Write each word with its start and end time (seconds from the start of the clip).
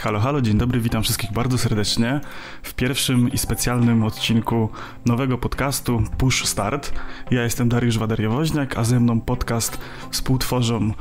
Halo, 0.00 0.20
halo, 0.20 0.40
dzień 0.40 0.58
dobry, 0.58 0.80
witam 0.80 1.02
wszystkich 1.02 1.32
bardzo 1.32 1.58
serdecznie 1.58 2.20
w 2.62 2.74
pierwszym 2.74 3.32
i 3.32 3.38
specjalnym 3.38 4.04
odcinku 4.04 4.68
nowego 5.06 5.38
podcastu 5.38 6.02
Push 6.18 6.44
Start. 6.44 6.92
Ja 7.30 7.42
jestem 7.42 7.68
Dariusz 7.68 7.98
Wadariowoźniak, 7.98 8.78
a 8.78 8.84
ze 8.84 9.00
mną 9.00 9.20
podcast 9.20 9.78
współtworzą 10.10 10.92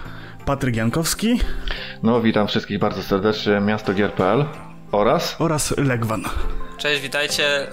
Patryk 0.45 0.75
Jankowski. 0.75 1.39
No, 2.03 2.21
witam 2.21 2.47
wszystkich 2.47 2.79
bardzo 2.79 3.03
serdecznie, 3.03 3.59
miasto 3.59 3.93
Gier.pl 3.93 4.45
oraz... 4.91 5.35
Oraz 5.39 5.77
Legwan. 5.77 6.23
Cześć, 6.77 7.01
witajcie. 7.01 7.67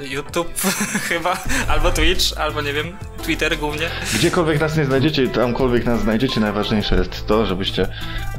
Y, 0.00 0.08
YouTube 0.08 0.60
chyba, 1.08 1.36
albo 1.68 1.90
Twitch, 1.90 2.38
albo 2.38 2.62
nie 2.62 2.72
wiem, 2.72 2.86
Twitter 3.22 3.58
głównie. 3.58 3.86
Gdziekolwiek 4.14 4.60
nas 4.60 4.76
nie 4.76 4.84
znajdziecie, 4.84 5.28
tamkolwiek 5.28 5.84
nas 5.84 6.00
znajdziecie, 6.00 6.40
najważniejsze 6.40 6.96
jest 6.96 7.26
to, 7.26 7.46
żebyście 7.46 7.88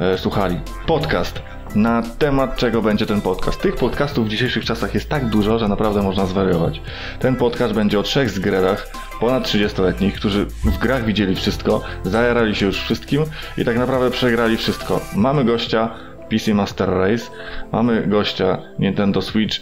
e, 0.00 0.18
słuchali. 0.18 0.60
Podcast. 0.86 1.59
Na 1.74 2.02
temat 2.02 2.56
czego 2.56 2.82
będzie 2.82 3.06
ten 3.06 3.20
podcast? 3.20 3.60
Tych 3.60 3.76
podcastów 3.76 4.26
w 4.26 4.28
dzisiejszych 4.28 4.64
czasach 4.64 4.94
jest 4.94 5.08
tak 5.08 5.28
dużo, 5.28 5.58
że 5.58 5.68
naprawdę 5.68 6.02
można 6.02 6.26
zwariować. 6.26 6.82
Ten 7.18 7.36
podcast 7.36 7.74
będzie 7.74 7.98
o 8.00 8.02
trzech 8.02 8.30
zgredach, 8.30 8.92
ponad 9.20 9.44
30-letnich, 9.44 10.14
którzy 10.14 10.46
w 10.46 10.78
grach 10.78 11.04
widzieli 11.04 11.36
wszystko, 11.36 11.82
zajarali 12.04 12.54
się 12.54 12.66
już 12.66 12.80
wszystkim 12.80 13.22
i 13.58 13.64
tak 13.64 13.78
naprawdę 13.78 14.10
przegrali 14.10 14.56
wszystko. 14.56 15.00
Mamy 15.16 15.44
gościa 15.44 15.94
PC 16.30 16.54
Master 16.54 16.88
Race, 16.88 17.24
mamy 17.72 18.06
gościa 18.06 18.58
Nintendo 18.78 19.22
Switch 19.22 19.60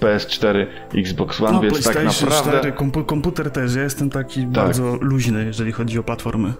PS4, 0.00 0.66
Xbox 0.94 1.40
One, 1.40 1.52
No, 1.52 1.60
więc 1.60 1.84
tak 1.84 1.94
naprawdę 2.04 2.30
4, 2.58 2.72
kompu- 2.72 3.06
komputer 3.06 3.50
też. 3.50 3.74
Ja 3.74 3.82
jestem 3.82 4.10
taki 4.10 4.46
bardzo 4.46 4.96
luźny, 5.00 5.44
jeżeli 5.44 5.72
chodzi 5.72 5.98
o 5.98 6.02
platformy. 6.02 6.52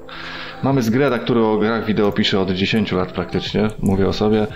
mamy 0.63 0.83
Zgreda, 0.83 1.19
który 1.19 1.41
o 1.45 1.59
grach 1.59 1.87
wideo 1.87 2.13
pisze 2.13 2.41
od 2.41 2.51
10 2.51 2.93
lat 2.93 3.13
praktycznie, 3.13 3.69
mówię 3.79 4.09
o 4.09 4.13
sobie. 4.13 4.47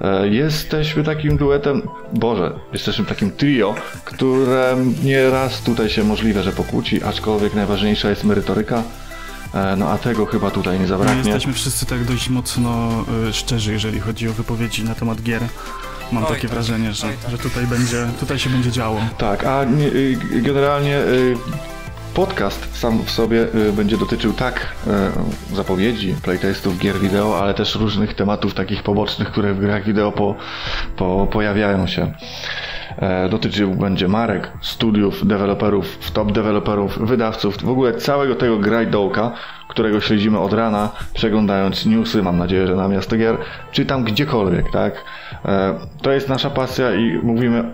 E, 0.00 0.28
Jesteśmy 0.28 1.04
takim 1.04 1.36
duetem, 1.36 1.82
Boże, 2.12 2.52
jesteśmy 2.72 3.04
takim 3.04 3.30
trio, 3.30 3.74
które 4.04 4.76
nieraz 5.04 5.62
tutaj 5.62 5.88
się 5.90 6.04
możliwe, 6.04 6.42
że 6.42 6.52
pokłóci, 6.52 7.02
aczkolwiek 7.02 7.54
najważniejsza 7.54 8.10
jest 8.10 8.24
merytoryka. 8.24 8.82
E, 9.54 9.76
No 9.76 9.88
a 9.88 9.98
tego 9.98 10.26
chyba 10.26 10.50
tutaj 10.50 10.74
nie 10.74 10.82
My 10.82 10.88
zabraknie. 10.88 11.16
jesteśmy 11.18 11.52
wszyscy 11.52 11.86
tak 11.86 12.04
dość 12.04 12.28
mocno 12.28 12.90
y, 13.28 13.32
szczerzy, 13.32 13.72
jeżeli 13.72 14.00
chodzi 14.00 14.28
o 14.28 14.32
wypowiedzi 14.32 14.84
na 14.84 14.94
temat 14.94 15.22
gier. 15.22 15.42
Mam 16.12 16.24
Oj, 16.24 16.28
takie 16.28 16.42
tak. 16.42 16.50
wrażenie, 16.50 16.92
że, 16.92 17.06
Oj, 17.06 17.12
tak. 17.22 17.30
że 17.30 17.38
tutaj, 17.38 17.66
będzie, 17.66 18.06
tutaj 18.20 18.38
się 18.38 18.50
będzie 18.50 18.70
działo. 18.70 19.00
Tak, 19.18 19.44
a 19.44 19.64
nie, 19.64 19.86
y, 19.86 20.18
generalnie 20.32 20.98
y, 20.98 21.34
podcast 22.14 22.78
sam 22.78 23.02
w 23.04 23.10
sobie 23.10 23.46
y, 23.54 23.72
będzie 23.72 23.96
dotyczył 23.98 24.32
tak 24.32 24.74
zapowiedzi, 25.54 26.14
playtestów, 26.22 26.78
gier 26.78 26.98
wideo, 27.00 27.40
ale 27.42 27.54
też 27.54 27.74
różnych 27.74 28.14
tematów 28.14 28.54
takich 28.54 28.82
pobocznych, 28.82 29.28
które 29.28 29.54
w 29.54 29.60
grach 29.60 29.84
wideo 29.84 30.12
po, 30.12 30.34
po, 30.96 31.28
pojawiają 31.32 31.86
się. 31.86 32.14
E, 33.00 33.28
Dotyczył 33.28 33.70
będzie 33.74 34.08
marek, 34.08 34.52
studiów, 34.60 35.26
deweloperów, 35.26 36.10
top 36.12 36.32
deweloperów, 36.32 36.98
wydawców, 36.98 37.62
w 37.64 37.68
ogóle 37.68 37.94
całego 37.94 38.34
tego 38.34 38.58
grajdołka, 38.58 39.32
którego 39.68 40.00
śledzimy 40.00 40.38
od 40.38 40.52
rana, 40.52 40.88
przeglądając 41.14 41.86
newsy, 41.86 42.22
mam 42.22 42.38
nadzieję, 42.38 42.66
że 42.66 42.76
na 42.76 42.88
Miasto 42.88 43.16
Gier, 43.16 43.36
czy 43.72 43.86
tam 43.86 44.04
gdziekolwiek, 44.04 44.70
tak? 44.70 45.04
E, 45.44 45.74
To 46.02 46.10
jest 46.12 46.28
nasza 46.28 46.50
pasja 46.50 46.94
i 46.94 47.18
mówimy 47.22 47.64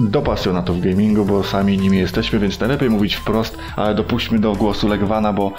do 0.00 0.22
pasjonatów 0.22 0.80
gamingu, 0.80 1.24
bo 1.24 1.44
sami 1.44 1.78
nimi 1.78 1.98
jesteśmy, 1.98 2.38
więc 2.38 2.60
najlepiej 2.60 2.90
mówić 2.90 3.14
wprost, 3.14 3.58
ale 3.76 3.94
dopuśćmy 3.94 4.38
do 4.38 4.52
głosu 4.52 4.88
Legwana, 4.88 5.32
bo 5.32 5.52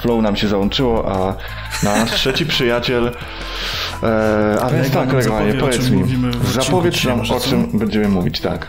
flow 0.00 0.22
nam 0.22 0.36
się 0.36 0.48
załączyło, 0.48 1.12
a 1.12 1.36
nasz 1.84 2.10
trzeci 2.10 2.46
przyjaciel. 2.56 3.12
E, 4.02 4.58
a 4.62 4.70
więc 4.70 4.86
Legwan 4.86 5.06
tak, 5.06 5.16
Legwanie, 5.16 5.54
powiedz 5.54 5.86
czym 5.86 5.96
mi, 5.96 6.32
zapowiedz 6.52 7.04
nam 7.04 7.20
o 7.20 7.40
czym 7.40 7.78
będziemy 7.78 8.08
mówić, 8.08 8.40
tak. 8.40 8.68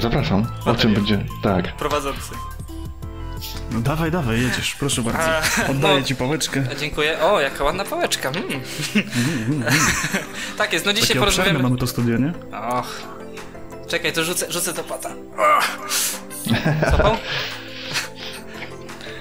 Zapraszam. 0.00 0.46
O 0.66 0.74
czym 0.74 0.94
będzie. 0.94 1.24
Tak. 1.42 1.76
Prowadzący. 1.76 2.55
No 3.70 3.80
dawaj, 3.80 4.10
dawaj, 4.10 4.42
jedziesz, 4.42 4.74
proszę 4.74 5.02
bardzo. 5.02 5.30
Oddaję 5.70 6.00
no. 6.00 6.06
ci 6.06 6.16
pałeczkę. 6.16 6.64
Dziękuję. 6.80 7.20
O, 7.20 7.40
jaka 7.40 7.64
ładna 7.64 7.84
pałeczka. 7.84 8.28
Mm. 8.28 8.60
tak 10.58 10.72
jest, 10.72 10.86
no 10.86 10.92
dzisiaj 10.92 11.08
Takie 11.08 11.20
porozmawiamy... 11.20 11.58
mamy 11.58 11.76
to 11.76 11.86
studio, 11.86 12.18
nie? 12.18 12.32
Och. 12.58 13.02
Czekaj, 13.88 14.12
to 14.12 14.24
rzucę, 14.24 14.52
rzucę 14.52 14.72
to 14.72 14.84
pata. 14.84 15.10
Zapał? 16.90 17.16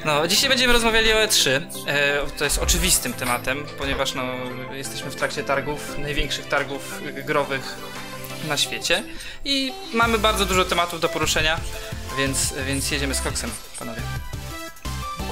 No, 0.05 0.27
dzisiaj 0.27 0.49
będziemy 0.49 0.73
rozmawiali 0.73 1.13
o 1.13 1.15
E3. 1.15 1.49
E, 1.87 2.21
to 2.37 2.43
jest 2.43 2.57
oczywistym 2.57 3.13
tematem, 3.13 3.65
ponieważ 3.77 4.15
no, 4.15 4.23
jesteśmy 4.73 5.11
w 5.11 5.15
trakcie 5.15 5.43
targów, 5.43 5.97
największych 5.97 6.47
targów 6.47 7.01
growych 7.25 7.75
na 8.47 8.57
świecie 8.57 9.03
i 9.45 9.73
mamy 9.93 10.19
bardzo 10.19 10.45
dużo 10.45 10.65
tematów 10.65 11.01
do 11.01 11.09
poruszenia, 11.09 11.59
więc, 12.17 12.53
więc 12.67 12.91
jedziemy 12.91 13.15
z 13.15 13.21
koksem, 13.21 13.51
panowie. 13.79 14.01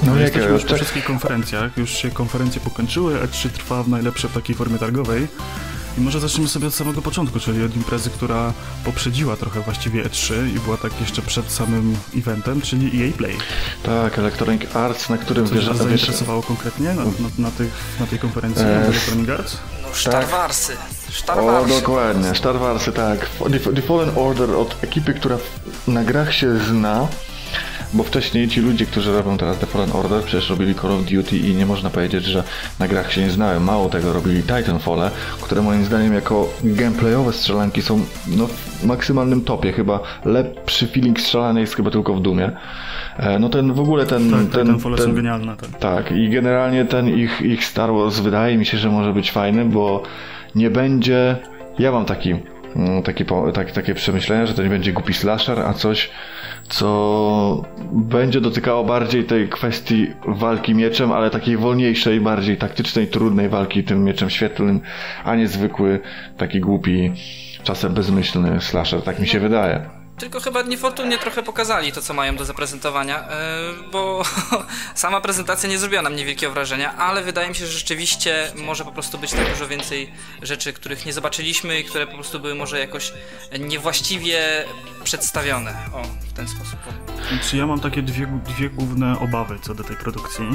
No, 0.06 0.12
jakie- 0.16 0.22
jesteśmy 0.24 0.50
już 0.52 0.62
po 0.64 0.68
tak- 0.70 0.78
wszystkich 0.78 1.04
konferencjach, 1.06 1.78
już 1.78 1.90
się 1.90 2.12
konferencje 2.12 2.62
pokończyły, 2.62 3.20
E3 3.20 3.50
trwa 3.50 3.84
w 3.84 3.88
najlepsze 3.90 4.28
w 4.30 4.34
takiej 4.34 4.56
formie 4.56 4.78
targowej. 4.80 5.28
I 5.98 6.02
może 6.02 6.20
zaczniemy 6.20 6.50
sobie 6.50 6.68
od 6.68 6.74
samego 6.74 7.02
początku, 7.02 7.40
czyli 7.40 7.64
od 7.66 7.76
imprezy, 7.76 8.10
która 8.10 8.54
poprzedziła 8.86 9.36
trochę 9.38 9.62
właściwie 9.62 10.04
E3 10.04 10.34
i 10.56 10.60
była 10.60 10.78
tak 10.78 10.92
jeszcze 11.02 11.22
przed 11.22 11.52
samym 11.52 11.98
eventem, 12.18 12.62
czyli 12.62 13.04
EA 13.08 13.12
Play. 13.18 13.36
Tak, 13.84 14.20
Electronic 14.20 14.76
Arts, 14.76 15.10
na 15.10 15.18
którym 15.18 15.46
Coś 15.48 15.56
wierzę. 15.56 15.72
wiesz- 15.74 15.78
zainteresowało 15.84 16.44
konkretnie 16.44 16.88
na, 16.94 17.04
na, 17.04 17.12
na, 17.38 17.52
tych, 17.52 17.72
na 18.00 18.08
tej 18.08 18.20
konferencji 18.20 18.66
Eee, 18.66 18.84
w 18.84 18.88
Electronic 18.90 19.30
Arts? 19.30 19.58
No, 19.84 19.88
Star 19.96 20.28
Warsy. 20.28 20.74
Star 21.12 21.40
O, 21.40 21.46
Warsy. 21.46 21.70
dokładnie, 21.82 22.36
Star 22.36 22.60
Warsy, 22.60 22.92
tak. 22.92 23.30
The, 23.76 23.82
Fallen 23.82 24.12
Order 24.16 24.50
od 24.52 24.78
ekipy, 24.84 25.14
która 25.14 25.38
na 25.88 26.04
grach 26.04 26.34
się 26.34 26.60
zna, 26.60 27.08
bo 27.94 28.04
wcześniej 28.04 28.48
ci 28.48 28.62
ludzie, 28.62 28.86
którzy 28.86 29.14
robią 29.14 29.38
teraz 29.38 29.60
The 29.60 29.66
Fallen 29.66 29.92
Order, 29.92 30.24
przecież 30.24 30.50
robili 30.50 30.76
Call 30.76 30.92
of 30.92 31.06
Duty 31.06 31.38
i 31.38 31.56
nie 31.56 31.66
można 31.66 31.90
powiedzieć, 31.90 32.26
że 32.26 32.44
na 32.80 32.88
grach 32.88 33.14
się 33.14 33.22
nie 33.22 33.30
znałem. 33.30 33.64
Mało 33.64 33.90
tego, 33.90 34.14
robili 34.14 34.42
Titanfall, 34.42 35.10
które 35.42 35.62
moim 35.62 35.86
zdaniem 35.86 36.14
jako 36.14 36.50
gameplayowe 36.64 37.34
strzelanki 37.34 37.82
są 37.82 38.06
no, 38.28 38.48
w 38.48 38.84
maksymalnym 38.84 39.42
topie. 39.42 39.72
Chyba 39.72 40.00
lepszy 40.26 40.88
feeling 40.88 41.20
strzelania 41.20 41.62
jest 41.62 41.76
chyba 41.76 41.92
tylko 41.92 42.14
w 42.14 42.22
Dumie. 42.22 42.52
E, 43.18 43.40
No 43.40 43.50
ten 43.50 43.74
w 43.74 43.80
ogóle 43.80 44.06
ten... 44.06 44.32
Tak, 44.32 44.40
ten, 44.40 44.50
ten, 44.50 44.80
ten 44.80 44.98
są 44.98 45.14
genialne. 45.14 45.56
Tak. 45.58 45.70
tak, 45.80 46.12
i 46.12 46.30
generalnie 46.30 46.86
ten 46.86 47.10
ich, 47.10 47.42
ich 47.42 47.66
Star 47.66 47.94
Wars 47.94 48.20
wydaje 48.20 48.58
mi 48.58 48.66
się, 48.66 48.78
że 48.78 48.90
może 48.90 49.14
być 49.14 49.32
fajny, 49.32 49.66
bo 49.66 50.04
nie 50.56 50.70
będzie. 50.70 51.38
Ja 51.80 51.92
mam 51.92 52.06
taki, 52.06 52.36
mm, 52.76 53.04
taki, 53.04 53.26
tak, 53.54 53.72
takie 53.72 53.94
przemyślenie, 53.94 54.48
że 54.48 54.54
to 54.54 54.64
nie 54.64 54.70
będzie 54.70 54.94
głupi 54.94 55.14
slasher, 55.14 55.60
a 55.60 55.74
coś, 55.74 56.10
co 56.74 57.62
będzie 57.92 58.42
dotykało 58.42 58.84
bardziej 58.84 59.24
tej 59.24 59.50
kwestii 59.50 60.08
walki 60.28 60.76
mieczem, 60.76 61.12
ale 61.12 61.30
takiej 61.30 61.58
wolniejszej, 61.58 62.22
bardziej 62.22 62.58
taktycznej, 62.58 63.08
trudnej 63.08 63.50
walki 63.50 63.84
tym 63.84 64.04
mieczem 64.04 64.30
świetlnym, 64.30 64.82
a 65.24 65.36
nie 65.36 65.48
zwykły, 65.48 66.00
taki 66.38 66.60
głupi, 66.60 67.12
czasem 67.64 67.94
bezmyślny 67.94 68.62
slasher, 68.62 69.02
tak 69.02 69.20
mi 69.20 69.28
się 69.28 69.40
wydaje. 69.40 70.03
Tylko 70.24 70.40
chyba 70.40 70.62
niefortunnie 70.62 71.18
trochę 71.18 71.44
pokazali 71.44 71.92
to, 71.92 72.02
co 72.02 72.14
mają 72.14 72.36
do 72.36 72.46
zaprezentowania, 72.46 73.20
yy, 73.20 73.90
bo 73.92 74.24
sama 74.96 75.22
prezentacja 75.22 75.70
nie 75.70 75.80
zrobiła 75.80 76.02
na 76.02 76.10
mnie 76.10 76.26
wielkiego 76.26 76.54
wrażenia, 76.54 76.96
ale 76.98 77.24
wydaje 77.24 77.50
mi 77.50 77.56
się, 77.56 77.66
że 77.66 77.72
rzeczywiście 77.72 78.52
może 78.56 78.84
po 78.84 78.92
prostu 78.92 79.18
być 79.18 79.32
tak 79.32 79.50
dużo 79.50 79.68
więcej 79.68 80.14
rzeczy, 80.42 80.74
których 80.74 81.06
nie 81.06 81.14
zobaczyliśmy 81.14 81.80
i 81.80 81.84
które 81.84 82.08
po 82.08 82.14
prostu 82.14 82.40
były 82.40 82.56
może 82.56 82.80
jakoś 82.80 83.14
niewłaściwie 83.60 84.66
przedstawione. 85.04 85.76
O, 85.94 86.04
w 86.04 86.34
ten 86.34 86.48
sposób. 86.48 86.80
Znaczy 87.30 87.58
ja 87.58 87.68
mam 87.68 87.80
takie 87.80 88.02
dwie, 88.02 88.28
dwie 88.28 88.70
główne 88.70 89.20
obawy 89.20 89.60
co 89.62 89.76
do 89.76 89.84
tej 89.84 89.96
produkcji, 89.96 90.46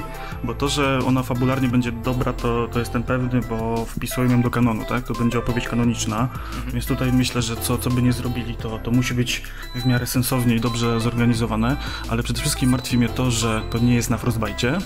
bo 0.45 0.55
to, 0.55 0.69
że 0.69 0.99
ona 1.07 1.23
fabularnie 1.23 1.69
będzie 1.69 1.93
dobra, 1.93 2.33
to, 2.33 2.69
to 2.73 2.79
jestem 2.79 3.03
pewny, 3.03 3.41
bo 3.41 3.85
wpisują 3.85 4.31
ją 4.31 4.43
do 4.43 4.51
kanonu, 4.51 4.85
tak? 4.85 5.05
To 5.05 5.15
będzie 5.15 5.39
opowieść 5.39 5.69
kanoniczna, 5.69 6.29
więc 6.67 6.87
tutaj 6.87 7.13
myślę, 7.13 7.43
że 7.43 7.57
co, 7.57 7.79
co 7.79 7.91
by 7.91 8.03
nie 8.03 8.13
zrobili, 8.13 8.55
to, 8.55 8.79
to 8.79 8.91
musi 8.91 9.15
być 9.15 9.43
w 9.75 9.87
miarę 9.87 10.07
sensownie 10.07 10.57
i 10.57 10.61
dobrze 10.61 11.01
zorganizowane, 11.01 11.77
ale 12.09 12.23
przede 12.23 12.41
wszystkim 12.41 12.71
martwi 12.71 12.99
mnie 12.99 13.09
to, 13.09 13.31
że 13.31 13.63
to 13.71 13.79
nie 13.79 13.95
jest 13.95 14.11
na 14.11 14.19
Frostbite. 14.19 14.79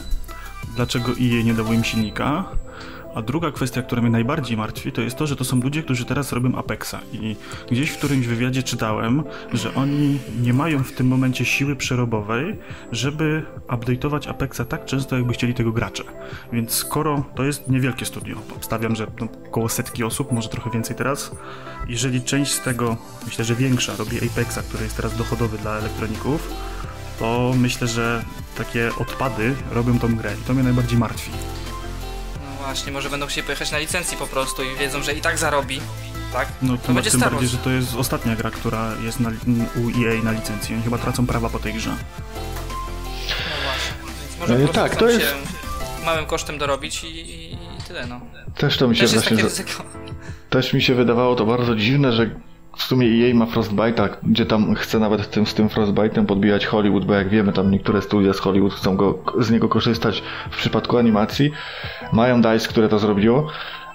Dlaczego 0.77 1.13
EA 1.13 1.45
nie 1.45 1.55
dało 1.55 1.73
im 1.73 1.85
silnika? 1.85 2.45
A 3.15 3.23
druga 3.23 3.51
kwestia, 3.51 3.83
która 3.83 4.03
mnie 4.03 4.11
najbardziej 4.11 4.57
martwi, 4.57 4.93
to 4.93 5.01
jest 5.01 5.17
to, 5.17 5.27
że 5.27 5.37
to 5.37 5.45
są 5.45 5.61
ludzie, 5.61 5.83
którzy 5.83 6.05
teraz 6.05 6.33
robią 6.33 6.55
Apexa. 6.55 6.95
I 7.13 7.37
gdzieś 7.71 7.91
w 7.91 7.99
którymś 7.99 8.27
wywiadzie 8.27 8.63
czytałem, 8.63 9.23
że 9.53 9.75
oni 9.75 10.19
nie 10.43 10.53
mają 10.53 10.85
w 10.85 10.93
tym 10.93 11.07
momencie 11.07 11.45
siły 11.45 11.77
przerobowej, 11.77 12.59
żeby 12.93 13.43
update'ować 13.69 14.31
Apexa 14.31 14.61
tak 14.69 14.85
często, 14.85 15.17
jakby 15.17 15.33
chcieli 15.33 15.55
tego 15.55 15.73
gracze. 15.73 16.05
Więc 16.53 16.73
skoro 16.73 17.25
to 17.35 17.45
jest 17.45 17.69
niewielkie 17.69 18.05
studio, 18.05 18.37
obstawiam, 18.57 18.97
że 18.97 19.07
no, 19.21 19.29
około 19.47 19.69
setki 19.69 20.05
osób, 20.05 20.33
może 20.33 20.49
trochę 20.49 20.71
więcej 20.71 20.97
teraz, 20.97 21.31
jeżeli 21.89 22.23
część 22.23 22.53
z 22.53 22.61
tego, 22.61 22.97
myślę, 23.27 23.45
że 23.45 23.55
większa, 23.55 23.97
robi 23.97 24.17
Apexa, 24.17 24.59
który 24.69 24.85
jest 24.85 24.97
teraz 24.97 25.17
dochodowy 25.17 25.59
dla 25.59 25.79
elektroników, 25.79 26.49
to 27.19 27.53
myślę, 27.59 27.89
że 27.89 28.25
takie 28.59 28.91
odpady 28.99 29.55
robią 29.71 29.99
tą 29.99 30.17
grę 30.17 30.35
i 30.43 30.45
to 30.47 30.55
mnie 30.55 30.63
najbardziej 30.63 30.99
martwi. 30.99 31.31
Właśnie, 32.65 32.93
może 32.93 33.11
będą 33.11 33.27
chcieli 33.27 33.47
pojechać 33.47 33.71
na 33.73 33.79
licencji 33.79 34.17
po 34.17 34.27
prostu 34.27 34.63
i 34.63 34.77
wiedzą, 34.77 35.03
że 35.03 35.13
i 35.15 35.21
tak 35.21 35.39
zarobi, 35.39 35.81
tak? 36.33 36.49
No 36.63 36.77
to 36.77 36.87
tym, 36.87 36.95
będzie 36.95 37.11
tym 37.11 37.21
Star 37.21 37.33
bardziej, 37.33 37.49
Wars. 37.49 37.59
że 37.59 37.65
to 37.65 37.71
jest 37.71 37.95
ostatnia 37.95 38.37
gra, 38.37 38.51
która 38.51 38.93
jest 39.05 39.21
na, 39.21 39.29
u 39.77 39.89
EA 40.07 40.23
na 40.23 40.33
licencji. 40.33 40.75
Oni 40.75 40.85
chyba 40.85 40.99
tracą 40.99 41.27
prawa 41.27 41.49
po 41.49 41.59
tej 41.59 41.75
grze. 41.75 41.91
No 41.91 41.97
właśnie, 43.65 43.93
więc 44.21 44.39
może 44.41 44.65
E, 44.65 44.69
tak, 44.69 44.97
to 44.97 45.09
jest- 45.09 45.21
się 45.27 45.35
małym 46.05 46.27
kosztem 46.27 46.59
dorobić 46.59 47.05
i, 47.05 47.07
i, 47.07 47.53
i 47.53 47.59
tyle, 47.89 48.07
no. 48.07 48.21
Też 48.57 48.77
to 48.77 48.89
mi 48.89 48.97
się 48.97 49.03
Też 49.03 49.13
jest 49.13 49.29
właśnie... 49.29 49.37
takie 49.45 49.49
za- 49.57 49.63
ryzyko. 49.63 49.85
Też 50.51 50.73
mi 50.73 50.83
się 50.83 50.95
wydawało 50.95 51.35
to 51.35 51.47
bardzo 51.47 51.77
dziwne, 51.77 52.13
że 52.13 52.31
w 52.77 52.83
sumie 52.83 53.07
EA 53.07 53.35
ma 53.35 53.45
Frostbite'a, 53.47 54.09
gdzie 54.23 54.47
tam 54.47 54.75
chce 54.75 54.99
nawet 54.99 55.31
tym, 55.31 55.47
z 55.47 55.55
tym 55.55 55.69
Frostbite'em 55.69 56.27
podbijać 56.27 56.67
Hollywood, 56.67 57.05
bo 57.05 57.15
jak 57.15 57.29
wiemy, 57.29 57.53
tam 57.53 57.71
niektóre 57.71 58.03
studia 58.03 58.33
z 58.33 58.39
Hollywood 58.39 58.75
chcą 58.75 58.97
go, 58.97 59.19
z 59.41 59.51
niego 59.51 59.69
korzystać 59.69 60.23
w 60.51 60.57
przypadku 60.57 60.99
animacji. 60.99 61.53
Mają 62.13 62.43
DICE, 62.43 62.69
które 62.69 62.89
to 62.89 62.99
zrobiło, 62.99 63.47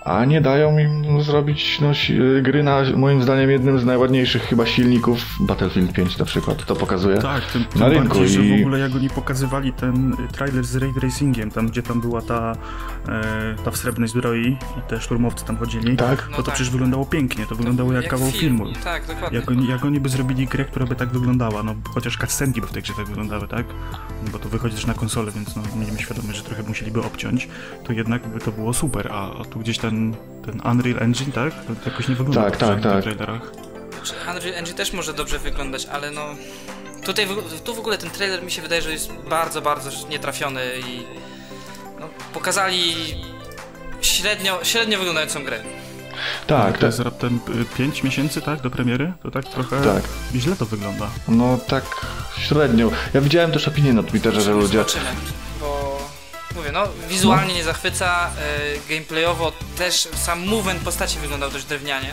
a 0.06 0.25
nie 0.25 0.41
dają 0.41 0.77
im 0.77 1.21
zrobić 1.21 1.79
no, 1.81 1.91
gry 2.41 2.63
na, 2.63 2.81
moim 2.95 3.24
zdaniem, 3.24 3.50
jednym 3.51 3.79
z 3.79 3.85
najładniejszych 3.85 4.41
chyba 4.44 4.65
silników, 4.65 5.25
Battlefield 5.39 5.94
5 5.94 6.18
na 6.18 6.25
przykład, 6.25 6.65
to 6.65 6.75
pokazuje. 6.75 7.18
Tak, 7.18 7.45
tym, 7.45 7.63
tym 7.65 7.81
Na 7.81 7.89
rynku 7.89 8.07
bardziej, 8.07 8.27
że 8.27 8.41
i- 8.41 8.57
w 8.57 8.62
ogóle 8.62 8.80
jak 8.80 8.95
oni 8.95 9.09
pokazywali 9.09 9.73
ten 9.73 10.13
trailer 10.31 10.63
z 10.63 10.75
Ray 10.75 10.94
Tracingiem, 10.94 11.51
tam 11.51 11.68
gdzie 11.68 11.83
tam 11.83 12.01
była 12.01 12.21
ta, 12.21 12.56
ta 13.65 13.71
w 13.71 13.77
srebrnej 13.77 14.09
zbroi 14.09 14.57
i 14.77 14.81
te 14.89 15.01
szturmowcy 15.01 15.45
tam 15.45 15.57
chodzili, 15.57 15.97
Tak. 15.97 16.21
to 16.21 16.29
No 16.31 16.38
to 16.38 16.44
tak. 16.44 16.55
przecież 16.55 16.71
wyglądało 16.71 17.05
pięknie, 17.05 17.45
to 17.45 17.55
wyglądało 17.55 17.94
jak, 17.94 18.07
kawał 18.07 18.31
film. 18.31 18.39
filmu. 18.57 18.65
Tak, 18.83 19.05
dokładnie. 19.07 19.39
Jak 19.39 19.51
oni, 19.51 19.67
jak 19.67 19.85
oni 19.85 19.99
by 19.99 20.09
zrobili 20.09 20.47
grę, 20.47 20.65
która 20.65 20.85
by 20.85 20.95
tak 20.95 21.09
wyglądała, 21.09 21.63
no 21.63 21.75
chociaż 21.94 22.17
cutscenki 22.17 22.61
by 22.61 22.67
w 22.67 22.71
tej 22.71 22.81
grze 22.83 22.94
tak 22.94 23.05
wyglądały, 23.05 23.47
tak? 23.47 23.65
No, 24.23 24.31
bo 24.31 24.39
to 24.39 24.49
wychodzi 24.49 24.75
też 24.75 24.85
na 24.85 24.94
konsolę, 24.94 25.31
więc 25.31 25.55
no, 25.55 25.61
miejmy 25.75 25.99
świadomość, 25.99 26.38
że 26.38 26.44
trochę 26.44 26.63
musieliby 26.63 27.01
obciąć, 27.03 27.47
to 27.83 27.94
jednak 27.94 28.27
by 28.27 28.39
to 28.39 28.51
było 28.51 28.73
super, 28.73 29.07
a, 29.11 29.39
a 29.39 29.45
tu 29.45 29.59
gdzieś 29.59 29.77
ten, 29.77 30.15
ten 30.45 30.61
Unreal 30.71 31.03
Engine, 31.03 31.31
tak? 31.31 31.53
To, 31.65 31.75
to 31.83 31.89
jakoś 31.89 32.07
nie 32.07 32.15
wygląda 32.15 32.44
Tak, 32.44 32.51
dobrze 32.59 32.67
tak, 32.67 32.79
w 32.79 32.81
tych 32.83 32.91
tak. 32.91 33.03
trailerach. 33.03 33.51
Znaczy, 33.95 34.13
Unreal 34.35 34.55
Engine 34.59 34.75
też 34.77 34.94
może 34.94 35.13
dobrze 35.13 35.39
wyglądać, 35.39 35.85
ale 35.85 36.11
no... 36.11 36.21
Tutaj 37.05 37.27
tu 37.63 37.75
w 37.75 37.79
ogóle 37.79 37.97
ten 37.97 38.09
trailer 38.09 38.44
mi 38.44 38.51
się 38.51 38.61
wydaje, 38.61 38.81
że 38.81 38.91
jest 38.91 39.11
bardzo, 39.29 39.61
bardzo 39.61 40.07
nietrafiony 40.09 40.61
i... 40.88 41.03
No, 41.99 42.09
pokazali 42.33 42.95
średnio, 44.01 44.59
średnio 44.63 44.97
wyglądającą 44.97 45.44
grę. 45.44 45.63
Tak, 46.47 46.65
to 46.65 46.71
tak. 46.73 46.81
jest 46.81 46.99
raptem 46.99 47.39
5 47.77 48.03
miesięcy, 48.03 48.41
tak? 48.41 48.61
Do 48.61 48.69
premiery? 48.69 49.13
To 49.23 49.31
tak 49.31 49.45
trochę 49.45 49.81
Tak. 49.81 50.03
źle 50.35 50.55
to 50.55 50.65
wygląda. 50.65 51.09
No 51.27 51.57
tak 51.67 51.83
średnio. 52.38 52.91
Ja 53.13 53.21
widziałem 53.21 53.51
też 53.51 53.67
opinie 53.67 53.94
na 53.94 54.03
Twitterze, 54.03 54.41
że 54.41 54.51
ludzie... 54.51 54.77
Zobaczymy, 54.77 55.05
bo... 55.59 55.97
Mówię, 56.55 56.71
no, 56.71 56.83
wizualnie 57.09 57.53
nie 57.53 57.63
zachwyca, 57.63 58.29
e, 58.89 58.94
gameplayowo 58.94 59.51
też 59.77 60.07
sam 60.15 60.47
movement 60.47 60.81
postaci 60.83 61.19
wyglądał 61.19 61.51
dość 61.51 61.65
drewnianie. 61.65 62.09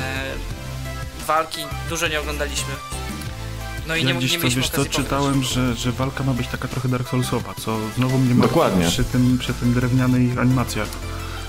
E, 0.00 1.24
walki 1.26 1.60
dużo 1.88 2.08
nie 2.08 2.20
oglądaliśmy. 2.20 2.74
No 3.90 3.96
i 3.96 4.04
Ja 4.04 4.12
nie, 4.12 4.14
gdzieś 4.14 4.32
nie 4.32 4.38
to, 4.38 4.48
wiesz 4.48 4.90
czytałem, 4.90 5.42
że, 5.42 5.74
że 5.74 5.92
walka 5.92 6.24
ma 6.24 6.34
być 6.34 6.48
taka 6.48 6.68
trochę 6.68 6.88
Dark 6.88 7.08
Soulsowa, 7.08 7.54
co 7.54 7.78
znowu 7.96 8.18
mnie 8.18 8.34
martwi 8.34 8.54
Dokładnie. 8.54 8.86
przy 8.86 9.04
tym, 9.04 9.38
przy 9.38 9.54
tym 9.54 9.74
drewnianych 9.74 10.38
animacjach. 10.38 10.88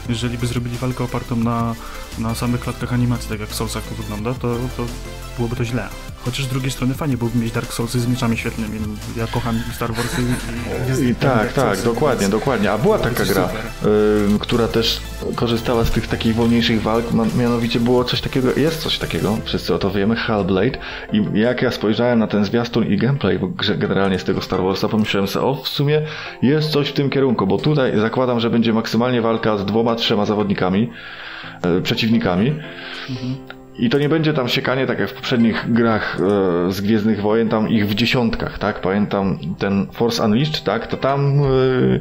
Jeżeli 0.09 0.37
by 0.37 0.47
zrobili 0.47 0.77
walkę 0.77 1.03
opartą 1.03 1.35
na, 1.35 1.75
na 2.19 2.35
samych 2.35 2.61
klatkach 2.61 2.93
animacji, 2.93 3.29
tak 3.29 3.39
jak 3.39 3.49
w 3.49 3.55
Soulsach 3.55 3.83
to 3.83 3.95
wygląda, 3.95 4.33
to, 4.33 4.55
to 4.77 4.85
byłoby 5.37 5.55
to 5.55 5.65
źle. 5.65 5.89
Chociaż 6.25 6.45
z 6.45 6.47
drugiej 6.47 6.71
strony 6.71 6.93
fajnie 6.93 7.17
byłoby 7.17 7.37
mieć 7.39 7.51
Dark 7.51 7.73
Soulsy 7.73 7.99
z 7.99 8.07
mieczami 8.07 8.37
świetlnymi. 8.37 8.79
No, 8.81 8.87
Ja 9.21 9.27
kocham 9.27 9.59
Star 9.75 9.93
Warsy 9.93 10.21
i, 10.21 11.05
i, 11.05 11.09
I 11.09 11.15
tak, 11.15 11.53
tak, 11.53 11.65
Soulsy, 11.65 11.83
dokładnie, 11.85 12.21
więc- 12.21 12.31
dokładnie. 12.31 12.71
A 12.71 12.77
była 12.77 12.99
taka 12.99 13.25
gra, 13.25 13.49
y, 14.35 14.39
która 14.39 14.67
też 14.67 15.01
korzystała 15.35 15.85
z 15.85 15.91
tych 15.91 16.07
takich 16.07 16.35
wolniejszych 16.35 16.81
walk, 16.81 17.05
mianowicie 17.37 17.79
było 17.79 18.03
coś 18.03 18.21
takiego, 18.21 18.47
jest 18.57 18.81
coś 18.81 18.97
takiego, 18.97 19.37
wszyscy 19.43 19.75
o 19.75 19.79
to 19.79 19.91
wiemy, 19.91 20.15
Hellblade. 20.15 20.77
I 21.13 21.23
jak 21.33 21.61
ja 21.61 21.71
spojrzałem 21.71 22.19
na 22.19 22.27
ten 22.27 22.45
zwiastun 22.45 22.87
i 22.87 22.97
gameplay 22.97 23.39
generalnie 23.77 24.19
z 24.19 24.23
tego 24.23 24.41
Star 24.41 24.63
Warsa, 24.63 24.87
pomyślałem 24.89 25.27
sobie, 25.27 25.45
o 25.45 25.55
w 25.55 25.67
sumie 25.67 26.01
jest 26.41 26.69
coś 26.69 26.89
w 26.89 26.93
tym 26.93 27.09
kierunku, 27.09 27.47
bo 27.47 27.57
tutaj 27.57 27.99
zakładam, 27.99 28.39
że 28.39 28.49
będzie 28.49 28.73
maksymalnie 28.73 29.21
walka 29.21 29.57
z 29.57 29.65
dwoma, 29.65 29.95
trzema 29.95 30.25
zawodnikami, 30.25 30.89
y, 31.77 31.81
przeciwnikami. 31.81 32.55
I 33.79 33.89
to 33.89 33.99
nie 33.99 34.09
będzie 34.09 34.33
tam 34.33 34.47
siekanie, 34.49 34.87
tak 34.87 34.99
jak 34.99 35.09
w 35.09 35.13
poprzednich 35.13 35.73
grach 35.73 36.17
e, 36.67 36.71
z 36.71 36.81
Gwiezdnych 36.81 37.21
Wojen, 37.21 37.49
tam 37.49 37.69
ich 37.69 37.87
w 37.87 37.95
dziesiątkach, 37.95 38.59
tak? 38.59 38.81
Pamiętam 38.81 39.37
ten 39.57 39.87
Force 39.91 40.23
Unleashed, 40.23 40.63
tak? 40.63 40.87
To 40.87 40.97
tam, 40.97 41.39
e, 41.43 41.99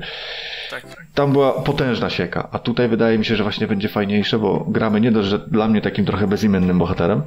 Tak. 0.70 0.82
tam 1.14 1.32
była 1.32 1.52
potężna 1.52 2.10
sieka, 2.10 2.48
a 2.52 2.58
tutaj 2.58 2.88
wydaje 2.88 3.18
mi 3.18 3.24
się, 3.24 3.36
że 3.36 3.42
właśnie 3.42 3.66
będzie 3.66 3.88
fajniejsze, 3.88 4.38
bo 4.38 4.64
gramy 4.68 5.00
nie 5.00 5.12
dość, 5.12 5.28
że 5.28 5.38
dla 5.38 5.68
mnie 5.68 5.80
takim 5.80 6.04
trochę 6.04 6.26
bezimiennym 6.26 6.78
bohaterem. 6.78 7.22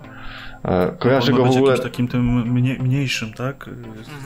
E, 0.66 0.92
kojarzę 1.00 1.32
On 1.32 1.40
ma 1.40 1.46
go 1.46 1.54
w 1.54 1.58
ogóle... 1.58 1.80
takim 1.80 2.08
tym 2.08 2.52
mnie, 2.52 2.78
mniejszym, 2.80 3.34
tak? 3.34 3.70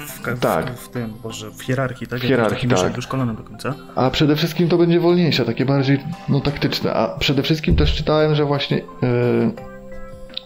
W, 0.08 0.22
ka- 0.22 0.36
w, 0.36 0.40
Tak. 0.40 0.72
w, 0.72 0.90
tym, 0.90 1.14
Boże, 1.24 1.52
w 1.52 1.62
hierarchii, 1.64 2.08
tak? 2.08 2.20
W 2.20 2.24
hierarchii, 2.24 2.70
tak. 2.70 2.92
do 3.38 3.44
końca. 3.44 3.74
A 3.96 4.10
przede 4.10 4.36
wszystkim 4.36 4.70
to 4.70 4.78
będzie 4.78 5.00
wolniejsze, 5.00 5.46
takie 5.46 5.66
bardziej 5.66 6.00
no, 6.30 6.40
taktyczne. 6.42 6.94
A 6.94 7.18
przede 7.20 7.44
wszystkim 7.44 7.76
też 7.76 7.96
czytałem, 7.96 8.36
że 8.36 8.46
właśnie 8.46 8.78
e, 8.78 9.77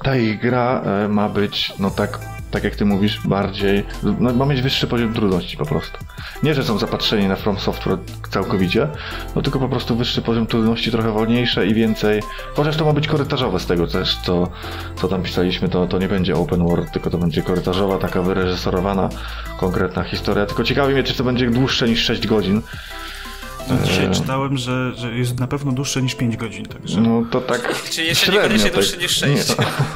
ta 0.04 0.16
ich 0.16 0.40
gra 0.40 0.82
e, 0.82 1.08
ma 1.08 1.30
być, 1.30 1.74
no 1.80 1.90
tak, 1.90 2.20
tak 2.52 2.64
jak 2.64 2.76
ty 2.76 2.86
mówisz, 2.86 3.20
bardziej. 3.28 3.84
No, 4.04 4.34
ma 4.34 4.46
mieć 4.46 4.62
wyższy 4.62 4.88
poziom 4.88 5.14
trudności 5.14 5.58
po 5.58 5.66
prostu. 5.66 5.98
Nie, 6.44 6.54
że 6.54 6.64
są 6.64 6.78
zapatrzeni 6.78 7.28
na 7.28 7.36
From 7.36 7.60
Software 7.60 7.98
całkowicie, 8.30 8.88
no 9.36 9.42
tylko 9.42 9.60
po 9.60 9.70
prostu 9.70 9.96
wyższy 9.96 10.22
poziom 10.22 10.48
trudności, 10.48 10.92
trochę 10.92 11.12
wolniejsze 11.12 11.68
i 11.68 11.74
więcej. 11.74 12.22
Chociaż 12.56 12.78
to 12.78 12.86
ma 12.86 12.94
być 12.94 13.08
korytarzowe 13.08 13.60
z 13.60 13.66
tego 13.66 13.88
też, 13.88 14.18
co, 14.24 14.48
co 14.96 15.08
tam 15.08 15.24
pisaliśmy, 15.24 15.70
to, 15.70 15.88
to 15.88 16.00
nie 16.00 16.08
będzie 16.08 16.36
open 16.36 16.64
world, 16.68 16.92
tylko 16.92 17.10
to 17.10 17.18
będzie 17.18 17.42
korytarzowa, 17.42 17.98
taka 17.98 18.22
wyreżyserowana, 18.22 19.10
konkretna 19.60 20.04
historia. 20.04 20.46
Tylko 20.46 20.64
ciekawi 20.64 20.94
mnie, 20.94 21.04
czy 21.04 21.14
to 21.14 21.24
będzie 21.24 21.50
dłuższe 21.50 21.88
niż 21.88 22.04
6 22.04 22.28
godzin. 22.28 22.62
No, 23.70 23.76
dzisiaj 23.86 24.06
Eee. 24.06 24.14
czytałem, 24.14 24.58
że, 24.58 24.94
że 24.96 25.12
jest 25.12 25.40
na 25.40 25.48
pewno 25.48 25.72
dłuższe 25.72 26.02
niż 26.02 26.16
5 26.16 26.38
godzin, 26.38 26.66
także... 26.66 27.02
No 27.02 27.24
to 27.32 27.42
tak. 27.42 27.76
Czyli 27.92 28.08
jeszcze 28.08 28.26
średnio, 28.26 28.42
niekoniecznie 28.42 28.70
tak. 28.70 28.80
dłuższy 28.80 28.98
niż 28.98 29.12
sześć. 29.12 29.50
Nie, 29.50 29.56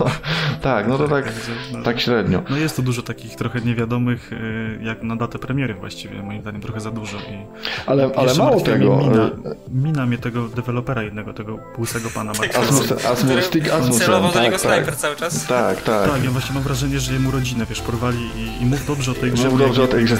tak, 0.61 0.87
no 0.87 0.97
to 0.97 1.07
tak, 1.07 1.33
no. 1.71 1.83
tak 1.83 1.99
średnio. 2.01 2.41
No 2.49 2.57
jest 2.57 2.75
tu 2.75 2.81
dużo 2.81 3.01
takich 3.01 3.35
trochę 3.35 3.61
niewiadomych, 3.61 4.31
y, 4.33 4.79
jak 4.81 5.03
na 5.03 5.15
datę 5.15 5.39
premiery 5.39 5.73
właściwie, 5.73 6.23
moim 6.23 6.41
zdaniem 6.41 6.61
trochę 6.61 6.79
za 6.79 6.91
dużo. 6.91 7.17
I 7.17 7.45
Ale, 7.85 8.09
ale 8.15 8.33
mało 8.33 8.61
tego. 8.61 8.97
Mina, 8.97 9.23
e, 9.23 9.31
mina 9.71 10.05
mnie 10.05 10.17
tego 10.17 10.47
dewelopera 10.47 11.03
jednego, 11.03 11.33
tego 11.33 11.59
łysego 11.79 12.09
pana 12.09 12.33
Marka. 12.39 12.59
Asmus, 12.59 12.91
Asmus, 13.05 13.43
Stick 13.45 13.69
Asmusen, 13.73 14.05
Celował 14.05 14.31
do 14.31 14.39
niego 14.39 14.51
tak, 14.51 14.61
snajper 14.61 14.89
tak. 14.89 14.95
cały 14.95 15.15
czas. 15.15 15.45
Tak, 15.45 15.81
tak. 15.81 16.09
Tak, 16.11 16.23
ja 16.23 16.31
właśnie 16.31 16.53
mam 16.53 16.63
wrażenie, 16.63 16.99
że 16.99 17.13
jemu 17.13 17.31
rodzinę, 17.31 17.65
wiesz, 17.69 17.81
porwali 17.81 18.17
i, 18.37 18.63
i 18.63 18.65
mów 18.65 18.87
dobrze 18.87 19.11
o 19.11 19.13
tej 19.13 19.31
grze. 19.31 19.49
Mów 19.49 19.59
dobrze 19.59 19.83
o 19.83 19.87
tej 19.87 20.05
grze. 20.05 20.17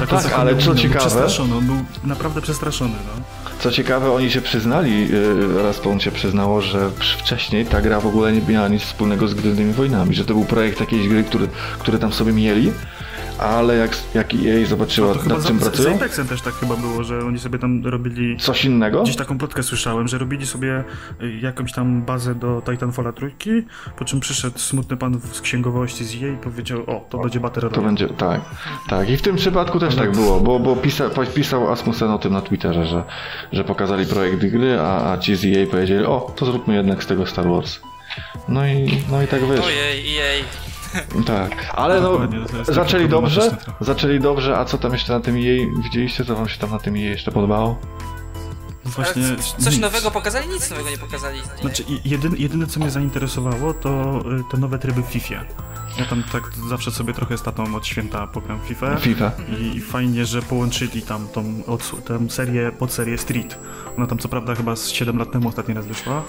Tak, 0.00 0.08
Tak, 0.08 0.32
ale 0.32 0.56
co 0.56 0.74
ciekawe- 0.74 0.88
Był 0.88 1.00
przestraszony, 1.00 1.54
on 1.54 1.66
był 1.66 1.76
naprawdę 2.04 2.39
no. 3.16 3.22
Co 3.60 3.70
ciekawe, 3.70 4.12
oni 4.12 4.30
się 4.30 4.40
przyznali, 4.40 5.08
e, 5.58 5.62
Respawn 5.62 5.98
się 5.98 6.10
przyznało, 6.10 6.60
że 6.60 6.90
wcześniej 7.18 7.66
ta 7.66 7.80
gra 7.80 8.00
w 8.00 8.06
ogóle 8.06 8.32
nie 8.32 8.42
miała 8.42 8.68
nic 8.68 8.82
wspólnego 8.82 9.28
z 9.28 9.34
Gwiezdnymi 9.34 9.72
Wojnami, 9.72 10.14
że 10.14 10.24
to 10.24 10.34
był 10.34 10.44
projekt 10.44 10.80
jakiejś 10.80 11.08
gry, 11.08 11.24
który, 11.24 11.48
który 11.78 11.98
tam 11.98 12.12
sobie 12.12 12.32
mieli, 12.32 12.72
ale 13.40 13.76
jak, 13.76 13.96
jak 14.14 14.34
EA 14.34 14.66
zobaczyła, 14.66 15.14
To 15.14 15.20
chyba 15.20 15.34
nad 15.34 15.46
czym 15.46 15.58
z 15.58 15.62
pracują, 15.62 15.94
Apexem 15.94 16.28
też 16.28 16.42
tak 16.42 16.54
chyba 16.54 16.76
było, 16.76 17.04
że 17.04 17.18
oni 17.18 17.38
sobie 17.38 17.58
tam 17.58 17.86
robili... 17.86 18.36
coś 18.36 18.64
innego, 18.64 19.02
Gdzieś 19.02 19.16
taką 19.16 19.38
plotkę 19.38 19.62
słyszałem, 19.62 20.08
że 20.08 20.18
robili 20.18 20.46
sobie 20.46 20.84
y, 21.22 21.38
jakąś 21.42 21.72
tam 21.72 22.02
bazę 22.02 22.34
do 22.34 22.62
Titanfalla 22.70 23.12
trójki, 23.12 23.50
po 23.96 24.04
czym 24.04 24.20
przyszedł 24.20 24.58
smutny 24.58 24.96
pan 24.96 25.20
z 25.32 25.40
księgowości 25.40 26.04
z 26.04 26.14
jej 26.14 26.34
i 26.34 26.36
powiedział, 26.36 26.82
o, 26.86 27.06
to 27.10 27.18
będzie 27.18 27.40
Battle 27.40 27.62
To 27.62 27.68
Royale. 27.68 27.86
będzie, 27.86 28.08
tak. 28.08 28.40
Tak, 28.88 29.10
i 29.10 29.16
w 29.16 29.22
tym 29.22 29.36
przypadku 29.36 29.78
też 29.80 29.94
tak 29.96 30.12
było, 30.12 30.40
bo, 30.40 30.58
bo 30.58 30.76
pisa, 30.76 31.10
pisał 31.34 31.72
Asmusen 31.72 32.10
o 32.10 32.18
tym 32.18 32.32
na 32.32 32.40
Twitterze, 32.40 32.86
że, 32.86 33.04
że 33.52 33.64
pokazali 33.64 34.06
projekt 34.06 34.46
gry, 34.46 34.78
a, 34.80 35.12
a 35.12 35.18
ci 35.18 35.36
z 35.36 35.44
EA 35.44 35.66
powiedzieli, 35.70 36.04
o, 36.04 36.32
to 36.36 36.46
zróbmy 36.46 36.74
jednak 36.74 37.04
z 37.04 37.06
tego 37.06 37.26
Star 37.26 37.48
Wars. 37.48 37.80
No 38.48 38.66
i, 38.66 39.02
no 39.10 39.22
i 39.22 39.26
tak 39.26 39.44
wyszło. 39.44 39.66
Ojej, 39.66 40.04
jej. 40.12 40.44
Tak, 41.26 41.70
ale 41.74 42.00
no, 42.00 42.18
takie 42.18 42.74
zaczęli 42.74 43.08
dobrze, 43.08 43.56
zaczęli 43.80 44.20
dobrze, 44.20 44.58
a 44.58 44.64
co 44.64 44.78
tam 44.78 44.92
jeszcze 44.92 45.12
na 45.12 45.20
tym 45.20 45.36
EA 45.36 45.82
widzieliście, 45.82 46.24
co 46.24 46.36
wam 46.36 46.48
się 46.48 46.58
tam 46.58 46.70
na 46.70 46.78
tym 46.78 46.94
EA 46.94 46.98
jeszcze 46.98 47.32
podobało? 47.32 47.78
Właśnie 48.84 49.24
Ale 49.24 49.36
coś 49.36 49.72
nic. 49.72 49.80
nowego 49.80 50.10
pokazali? 50.10 50.48
Nic 50.48 50.70
nowego 50.70 50.90
nie 50.90 50.98
pokazali. 50.98 51.38
Nie. 51.38 51.62
Znaczy, 51.62 51.84
jedyne, 52.04 52.36
jedyne 52.36 52.66
co 52.66 52.80
mnie 52.80 52.90
zainteresowało, 52.90 53.74
to 53.74 54.20
y, 54.40 54.50
te 54.50 54.56
nowe 54.56 54.78
tryby 54.78 55.02
w 55.02 55.06
FIFA. 55.06 55.44
Ja 55.98 56.04
tam 56.04 56.22
tak 56.32 56.42
zawsze 56.68 56.90
sobie 56.90 57.14
trochę 57.14 57.38
z 57.38 57.42
tatą 57.42 57.74
od 57.76 57.86
święta 57.86 58.26
pogram 58.26 58.60
FIFA. 58.60 58.96
FIFA. 58.96 59.30
I 59.60 59.80
fajnie, 59.80 60.26
że 60.26 60.42
połączyli 60.42 61.02
tam 61.02 61.28
tą, 61.28 61.62
tę 62.04 62.30
serię, 62.30 62.72
podserię 62.72 63.18
Street. 63.18 63.58
Ona 63.96 64.06
tam 64.06 64.18
co 64.18 64.28
prawda 64.28 64.54
chyba 64.54 64.76
z 64.76 64.88
7 64.88 65.18
lat 65.18 65.32
temu 65.32 65.48
ostatni 65.48 65.74
raz 65.74 65.86
wyszła, 65.86 66.22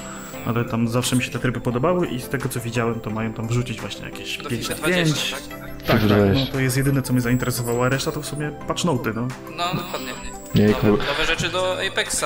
ale 0.46 0.66
tam 0.66 0.88
zawsze 0.88 1.16
mi 1.16 1.24
się 1.24 1.32
te 1.32 1.40
tryby 1.40 1.62
podobały 1.62 2.08
i 2.08 2.22
z 2.22 2.30
tego 2.30 2.50
co 2.50 2.60
widziałem, 2.60 3.00
to 3.00 3.10
mają 3.10 3.34
tam 3.34 3.48
wrzucić 3.48 3.82
właśnie 3.82 4.06
jakieś 4.06 4.38
Do 4.38 4.50
5 4.50 4.68
FIFA 4.68 4.82
na 4.82 4.88
5. 4.88 5.10
20, 5.12 5.38
tak? 5.38 5.48
Tak, 5.78 5.88
tak, 5.88 6.00
20. 6.08 6.34
no 6.46 6.52
to 6.52 6.60
jest 6.60 6.78
jedyne 6.78 7.02
co 7.02 7.14
mnie 7.14 7.22
zainteresowało, 7.22 7.86
a 7.86 7.90
reszta 7.90 8.12
to 8.12 8.22
w 8.22 8.26
sumie 8.26 8.52
patch 8.68 8.84
noty, 8.86 9.14
no. 9.16 9.28
No, 9.58 9.64
dokładnie. 9.76 10.10
Jejku. 10.56 10.88
Nowe, 10.88 11.04
nowe 11.06 11.26
rzeczy 11.26 11.50
do 11.50 11.78
Apexa, 11.92 12.22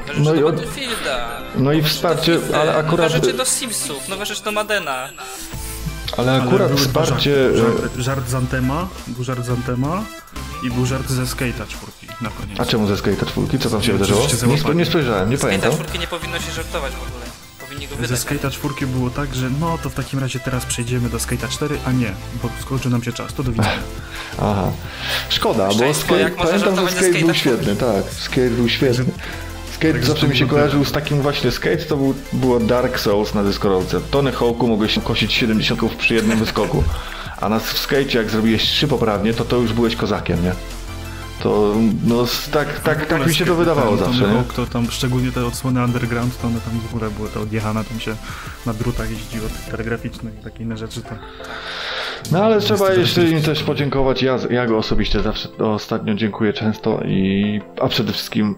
nowe 0.00 0.06
rzeczy 0.14 0.20
No 0.20 0.34
i 0.34 0.40
do 0.40 0.52
Battlefielda. 0.52 1.28
no 1.56 1.72
i 1.72 1.82
wsparcie, 1.82 2.38
ale 2.60 2.74
akurat- 2.76 2.90
Nowe 3.12 3.26
rzeczy 3.26 3.32
do 3.32 3.44
Simsów, 3.44 4.08
nowe 4.08 4.26
rzeczy 4.26 4.44
do 4.44 4.52
Madena. 4.52 5.08
Ale 6.18 6.32
Ale 6.32 6.42
akurat 6.42 6.68
dwa 6.72 6.76
wsparcie... 6.76 7.56
żarty. 7.56 7.58
e, 7.58 7.78
Żart, 7.82 7.96
żart 7.98 8.28
z 8.28 8.34
Antema, 8.34 8.88
był 9.06 9.24
żart 9.24 9.44
z 9.44 9.50
Antema 9.50 10.02
i 10.66 10.70
był 10.70 10.86
żart 10.86 11.08
ze 11.08 11.22
Skate'a 11.22 11.66
czwórki 11.68 12.06
na 12.20 12.30
koniec. 12.30 12.60
A 12.60 12.64
czemu 12.66 12.86
ze 12.86 12.94
Skate'a 12.94 13.26
czwórki? 13.26 13.58
Co 13.58 13.70
tam 13.70 13.82
się 13.82 13.92
wydarzyło? 13.92 14.20
Nie, 14.68 14.74
nie 14.74 14.84
spojrzałem, 14.86 15.30
nie 15.30 15.38
pamiętam. 15.38 15.72
czwórki 15.72 15.98
nie 15.98 16.06
powinno 16.06 16.38
się 16.38 16.52
żartować 16.52 16.92
w 16.92 16.96
ogóle. 17.08 17.17
Powinni 17.68 17.88
go 17.88 17.94
Ze 17.94 18.02
wydać. 18.02 18.20
Skate'a 18.20 18.50
czwórki 18.50 18.86
było 18.86 19.10
tak, 19.10 19.34
że 19.34 19.50
no 19.60 19.78
to 19.78 19.90
w 19.90 19.94
takim 19.94 20.18
razie 20.18 20.40
teraz 20.40 20.66
przejdziemy 20.66 21.08
do 21.08 21.18
Skate'a 21.18 21.48
4, 21.48 21.78
a 21.86 21.92
nie, 21.92 22.12
bo 22.42 22.48
skończy 22.60 22.90
nam 22.90 23.02
się 23.02 23.12
czas, 23.12 23.34
to 23.34 23.42
do 23.42 23.52
widzenia. 23.52 23.78
Aha. 24.38 24.70
Szkoda, 25.28 25.68
bo 25.68 25.94
skate, 25.94 26.30
pamiętam, 26.30 26.88
że 26.88 26.94
skate 26.94 27.18
był 27.18 27.34
świetny, 27.34 27.76
tak. 27.76 28.04
Skate 28.18 28.50
był 28.50 28.68
świetny. 28.68 29.04
Skate 29.74 29.92
Tak, 29.92 30.04
zawsze 30.04 30.28
mi 30.28 30.36
się 30.36 30.46
kojarzył 30.46 30.84
z 30.84 30.92
takim 30.92 31.22
właśnie 31.22 31.50
skate, 31.50 31.76
to 31.76 31.96
był, 31.96 32.14
było 32.32 32.60
Dark 32.60 33.00
Souls 33.00 33.34
na 33.34 33.44
dyskorolce. 33.44 34.00
Tony 34.10 34.32
Hawk'u 34.32 34.68
mogłeś 34.68 34.98
kosić 35.04 35.32
70 35.32 35.80
przy 35.98 36.14
jednym 36.14 36.38
wyskoku. 36.38 36.84
A 37.40 37.48
na 37.48 37.58
w 37.58 37.78
skate 37.78 38.18
jak 38.18 38.30
zrobiłeś 38.30 38.62
trzy 38.62 38.88
poprawnie, 38.88 39.34
to 39.34 39.44
to 39.44 39.56
już 39.56 39.72
byłeś 39.72 39.96
kozakiem, 39.96 40.44
nie? 40.44 40.52
To 41.42 41.74
no 42.06 42.24
tak, 42.52 42.80
tak, 42.80 43.06
tak 43.06 43.26
mi 43.26 43.34
się 43.34 43.44
to 43.44 43.54
wydawało 43.54 43.96
ten, 43.96 44.06
zawsze? 44.06 44.26
Hawk, 44.26 44.54
to 44.54 44.66
tam 44.66 44.90
szczególnie 44.90 45.32
te 45.32 45.46
odsłony 45.46 45.84
underground, 45.84 46.40
to 46.40 46.46
one 46.46 46.60
tam 46.60 46.80
w 46.80 46.94
ogóle 46.94 47.10
były 47.10 47.28
to 47.28 47.40
odjechane, 47.40 47.84
tam 47.84 48.00
się 48.00 48.16
na 48.66 48.72
drutach 48.72 49.10
jeździło, 49.10 49.48
telegraficzne 49.70 50.30
i 50.40 50.44
takie 50.44 50.62
inne 50.62 50.76
rzeczy, 50.76 51.02
to 51.02 51.08
No 52.32 52.44
ale 52.44 52.60
trzeba 52.60 52.92
jeszcze 52.92 53.24
im 53.24 53.42
też 53.42 53.62
podziękować. 53.62 54.22
Ja, 54.22 54.38
ja 54.50 54.66
go 54.66 54.78
osobiście 54.78 55.22
zawsze 55.22 55.48
ostatnio 55.58 56.14
dziękuję 56.14 56.52
często 56.52 57.00
i 57.04 57.60
a 57.80 57.88
przede 57.88 58.12
wszystkim 58.12 58.54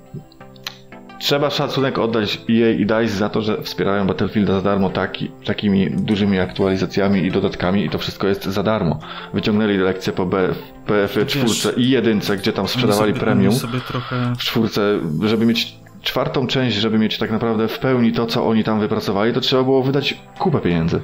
trzeba 1.21 1.51
szacunek 1.51 1.99
oddać 1.99 2.41
EA 2.51 2.71
i 2.71 2.87
DICE 2.87 3.09
za 3.09 3.29
to, 3.29 3.43
że 3.43 3.63
wspierają 3.63 4.07
Battlefielda 4.07 4.53
za 4.53 4.63
darmo 4.63 4.91
taki, 4.91 5.31
takimi 5.45 5.91
dużymi 5.91 6.39
aktualizacjami 6.39 7.25
i 7.25 7.31
dodatkami 7.31 7.85
i 7.85 7.91
to 7.91 7.99
wszystko 7.99 8.29
jest 8.29 8.45
za 8.45 8.63
darmo. 8.63 8.99
Wyciągnęli 9.35 9.77
lekcję 9.77 10.13
po 10.13 10.27
BF, 10.27 10.63
BF4 10.87 11.43
Wiesz, 11.43 11.69
i 11.77 11.91
jedynce, 11.91 12.37
gdzie 12.37 12.53
tam 12.53 12.69
sprzedawali 12.69 13.13
sobie, 13.13 13.21
premium 13.25 13.55
trochę... 13.87 14.33
w 14.39 14.43
czwórce, 14.43 15.01
żeby 15.25 15.47
mieć 15.47 15.77
czwartą 16.03 16.47
część, 16.47 16.77
żeby 16.77 16.99
mieć 16.99 17.19
tak 17.19 17.31
naprawdę 17.31 17.69
w 17.69 17.79
pełni 17.79 18.13
to, 18.13 18.27
co 18.27 18.47
oni 18.47 18.65
tam 18.65 18.81
wypracowali, 18.81 19.33
to 19.33 19.41
trzeba 19.41 19.63
było 19.63 19.83
wydać 19.83 20.15
kupę 20.39 20.61
pieniędzy. 20.61 21.01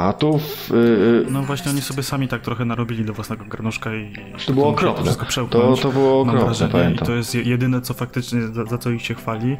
A 0.00 0.12
tu 0.12 0.38
w, 0.38 0.70
yy, 0.70 1.26
No 1.30 1.42
właśnie 1.42 1.70
oni 1.70 1.80
sobie 1.80 2.02
sami 2.02 2.28
tak 2.28 2.42
trochę 2.42 2.64
narobili 2.64 3.04
do 3.04 3.12
własnego 3.12 3.44
garnuszka 3.44 3.94
i... 3.94 4.12
To 4.46 4.52
było 4.52 4.68
okropne. 4.68 5.02
wszystko 5.04 5.26
To, 5.48 5.76
to 5.76 5.90
było 5.92 6.20
okropne, 6.20 6.44
wrażenie, 6.44 6.72
pamiętam. 6.72 7.04
I 7.04 7.06
to 7.06 7.12
jest 7.14 7.34
je- 7.34 7.42
jedyne, 7.42 7.80
co 7.80 7.94
faktycznie, 7.94 8.40
za, 8.48 8.64
za 8.64 8.78
co 8.78 8.90
ich 8.90 9.02
się 9.06 9.14
chwali. 9.14 9.56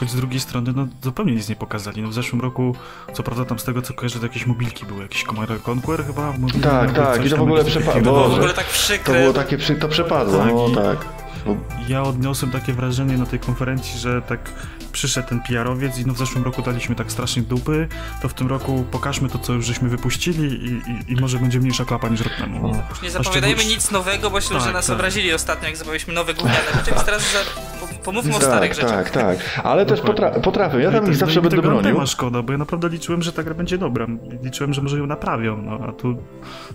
Choć 0.00 0.10
z 0.10 0.16
drugiej 0.16 0.40
strony, 0.40 0.72
no 0.76 0.86
zupełnie 1.02 1.32
nic 1.32 1.48
nie 1.48 1.56
pokazali. 1.56 2.02
No 2.02 2.08
w 2.08 2.14
zeszłym 2.14 2.40
roku, 2.40 2.74
co 3.12 3.22
prawda 3.22 3.44
tam 3.44 3.58
z 3.58 3.64
tego, 3.64 3.82
co 3.82 3.94
kojarzę, 3.94 4.18
to 4.18 4.26
jakieś 4.26 4.46
mobilki 4.46 4.86
były. 4.86 5.02
Jakiś 5.02 5.24
Command 5.24 5.50
Conquer 5.68 6.04
chyba? 6.06 6.32
Mobilny, 6.32 6.60
Tak, 6.62 6.88
albo 6.88 6.92
tak, 6.94 7.26
i 7.26 7.30
to 7.30 7.36
w 7.36 7.42
ogóle 7.42 7.58
jakieś 7.58 7.74
przepa- 7.74 7.86
takie 7.86 8.00
Boże. 8.00 8.04
To 8.04 8.12
w 8.12 8.18
wiadomo. 8.20 8.34
ogóle 8.36 8.54
tak 8.54 8.66
To 9.04 9.12
było 9.12 9.32
takie, 9.32 9.58
przy, 9.58 9.74
to 9.76 9.88
przepadło, 9.88 10.38
Tak, 10.38 10.52
no 10.52 10.68
i- 10.68 10.74
tak. 10.74 11.23
Bo, 11.46 11.56
Ja 11.88 12.02
odniosłem 12.02 12.50
takie 12.52 12.72
wrażenie 12.72 13.18
na 13.18 13.26
tej 13.26 13.38
konferencji, 13.38 13.98
że 13.98 14.22
tak 14.22 14.50
przyszedł 14.92 15.28
ten 15.28 15.40
PR-owiec 15.42 15.98
i 15.98 16.06
no 16.06 16.14
w 16.14 16.18
zeszłym 16.18 16.44
roku 16.44 16.62
daliśmy 16.62 16.94
tak 16.94 17.12
strasznie 17.12 17.42
dupy, 17.42 17.88
to 18.22 18.28
w 18.28 18.34
tym 18.34 18.48
roku 18.48 18.84
pokażmy 18.90 19.28
to, 19.28 19.38
co 19.38 19.52
już 19.52 19.66
żeśmy 19.66 19.88
wypuścili 19.88 20.44
i, 20.64 20.72
i, 20.90 21.12
i 21.12 21.16
może 21.20 21.38
będzie 21.38 21.60
mniejsza 21.60 21.84
klapa 21.84 22.08
niż 22.08 22.20
rok 22.20 22.32
temu. 22.38 22.82
Już 22.90 23.02
nie 23.02 23.10
zapowiadajmy 23.10 23.56
szczegół- 23.62 23.68
nic 23.74 23.90
nowego, 23.90 24.30
bo 24.30 24.40
że 24.58 24.64
Tak, 24.64 24.74
nas 24.74 24.86
tak. 24.86 24.96
obrazili 24.96 25.32
ostatnio, 25.34 25.68
jak 25.68 25.76
zapowiedzieliśmy 25.76 26.14
nowe 26.14 26.34
gówniane 26.34 26.58
teraz 27.06 27.22
za... 27.32 27.38
po- 28.04 28.10
pomówmy 28.12 28.36
o 28.36 28.40
starych 28.40 28.70
tak, 28.76 28.80
rzeczach. 28.82 29.10
tak, 29.10 29.22
tak. 29.38 29.60
Ale 29.64 29.86
też 29.86 30.00
potra- 30.02 30.40
potrafię, 30.40 30.78
ja 30.80 30.90
No 30.90 31.00
tam 31.00 31.10
ich 31.10 31.16
zawsze 31.16 31.36
no 31.36 31.42
będę 31.42 31.56
bronił. 31.62 31.78
Antema 31.78 32.06
szkoda, 32.06 32.42
bo 32.42 32.52
ja 32.52 32.58
naprawdę 32.58 32.88
liczyłem, 32.88 33.22
że 33.22 33.32
ta 33.32 33.42
gra 33.42 33.54
będzie 33.54 33.78
dobra. 33.78 34.06
Liczyłem, 34.42 34.74
że 34.74 34.82
może 34.82 34.98
ją 34.98 35.06
naprawią, 35.06 35.62
no 35.62 35.78
a 35.88 35.92
tu 35.92 36.16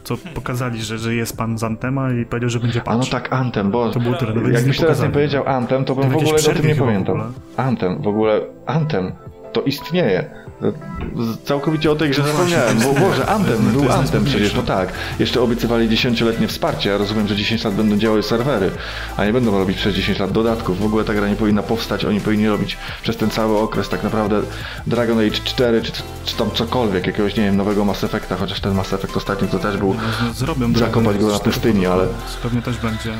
co 0.04 0.18
pokazali, 0.34 0.82
że, 0.82 0.98
że 0.98 1.16
jest 1.16 1.38
pan 1.38 1.58
z 1.58 1.64
Antema 1.64 2.12
i 2.12 2.26
powiedział, 2.26 2.50
że 2.50 2.60
będzie 2.60 2.82
A 2.86 2.98
no 2.98 3.04
tak, 3.06 3.34
Anthem, 3.34 3.72
bo 3.72 3.90
To 3.90 4.00
było 4.00 4.16
tyle, 4.16 4.34
nic 4.34 4.54
jakbyś 4.54 4.78
nie 4.80 4.82
teraz 4.84 5.02
nie 5.02 5.10
powiedział 5.10 5.44
Anthem, 5.48 5.86
to 5.86 5.96
bym 5.96 6.04
To 6.04 6.10
w 6.10 6.16
ogóle 6.18 6.36
o 6.50 6.54
tym 6.54 6.68
nie 6.68 6.76
pamiętał. 6.76 7.16
ogóle. 7.16 7.30
Anthem, 7.58 8.02
w 8.02 8.08
ogóle 8.08 8.42
Anthem, 8.66 9.12
to 9.54 9.62
istnieje. 9.62 10.30
Z- 10.62 11.44
Całkowicie 11.48 11.92
o 11.92 11.96
tej 11.96 12.10
grze 12.10 12.22
No 12.22 12.28
zapomniałem, 12.28 12.80
bo 12.80 12.94
Boże, 12.94 13.26
Anthem, 13.26 13.58
był 13.72 13.92
Anthem 13.92 14.26
przecież, 14.26 14.54
no 14.54 14.62
tak. 14.64 14.94
Jeszcze 15.20 15.42
obiecywali 15.42 15.90
dziesięcioletnie 15.90 16.48
wsparcie, 16.48 16.90
ja 16.90 16.98
rozumiem, 16.98 17.28
że 17.28 17.36
10 17.36 17.64
lat 17.64 17.74
będą 17.74 17.98
działały 17.98 18.24
serwery, 18.24 18.72
a 19.18 19.26
nie 19.26 19.34
będą 19.34 19.52
robić 19.60 19.78
przez 19.78 19.96
10 19.96 20.20
lat 20.20 20.32
dodatków. 20.32 20.80
W 20.80 20.86
ogóle 20.86 21.04
ta 21.04 21.14
gra 21.14 21.28
nie 21.30 21.36
powinna 21.36 21.64
powstać, 21.64 22.06
oni 22.06 22.22
powinni 22.22 22.48
robić 22.48 22.78
przez 23.02 23.18
ten 23.18 23.30
cały 23.30 23.58
okres 23.60 23.90
tak 23.90 24.04
naprawdę 24.04 24.42
Dragon 24.88 25.20
Age 25.20 25.32
4, 25.32 25.82
czy, 25.82 25.92
czy 26.26 26.36
tam 26.36 26.52
cokolwiek, 26.52 27.08
jakiegoś, 27.08 27.36
nie 27.36 27.44
wiem, 27.44 27.58
nowego 27.58 27.86
Mass 27.86 28.04
Effecta, 28.04 28.36
chociaż 28.36 28.60
ten 28.62 28.74
Mass 28.74 28.94
Effect 28.94 29.18
ostatni 29.18 29.48
to 29.48 29.60
też 29.60 29.78
był... 29.78 29.94
No, 29.94 30.00
no, 30.28 30.34
zrobią 30.34 30.74
Zakopać 30.76 31.18
go 31.18 31.28
na 31.32 31.40
pustyni, 31.40 31.86
ale- 31.86 32.08
Pewnie 32.44 32.62
też 32.62 32.78
będzie. 32.78 33.14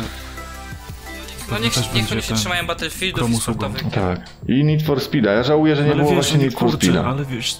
No 1.52 1.58
też 1.58 1.76
niech, 1.78 1.94
niech 1.94 2.12
oni 2.12 2.22
się 2.22 2.36
trzymają 2.36 2.68
Battlefieldów 2.68 3.30
i 3.30 3.36
sportowych. 3.36 3.84
Tak. 3.94 4.20
I 4.48 4.64
Need 4.64 4.84
for 4.84 5.02
Speeda. 5.02 5.32
Ja 5.32 5.44
żałuję, 5.44 5.76
że 5.76 5.84
nie 5.84 5.92
ale 5.92 6.04
było 6.04 6.16
wiesz, 6.16 6.26
właśnie 6.28 6.46
Need 6.46 6.60
for 6.60 6.72
Speeda. 6.72 7.06
ale 7.06 7.26
wiesz... 7.26 7.58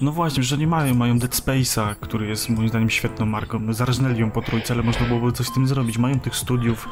No 0.00 0.12
właśnie, 0.12 0.42
że 0.42 0.58
nie 0.58 0.66
mają, 0.66 0.94
mają 0.94 1.18
Dead 1.18 1.32
Space'a, 1.32 1.94
który 2.00 2.26
jest 2.26 2.48
moim 2.48 2.68
zdaniem 2.68 2.90
świetną 2.90 3.26
marką. 3.26 3.58
No, 3.58 3.72
Zarżnęli 3.72 4.20
ją 4.20 4.30
po 4.30 4.42
trójce, 4.42 4.74
ale 4.74 4.82
można 4.82 5.06
byłoby 5.06 5.32
coś 5.32 5.46
z 5.46 5.52
tym 5.54 5.66
zrobić. 5.66 5.98
Mają 5.98 6.20
tych 6.20 6.36
studiów 6.36 6.88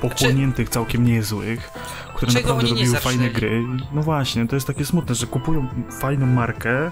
pochłoniętych 0.00 0.68
całkiem 0.68 1.04
niezłych, 1.06 1.70
które 2.18 2.32
Czego 2.32 2.48
naprawdę 2.48 2.66
oni 2.72 2.74
nie 2.80 2.86
robiły 2.86 3.00
fajne 3.00 3.22
zarżnęli? 3.24 3.34
gry. 3.34 3.84
No 3.92 4.02
właśnie, 4.02 4.46
to 4.48 4.56
jest 4.56 4.66
takie 4.66 4.84
smutne, 4.84 5.14
że 5.14 5.26
kupują 5.26 5.66
fajną 6.00 6.26
markę, 6.26 6.90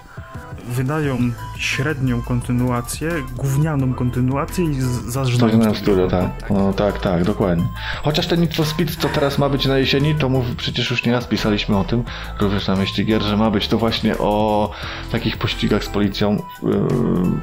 wydają 0.68 1.18
średnią 1.58 2.22
kontynuację, 2.22 3.10
gównianą 3.36 3.94
kontynuację 3.94 4.64
i 4.64 4.74
z- 4.80 4.86
zażnają 4.86 5.38
Zażynałem 5.38 5.74
studio. 5.74 6.08
studio, 6.08 6.08
tak. 6.40 6.50
No 6.50 6.72
tak, 6.72 7.00
tak, 7.00 7.24
dokładnie. 7.24 7.64
Chociaż 8.02 8.26
ten 8.26 8.40
Need 8.40 8.54
for 8.54 8.66
Speed, 8.66 8.96
co 8.96 9.08
teraz 9.08 9.38
ma 9.38 9.48
być 9.48 9.66
na 9.66 9.78
jesieni, 9.78 10.14
to 10.14 10.28
mów, 10.28 10.46
przecież 10.56 10.90
już 10.90 11.04
nieraz 11.04 11.26
pisaliśmy 11.26 11.76
o 11.78 11.84
tym, 11.84 12.04
również 12.40 12.66
na 12.68 12.76
mieście 12.76 13.04
gier, 13.04 13.22
że 13.22 13.36
ma 13.36 13.50
być 13.50 13.68
to 13.68 13.78
właśnie 13.78 14.18
o 14.18 14.70
takich 15.12 15.36
pościgach 15.38 15.84
z 15.84 15.88
policją 15.88 16.42
yy, 16.62 16.70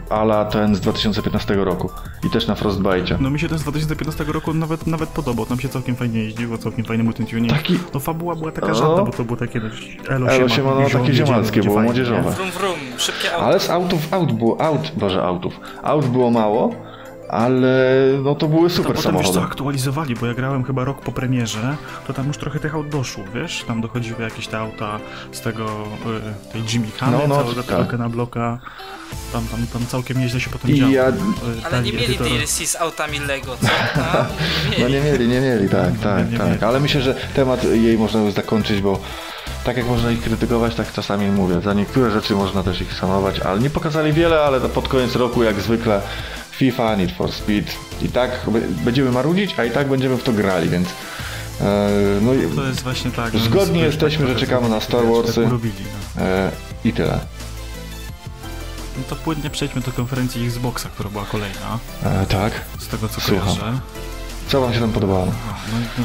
ala 0.09 0.45
ten 0.45 0.75
z 0.75 0.79
2015 0.81 1.55
roku. 1.55 1.89
I 2.23 2.29
też 2.29 2.47
na 2.47 2.55
Frostbite. 2.55 3.17
No 3.19 3.29
mi 3.29 3.39
się 3.39 3.49
ten 3.49 3.57
z 3.57 3.61
2015 3.61 4.23
roku 4.23 4.53
nawet, 4.53 4.87
nawet 4.87 5.09
podobał, 5.09 5.45
tam 5.45 5.59
się 5.59 5.69
całkiem 5.69 5.95
fajnie 5.95 6.19
jeździło, 6.23 6.57
całkiem 6.57 6.85
fajny 6.85 7.03
multituning. 7.03 7.53
Taki- 7.53 7.73
No 7.94 8.00
fabuła 8.00 8.36
była 8.36 8.51
taka 8.51 8.68
No. 8.68 8.74
żadna, 8.75 9.03
bo 9.03 9.12
to 9.12 9.24
było 9.24 9.38
takie 9.38 9.62
elo, 10.10 10.27
Elo 10.27 10.50
siema, 10.50 10.72
no, 10.75 10.89
takie 11.00 11.13
ziemalskie 11.13 11.62
było, 11.62 11.74
fajnie, 11.75 11.86
młodzieżowe. 11.89 12.32
Wrum, 12.32 12.51
wrum, 12.51 12.74
szybkie 12.98 13.34
auto. 13.34 13.46
Ale 13.46 13.60
z 13.60 13.70
autów, 13.70 14.13
aut 14.13 14.32
było, 14.32 14.62
aut, 14.62 14.92
boże 14.98 15.24
autów. 15.24 15.60
Aut 15.84 16.06
było 16.06 16.32
mało, 16.32 16.75
ale 17.33 17.83
no 18.23 18.35
to 18.35 18.47
były 18.47 18.69
To 18.69 18.75
super 18.75 18.95
potem 18.95 19.11
wiesz 19.13 19.21
co, 19.21 19.27
samochody. 19.33 19.51
aktualizowali, 19.51 20.15
bo 20.15 20.25
ja 20.25 20.33
grałem 20.33 20.63
chyba 20.63 20.83
rok 20.83 21.01
po 21.01 21.11
premierze, 21.11 21.75
to 22.07 22.13
tam 22.13 22.27
już 22.27 22.37
trochę 22.37 22.59
tych 22.59 22.75
aut 22.75 22.89
doszło, 22.89 23.23
wiesz? 23.33 23.63
Tam 23.67 23.81
dochodziły 23.81 24.21
jakieś 24.23 24.47
te 24.47 24.59
auta 24.59 24.99
z 25.31 25.41
tego, 25.41 25.65
y, 26.49 26.53
tej 26.53 26.61
Jimmy 26.73 26.87
Hany, 26.97 27.17
No, 27.17 27.27
no, 27.27 27.35
całego 27.35 27.63
tak. 27.63 27.85
tego 27.87 27.97
na 27.97 28.09
bloka. 28.09 28.59
Tam, 29.33 29.45
tam, 29.47 29.67
tam 29.73 29.85
całkiem 29.87 30.19
nieźle 30.19 30.39
się 30.39 30.49
potem 30.49 30.71
I 30.71 30.79
działo. 30.79 30.91
ja- 30.91 31.09
Y, 31.09 31.13
Ale 31.71 31.81
nie 31.81 31.93
mieli 31.93 32.15
edytor- 32.17 32.29
DLC 32.29 32.65
z 32.67 32.75
autami 32.75 33.19
Lego, 33.19 33.57
co? 33.61 33.67
A? 34.01 34.25
Nie 34.77 34.83
No 34.83 34.89
mieli. 34.89 34.93
nie 34.93 35.01
mieli, 35.11 35.27
nie 35.27 35.41
mieli, 35.41 35.69
tak, 35.69 35.99
tak, 36.03 36.31
nie 36.31 36.37
tak. 36.37 36.47
mieli. 36.47 36.63
Ale 36.63 36.79
myślę, 36.79 37.01
że 37.01 37.15
temat 37.35 37.63
jej 37.63 37.97
można 37.97 38.21
już 38.21 38.33
zakończyć, 38.33 38.81
bo 38.81 38.99
tak 39.63 39.77
jak 39.77 39.85
można 39.87 40.11
ich 40.11 40.21
krytykować, 40.21 40.75
tak 40.75 40.93
czasami 40.93 41.27
mówię. 41.31 41.61
Za 41.61 41.73
niektóre 41.73 42.11
rzeczy 42.11 42.35
można 42.35 42.63
też 42.63 42.81
ich 42.81 42.93
szanować, 42.93 43.39
ale 43.39 43.59
nie 43.59 43.69
pokazali 43.69 44.13
wiele, 44.13 44.41
ale 44.41 44.59
pod 44.61 44.87
koniec 44.87 45.15
roku 45.15 45.43
jak 45.43 45.61
zwykle 45.61 46.01
FIFA, 46.72 46.96
Need 46.96 47.12
for 47.12 47.32
Speed 47.32 47.65
i 48.01 48.10
tak 48.10 48.32
będziemy 48.86 49.12
marudzić, 49.12 49.55
a 49.60 49.63
i 49.65 49.72
tak 49.72 49.89
będziemy 49.89 50.17
w 50.17 50.24
to 50.24 50.32
grali, 50.34 50.70
więc 50.70 50.88
e, 51.62 51.89
no 52.22 52.34
i 52.34 52.55
To 52.55 52.63
jest 52.67 52.82
właśnie 52.82 53.12
tak. 53.12 53.34
no, 53.34 53.39
Zgodni 53.39 53.79
wiesz, 53.79 53.86
jesteśmy, 53.86 54.25
tak 54.27 54.34
że 54.39 54.46
czekamy 54.46 54.70
na 54.70 54.75
tak, 54.75 54.84
Star 54.84 55.01
wiesz, 55.05 55.15
Warsy. 55.17 55.34
Tak 55.41 55.46
urobili, 55.48 55.74
no. 56.15 56.22
e, 56.22 56.51
i 56.86 56.93
tyle. 56.93 57.20
no 58.98 59.03
to 59.10 59.15
płynnie 59.15 59.50
przejdźmy 59.50 59.82
do 59.82 59.91
konferencji 59.91 60.46
Xboxa, 60.46 60.89
która 60.89 61.10
była 61.10 61.25
kolejna, 61.25 61.79
E, 62.03 62.25
tak. 62.25 62.53
z 62.79 62.88
tego 62.88 63.10
co 63.10 63.22
Słucham. 63.22 63.55
kojarzę. 63.58 63.79
Co 64.48 64.62
wam 64.62 64.74
się 64.74 64.79
tam 64.79 64.91
podobało? 64.91 65.25
No, 65.25 65.77
no, 65.98 66.03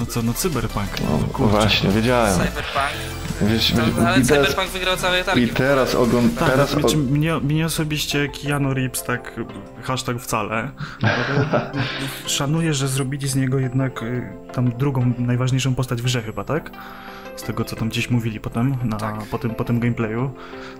no 0.00 0.06
co, 0.06 0.22
no 0.22 0.34
Cyberpunk. 0.34 0.88
No, 1.00 1.18
kurczę. 1.32 1.52
właśnie, 1.52 1.90
wiedziałem. 1.90 2.32
Cyberpunk. 2.32 3.19
Wiesz, 3.42 3.74
No, 3.74 3.84
wiesz, 3.86 3.94
ale 4.06 4.20
i 4.20 4.26
teraz, 4.26 4.48
Cyberpunk 4.48 4.70
wygrał 4.70 4.96
całe 4.96 5.20
i 5.20 5.24
targi. 5.24 5.48
teraz 5.48 5.94
ogląd... 5.94 6.38
Tak, 6.38 6.50
teraz 6.50 6.70
znaczy, 6.70 6.96
o... 6.96 6.98
mnie, 6.98 7.34
mnie 7.40 7.66
osobiście 7.66 8.28
Keanu 8.28 8.74
Reeves 8.74 9.02
tak 9.04 9.40
hashtag 9.82 10.18
wcale. 10.20 10.70
ale 11.02 11.72
Szanuję, 12.26 12.74
że 12.74 12.88
zrobili 12.88 13.28
z 13.28 13.36
niego 13.36 13.58
jednak 13.58 14.02
y, 14.02 14.32
tam 14.52 14.70
drugą 14.72 15.12
najważniejszą 15.18 15.74
postać 15.74 16.02
w 16.02 16.04
grze 16.04 16.22
chyba, 16.22 16.44
tak? 16.44 16.70
Z 17.36 17.42
tego 17.42 17.64
co 17.64 17.76
tam 17.76 17.88
gdzieś 17.88 18.10
mówili 18.10 18.40
potem 18.40 18.76
na, 18.84 18.96
Tak. 18.96 19.22
po, 19.30 19.38
tym, 19.38 19.50
po 19.54 19.64
tym 19.64 19.80
gameplayu. 19.80 20.30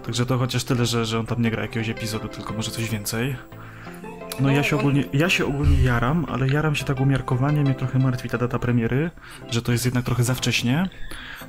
Także 0.07 0.27
to 0.27 0.39
chociaż 0.39 0.65
tyle, 0.65 0.87
że, 0.87 1.05
że 1.05 1.19
on 1.19 1.27
tam 1.27 1.43
nie 1.43 1.51
gra 1.51 1.63
jakiegoś 1.63 1.89
epizodu, 1.89 2.29
tylko 2.29 2.53
może 2.55 2.71
coś 2.71 2.91
więcej. 2.91 3.37
No 4.41 4.51
ja 4.51 4.63
się, 4.63 4.77
on- 4.77 4.81
ogólnie, 4.81 5.05
ja 5.13 5.31
się 5.31 5.47
ogólnie 5.47 5.83
jaram, 5.83 6.27
ale 6.29 6.49
jaram 6.49 6.75
się 6.75 6.85
tak 6.85 7.01
umiarkowanie, 7.01 7.61
mnie 7.61 7.75
trochę 7.75 7.99
martwi 7.99 8.29
ta 8.29 8.39
data 8.39 8.59
premiery, 8.59 9.11
że 9.51 9.63
to 9.63 9.73
jest 9.73 9.85
jednak 9.85 10.05
trochę 10.05 10.25
za 10.25 10.35
wcześnie. 10.35 10.89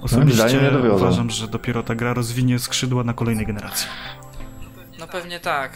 zdaniem 0.05 0.27
Osobiście 0.27 0.71
dowiozą. 0.71 0.95
uważam, 0.95 1.29
że 1.29 1.47
dopiero 1.47 1.83
ta 1.83 1.95
gra 1.95 2.13
rozwinie 2.13 2.59
skrzydła 2.59 3.03
na 3.03 3.13
kolejnej 3.13 3.45
generacji. 3.45 3.87
No 4.99 5.07
pewnie 5.07 5.39
tak. 5.39 5.73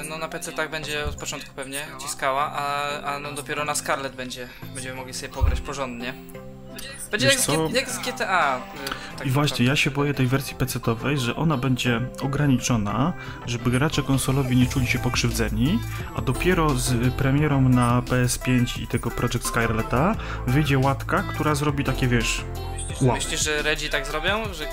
E, 0.00 0.04
No 0.08 0.18
na 0.18 0.28
PC 0.28 0.52
tak 0.52 0.70
będzie 0.70 1.04
od 1.04 1.14
początku 1.16 1.50
pewnie 1.56 1.80
ciskała, 2.02 2.52
a, 2.52 2.88
a 3.02 3.18
no 3.18 3.32
dopiero 3.32 3.64
na 3.64 3.74
Scarlet 3.74 4.14
będzie, 4.16 4.48
będziemy 4.74 4.96
mogli 4.96 5.14
sobie 5.14 5.32
pograć 5.32 5.60
porządnie. 5.60 6.14
Będzie 7.10 7.26
jak 7.26 7.38
z, 7.38 7.48
jak 7.72 7.90
z 7.90 7.98
GTA. 7.98 8.60
e, 9.14 9.18
tak 9.18 9.26
I 9.26 9.30
właśnie, 9.30 9.66
ja 9.66 9.76
się 9.76 9.90
boję 9.90 10.14
tej 10.14 10.26
wersji 10.26 10.56
PC-owej, 10.56 11.18
że 11.18 11.36
ona 11.36 11.56
będzie 11.56 12.00
ograniczona, 12.22 13.12
żeby 13.46 13.70
gracze 13.70 14.02
konsolowi 14.02 14.56
nie 14.56 14.66
czuli 14.66 14.86
się 14.86 14.98
pokrzywdzeni, 14.98 15.78
a 16.16 16.20
dopiero 16.20 16.74
z 16.74 17.14
premierą 17.14 17.68
na 17.68 18.02
PS5 18.02 18.82
i 18.82 18.86
tego 18.86 19.10
Project 19.10 19.46
Scarletta 19.46 20.14
wyjdzie 20.46 20.78
łatka, 20.78 21.22
która 21.22 21.54
zrobi 21.54 21.84
takie, 21.84 22.08
wiesz, 22.08 22.44
wow. 23.00 23.14
Myślisz, 23.14 23.44
że 23.44 23.62
Redzi 23.62 23.90
tak 23.90 24.06
zrobią? 24.06 24.54
Że 24.54 24.66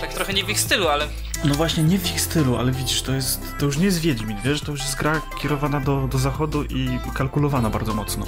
tak 0.00 0.14
trochę 0.14 0.32
nie 0.32 0.44
w 0.44 0.50
ich 0.50 0.60
stylu, 0.60 0.88
ale 0.88 1.08
No 1.44 1.54
właśnie, 1.54 1.82
nie 1.82 1.98
w 1.98 2.10
ich 2.10 2.20
stylu, 2.20 2.56
ale 2.56 2.72
widzisz, 2.72 3.02
to 3.02 3.12
jest, 3.12 3.54
to 3.58 3.66
już 3.66 3.78
nie 3.78 3.84
jest 3.84 3.98
Wiedźmin, 3.98 4.36
wiesz, 4.44 4.60
to 4.60 4.72
już 4.72 4.80
jest 4.80 4.96
gra 4.96 5.20
kierowana 5.42 5.80
do, 5.80 6.08
do 6.12 6.18
zachodu 6.18 6.64
i 6.64 6.88
kalkulowana 7.14 7.70
bardzo 7.70 7.94
mocno. 7.94 8.26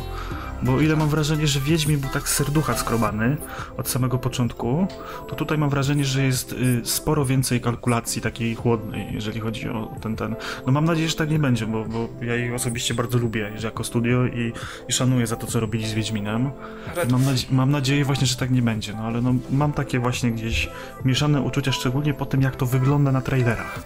Bo 0.62 0.80
ile 0.80 0.96
mam 0.96 1.08
wrażenie, 1.08 1.46
że 1.46 1.60
Wiedźmin 1.60 1.98
był 2.00 2.10
tak 2.10 2.28
serducha 2.28 2.76
skrobany 2.76 3.36
od 3.76 3.88
samego 3.88 4.18
początku, 4.18 4.86
to 5.28 5.34
tutaj 5.34 5.58
mam 5.58 5.70
wrażenie, 5.70 6.04
że 6.04 6.22
jest 6.22 6.52
y, 6.52 6.80
sporo 6.84 7.24
więcej 7.24 7.60
kalkulacji 7.60 8.22
takiej 8.22 8.54
chłodnej, 8.54 9.06
jeżeli 9.12 9.40
chodzi 9.40 9.68
o 9.68 9.94
ten, 10.00 10.16
ten. 10.16 10.36
No 10.66 10.72
mam 10.72 10.84
nadzieję, 10.84 11.08
że 11.08 11.14
tak 11.14 11.30
nie 11.30 11.38
będzie, 11.38 11.66
bo, 11.66 11.84
bo 11.84 12.08
ja 12.24 12.34
jej 12.34 12.54
osobiście 12.54 12.94
bardzo 12.94 13.18
lubię 13.18 13.52
jako 13.62 13.84
studio 13.84 14.26
i, 14.26 14.52
i 14.88 14.92
szanuję 14.92 15.26
za 15.26 15.36
to, 15.36 15.46
co 15.46 15.60
robili 15.60 15.86
z 15.88 15.92
Wiedźminem. 15.94 16.50
Mam, 17.10 17.24
nadzie- 17.24 17.46
mam 17.50 17.70
nadzieję 17.70 18.04
właśnie, 18.04 18.26
że 18.26 18.36
tak 18.36 18.50
nie 18.50 18.62
będzie, 18.62 18.92
no 18.92 19.02
ale 19.02 19.22
no, 19.22 19.34
mam 19.50 19.72
takie 19.72 19.98
właśnie 19.98 20.30
gdzieś 20.30 20.68
mieszane 21.04 21.40
uczucia, 21.40 21.72
szczególnie 21.72 22.14
po 22.14 22.26
tym, 22.26 22.42
jak 22.42 22.56
to 22.56 22.66
wygląda 22.66 23.05
na 23.12 23.20
trailerach. 23.20 23.78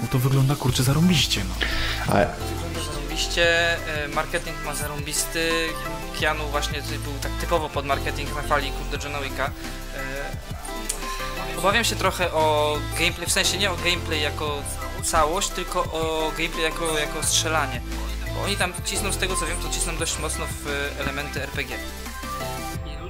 Bo 0.00 0.06
to 0.08 0.18
wygląda, 0.18 0.54
kurczę, 0.56 0.82
zarąbiście, 0.82 1.44
no. 1.48 1.54
A 2.14 2.26
wygląda 2.26 2.80
zarąbiście, 2.92 3.76
e, 4.04 4.08
marketing 4.08 4.56
ma 4.66 4.74
zarąbisty, 4.74 5.68
Keanu 6.20 6.48
właśnie 6.48 6.82
był 6.82 7.12
tak 7.22 7.32
typowo 7.40 7.68
pod 7.68 7.86
marketing 7.86 8.36
na 8.36 8.42
fali 8.42 8.70
kurde 8.72 9.04
Johna 9.06 9.20
Wicka. 9.20 9.44
E, 9.46 9.50
Obawiam 11.58 11.84
się 11.84 11.96
trochę 11.96 12.32
o 12.32 12.76
gameplay, 12.98 13.26
w 13.26 13.32
sensie 13.32 13.58
nie 13.58 13.70
o 13.70 13.76
gameplay 13.76 14.22
jako 14.22 14.62
całość, 15.02 15.48
tylko 15.48 15.80
o 15.80 16.32
gameplay 16.38 16.62
jako, 16.62 16.98
jako 16.98 17.22
strzelanie. 17.22 17.80
Bo 18.34 18.42
oni 18.44 18.56
tam 18.56 18.72
cisną, 18.84 19.12
z 19.12 19.16
tego 19.16 19.36
co 19.36 19.46
wiem, 19.46 19.56
to 19.62 19.68
cisną 19.68 19.96
dość 19.96 20.18
mocno 20.18 20.44
w 20.46 20.66
e, 20.68 21.00
elementy 21.00 21.42
RPG. 21.42 21.76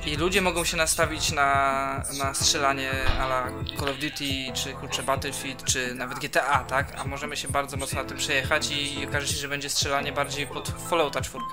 I 0.06 0.16
ludzie 0.16 0.42
mogą 0.42 0.64
się 0.64 0.76
nastawić 0.76 1.32
na, 1.32 2.02
na 2.18 2.34
strzelanie 2.34 2.90
a 3.20 3.26
la 3.26 3.46
Call 3.78 3.88
of 3.88 3.98
Duty, 3.98 4.52
czy 4.54 4.72
kurczę 4.72 5.02
Battlefield, 5.02 5.64
czy 5.64 5.94
nawet 5.94 6.18
GTA, 6.18 6.64
tak? 6.64 7.00
A 7.00 7.04
możemy 7.04 7.36
się 7.36 7.48
bardzo 7.48 7.76
mocno 7.76 8.02
na 8.02 8.08
tym 8.08 8.18
przejechać 8.18 8.70
i 8.70 9.06
okaże 9.08 9.26
się, 9.26 9.36
że 9.36 9.48
będzie 9.48 9.70
strzelanie 9.70 10.12
bardziej 10.12 10.46
pod 10.46 10.68
Fallouta 10.88 11.20
4. 11.20 11.44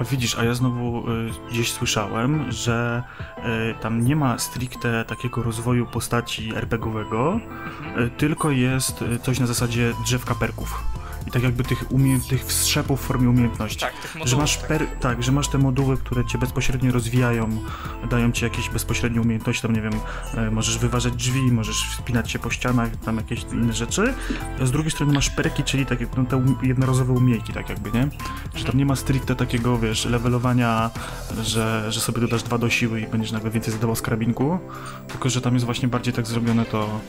A 0.00 0.04
widzisz, 0.04 0.38
a 0.38 0.44
ja 0.44 0.54
znowu 0.54 1.10
y, 1.10 1.30
gdzieś 1.50 1.72
słyszałem, 1.72 2.52
że 2.52 3.02
y, 3.38 3.74
tam 3.80 4.04
nie 4.04 4.16
ma 4.16 4.38
stricte 4.38 5.04
takiego 5.04 5.42
rozwoju 5.42 5.86
postaci 5.86 6.52
RPGowego, 6.56 7.40
y, 7.98 8.10
tylko 8.10 8.50
jest 8.50 9.02
y, 9.02 9.18
coś 9.18 9.38
na 9.38 9.46
zasadzie 9.46 9.92
drzewka 10.04 10.34
perków. 10.34 10.84
Tak 11.36 11.42
jakby 11.42 11.64
tych, 11.64 11.90
umie- 11.90 12.28
tych 12.28 12.44
wstrzepów 12.44 13.00
w 13.00 13.04
formie 13.04 13.30
umiejętności. 13.30 13.80
Tak, 13.80 13.92
tych 13.92 14.14
modułów. 14.14 14.28
Że 14.30 14.36
masz, 14.36 14.56
tak. 14.58 14.66
per, 14.68 14.86
tak, 15.00 15.22
że 15.22 15.32
masz 15.32 15.48
te 15.48 15.58
moduły, 15.58 15.96
które 15.96 16.24
cię 16.24 16.38
bezpośrednio 16.38 16.92
rozwijają, 16.92 17.48
dają 18.10 18.32
ci 18.32 18.44
jakieś 18.44 18.68
bezpośrednie 18.68 19.20
umiejętności, 19.20 19.62
tam 19.62 19.72
nie 19.72 19.80
wiem, 19.82 19.92
e, 20.34 20.50
możesz 20.50 20.78
wyważać 20.78 21.14
drzwi, 21.14 21.52
możesz 21.52 21.88
wspinać 21.90 22.30
się 22.30 22.38
po 22.38 22.50
ścianach, 22.50 22.96
tam 22.96 23.16
jakieś 23.16 23.42
inne 23.52 23.72
rzeczy. 23.72 24.14
A 24.62 24.66
z 24.66 24.70
drugiej 24.70 24.90
strony 24.90 25.12
masz 25.12 25.30
perki, 25.30 25.64
czyli 25.64 25.86
takie 25.86 26.06
no, 26.16 26.24
te 26.24 26.36
um- 26.36 26.56
jednorazowe 26.62 27.12
umiejki, 27.12 27.52
tak 27.52 27.68
jakby, 27.68 27.92
nie? 27.92 28.08
Że 28.54 28.64
tam 28.64 28.76
nie 28.78 28.86
ma 28.86 28.96
stricte 28.96 29.36
takiego, 29.36 29.78
wiesz, 29.78 30.04
levelowania, 30.04 30.90
że, 31.42 31.92
że 31.92 32.00
sobie 32.00 32.20
dodasz 32.20 32.42
dwa 32.42 32.58
do 32.58 32.70
siły 32.70 33.00
i 33.00 33.06
będziesz 33.06 33.32
nagle 33.32 33.50
więcej 33.50 33.72
zadawał 33.72 33.96
z 33.96 34.02
karabinku, 34.02 34.58
tylko 35.08 35.30
że 35.30 35.40
tam 35.40 35.54
jest 35.54 35.66
właśnie 35.66 35.88
bardziej 35.88 36.14
tak 36.14 36.26
zrobione 36.26 36.64
to... 36.64 37.00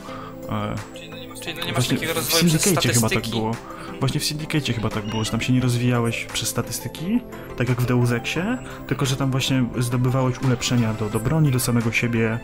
E, 0.48 0.74
Czyli 0.94 1.08
no 1.10 1.16
nie 1.16 1.28
masz 1.28 1.72
Właśnie 1.72 1.94
takiego 1.96 2.12
rozwoju 2.12 2.44
przez 2.46 2.62
Syndicate 2.62 2.88
chyba 2.94 3.08
statystyki. 3.08 3.30
tak 3.30 3.40
było. 3.40 3.77
Właśnie 4.00 4.20
w 4.20 4.24
Syndicate 4.24 4.72
chyba 4.72 4.90
tak 4.90 5.06
było, 5.06 5.24
że 5.24 5.30
tam 5.30 5.40
się 5.40 5.52
nie 5.52 5.60
rozwijałeś 5.60 6.24
przez 6.32 6.48
statystyki, 6.48 7.20
tak 7.56 7.68
jak 7.68 7.80
w 7.80 7.86
Deus 7.86 8.10
Exie, 8.10 8.58
tylko 8.86 9.06
że 9.06 9.16
tam 9.16 9.30
właśnie 9.30 9.64
zdobywałeś 9.78 10.38
ulepszenia 10.38 10.94
do, 10.94 11.10
do 11.10 11.20
broni, 11.20 11.52
do 11.52 11.60
samego 11.60 11.92
siebie, 11.92 12.38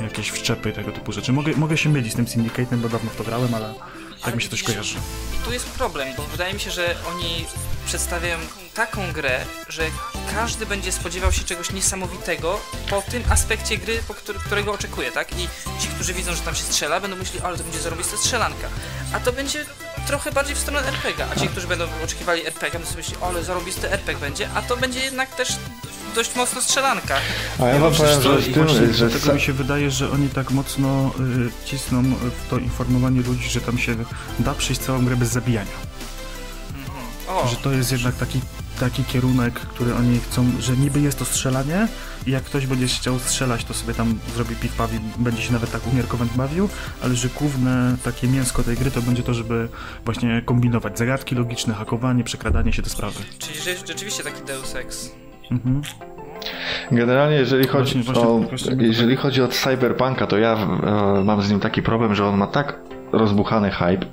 jakieś 0.00 0.30
wszczepy, 0.30 0.72
tego 0.72 0.92
typu 0.92 1.12
rzeczy. 1.12 1.32
Mogę, 1.32 1.52
mogę 1.56 1.76
się 1.76 1.88
mylić 1.90 2.12
z 2.12 2.16
tym 2.16 2.24
Syndicate'em, 2.24 2.76
bo 2.76 2.88
dawno 2.88 3.10
w 3.10 3.16
to 3.16 3.24
grałem, 3.24 3.54
ale 3.54 3.74
tak 4.22 4.34
mi 4.36 4.42
się 4.42 4.48
coś 4.48 4.62
kojarzy. 4.62 4.96
I 5.40 5.44
tu 5.44 5.52
jest 5.52 5.70
problem, 5.70 6.08
bo 6.16 6.22
wydaje 6.22 6.54
mi 6.54 6.60
się, 6.60 6.70
że 6.70 6.96
oni 7.14 7.44
przedstawiają 7.86 8.38
taką 8.74 9.12
grę, 9.12 9.44
że 9.68 9.82
każdy 10.34 10.66
będzie 10.66 10.92
spodziewał 10.92 11.32
się 11.32 11.44
czegoś 11.44 11.72
niesamowitego 11.72 12.60
po 12.90 13.02
tym 13.02 13.22
aspekcie 13.30 13.76
gry, 13.78 13.98
po 14.08 14.14
który, 14.14 14.38
którego 14.38 14.72
oczekuje, 14.72 15.12
tak? 15.12 15.32
I 15.32 15.48
ci, 15.80 15.88
którzy 15.88 16.14
widzą, 16.14 16.34
że 16.34 16.42
tam 16.42 16.54
się 16.54 16.62
strzela, 16.62 17.00
będą 17.00 17.16
myśleli, 17.16 17.44
ale 17.44 17.56
to 17.56 17.62
będzie 17.62 17.78
zarobista 17.78 18.16
strzelanka. 18.16 18.68
A 19.12 19.20
to 19.20 19.32
będzie 19.32 19.64
trochę 20.06 20.32
bardziej 20.32 20.54
w 20.56 20.58
stronę 20.58 20.86
RPG, 20.88 21.26
a 21.32 21.40
ci, 21.40 21.48
którzy 21.48 21.66
będą 21.66 21.84
oczekiwali 22.04 22.46
RPG, 22.46 22.70
będą 22.72 22.86
sobie 22.86 22.96
myśleli, 23.02 23.22
ale 23.24 23.44
zarobisty 23.44 23.90
RPG 23.92 24.20
będzie, 24.20 24.48
a 24.54 24.62
to 24.62 24.76
będzie 24.76 25.00
jednak 25.00 25.34
też 25.34 25.48
dość 26.14 26.34
mocno 26.36 26.62
strzelanka. 26.62 27.16
A 27.62 27.66
ja 27.66 27.78
wam 27.78 27.90
Wiesz 27.92 28.00
powiem, 28.00 28.22
że 28.22 28.42
tym, 28.42 28.66
właśnie 28.66 28.92
że 28.92 29.08
dlatego 29.08 29.26
sa- 29.26 29.34
mi 29.34 29.40
się 29.40 29.52
wydaje, 29.52 29.90
że 29.90 30.10
oni 30.10 30.28
tak 30.28 30.50
mocno 30.50 31.10
y, 31.64 31.66
cisną 31.66 32.02
w 32.46 32.50
to 32.50 32.58
informowanie 32.58 33.20
ludzi, 33.22 33.50
że 33.50 33.60
tam 33.60 33.78
się 33.78 33.96
da 34.38 34.54
przejść 34.54 34.80
całą 34.82 35.04
grę 35.04 35.16
bez 35.16 35.28
zabijania. 35.28 35.70
O, 37.28 37.48
Że 37.48 37.56
to 37.56 37.72
jest 37.72 37.92
jednak 37.92 38.14
taki, 38.14 38.40
taki 38.80 39.04
kierunek, 39.04 39.54
który 39.54 39.94
oni 39.94 40.18
chcą, 40.20 40.44
że 40.60 40.76
niby 40.76 41.00
jest 41.00 41.18
to 41.18 41.24
strzelanie 41.24 41.88
i 42.26 42.30
jak 42.30 42.42
ktoś 42.42 42.66
będzie 42.66 42.86
chciał 42.86 43.18
strzelać, 43.18 43.64
to 43.64 43.74
sobie 43.74 43.94
tam 43.94 44.18
zrobi 44.34 44.56
piw 44.56 44.76
paw 44.76 44.94
i 44.94 44.98
będzie 45.22 45.42
się 45.42 45.52
nawet 45.52 45.70
tak 45.72 45.86
umiarkowanie 45.92 46.30
bawił, 46.36 46.68
ale 47.02 47.14
że 47.14 47.28
główne 47.28 47.96
takie 48.04 48.28
mięsko 48.28 48.62
tej 48.62 48.76
gry 48.76 48.90
to 48.90 49.02
będzie 49.02 49.22
to, 49.22 49.34
żeby 49.34 49.68
właśnie 50.04 50.42
kombinować 50.44 50.98
zagadki 50.98 51.34
logiczne, 51.34 51.74
hakowanie, 51.74 52.24
przekradanie 52.24 52.72
się 52.72 52.82
do 52.82 52.90
sprawy. 52.90 53.20
czyli 53.38 53.58
że- 53.60 53.86
rzeczywiście 53.86 54.22
taki 54.24 54.42
Deus 54.44 54.74
Ex. 54.76 55.10
Mhm. 55.50 55.82
Generalnie, 56.92 57.36
jeżeli 57.36 57.66
chodzi, 57.66 58.02
Właśnie- 58.02 58.12
właśnie- 58.14 58.32
o, 58.32 58.38
właśnie- 58.38 58.86
jeżeli 58.86 59.16
chodzi 59.16 59.42
o 59.42 59.48
Cyberpunka, 59.48 60.26
to 60.26 60.38
ja 60.38 60.52
e, 60.52 61.24
mam 61.24 61.42
z 61.42 61.50
nim 61.50 61.60
taki 61.60 61.82
problem, 61.82 62.14
że 62.14 62.26
on 62.26 62.36
ma 62.36 62.46
tak 62.46 62.78
rozbuchany 63.18 63.70
hype 63.70 64.06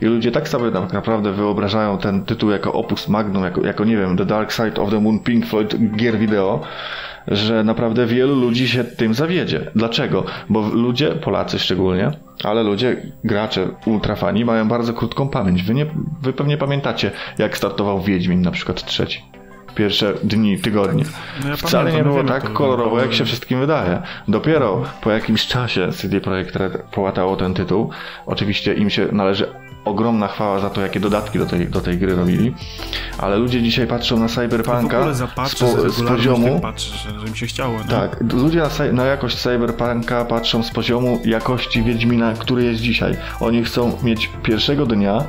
i 0.00 0.06
ludzie 0.06 0.32
tak 0.32 0.48
sobie 0.48 0.70
tak 0.70 0.92
naprawdę 0.92 1.32
wyobrażają 1.32 1.98
ten 1.98 2.24
tytuł 2.24 2.50
jako 2.50 2.72
opus 2.72 3.08
magnum, 3.08 3.44
jako, 3.44 3.66
jako 3.66 3.84
nie 3.84 3.96
wiem, 3.96 4.16
The 4.16 4.26
Dark 4.26 4.52
Side 4.52 4.82
of 4.82 4.90
the 4.90 5.00
Moon, 5.00 5.18
Pink 5.18 5.46
Floyd, 5.46 5.76
gier 5.96 6.18
wideo, 6.18 6.60
że 7.26 7.64
naprawdę 7.64 8.06
wielu 8.06 8.34
ludzi 8.34 8.68
się 8.68 8.84
tym 8.84 9.14
zawiedzie. 9.14 9.70
Dlaczego? 9.74 10.24
Bo 10.48 10.68
ludzie, 10.68 11.10
Polacy 11.10 11.58
szczególnie, 11.58 12.10
ale 12.44 12.62
ludzie, 12.62 12.96
gracze, 13.24 13.68
ultrafani 13.86 14.44
mają 14.44 14.68
bardzo 14.68 14.94
krótką 14.94 15.28
pamięć. 15.28 15.62
Wy, 15.62 15.74
nie, 15.74 15.86
wy 16.22 16.32
pewnie 16.32 16.56
pamiętacie, 16.56 17.10
jak 17.38 17.56
startował 17.56 18.00
Wiedźmin 18.00 18.42
na 18.42 18.50
przykład 18.50 18.84
trzeci. 18.84 19.37
Pierwsze 19.78 20.14
dni, 20.22 20.58
tygodnie. 20.58 21.04
No 21.42 21.48
ja 21.48 21.56
Wcale 21.56 21.92
nie 21.92 22.02
było 22.02 22.16
wiemy 22.16 22.28
tak 22.28 22.52
kolorowo, 22.52 22.96
no, 22.96 23.02
jak 23.02 23.14
się 23.14 23.24
wszystkim 23.24 23.60
wydaje. 23.60 24.02
Dopiero 24.28 24.84
po 25.00 25.10
jakimś 25.10 25.46
czasie 25.46 25.92
CD 25.92 26.20
Projekt 26.20 26.56
Red 26.56 26.82
połatało 26.82 27.36
ten 27.36 27.54
tytuł. 27.54 27.90
Oczywiście 28.26 28.74
im 28.74 28.90
się 28.90 29.08
należy 29.12 29.48
ogromna 29.84 30.28
chwała 30.28 30.60
za 30.60 30.70
to, 30.70 30.80
jakie 30.80 31.00
dodatki 31.00 31.38
do 31.38 31.46
tej, 31.46 31.68
do 31.68 31.80
tej 31.80 31.98
gry 31.98 32.16
robili. 32.16 32.54
Ale 33.18 33.36
ludzie 33.36 33.62
dzisiaj 33.62 33.86
patrzą 33.86 34.18
na 34.18 34.28
Cyberpunka 34.28 34.98
ogóle 34.98 35.14
z, 35.14 35.94
z 35.94 36.02
poziomu. 36.02 36.60
tak 36.62 36.78
że, 36.78 37.20
że 37.26 37.36
się 37.36 37.46
chciało, 37.46 37.78
nie? 37.78 37.84
Tak, 37.84 38.32
ludzie 38.32 38.58
na, 38.58 38.92
na 38.92 39.04
jakość 39.04 39.36
Cyberpunka 39.36 40.24
patrzą 40.24 40.62
z 40.62 40.70
poziomu 40.70 41.20
jakości 41.24 41.82
Wiedźmina, 41.82 42.32
który 42.32 42.64
jest 42.64 42.80
dzisiaj. 42.80 43.16
Oni 43.40 43.64
chcą 43.64 43.98
mieć 44.02 44.30
pierwszego 44.42 44.86
dnia 44.86 45.24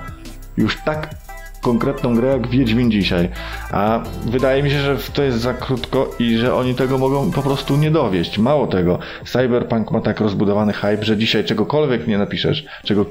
już 0.58 0.78
tak 0.86 1.29
konkretną 1.62 2.16
grę 2.16 2.28
jak 2.28 2.48
Wiedźmin 2.48 2.92
dzisiaj. 2.92 3.30
A 3.72 4.04
wydaje 4.26 4.64
mi 4.64 4.72
się, 4.72 4.80
że 4.80 4.98
to 5.14 5.24
jest 5.24 5.38
za 5.38 5.54
krótko 5.54 6.10
i 6.20 6.38
że 6.38 6.56
oni 6.56 6.76
tego 6.76 6.98
mogą 6.98 7.32
po 7.32 7.42
prostu 7.42 7.78
nie 7.78 7.92
dowieść. 7.92 8.38
Mało 8.38 8.68
tego, 8.68 9.00
Cyberpunk 9.26 9.92
ma 9.92 10.02
tak 10.02 10.20
rozbudowany 10.20 10.74
hype, 10.74 11.04
że 11.04 11.18
dzisiaj 11.18 11.44
czegokolwiek 11.44 12.08
nie 12.08 12.18
napiszesz, 12.18 12.66
czego, 12.84 13.06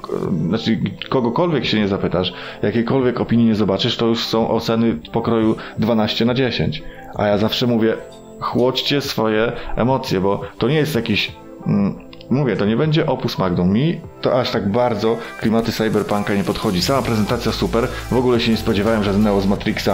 znaczy 0.48 0.80
kogokolwiek 1.08 1.64
się 1.64 1.80
nie 1.80 1.88
zapytasz, 1.88 2.32
jakiejkolwiek 2.62 3.20
opinii 3.20 3.46
nie 3.46 3.54
zobaczysz, 3.54 3.96
to 3.96 4.06
już 4.06 4.26
są 4.26 4.50
oceny 4.50 4.96
pokroju 5.12 5.56
12 5.78 6.24
na 6.24 6.34
10. 6.34 6.82
A 7.14 7.26
ja 7.26 7.38
zawsze 7.38 7.66
mówię, 7.66 7.96
chłodźcie 8.40 9.00
swoje 9.00 9.52
emocje, 9.76 10.20
bo 10.20 10.40
to 10.58 10.68
nie 10.68 10.76
jest 10.76 10.94
jakiś 10.94 11.32
mm, 11.66 12.07
mówię, 12.30 12.56
to 12.56 12.66
nie 12.66 12.76
będzie 12.76 13.06
opus 13.06 13.38
magnum. 13.38 13.72
Mi 13.72 14.00
to 14.20 14.40
aż 14.40 14.50
tak 14.50 14.72
bardzo 14.72 15.16
klimaty 15.40 15.72
cyberpunka 15.72 16.34
nie 16.34 16.44
podchodzi. 16.44 16.82
Sama 16.82 17.02
prezentacja 17.02 17.52
super, 17.52 17.88
w 18.10 18.16
ogóle 18.16 18.40
się 18.40 18.50
nie 18.50 18.56
spodziewałem, 18.56 19.04
że 19.04 19.12
Neo 19.12 19.40
z 19.40 19.46
Matrixa 19.46 19.90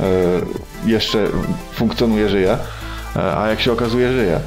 e, 0.00 0.04
jeszcze 0.86 1.26
funkcjonuje, 1.72 2.28
żyje, 2.28 2.58
e, 3.16 3.36
a 3.36 3.48
jak 3.48 3.60
się 3.60 3.72
okazuje, 3.72 4.12
żyje. 4.12 4.40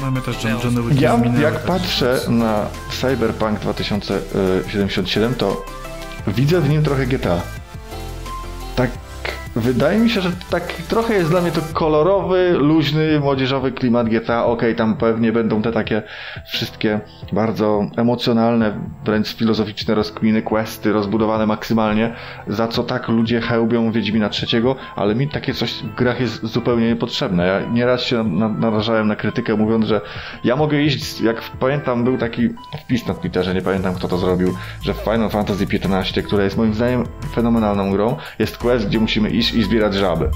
Mamy 0.00 0.20
też 0.20 0.44
John, 0.44 0.58
John 0.64 0.98
Ja 1.00 1.18
jak 1.42 1.58
patrzę 1.58 2.20
na 2.28 2.66
Cyberpunk 3.00 3.60
2077, 3.60 5.34
to 5.34 5.64
widzę 6.26 6.60
w 6.60 6.68
nim 6.68 6.82
trochę 6.82 7.06
GTA. 7.06 7.40
Tak 8.76 8.90
Wydaje 9.56 9.98
mi 9.98 10.10
się, 10.10 10.20
że 10.20 10.30
tak 10.50 10.72
trochę 10.72 11.14
jest 11.14 11.30
dla 11.30 11.40
mnie 11.40 11.50
to 11.50 11.60
kolorowy, 11.72 12.52
luźny, 12.58 13.20
młodzieżowy 13.20 13.72
klimat 13.72 14.08
GTA. 14.08 14.44
Okej, 14.44 14.52
okay, 14.54 14.74
tam 14.74 14.96
pewnie 14.96 15.32
będą 15.32 15.62
te 15.62 15.72
takie 15.72 16.02
wszystkie 16.46 17.00
bardzo 17.32 17.86
emocjonalne, 17.96 18.78
wręcz 19.04 19.36
filozoficzne 19.36 19.94
rozkminy, 19.94 20.42
questy 20.42 20.92
rozbudowane 20.92 21.46
maksymalnie, 21.46 22.14
za 22.48 22.68
co 22.68 22.82
tak 22.82 23.08
ludzie 23.08 23.40
hełbią 23.40 23.92
Wiedźmina 23.92 24.28
trzeciego, 24.28 24.76
ale 24.96 25.14
mi 25.14 25.28
takie 25.28 25.54
coś 25.54 25.72
w 25.72 25.94
grach 25.94 26.20
jest 26.20 26.46
zupełnie 26.46 26.88
niepotrzebne. 26.88 27.46
Ja 27.46 27.60
nieraz 27.72 28.02
się 28.02 28.24
na, 28.24 28.48
narażałem 28.48 29.08
na 29.08 29.16
krytykę, 29.16 29.56
mówiąc, 29.56 29.86
że 29.86 30.00
ja 30.44 30.56
mogę 30.56 30.82
iść, 30.82 31.20
jak 31.20 31.40
pamiętam, 31.60 32.04
był 32.04 32.18
taki 32.18 32.48
wpis 32.84 33.06
na 33.06 33.14
Twitterze, 33.14 33.54
nie 33.54 33.62
pamiętam 33.62 33.94
kto 33.94 34.08
to 34.08 34.18
zrobił, 34.18 34.54
że 34.82 34.94
w 34.94 34.96
Final 34.96 35.30
Fantasy 35.30 35.66
XV, 35.72 36.22
które 36.22 36.44
jest 36.44 36.56
moim 36.56 36.74
zdaniem 36.74 37.04
fenomenalną 37.34 37.90
grą, 37.90 38.16
jest 38.38 38.58
quest, 38.58 38.86
gdzie 38.86 39.00
musimy 39.00 39.30
iść 39.30 39.41
iść 39.42 39.54
i 39.54 39.62
zbierać 39.62 39.94
żaby. 39.94 40.30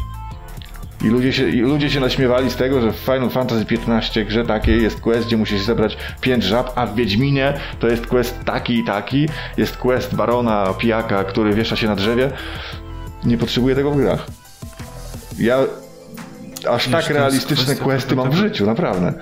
I 1.04 1.08
ludzie, 1.08 1.32
się, 1.32 1.48
I 1.48 1.60
ludzie 1.60 1.90
się 1.90 2.00
naśmiewali 2.00 2.50
z 2.50 2.56
tego, 2.56 2.80
że 2.80 2.92
w 2.92 2.96
Final 2.96 3.30
Fantasy 3.30 3.64
XV 3.70 4.24
grze 4.24 4.44
takiej 4.44 4.82
jest 4.82 5.00
quest, 5.00 5.26
gdzie 5.26 5.36
musisz 5.36 5.60
zebrać 5.60 5.96
5 6.20 6.44
żab, 6.44 6.72
a 6.74 6.86
w 6.86 6.94
Wiedźminie 6.94 7.54
to 7.78 7.88
jest 7.88 8.06
quest 8.06 8.44
taki 8.44 8.78
i 8.78 8.84
taki. 8.84 9.28
Jest 9.56 9.76
quest 9.76 10.14
barona 10.14 10.74
pijaka, 10.78 11.24
który 11.24 11.54
wiesza 11.54 11.76
się 11.76 11.86
na 11.86 11.96
drzewie. 11.96 12.30
Nie 13.24 13.38
potrzebuję 13.38 13.74
tego 13.74 13.90
w 13.90 13.96
grach. 13.96 14.26
Ja 15.38 15.58
aż 16.70 16.88
tak 16.88 17.08
realistyczne 17.08 17.76
questy 17.76 18.16
mam 18.16 18.30
w 18.30 18.34
życiu, 18.34 18.66
naprawdę. 18.66 19.14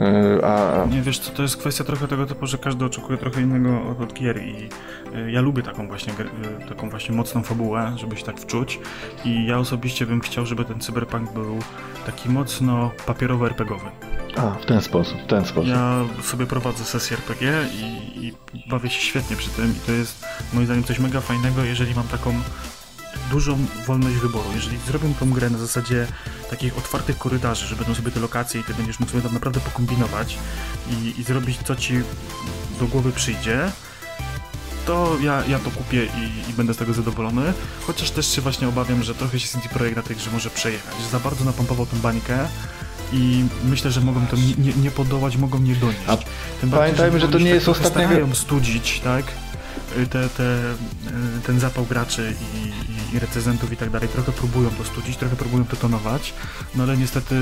E, 0.00 0.44
a... 0.44 0.86
Nie, 0.86 1.02
wiesz 1.02 1.18
co, 1.18 1.30
to 1.32 1.42
jest 1.42 1.56
kwestia 1.56 1.84
trochę 1.84 2.08
tego 2.08 2.26
typu, 2.26 2.46
że 2.46 2.58
każdy 2.58 2.84
oczekuje 2.84 3.18
trochę 3.18 3.42
innego 3.42 3.90
od, 3.90 4.00
od 4.00 4.12
gier 4.12 4.42
i 4.42 4.68
e, 5.14 5.30
ja 5.30 5.40
lubię 5.40 5.62
taką 5.62 5.88
właśnie, 5.88 6.12
e, 6.12 6.68
taką 6.68 6.90
właśnie 6.90 7.14
mocną 7.14 7.42
fabułę, 7.42 7.92
żeby 7.96 8.16
się 8.16 8.24
tak 8.24 8.40
wczuć 8.40 8.80
i 9.24 9.46
ja 9.46 9.58
osobiście 9.58 10.06
bym 10.06 10.20
chciał, 10.20 10.46
żeby 10.46 10.64
ten 10.64 10.80
cyberpunk 10.80 11.32
był 11.32 11.58
taki 12.06 12.28
mocno 12.28 12.90
papierowo-RPGowy. 13.06 13.90
A, 14.36 14.50
w 14.50 14.66
ten 14.66 14.80
sposób, 14.80 15.18
w 15.22 15.26
ten 15.26 15.44
sposób. 15.44 15.70
Ja 15.70 16.04
sobie 16.22 16.46
prowadzę 16.46 16.84
sesję 16.84 17.16
RPG 17.16 17.52
i, 17.74 18.26
i 18.26 18.32
bawię 18.68 18.90
się 18.90 19.00
świetnie 19.00 19.36
przy 19.36 19.50
tym 19.50 19.74
i 19.76 19.86
to 19.86 19.92
jest 19.92 20.24
moim 20.52 20.66
zdaniem 20.66 20.84
coś 20.84 20.98
mega 20.98 21.20
fajnego, 21.20 21.64
jeżeli 21.64 21.94
mam 21.94 22.08
taką 22.08 22.34
dużą 23.30 23.58
wolność 23.86 24.16
wyboru. 24.16 24.48
Jeżeli 24.54 24.78
zrobią 24.78 25.14
tą 25.14 25.30
grę 25.30 25.50
na 25.50 25.58
zasadzie 25.58 26.06
takich 26.50 26.78
otwartych 26.78 27.18
korytarzy, 27.18 27.66
że 27.66 27.76
będą 27.76 27.94
sobie 27.94 28.10
te 28.10 28.20
lokacje 28.20 28.60
i 28.60 28.64
ty 28.64 28.74
będziesz 28.74 29.00
mógł 29.00 29.12
sobie 29.12 29.22
tam 29.22 29.34
naprawdę 29.34 29.60
pokombinować 29.60 30.38
i, 30.90 31.20
i 31.20 31.22
zrobić 31.22 31.58
co 31.64 31.76
ci 31.76 31.94
do 32.80 32.86
głowy 32.86 33.12
przyjdzie, 33.12 33.70
to 34.86 35.16
ja, 35.22 35.42
ja 35.48 35.58
to 35.58 35.70
kupię 35.70 36.04
i, 36.04 36.50
i, 36.50 36.52
będę 36.52 36.74
z 36.74 36.76
tego 36.76 36.92
zadowolony. 36.92 37.52
Chociaż 37.86 38.10
też 38.10 38.26
się 38.26 38.40
właśnie 38.40 38.68
obawiam, 38.68 39.02
że 39.02 39.14
trochę 39.14 39.40
się 39.40 39.48
CD 39.48 39.68
Projekt 39.68 39.96
na 39.96 40.02
tej 40.02 40.16
grze 40.16 40.30
może 40.30 40.50
przejechać. 40.50 40.94
Za 41.12 41.20
bardzo 41.20 41.44
napompował 41.44 41.86
tą 41.86 41.98
bańkę 41.98 42.38
i 43.12 43.44
myślę, 43.64 43.90
że 43.90 44.00
mogą 44.00 44.26
to 44.26 44.36
nie, 44.36 44.54
nie, 44.54 44.72
nie 44.72 44.90
podołać, 44.90 45.36
mogą 45.36 45.58
nie 45.58 45.74
donieść. 45.74 46.00
A 46.06 46.16
pamiętajmy, 46.66 47.20
że, 47.20 47.26
że 47.26 47.32
to 47.32 47.38
nie 47.38 47.50
jest 47.50 47.68
ostatnia... 47.68 48.06
Starają 48.06 48.34
studzić, 48.34 49.00
tak? 49.04 49.24
te, 50.10 50.28
te, 50.28 50.74
ten 51.46 51.60
zapał 51.60 51.84
graczy 51.84 52.34
i, 52.54 52.91
i, 53.12 53.16
i, 53.16 53.18
recenzentów 53.18 53.72
i 53.72 53.76
tak 53.76 53.90
dalej 53.90 54.08
trochę 54.08 54.32
próbują 54.32 54.70
to 54.70 54.84
studzić, 54.84 55.16
trochę 55.16 55.36
próbują 55.36 55.64
to 55.64 55.76
tonować, 55.76 56.34
no 56.74 56.82
ale 56.82 56.96
niestety 56.96 57.34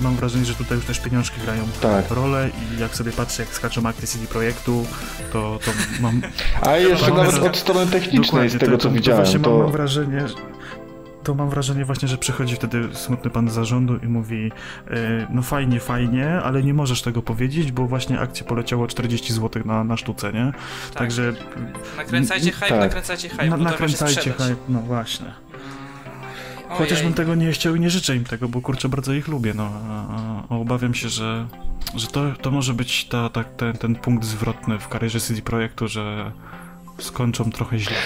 mam 0.00 0.16
wrażenie, 0.16 0.44
że 0.44 0.54
tutaj 0.54 0.76
już 0.76 0.86
też 0.86 1.00
pieniążki 1.00 1.40
grają 1.40 1.62
tak. 1.80 2.10
rolę 2.10 2.50
i 2.76 2.80
jak 2.80 2.96
sobie 2.96 3.12
patrzę, 3.12 3.42
jak 3.42 3.54
skaczą 3.54 3.86
akty 3.86 4.06
CD 4.06 4.26
Projektu, 4.26 4.86
to, 5.32 5.58
to 5.64 5.70
mam... 6.00 6.22
A 6.62 6.76
jeszcze 6.76 7.14
nawet 7.14 7.38
od 7.38 7.56
strony 7.56 7.90
technicznej 7.90 8.50
z 8.50 8.58
tego, 8.58 8.72
to, 8.72 8.78
co 8.78 8.88
to, 8.88 8.94
widziałem, 8.94 9.42
to... 9.42 9.50
Mam, 9.50 9.62
mam 9.62 9.72
wrażenie, 9.72 10.24
to 11.28 11.34
mam 11.34 11.50
wrażenie 11.50 11.84
właśnie, 11.84 12.08
że 12.08 12.18
przychodzi 12.18 12.56
wtedy 12.56 12.88
smutny 12.92 13.30
pan 13.30 13.50
z 13.50 13.52
zarządu 13.52 13.96
i 13.96 14.06
mówi 14.06 14.52
e, 14.90 15.26
no 15.30 15.42
fajnie, 15.42 15.80
fajnie, 15.80 16.40
ale 16.44 16.62
nie 16.62 16.74
możesz 16.74 17.02
tego 17.02 17.22
powiedzieć, 17.22 17.72
bo 17.72 17.86
właśnie 17.86 18.20
akcja 18.20 18.46
poleciało 18.46 18.86
40 18.86 19.32
zł 19.32 19.62
na, 19.64 19.84
na 19.84 19.96
sztuce, 19.96 20.32
nie? 20.32 20.52
Tak. 20.52 20.94
Także... 20.94 21.32
Nakręcajcie 21.96 22.50
hype, 22.50 22.68
tak. 22.68 22.80
nakręcajcie 22.80 23.28
hype, 23.28 23.46
na, 23.46 23.56
Nakręcajcie 23.56 24.32
hype, 24.32 24.56
no 24.68 24.80
właśnie. 24.80 25.26
Chociaż 26.68 27.02
bym 27.02 27.14
tego 27.14 27.34
nie 27.34 27.52
chciał 27.52 27.76
i 27.76 27.80
nie 27.80 27.90
życzę 27.90 28.16
im 28.16 28.24
tego, 28.24 28.48
bo 28.48 28.60
kurczę, 28.60 28.88
bardzo 28.88 29.12
ich 29.12 29.28
lubię, 29.28 29.54
no. 29.54 29.70
A, 29.88 30.54
a 30.54 30.58
obawiam 30.58 30.94
się, 30.94 31.08
że, 31.08 31.46
że 31.94 32.06
to, 32.06 32.32
to 32.42 32.50
może 32.50 32.74
być 32.74 33.04
ta, 33.04 33.28
ta, 33.28 33.44
ten, 33.44 33.72
ten 33.72 33.94
punkt 33.94 34.24
zwrotny 34.24 34.78
w 34.78 34.88
karierze 34.88 35.20
CD 35.20 35.42
Projektu, 35.42 35.88
że 35.88 36.32
skończą 37.00 37.52
trochę 37.52 37.78
źle. 37.78 37.96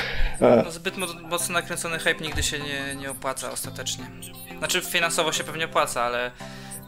No, 0.41 0.71
zbyt 0.71 0.95
mocno 1.31 1.53
nakręcony 1.53 1.99
hype 1.99 2.25
nigdy 2.25 2.43
się 2.43 2.59
nie, 2.59 2.97
nie 2.97 3.11
opłaca 3.11 3.51
ostatecznie. 3.51 4.05
Znaczy 4.59 4.81
finansowo 4.81 5.33
się 5.33 5.45
pewnie 5.45 5.65
opłaca, 5.65 6.03
ale 6.03 6.31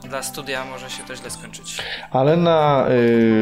dla 0.08 0.22
studia 0.22 0.64
może 0.64 0.90
się 0.90 1.02
to 1.04 1.16
źle 1.16 1.30
skończyć. 1.30 1.82
Ale 2.10 2.36
na 2.36 2.86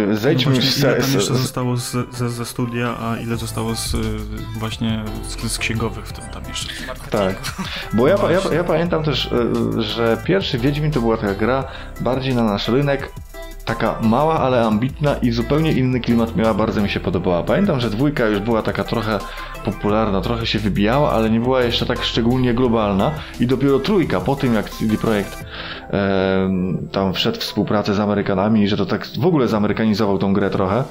yy, 0.09 0.17
zejdźmy 0.17 0.53
no 0.53 0.61
Ile 0.79 0.95
tam 0.95 1.13
jeszcze 1.13 1.35
zostało 1.35 1.77
z, 1.77 2.17
ze, 2.17 2.31
ze 2.31 2.45
studia, 2.45 2.97
a 3.01 3.17
ile 3.17 3.37
zostało 3.37 3.75
z, 3.75 3.97
właśnie 4.59 5.05
z, 5.23 5.53
z 5.53 5.59
księgowych 5.59 6.07
w 6.07 6.13
tym 6.13 6.25
tam 6.25 6.43
jeszcze? 6.49 6.69
Tak. 7.11 7.37
Bo 7.93 8.09
ja, 8.09 8.17
ja, 8.31 8.55
ja, 8.55 8.65
pamiętam 8.65 9.05
też, 9.05 9.27
y, 9.77 9.83
że 9.83 10.23
pierwszy 10.25 10.59
Wiedźmin 10.59 10.93
to 10.93 11.01
była 11.01 11.17
taka 11.17 11.35
gra 11.35 11.65
bardziej 12.01 12.35
na 12.35 12.45
nasz 12.45 12.69
rynek, 12.69 13.13
taka 13.65 13.99
mała, 14.03 14.41
ale 14.41 14.65
ambitna 14.65 15.17
i 15.17 15.31
zupełnie 15.31 15.73
inny 15.73 16.01
klimat 16.01 16.37
miała, 16.37 16.55
bardzo 16.55 16.83
mi 16.83 16.89
się 16.89 17.01
podobała. 17.01 17.43
Pamiętam, 17.43 17.81
że 17.81 17.91
dwójka 17.91 18.27
już 18.27 18.41
była 18.41 18.63
taka 18.63 18.85
trochę 18.85 19.19
popularna, 19.65 20.21
trochę 20.21 20.47
się 20.47 20.59
wybijała, 20.59 21.13
ale 21.13 21.31
nie 21.31 21.41
była 21.41 21.63
jeszcze 21.63 21.87
tak 21.87 22.03
szczególnie 22.03 22.55
globalna 22.55 23.11
i 23.41 23.47
dopiero 23.47 23.79
trójka, 23.79 24.21
po 24.21 24.37
tym 24.37 24.55
jak 24.55 24.71
CD 24.71 24.97
Projekt 24.97 25.45
e, 25.91 26.51
tam 26.93 27.13
wszedł 27.13 27.39
w 27.39 27.41
współpracę 27.41 27.95
z 27.95 28.01
Amerykanami 28.01 28.63
i 28.63 28.69
że 28.69 28.77
to 28.77 28.87
tak 28.87 29.07
w 29.21 29.27
ogóle 29.27 29.49
zamerykanizował 29.49 30.19
tą 30.19 30.33
grę 30.33 30.51
trochę, 30.51 30.85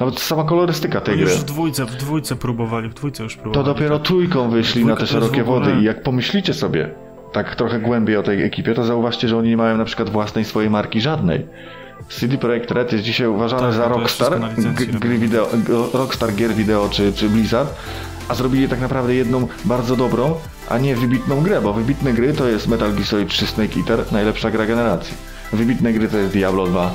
nawet 0.00 0.20
sama 0.20 0.44
kolorystyka 0.44 1.00
tej 1.00 1.16
no 1.16 1.22
gry. 1.22 1.32
Już 1.32 1.40
w 1.40 1.44
dwójce, 1.44 1.86
w 1.86 1.96
dwójce 1.96 2.36
próbowali, 2.36 2.88
w 2.88 2.94
dwójce 2.94 3.22
już 3.22 3.36
próbowali. 3.36 3.66
To 3.66 3.74
dopiero 3.74 3.98
tak. 3.98 4.06
trójką 4.06 4.50
wyszli 4.50 4.84
na 4.84 4.96
te 4.96 5.06
szerokie 5.06 5.42
ogóle... 5.42 5.60
wody 5.60 5.80
i 5.80 5.84
jak 5.84 6.02
pomyślicie 6.02 6.54
sobie, 6.54 6.90
tak 7.32 7.56
trochę 7.56 7.80
głębiej 7.80 8.16
o 8.16 8.22
tej 8.22 8.42
ekipie, 8.42 8.74
to 8.74 8.84
zauważcie, 8.84 9.28
że 9.28 9.38
oni 9.38 9.48
nie 9.48 9.56
mają 9.56 9.76
na 9.76 9.84
przykład 9.84 10.10
własnej 10.10 10.44
swojej 10.44 10.70
marki 10.70 11.00
żadnej. 11.00 11.46
CD 12.08 12.38
Projekt 12.38 12.70
Red 12.70 12.92
jest 12.92 13.04
dzisiaj 13.04 13.26
uważany 13.26 13.62
tak, 13.62 13.74
za 13.74 13.88
Rockstar, 13.88 14.40
gry 15.00 15.18
wideo, 15.18 15.48
Rockstar 15.92 16.34
gier 16.34 16.54
wideo 16.54 16.88
czy, 16.88 17.12
czy 17.12 17.28
Blizzard, 17.28 17.74
a 18.28 18.34
zrobili 18.34 18.68
tak 18.68 18.80
naprawdę 18.80 19.14
jedną 19.14 19.48
bardzo 19.64 19.96
dobrą, 19.96 20.34
a 20.68 20.78
nie 20.78 20.96
wybitną 20.96 21.42
grę, 21.42 21.60
bo 21.60 21.72
wybitne 21.72 22.12
gry 22.12 22.32
to 22.32 22.48
jest 22.48 22.68
Metal 22.68 22.92
Gear 22.92 23.06
Solid 23.06 23.28
3 23.28 23.46
Snake 23.46 23.76
Eater, 23.80 24.12
najlepsza 24.12 24.50
gra 24.50 24.66
generacji. 24.66 25.14
Wybitne 25.52 25.92
gry 25.92 26.08
to 26.08 26.18
jest 26.18 26.32
Diablo 26.32 26.66
2. 26.66 26.94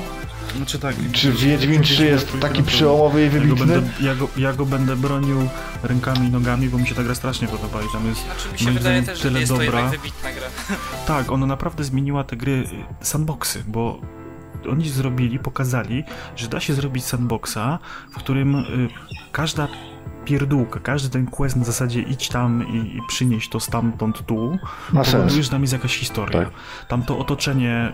Znaczy 0.56 0.78
tak, 0.78 0.96
Czy 1.12 1.32
Wiedźmin 1.32 1.82
3 1.82 2.06
jest 2.06 2.40
taki 2.40 2.62
przełomowy 2.62 3.26
i 3.26 3.28
wybitny? 3.28 3.54
Ja 3.56 3.56
go, 3.56 3.66
będę, 3.66 3.90
ja, 4.00 4.14
go, 4.14 4.28
ja 4.36 4.52
go 4.52 4.66
będę 4.66 4.96
bronił 4.96 5.48
rękami 5.82 6.28
i 6.28 6.30
nogami, 6.30 6.68
bo 6.68 6.78
mi 6.78 6.86
się 6.86 6.94
ta 6.94 7.04
gra 7.04 7.14
strasznie 7.14 7.48
podoba 7.48 7.82
i 7.82 7.92
tam 7.92 8.06
jest 8.06 8.24
znaczy, 8.24 8.52
mi 8.52 8.58
się 8.58 8.70
wydaje 8.70 9.02
też, 9.02 9.20
tyle 9.20 9.32
że 9.32 9.40
jest 9.40 9.52
dobra. 9.52 9.82
to 9.82 9.90
wybitna 9.90 10.32
gra. 10.32 10.46
Tak, 11.06 11.32
ona 11.32 11.46
naprawdę 11.46 11.84
zmieniła 11.84 12.24
te 12.24 12.36
gry 12.36 12.52
y, 12.52 12.66
sandboxy, 13.04 13.64
bo 13.66 14.00
oni 14.66 14.88
zrobili, 14.88 15.38
pokazali, 15.38 16.04
że 16.36 16.48
da 16.48 16.60
się 16.60 16.74
zrobić 16.74 17.04
sandboxa, 17.04 17.78
w 18.10 18.16
którym 18.16 18.54
y, 18.54 18.64
każda 19.32 19.68
pierdółka, 20.24 20.80
każdy 20.80 21.10
ten 21.10 21.26
quest 21.26 21.56
na 21.56 21.64
zasadzie 21.64 22.00
idź 22.00 22.28
tam 22.28 22.68
i, 22.68 22.96
i 22.96 23.00
przynieś 23.08 23.48
to 23.48 23.60
stamtąd 23.60 24.26
tu, 24.26 24.58
Ma 24.92 25.04
powoduje, 25.04 25.42
że 25.42 25.50
tam 25.50 25.60
jest 25.60 25.72
jakaś 25.72 25.96
historia. 25.96 26.44
Tak. 26.44 26.50
Tam 26.88 27.02
to 27.02 27.18
otoczenie 27.18 27.92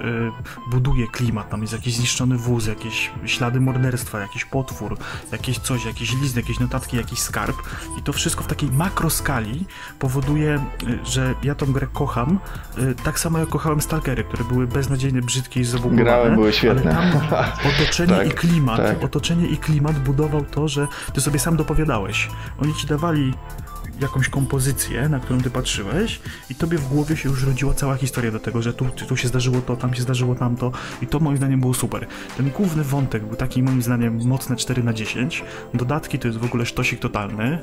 y, 0.68 0.70
buduje 0.70 1.06
klimat, 1.06 1.50
tam 1.50 1.60
jest 1.60 1.72
jakiś 1.72 1.94
zniszczony 1.94 2.36
wóz, 2.36 2.66
jakieś 2.66 3.10
ślady 3.26 3.60
morderstwa, 3.60 4.20
jakiś 4.20 4.44
potwór, 4.44 4.96
jakieś 5.32 5.58
coś, 5.58 5.84
jakiś 5.84 6.14
list, 6.20 6.36
jakieś 6.36 6.60
notatki, 6.60 6.96
jakiś 6.96 7.18
skarb 7.18 7.56
i 7.98 8.02
to 8.02 8.12
wszystko 8.12 8.44
w 8.44 8.46
takiej 8.46 8.70
makroskali 8.70 9.64
powoduje, 9.98 10.64
y, 10.82 10.98
że 11.04 11.34
ja 11.42 11.54
tą 11.54 11.72
grę 11.72 11.86
kocham, 11.92 12.38
y, 12.78 12.94
tak 13.04 13.18
samo 13.18 13.38
jak 13.38 13.48
kochałem 13.48 13.80
Stalkery, 13.80 14.24
które 14.24 14.44
były 14.44 14.66
beznadziejnie 14.66 15.22
brzydkie 15.22 15.60
i 15.60 15.64
zabugowane. 15.64 16.02
Grały 16.02 16.30
były 16.30 16.52
świetne. 16.52 16.96
Ale 16.96 17.12
tam 17.12 17.20
otoczenie 17.74 18.14
tak, 18.14 18.28
i 18.28 18.30
klimat, 18.30 18.76
tak. 18.76 19.04
otoczenie 19.04 19.46
i 19.46 19.56
klimat 19.56 19.98
budował 19.98 20.44
to, 20.44 20.68
że 20.68 20.86
ty 21.12 21.20
sobie 21.20 21.38
sam 21.38 21.56
dopowiadałeś 21.56 22.19
oni 22.58 22.74
ci 22.74 22.86
dawali 22.86 23.34
jakąś 24.00 24.28
kompozycję, 24.28 25.08
na 25.08 25.20
którą 25.20 25.40
ty 25.40 25.50
patrzyłeś 25.50 26.20
i 26.50 26.54
tobie 26.54 26.78
w 26.78 26.88
głowie 26.88 27.16
się 27.16 27.28
już 27.28 27.44
rodziła 27.44 27.74
cała 27.74 27.96
historia 27.96 28.30
do 28.30 28.40
tego, 28.40 28.62
że 28.62 28.74
tu, 28.74 28.84
tu 28.84 29.16
się 29.16 29.28
zdarzyło 29.28 29.60
to, 29.60 29.76
tam 29.76 29.94
się 29.94 30.02
zdarzyło 30.02 30.34
tamto 30.34 30.72
i 31.02 31.06
to 31.06 31.20
moim 31.20 31.36
zdaniem 31.36 31.60
było 31.60 31.74
super. 31.74 32.06
Ten 32.36 32.50
główny 32.50 32.84
wątek 32.84 33.26
był 33.26 33.36
taki 33.36 33.62
moim 33.62 33.82
zdaniem 33.82 34.28
mocne 34.28 34.56
4 34.56 34.82
na 34.82 34.92
10. 34.92 35.44
Dodatki 35.74 36.18
to 36.18 36.28
jest 36.28 36.38
w 36.38 36.44
ogóle 36.44 36.66
sztosik 36.66 37.00
totalny. 37.00 37.62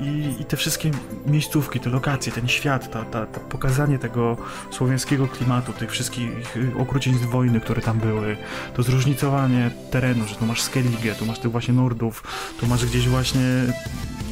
I, 0.00 0.40
I 0.40 0.44
te 0.44 0.56
wszystkie 0.56 0.90
miejscówki, 1.26 1.80
te 1.80 1.90
lokacje, 1.90 2.32
ten 2.32 2.48
świat, 2.48 2.90
ta, 2.90 3.04
ta, 3.04 3.26
ta 3.26 3.40
pokazanie 3.40 3.98
tego 3.98 4.36
słowiańskiego 4.70 5.28
klimatu, 5.28 5.72
tych 5.72 5.90
wszystkich 5.90 6.56
y, 6.56 6.72
okrucieństw 6.78 7.26
wojny, 7.26 7.60
które 7.60 7.82
tam 7.82 7.98
były, 7.98 8.36
to 8.74 8.82
zróżnicowanie 8.82 9.70
terenu, 9.90 10.26
że 10.26 10.34
tu 10.34 10.46
masz 10.46 10.62
Skellige, 10.62 11.14
tu 11.14 11.26
masz 11.26 11.38
tych 11.38 11.50
właśnie 11.50 11.74
Nordów, 11.74 12.22
tu 12.60 12.66
masz 12.66 12.86
gdzieś 12.86 13.08
właśnie 13.08 13.42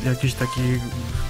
jakieś 0.04 0.34
takie 0.34 0.62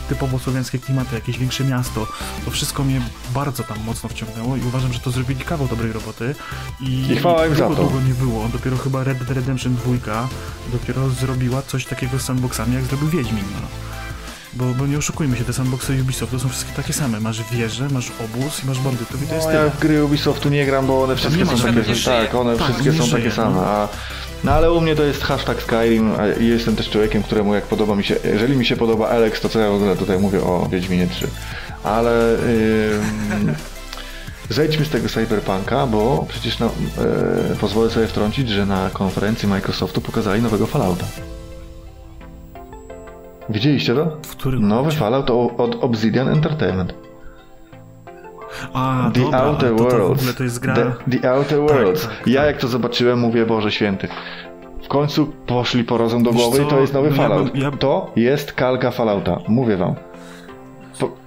typowo 0.08 0.38
słowiańskie 0.38 0.78
klimaty, 0.78 1.14
jakieś 1.14 1.38
większe 1.38 1.64
miasto. 1.64 2.06
To 2.44 2.50
wszystko 2.50 2.84
mnie 2.84 3.00
bardzo 3.34 3.62
tam 3.62 3.76
mocno 3.86 4.08
wciągnęło 4.08 4.56
i 4.56 4.60
uważam, 4.60 4.92
że 4.92 5.00
to 5.00 5.10
zrobili 5.10 5.44
kawał 5.44 5.68
dobrej 5.68 5.92
roboty. 5.92 6.34
I, 6.80 7.12
I 7.12 7.16
chwała 7.16 7.46
im 7.46 7.54
za 7.54 7.66
długo, 7.66 7.82
to. 7.82 7.88
długo 7.88 8.06
nie 8.06 8.14
było. 8.14 8.48
Dopiero 8.48 8.76
chyba 8.76 9.04
Red 9.04 9.18
Dead 9.18 9.30
Redemption 9.30 9.74
2 9.74 10.28
dopiero 10.72 11.10
zrobiła 11.10 11.62
coś 11.62 11.86
takiego 11.86 12.18
z 12.18 12.22
sandboxami, 12.22 12.74
jak 12.74 12.84
zrobił 12.84 13.08
Wiedźmin. 13.08 13.44
No. 13.60 13.68
Bo, 14.54 14.64
bo 14.64 14.86
nie 14.86 14.98
oszukujmy 14.98 15.36
się, 15.36 15.44
te 15.44 15.52
sandboxy 15.52 15.92
Ubisoft 16.02 16.32
to 16.32 16.38
są 16.38 16.48
wszystkie 16.48 16.72
takie 16.72 16.92
same. 16.92 17.20
Masz 17.20 17.42
wieżę, 17.52 17.88
masz 17.90 18.12
obóz 18.24 18.64
i 18.64 18.66
masz 18.66 18.78
bandytów 18.80 19.22
i 19.22 19.26
to 19.26 19.34
jest 19.34 19.46
No 19.46 19.52
tyle. 19.52 19.64
ja 19.64 19.70
w 19.70 19.78
gry 19.80 20.04
Ubisoftu 20.04 20.48
nie 20.48 20.66
gram, 20.66 20.86
bo 20.86 21.02
one 21.02 21.16
wszystkie 21.16 21.46
są 21.46 21.58
takie 21.58 21.94
same. 21.94 22.26
Tak, 22.26 22.34
one 22.34 22.56
Tak, 22.56 22.64
wszystkie 22.66 22.92
są 22.92 23.04
żyje, 23.06 23.22
takie 23.24 23.30
same. 23.36 23.54
no. 23.56 23.66
A, 23.66 23.88
no 24.44 24.52
ale 24.52 24.72
u 24.72 24.80
mnie 24.80 24.96
to 24.96 25.02
jest 25.02 25.22
hashtag 25.22 25.62
Skyrim 25.62 26.12
i 26.40 26.46
jestem 26.46 26.76
też 26.76 26.90
człowiekiem, 26.90 27.22
któremu 27.22 27.54
jak 27.54 27.64
podoba 27.64 27.94
mi 27.94 28.04
się, 28.04 28.16
jeżeli 28.24 28.56
mi 28.56 28.66
się 28.66 28.76
podoba 28.76 29.08
Alex, 29.08 29.40
to 29.40 29.48
co 29.48 29.58
ja 29.58 29.70
w 29.70 29.74
ogóle 29.74 29.96
tutaj 29.96 30.18
mówię 30.18 30.40
o 30.40 30.68
Wiedźminie 30.70 31.06
3. 31.06 31.28
Ale 31.84 32.34
ym, 32.34 33.54
zejdźmy 34.50 34.84
z 34.84 34.88
tego 34.90 35.08
Cyberpunka, 35.08 35.86
bo 35.86 36.26
przecież 36.28 36.58
na, 36.58 36.66
e, 36.66 36.70
pozwolę 37.60 37.90
sobie 37.90 38.06
wtrącić, 38.06 38.48
że 38.48 38.66
na 38.66 38.90
konferencji 38.92 39.48
Microsoftu 39.48 40.00
pokazali 40.00 40.42
nowego 40.42 40.66
Fallouta. 40.66 41.06
Widzieliście 43.52 43.94
to? 43.94 44.04
W 44.22 44.30
którym 44.30 44.60
Nowy 44.68 44.74
momencie? 44.74 44.98
Fallout 44.98 45.30
od 45.60 45.84
Obsidian 45.84 46.28
Entertainment. 46.28 46.94
A, 48.74 49.10
The 49.14 49.20
dobra, 49.20 49.38
Outer 49.42 49.70
to, 49.70 49.76
to 49.76 49.84
Worlds. 49.84 50.20
ogóle 50.20 50.34
to 50.34 50.44
jest 50.44 50.58
gra... 50.58 50.74
The, 50.74 50.92
the 51.20 51.32
Outer 51.32 51.58
Worlds. 51.60 52.02
tak, 52.02 52.26
ja 52.26 52.40
tak. 52.40 52.46
jak 52.50 52.58
to 52.60 52.68
zobaczyłem, 52.68 53.18
mówię, 53.18 53.46
Boże 53.46 53.72
Święty. 53.72 54.08
W 54.84 54.88
końcu 54.88 55.26
poszli 55.46 55.84
po 55.84 55.98
rozum 55.98 56.22
do 56.22 56.32
głowy 56.32 56.62
i 56.62 56.66
to 56.66 56.80
jest 56.80 56.92
nowy 56.92 57.10
No 57.10 57.16
ja 57.16 57.22
Fallout. 57.28 57.50
bym- 57.52 57.62
ja- 57.62 57.70
To 57.70 58.10
jest 58.16 58.52
kalka 58.52 58.90
Fallouta, 58.90 59.38
mówię 59.48 59.76
wam. 59.76 59.94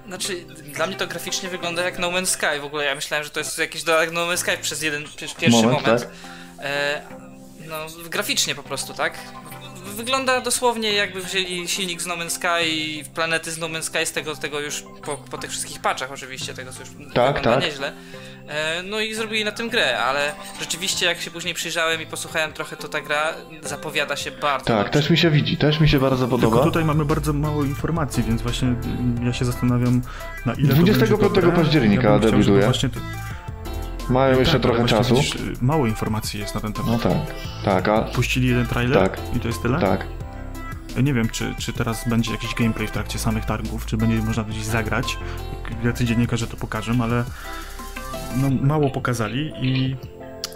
Znaczy, 0.07 0.33
dla 0.75 0.87
mnie 0.87 0.95
to 0.95 1.07
graficznie 1.07 1.49
wygląda 1.49 1.81
jak 1.81 1.99
No 1.99 2.11
Man's 2.11 2.25
Sky. 2.25 2.59
W 2.61 2.65
ogóle 2.65 2.85
ja 2.85 2.95
myślałem, 2.95 3.23
że 3.23 3.29
to 3.29 3.39
jest 3.39 3.57
jakiś 3.59 3.83
dodatek 3.83 4.11
No 4.13 4.21
Man's 4.21 4.37
Sky 4.37 4.51
przez 4.61 4.81
jeden, 4.83 5.03
przez 5.15 5.33
pierwszy 5.33 5.61
Moment, 5.61 5.81
moment. 5.85 6.01
tak? 6.01 6.11
E, 6.65 7.01
no, 7.69 7.75
graficznie 8.09 8.55
po 8.55 8.63
prostu, 8.63 8.93
tak? 8.93 9.13
Wygląda 9.85 10.41
dosłownie 10.41 10.93
jakby 10.93 11.21
wzięli 11.21 11.67
silnik 11.67 12.01
z 12.01 12.05
No 12.05 12.15
Man's 12.17 12.29
Sky 12.29 12.65
i 12.67 13.03
planety 13.15 13.51
z 13.51 13.57
No 13.57 13.67
Man's 13.67 13.81
Sky 13.83 14.05
z 14.05 14.11
tego, 14.11 14.35
tego 14.35 14.59
już 14.59 14.83
po, 15.05 15.17
po 15.17 15.37
tych 15.37 15.51
wszystkich 15.51 15.81
patchach 15.81 16.11
oczywiście, 16.11 16.53
tego 16.53 16.71
co 16.73 16.79
już 16.79 16.89
wygląda 16.89 17.33
tak. 17.33 17.61
nieźle. 17.63 17.93
E, 18.47 18.83
no 18.83 18.99
i 18.99 19.13
zrobili 19.13 19.45
na 19.45 19.51
tym 19.51 19.69
grę, 19.69 19.99
ale 19.99 20.33
rzeczywiście 20.59 21.05
jak 21.05 21.21
się 21.21 21.31
później 21.31 21.53
przyjrzałem 21.53 22.01
i 22.01 22.05
posłuchałem 22.05 22.53
trochę, 22.53 22.75
to 22.77 22.87
ta 22.87 23.01
gra 23.01 23.33
zapowiada 23.63 24.15
się 24.15 24.31
bardzo 24.31 24.65
Tak, 24.65 24.77
dobrze. 24.85 24.91
też 25.01 25.09
mi 25.09 25.17
się 25.17 25.29
widzi, 25.29 25.57
też 25.57 25.79
mi 25.79 25.89
się 25.89 25.99
bardzo 25.99 26.27
Tylko 26.27 26.37
podoba. 26.37 26.63
tutaj 26.63 26.85
mamy 26.85 27.05
bardzo 27.05 27.33
mało 27.33 27.63
informacji, 27.63 28.23
więc 28.23 28.41
właśnie 28.41 28.75
ja 29.23 29.33
się 29.33 29.45
zastanawiam 29.45 30.01
na 30.45 30.53
ile 30.53 30.67
to 30.69 30.75
25 30.75 31.19
będzie 31.21 31.41
dobre. 31.41 31.51
października 31.63 32.09
ja 32.09 32.19
debiutuje. 32.19 32.71
Mają 34.09 34.39
jeszcze 34.39 34.59
tak, 34.59 34.61
trochę 34.61 34.85
czasu. 34.85 35.15
y, 35.15 35.21
mało 35.61 35.87
informacji 35.87 36.39
jest 36.39 36.55
na 36.55 36.61
ten 36.61 36.73
temat. 36.73 36.91
No 36.91 36.97
tak, 36.99 37.13
tak, 37.65 37.87
a 37.87 38.01
Puścili 38.01 38.47
jeden 38.47 38.67
trailer 38.67 39.09
Tak. 39.09 39.19
i 39.35 39.39
to 39.39 39.47
jest 39.47 39.61
tyle? 39.61 39.79
tak. 39.79 40.07
Nie 41.03 41.13
wiem, 41.13 41.29
czy, 41.29 41.55
czy 41.57 41.73
teraz 41.73 42.09
będzie 42.09 42.31
jakiś 42.31 42.55
gameplay 42.55 42.87
w 42.87 42.91
trakcie 42.91 43.19
samych 43.19 43.45
targów, 43.45 43.85
czy 43.85 43.97
będzie 43.97 44.15
można 44.23 44.43
gdzieś 44.43 44.63
zagrać. 44.63 45.17
Jacy 45.83 46.05
dziennikarze 46.05 46.47
to 46.47 46.57
pokażą, 46.57 47.03
ale 47.03 47.23
no, 48.37 48.49
mało 48.61 48.89
pokazali 48.89 49.51
i 49.61 49.95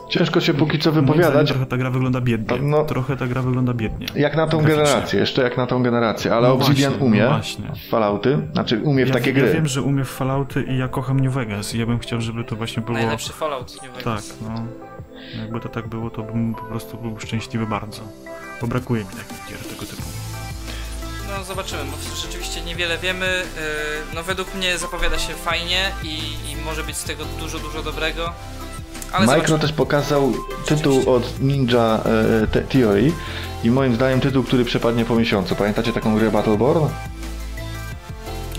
Ciężko 0.09 0.39
się 0.41 0.53
póki 0.53 0.79
co 0.79 0.91
wypowiadać. 0.91 1.47
trochę 1.49 1.65
ta 1.65 1.77
gra 1.77 1.89
wygląda 1.91 2.21
biednie. 2.21 2.57
No. 2.61 2.85
trochę 2.85 3.17
ta 3.17 3.27
gra 3.27 3.41
wygląda 3.41 3.73
biednie. 3.73 4.07
Jak 4.15 4.35
na 4.35 4.47
tą 4.47 4.57
Graficznie. 4.57 4.83
generację, 4.83 5.19
jeszcze 5.19 5.41
jak 5.43 5.57
na 5.57 5.67
tą 5.67 5.83
generację, 5.83 6.33
ale 6.33 6.47
No 6.47 6.53
Obsidian 6.53 6.91
właśnie, 6.91 7.05
umie 7.07 7.23
no 7.23 7.29
właśnie. 7.29 7.65
w 7.87 7.89
Fallouty, 7.89 8.37
znaczy 8.53 8.81
umie 8.83 9.05
w 9.05 9.07
Ja, 9.07 9.13
takie 9.13 9.29
ja 9.29 9.35
gry. 9.35 9.53
wiem, 9.53 9.67
że 9.67 9.81
umie 9.81 10.03
w 10.05 10.09
Fallouty 10.09 10.63
i 10.63 10.77
ja 10.77 10.87
kocham 10.87 11.19
New 11.19 11.33
Vegas 11.33 11.75
i 11.75 11.79
ja 11.79 11.85
bym 11.85 11.99
chciał, 11.99 12.21
żeby 12.21 12.43
to 12.43 12.55
właśnie 12.55 12.83
było... 12.83 12.97
Najlepszy 12.97 13.33
Fallout 13.33 13.73
New 13.83 13.91
Tak, 13.91 14.03
Vegas. 14.05 14.37
no. 14.41 14.63
Jakby 15.41 15.59
to 15.59 15.69
tak 15.69 15.87
było, 15.87 16.09
to 16.09 16.23
bym 16.23 16.55
po 16.55 16.61
prostu 16.61 16.97
był 16.97 17.19
szczęśliwy 17.19 17.65
bardzo. 17.67 18.01
Bo 18.61 18.67
brakuje 18.67 19.01
mi 19.01 19.07
takich 19.09 19.47
gier 19.49 19.57
tego 19.59 19.85
typu. 19.85 20.01
No 21.37 21.43
zobaczymy, 21.43 21.81
bo 21.91 22.15
rzeczywiście 22.15 22.61
niewiele 22.61 22.97
wiemy. 22.97 23.25
Yy, 23.25 23.61
No 24.15 24.23
według 24.23 24.55
mnie 24.55 24.77
zapowiada 24.77 25.17
się 25.19 25.33
fajnie 25.33 25.91
i, 26.03 26.15
i 26.51 26.55
może 26.65 26.83
być 26.83 26.97
z 26.97 27.03
tego 27.03 27.23
dużo, 27.39 27.59
dużo 27.59 27.83
dobrego. 27.83 28.33
Ale 29.13 29.27
Micro 29.27 29.57
też 29.57 29.73
pokazał 29.73 30.33
tytuł 30.65 31.13
od 31.13 31.41
Ninja 31.41 31.99
e, 32.53 32.61
Theory 32.61 33.11
i 33.63 33.71
moim 33.71 33.95
zdaniem 33.95 34.19
tytuł, 34.19 34.43
który 34.43 34.65
przepadnie 34.65 35.05
po 35.05 35.15
miesiącu. 35.15 35.55
Pamiętacie 35.55 35.93
taką 35.93 36.15
grę 36.15 36.31
Battleborn? 36.31 36.87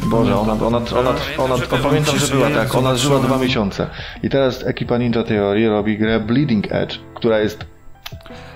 Boże, 0.02 0.38
ona, 0.38 0.52
ona, 0.52 0.66
ona, 0.66 0.80
ona, 0.98 1.14
ona, 1.38 1.54
pamiętam, 1.82 2.18
że 2.18 2.34
była 2.34 2.50
tak, 2.50 2.74
ona 2.74 2.96
żyła 2.96 3.18
dwa 3.18 3.38
miesiące. 3.38 3.86
I 4.22 4.30
teraz 4.30 4.66
ekipa 4.66 4.98
Ninja 4.98 5.22
Theory 5.22 5.68
robi 5.68 5.98
grę 5.98 6.20
Bleeding 6.20 6.72
Edge, 6.72 6.98
która 7.14 7.38
jest 7.38 7.66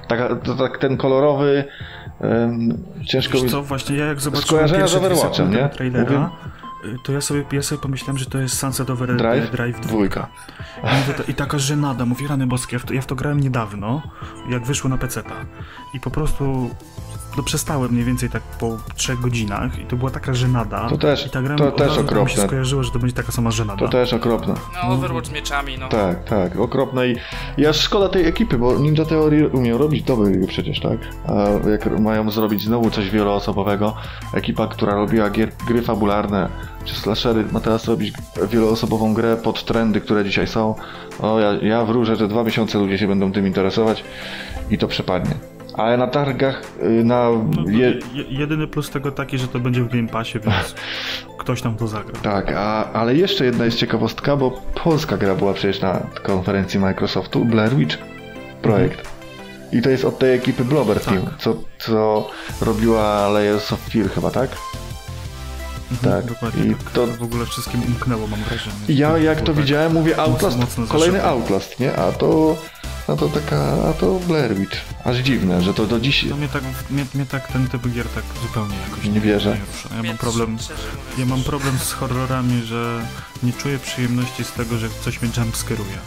taka, 0.09 0.37
to, 0.37 0.55
tak 0.55 0.79
ten 0.79 0.97
kolorowy, 0.97 1.65
em, 2.21 2.85
ciężko 3.07 3.37
mi... 3.37 3.43
Wiesz 3.43 3.53
co, 3.53 3.63
właśnie 3.63 3.97
ja 3.97 4.07
jak 4.07 4.21
zobaczyłem 4.21 4.69
pierwsze 4.69 4.89
z 4.89 4.95
Overwatchem, 4.95 5.51
nie? 5.51 5.69
trailera, 5.69 6.31
to 7.03 7.13
ja 7.13 7.21
sobie, 7.21 7.45
ja 7.53 7.63
sobie 7.63 7.81
pomyślałem, 7.81 8.19
że 8.19 8.27
to 8.27 8.39
jest 8.39 8.59
Sunset 8.59 8.91
Over 8.91 9.17
Drive? 9.17 9.51
Drive 9.51 9.81
2. 9.81 9.89
Dwójka. 9.89 10.29
I, 10.83 11.15
to, 11.15 11.23
I 11.29 11.35
taka 11.35 11.59
żenada, 11.59 12.07
mówię, 12.07 12.29
rany 12.29 12.47
boskie, 12.47 12.77
ja 12.77 12.81
w, 12.81 12.85
to, 12.85 12.95
ja 12.95 13.01
w 13.01 13.07
to 13.07 13.15
grałem 13.15 13.41
niedawno, 13.41 14.03
jak 14.49 14.65
wyszło 14.65 14.91
na 14.91 14.99
peceta. 14.99 15.35
I 15.95 16.01
po 16.01 16.11
prostu 16.11 16.71
no, 17.37 17.43
przestałem 17.43 17.93
mniej 17.93 18.05
więcej 18.05 18.31
tak 18.31 18.43
po 18.43 18.77
trzech 18.95 19.21
godzinach 19.21 19.79
i 19.79 19.85
to 19.85 19.97
była 19.97 20.11
taka 20.11 20.35
żenada. 20.35 20.89
To 20.89 20.97
też- 20.99 21.27
I 21.27 21.31
ta 21.31 21.43
gra 21.43 21.57
to 21.57 21.71
też 21.73 21.79
tak 21.89 21.89
mi 21.89 21.95
się 21.95 22.01
okropne. 22.01 22.47
skojarzyło, 22.47 22.83
że 22.83 22.91
to 22.91 22.99
będzie 22.99 23.17
taka 23.17 23.33
sama 23.33 23.51
żenada. 23.51 23.79
To 23.79 23.89
też 23.89 24.13
okropne. 24.13 24.55
No 24.75 24.89
Overwatch 24.95 25.27
z 25.27 25.33
mieczami, 25.33 25.79
no. 25.79 25.89
Tak, 25.89 26.25
tak, 26.25 26.57
okropne 26.57 27.09
i 27.09 27.17
ja 27.59 27.73
szkoda 27.73 28.09
tej 28.09 28.27
ekipy, 28.27 28.59
bo 28.59 28.79
Ninja 28.79 29.05
Theory 29.05 29.49
umieją 29.49 29.79
robić 29.79 30.03
dobre 30.03 30.31
gry 30.31 30.47
przecież, 30.47 30.81
tak? 30.81 30.99
A 31.29 31.69
jak 31.71 32.01
mają 32.01 32.31
zrobić 32.31 32.63
znowu 32.63 32.91
coś 32.91 33.11
wieloosobowego, 33.11 33.97
ekipa, 34.35 34.67
która 34.67 34.95
robiła 34.95 35.31
gier, 35.31 35.53
gry 35.69 35.83
fabularne 35.83 36.49
czy 36.85 36.95
slashery, 36.95 37.45
ma 37.53 37.61
teraz 37.61 37.85
robić 37.89 38.15
wieloosobową 38.51 39.15
grę 39.15 39.37
pod 39.37 39.65
trendy, 39.65 40.01
które 40.01 40.25
dzisiaj 40.25 40.47
są. 40.47 40.75
O, 41.21 41.41
ja, 41.41 41.53
ja 41.53 41.85
wróżę, 41.85 42.17
że 42.17 42.29
dwa 42.29 42.45
miesiące 42.45 42.79
ludzie 42.79 42.99
się 42.99 43.09
będą 43.09 43.33
tym 43.33 43.47
interesować 43.47 44.05
i 44.71 44.79
to 44.79 44.89
przepadnie. 44.89 45.35
Ale 45.77 45.97
na 45.97 46.07
targach, 46.07 46.63
y, 46.83 47.05
na... 47.05 47.29
No, 47.57 47.71
Je, 47.71 47.89
je, 48.13 48.25
jedyny 48.29 48.67
plus 48.67 48.91
tego 48.91 49.13
taki, 49.13 49.39
że 49.39 49.49
to 49.49 49.59
będzie 49.61 49.83
w 49.83 49.89
Game 49.89 50.09
Passie, 50.09 50.39
więc 50.41 50.75
ktoś 51.41 51.63
tam 51.63 51.77
to 51.77 51.89
zagra. 51.89 52.21
Tak, 52.23 52.53
a, 52.57 52.93
ale 52.93 53.15
jeszcze 53.15 53.45
jedna 53.45 53.65
jest 53.65 53.79
ciekawostka, 53.79 54.37
bo 54.37 54.51
polska 54.85 55.17
gra 55.17 55.35
była 55.35 55.53
przecież 55.55 55.81
na 55.81 56.01
konferencji 56.23 56.81
Microsoftu, 56.81 57.45
Blair 57.45 57.77
Witch 57.77 57.99
projekt. 58.63 59.09
I 59.73 59.83
to 59.83 59.91
jest 59.91 60.05
od 60.05 60.19
tej 60.19 60.35
ekipy 60.35 60.65
Blobber 60.65 61.01
Tak. 61.01 61.15
Team, 61.15 61.27
co, 61.39 61.57
co 61.79 62.31
robiła 62.61 63.29
Layers 63.29 63.73
of 63.73 63.81
Fear 63.81 64.11
chyba, 64.11 64.31
tak? 64.31 64.51
Mhm, 65.93 66.13
tak. 66.23 66.33
Dokładnie 66.33 66.65
I 66.65 66.75
tak. 66.75 66.91
to- 66.91 67.07
w 67.07 67.23
ogóle 67.23 67.47
wszystkim 67.47 67.83
umknęło, 67.83 68.27
mam 68.27 68.41
wrażenie. 68.41 68.77
Ja 68.89 69.19
jak 69.19 69.41
to 69.41 69.47
tak. 69.47 69.57
widziałem, 69.57 69.93
mówię 69.93 70.21
Outlast, 70.21 70.59
mocno 70.59 70.87
kolejny 70.87 71.13
zaszyte. 71.19 71.31
Outlast, 71.31 71.81
nie? 71.81 71.97
A 71.97 72.13
to, 72.13 72.57
a 73.09 73.17
to 73.17 73.29
taka, 73.29 73.89
a 73.89 73.93
to 73.93 74.21
Blair 74.29 74.55
Witch. 74.57 74.77
Aż 75.05 75.17
dziwne, 75.17 75.63
że 75.63 75.75
to 75.75 75.87
do 75.87 76.01
dziś 76.01 76.23
No 76.23 76.37
mnie 76.37 76.49
tak, 76.49 76.63
mnie, 76.91 77.07
mnie 77.15 77.27
tak 77.27 77.53
ten 77.53 77.69
typ 77.69 77.89
gier 77.89 78.07
tak 78.09 78.25
zupełnie 78.43 78.75
jakoś 78.91 79.05
Nie 79.05 79.21
wierzę. 79.21 79.51
Nie 79.59 79.73
rusza. 79.73 79.89
Ja 79.97 80.03
mam 80.03 80.19
problem, 80.19 80.59
ja 81.19 81.27
mam 81.27 81.43
problem 81.43 81.79
z 81.79 81.93
horrorami, 81.93 82.63
że 82.63 83.07
nie 83.43 83.53
czuję 83.53 83.79
przyjemności 83.79 84.45
z 84.45 84.53
tego, 84.53 84.79
że 84.79 84.89
coś 85.05 85.23
mnie 85.23 85.31
jumpskeruje. 85.37 85.99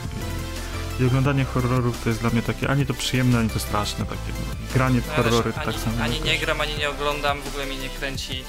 I, 0.99 1.03
I 1.03 1.05
oglądanie 1.05 1.43
horrorów 1.43 2.03
to 2.03 2.09
jest 2.09 2.21
dla 2.21 2.29
mnie 2.29 2.41
takie 2.41 2.69
ani 2.69 2.85
to 2.85 2.93
przyjemne, 2.93 3.39
ani 3.39 3.49
to 3.49 3.59
straszne. 3.59 4.05
Takie, 4.05 4.17
no. 4.27 4.55
Granie 4.73 5.01
w 5.01 5.07
no, 5.07 5.13
horrory 5.13 5.53
to 5.53 5.61
ani, 5.61 5.73
tak 5.73 5.81
samo. 5.83 6.03
ani 6.03 6.21
nie 6.21 6.31
jakoś. 6.31 6.45
gram, 6.45 6.61
ani 6.61 6.77
nie 6.77 6.89
oglądam, 6.89 7.41
w 7.41 7.47
ogóle 7.47 7.65
mnie 7.65 7.77
nie 7.77 7.89
kręci 7.89 8.43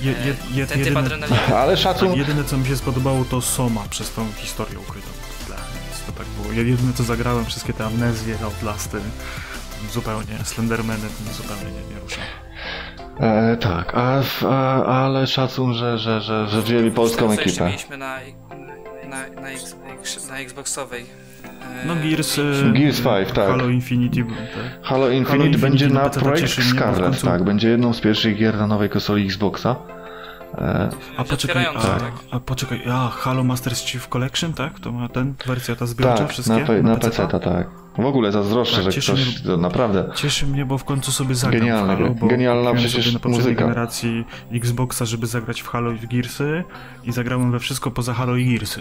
Je, 0.00 0.16
e, 0.18 0.26
je, 0.26 0.36
je, 0.54 0.66
ten 0.66 0.78
typ 0.78 0.86
jedyne, 0.86 1.00
adrenaliny. 1.00 1.56
Ale 1.56 1.76
szacun, 1.76 2.12
jedyne 2.12 2.44
co 2.44 2.58
mi 2.58 2.66
się 2.66 2.76
spodobało 2.76 3.24
to 3.24 3.40
Soma 3.40 3.84
przez 3.90 4.10
tą 4.10 4.32
historię 4.32 4.78
ukrytą 4.78 5.21
to 6.14 6.18
tak 6.18 6.26
było. 6.28 6.52
Ja 6.52 6.62
jedyne 6.62 6.92
co 6.92 7.02
zagrałem, 7.02 7.44
wszystkie 7.44 7.72
te 7.72 7.84
amnezje, 7.84 8.36
Outlasty, 8.44 8.98
zupełnie, 9.92 10.38
Slendermany, 10.44 11.08
zupełnie 11.32 11.64
nie, 11.64 11.94
nie 11.94 12.00
rusza. 12.00 12.20
E, 13.20 13.56
tak, 13.56 13.92
a, 13.94 14.22
a, 14.48 14.84
ale 14.84 15.26
szacun, 15.26 15.74
że, 15.74 15.98
że, 15.98 16.20
że, 16.20 16.46
że 16.48 16.62
wzięli 16.62 16.90
polską 16.90 17.32
ekipę. 17.32 17.66
mieliśmy 17.66 17.96
na, 17.96 18.16
na, 19.08 19.40
na, 19.42 19.50
X- 19.50 20.28
na 20.28 20.38
Xboxowej? 20.38 21.04
E, 21.82 21.86
No 21.86 21.94
Gears... 21.96 22.38
e, 22.38 22.42
Gears 22.72 23.00
5, 23.00 23.28
tak. 23.32 23.48
Halo 23.48 23.68
Infinity, 23.68 24.24
tak. 24.24 24.82
Halo 24.82 25.10
Infinite 25.10 25.46
Infinite 25.46 25.58
będzie 25.70 25.88
na 25.88 26.10
projekt 26.10 26.48
Scarlet, 26.70 27.22
tak, 27.22 27.44
będzie 27.44 27.68
jedną 27.68 27.92
z 27.92 28.00
pierwszych 28.00 28.36
gier 28.36 28.56
na 28.58 28.66
nowej 28.66 28.88
konsoli 28.90 29.26
Xboxa. 29.26 29.76
E, 30.58 30.88
A 31.16 31.24
poczekaj, 31.24 31.66
a, 31.66 31.72
tak. 31.80 32.12
a 32.30 32.40
poczekaj, 32.40 32.82
a 32.90 33.08
Halo 33.08 33.44
Masters 33.44 33.84
Chief 33.86 34.08
Collection, 34.08 34.52
tak? 34.52 34.80
To 34.80 34.92
ma 34.92 35.08
ten, 35.08 35.34
wersja 35.46 35.76
ta 35.76 35.86
zbiorcza, 35.86 36.16
tak, 36.18 36.28
wszystkie? 36.30 36.60
na, 36.60 36.66
pe- 36.66 36.82
na 36.82 36.96
PC-ta? 36.96 37.26
PC, 37.26 37.40
tak. 37.40 37.81
W 37.98 38.04
ogóle 38.06 38.32
zazdroszczę, 38.32 38.82
Tak, 38.82 38.92
że 38.92 39.00
ktoś, 39.00 39.26
mnie- 39.26 39.44
to 39.44 39.56
naprawdę. 39.56 40.10
Cieszy 40.14 40.46
mnie, 40.46 40.64
bo 40.66 40.78
w 40.78 40.84
końcu 40.84 41.12
sobie 41.12 41.34
zagram 41.34 41.60
Genialne 41.60 41.96
w 41.96 41.98
Halo, 41.98 42.14
Genialna 42.28 42.74
przecież 42.74 43.12
na 43.12 43.30
muzyka. 43.30 43.60
generacji 43.62 44.24
Xboxa, 44.52 45.04
żeby 45.04 45.26
zagrać 45.26 45.60
w 45.62 45.68
Halo 45.68 45.90
i 45.92 45.96
w 45.98 46.06
Gearsy 46.06 46.64
i 47.04 47.12
zagrałem 47.12 47.52
we 47.52 47.58
wszystko 47.58 47.90
poza 47.90 48.14
Halo 48.14 48.36
i 48.36 48.44
Gearsy. 48.50 48.80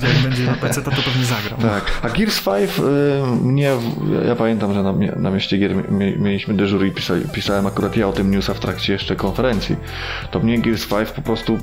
Że 0.00 0.08
jak 0.08 0.16
będzie 0.22 0.44
na 0.44 0.54
PC, 0.54 0.82
to, 0.82 0.90
to 0.90 0.96
pewnie 1.02 1.24
zagram. 1.24 1.60
Tak, 1.60 1.84
a 2.02 2.08
Gears 2.08 2.40
5 2.44 2.70
y, 2.78 2.82
mnie, 3.44 3.70
ja 4.26 4.36
pamiętam, 4.36 4.74
że 4.74 4.82
na, 4.82 4.92
na 5.16 5.30
mieście 5.30 5.58
gier 5.58 5.76
mie- 5.92 6.16
mieliśmy 6.18 6.54
dyżur 6.54 6.86
i 6.86 6.90
pisali, 6.90 7.24
pisałem 7.32 7.66
akurat 7.66 7.96
ja 7.96 8.08
o 8.08 8.12
tym 8.12 8.30
newsa 8.30 8.54
w 8.54 8.60
trakcie 8.60 8.92
jeszcze 8.92 9.16
konferencji. 9.16 9.76
To 10.30 10.40
mnie 10.40 10.58
Gears 10.58 10.86
5 10.86 11.10
po 11.10 11.22
prostu, 11.22 11.58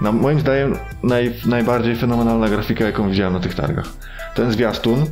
na, 0.00 0.12
moim 0.12 0.40
zdaniem, 0.40 0.76
naj, 1.02 1.34
najbardziej 1.46 1.96
fenomenalna 1.96 2.48
grafika, 2.48 2.84
jaką 2.84 3.10
widziałem 3.10 3.32
na 3.32 3.40
tych 3.40 3.54
targach. 3.54 3.86
Ten 4.38 4.52
zwiastun 4.52 5.06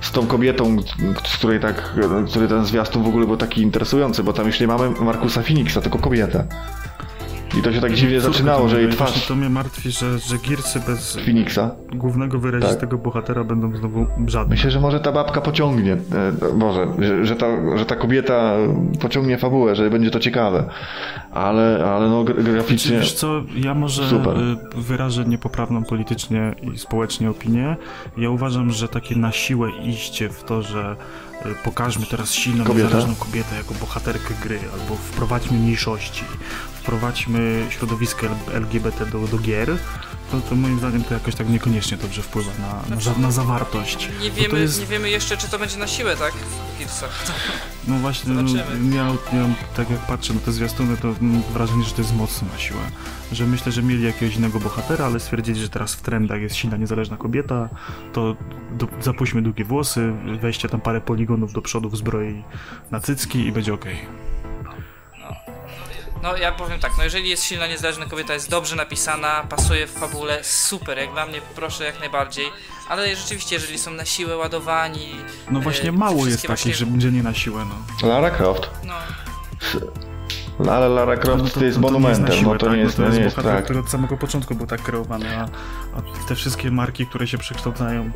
z 0.00 0.12
tą 0.12 0.26
kobietą, 0.26 0.76
z 1.26 1.36
której 1.36 1.60
tak, 1.60 1.94
który 2.28 2.48
ten 2.48 2.64
zwiastun 2.64 3.02
w 3.02 3.08
ogóle 3.08 3.26
był 3.26 3.36
taki 3.36 3.62
interesujący, 3.62 4.22
bo 4.22 4.32
tam 4.32 4.46
już 4.46 4.60
nie 4.60 4.66
mamy 4.66 4.90
Markusa 4.90 5.42
Phoenixa, 5.42 5.80
tylko 5.80 5.98
kobietę. 5.98 6.46
I 7.58 7.62
to 7.62 7.72
się 7.72 7.80
tak 7.80 7.92
dziwnie 7.92 8.20
zaczynało, 8.20 8.68
że 8.68 8.82
jej 8.82 8.90
twarz 8.92 9.26
To 9.26 9.34
mnie 9.36 9.48
martwi, 9.48 9.90
że, 9.90 10.18
że 10.18 10.38
Gearsy 10.48 10.80
bez 10.86 11.16
Phoenixa 11.16 11.70
głównego 11.94 12.38
wyrazistego 12.38 12.98
bohatera 12.98 13.44
będą 13.44 13.76
znowu 13.76 14.06
żadne. 14.26 14.54
Myślę, 14.54 14.70
że 14.70 14.80
może 14.80 15.00
ta 15.00 15.12
babka 15.12 15.40
pociągnie, 15.40 15.92
e, 15.92 16.54
może, 16.54 16.86
że, 16.98 17.26
że, 17.26 17.36
ta, 17.36 17.46
że 17.78 17.86
ta 17.86 17.96
kobieta 17.96 18.52
pociągnie 19.00 19.38
fabułę, 19.38 19.76
że 19.76 19.90
będzie 19.90 20.10
to 20.10 20.20
ciekawe. 20.20 20.64
Ale, 21.32 21.84
ale 21.96 22.08
no 22.08 22.24
gra- 22.24 22.42
graficznie... 22.42 22.98
Wiesz 22.98 23.12
co, 23.12 23.42
ja 23.56 23.74
może 23.74 24.08
Super. 24.08 24.36
y, 24.38 24.56
wyrażę 24.76 25.24
niepoprawną 25.24 25.84
politycznie 25.84 26.54
i 26.74 26.78
społecznie 26.78 27.30
opinię. 27.30 27.76
Ja 28.16 28.30
uważam, 28.30 28.70
że 28.70 28.88
takie 28.88 29.16
na 29.16 29.32
siłę 29.32 29.70
iście 29.84 30.28
w 30.28 30.44
to, 30.44 30.62
że 30.62 30.96
y, 31.46 31.48
pokażmy 31.64 32.06
teraz 32.10 32.32
silną, 32.32 32.64
Kobietę? 32.64 32.84
niezależną 32.84 33.14
kobietę 33.14 33.56
jako 33.56 33.74
bohaterkę 33.80 34.34
gry, 34.42 34.58
albo 34.72 34.94
wprowadźmy 34.96 35.58
mniejszości, 35.58 36.24
wprowadźmy 36.82 37.66
środowisko 37.70 38.26
LGBT 38.52 39.06
do, 39.06 39.18
do 39.18 39.38
gier, 39.38 39.76
to, 40.30 40.40
to 40.40 40.54
moim 40.56 40.78
zdaniem 40.78 41.04
to 41.04 41.14
jakoś 41.14 41.34
tak 41.34 41.48
niekoniecznie 41.48 41.96
dobrze 41.96 42.22
wpływa 42.22 42.50
na, 42.58 42.94
na, 42.96 43.00
za- 43.02 43.18
na 43.18 43.30
zawartość. 43.30 44.08
Nie 44.22 44.30
wiemy, 44.30 44.60
jest- 44.60 44.80
nie 44.80 44.86
wiemy 44.86 45.10
jeszcze, 45.10 45.36
czy 45.36 45.50
to 45.50 45.58
będzie 45.58 45.76
na 45.78 45.86
siłę, 45.86 46.16
tak? 46.16 46.32
W 46.32 46.78
Gearsach. 46.78 47.24
No 47.88 47.94
właśnie, 47.98 48.32
no, 48.34 48.42
ja, 48.96 49.06
ja 49.38 49.46
tak 49.76 49.90
jak 49.90 49.98
patrzę 50.00 50.34
na 50.34 50.40
te 50.40 50.52
zwiastuny, 50.52 50.96
to 50.96 51.14
mam 51.20 51.42
wrażenie, 51.42 51.84
że 51.84 51.90
to 51.94 52.02
jest 52.02 52.16
mocno 52.16 52.48
na 52.52 52.58
siłę. 52.58 52.80
Że 53.32 53.46
myślę, 53.46 53.72
że 53.72 53.82
mieli 53.82 54.02
jakiegoś 54.04 54.36
innego 54.36 54.60
bohatera, 54.60 55.04
ale 55.06 55.20
stwierdzili, 55.20 55.60
że 55.60 55.68
teraz 55.68 55.94
w 55.94 56.02
trendach 56.02 56.40
jest 56.40 56.56
silna, 56.56 56.76
niezależna 56.76 57.16
kobieta, 57.16 57.68
to 58.12 58.36
do, 58.72 58.88
zapuśćmy 59.00 59.42
długie 59.42 59.64
włosy, 59.64 60.12
weźcie 60.40 60.68
tam 60.68 60.80
parę 60.80 61.00
poligonów 61.00 61.52
do 61.52 61.62
przodu 61.62 61.88
w 61.90 61.96
zbroi 61.96 62.42
na 62.90 63.00
cycki 63.00 63.46
i 63.46 63.52
będzie 63.52 63.74
okej. 63.74 63.96
No 66.22 66.36
ja 66.36 66.52
powiem 66.52 66.80
tak, 66.80 66.92
no 66.98 67.04
jeżeli 67.04 67.28
jest 67.28 67.44
silna, 67.44 67.66
niezależna 67.66 68.06
kobieta, 68.06 68.34
jest 68.34 68.50
dobrze 68.50 68.76
napisana, 68.76 69.46
pasuje 69.48 69.86
w 69.86 69.90
fabule, 69.90 70.44
super, 70.44 70.98
jak 70.98 71.12
dla 71.12 71.26
mnie 71.26 71.40
proszę 71.54 71.84
jak 71.84 72.00
najbardziej. 72.00 72.46
Ale 72.88 73.16
rzeczywiście, 73.16 73.54
jeżeli 73.54 73.78
są 73.78 73.90
na 73.90 74.04
siłę 74.04 74.36
ładowani... 74.36 75.14
No 75.50 75.58
e, 75.58 75.62
właśnie 75.62 75.84
te 75.84 75.92
mało 75.92 76.26
jest 76.26 76.36
takich, 76.36 76.46
właśnie- 76.48 76.74
że 76.74 76.86
będzie 76.86 77.10
nie 77.10 77.22
na 77.22 77.34
siłę, 77.34 77.66
no. 78.02 78.08
Lara 78.08 78.30
Croft. 78.30 78.70
No, 78.84 78.94
No, 80.58 80.72
ale 80.72 80.88
Lara 80.88 81.16
Croft 81.16 81.44
No 81.44 81.50
to, 81.50 81.64
jest 81.64 81.78
nie 81.78 81.82
na 81.82 81.88
monumentem, 81.88 82.36
siłę, 82.36 82.52
no 82.52 82.58
to 82.58 82.66
tak, 82.66 82.74
nie 82.74 82.80
jest, 82.80 82.98
no 82.98 83.04
no 83.04 83.10
to 83.10 83.16
nie 83.16 83.22
jest 83.22 83.36
jest 83.36 83.36
bohater, 83.36 83.56
tak. 83.56 83.64
który 83.64 83.78
od 83.78 83.88
samego 83.88 84.16
początku 84.16 84.54
był 84.54 84.66
tak 84.66 84.82
kreowany, 84.82 85.38
a, 85.38 85.42
a 85.96 86.28
te 86.28 86.34
wszystkie 86.34 86.70
marki, 86.70 87.06
które 87.06 87.26
się 87.26 87.38
przekształcają 87.38 88.10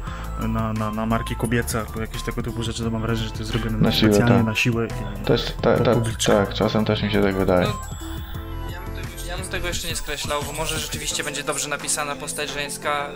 na, 0.49 0.73
na, 0.73 0.91
na 0.91 1.07
marki 1.07 1.37
kobiece 1.37 1.81
albo 1.81 2.01
jakieś 2.01 2.23
tego 2.23 2.43
typu 2.43 2.63
rzeczy, 2.63 2.85
to 2.85 2.91
mam 2.91 3.03
wrażenie, 3.03 3.29
że 3.29 3.33
to 3.33 3.39
jest 3.39 3.51
zrobione 3.51 3.79
Na 3.79 3.93
siłę, 3.93 4.13
specjalnie 4.13 4.37
tak. 4.37 4.47
na 4.47 4.55
siłę. 4.55 4.87
I... 4.87 5.25
Też, 5.25 5.55
tak, 5.63 5.83
tak, 5.83 5.95
publicznie. 5.95 6.35
tak, 6.35 6.55
czasem 6.55 6.85
też 6.85 7.03
mi 7.03 7.11
się 7.11 7.23
tak 7.23 7.37
wydaje. 7.37 7.67
No, 7.67 8.07
ja 9.29 9.37
bym 9.37 9.51
tego 9.51 9.69
jeszcze 9.69 9.89
nie 9.89 9.97
skreślał, 9.97 10.43
bo 10.47 10.53
może 10.53 10.79
rzeczywiście 10.79 11.25
będzie 11.25 11.43
dobrze 11.43 11.69
napisana 11.69 12.17
postać 12.17 12.51
żeńska 12.51 13.09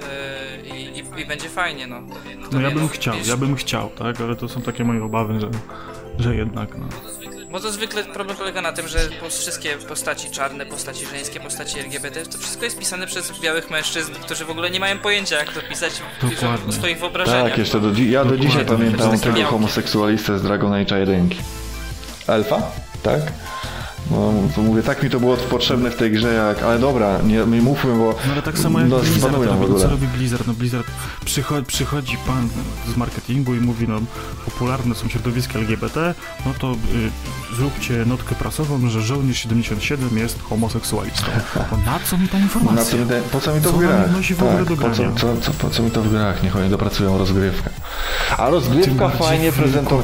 yy, 0.64 0.78
i, 0.78 0.98
i, 1.20 1.26
będzie 1.26 1.48
fajnie, 1.48 1.86
no. 1.86 1.96
Kto 2.44 2.56
No 2.56 2.60
ja 2.60 2.70
bym 2.70 2.88
chciał, 2.88 3.14
wiesz, 3.14 3.28
ja 3.28 3.36
bym 3.36 3.56
chciał, 3.56 3.90
tak, 3.98 4.20
ale 4.20 4.36
to 4.36 4.48
są 4.48 4.62
takie 4.62 4.84
moje 4.84 5.04
obawy, 5.04 5.40
że, 5.40 5.50
że 6.18 6.36
jednak, 6.36 6.78
no. 6.78 6.86
Bo 7.50 7.60
to 7.60 7.72
zwykle 7.72 8.04
problem 8.04 8.36
polega 8.36 8.62
na 8.62 8.72
tym, 8.72 8.88
że 8.88 8.98
wszystkie 9.30 9.76
postaci 9.76 10.30
czarne, 10.30 10.66
postaci 10.66 11.06
żeńskie, 11.06 11.40
postaci 11.40 11.78
LGBT, 11.78 12.26
to 12.26 12.38
wszystko 12.38 12.64
jest 12.64 12.78
pisane 12.78 13.06
przez 13.06 13.40
białych 13.40 13.70
mężczyzn, 13.70 14.12
którzy 14.12 14.44
w 14.44 14.50
ogóle 14.50 14.70
nie 14.70 14.80
mają 14.80 14.98
pojęcia, 14.98 15.36
jak 15.36 15.52
to 15.52 15.60
pisać 15.60 15.92
w, 15.92 16.30
Dokładnie. 16.30 16.72
w 16.72 16.74
swoich 16.74 16.98
wyobrażeniach. 16.98 17.48
Tak, 17.48 17.58
jeszcze 17.58 17.80
do, 17.80 17.88
ja 18.02 18.24
do 18.24 18.36
dzisiaj 18.36 18.64
Dokładnie. 18.64 18.90
pamiętam 18.98 19.20
tego 19.34 19.44
homoseksualistę 19.44 20.38
z 20.38 20.42
Dragon 20.42 20.72
Age 20.72 20.98
1. 20.98 21.28
Elfa? 22.28 22.62
Tak? 23.02 23.20
No, 24.10 24.32
to 24.56 24.62
mówię, 24.62 24.82
tak 24.82 25.02
mi 25.02 25.10
to 25.10 25.20
było 25.20 25.36
potrzebne 25.36 25.90
w 25.90 25.96
tej 25.96 26.10
grze, 26.12 26.34
jak... 26.34 26.62
Ale 26.62 26.78
dobra, 26.78 27.18
nie, 27.22 27.36
nie 27.46 27.62
mówmy, 27.62 27.98
bo 27.98 28.14
No 28.26 28.32
ale 28.32 28.42
tak 28.42 28.58
samo 28.58 28.80
jak 28.80 28.88
no, 28.88 28.98
Blizzard 28.98 29.34
robi, 29.34 29.46
no, 29.72 29.78
co 29.78 29.88
robi 29.88 30.06
Blizzard? 30.06 30.46
No 30.46 30.52
Blizzard 30.54 30.86
przychodzi, 31.24 31.66
przychodzi 31.66 32.16
pan 32.26 32.48
z 32.94 32.96
marketingu 32.96 33.54
i 33.54 33.60
mówi, 33.60 33.88
no 33.88 34.00
popularne 34.44 34.94
są 34.94 35.08
środowiska 35.08 35.58
LGBT, 35.58 36.14
no 36.46 36.52
to 36.58 36.72
y, 36.72 37.56
zróbcie 37.56 38.04
notkę 38.06 38.34
prasową, 38.34 38.88
że 38.88 39.00
żołnierz 39.00 39.38
77 39.38 40.18
jest 40.18 40.42
homoseksualistą. 40.42 41.26
No 41.70 41.76
na 41.92 41.98
co 42.10 42.18
mi 42.18 42.28
ta 42.28 42.38
Na 42.38 42.44
informacja? 42.44 42.84
co 42.84 42.96
mi 42.96 43.04
po 43.32 43.40
co 43.40 43.54
mi 43.54 43.60
to 43.60 43.70
Co 43.70 43.76
w 43.76 43.80
grach? 43.80 44.10
w 44.22 44.42
ogóle 44.42 44.56
Tak, 44.58 44.68
do 44.68 44.76
po, 44.76 44.90
co, 44.90 45.02
co, 45.16 45.40
co, 45.40 45.52
po 45.52 45.70
co 45.70 45.82
mi 45.82 45.90
to 45.90 46.02
w 46.02 46.10
grach? 46.10 46.42
Niech 46.42 46.56
oni 46.56 46.70
dopracują 46.70 47.18
rozgrywkę. 47.18 47.70
A 48.38 48.50
rozgrywka 48.50 49.08
fajnie 49.08 49.52
prezentowała. 49.52 50.02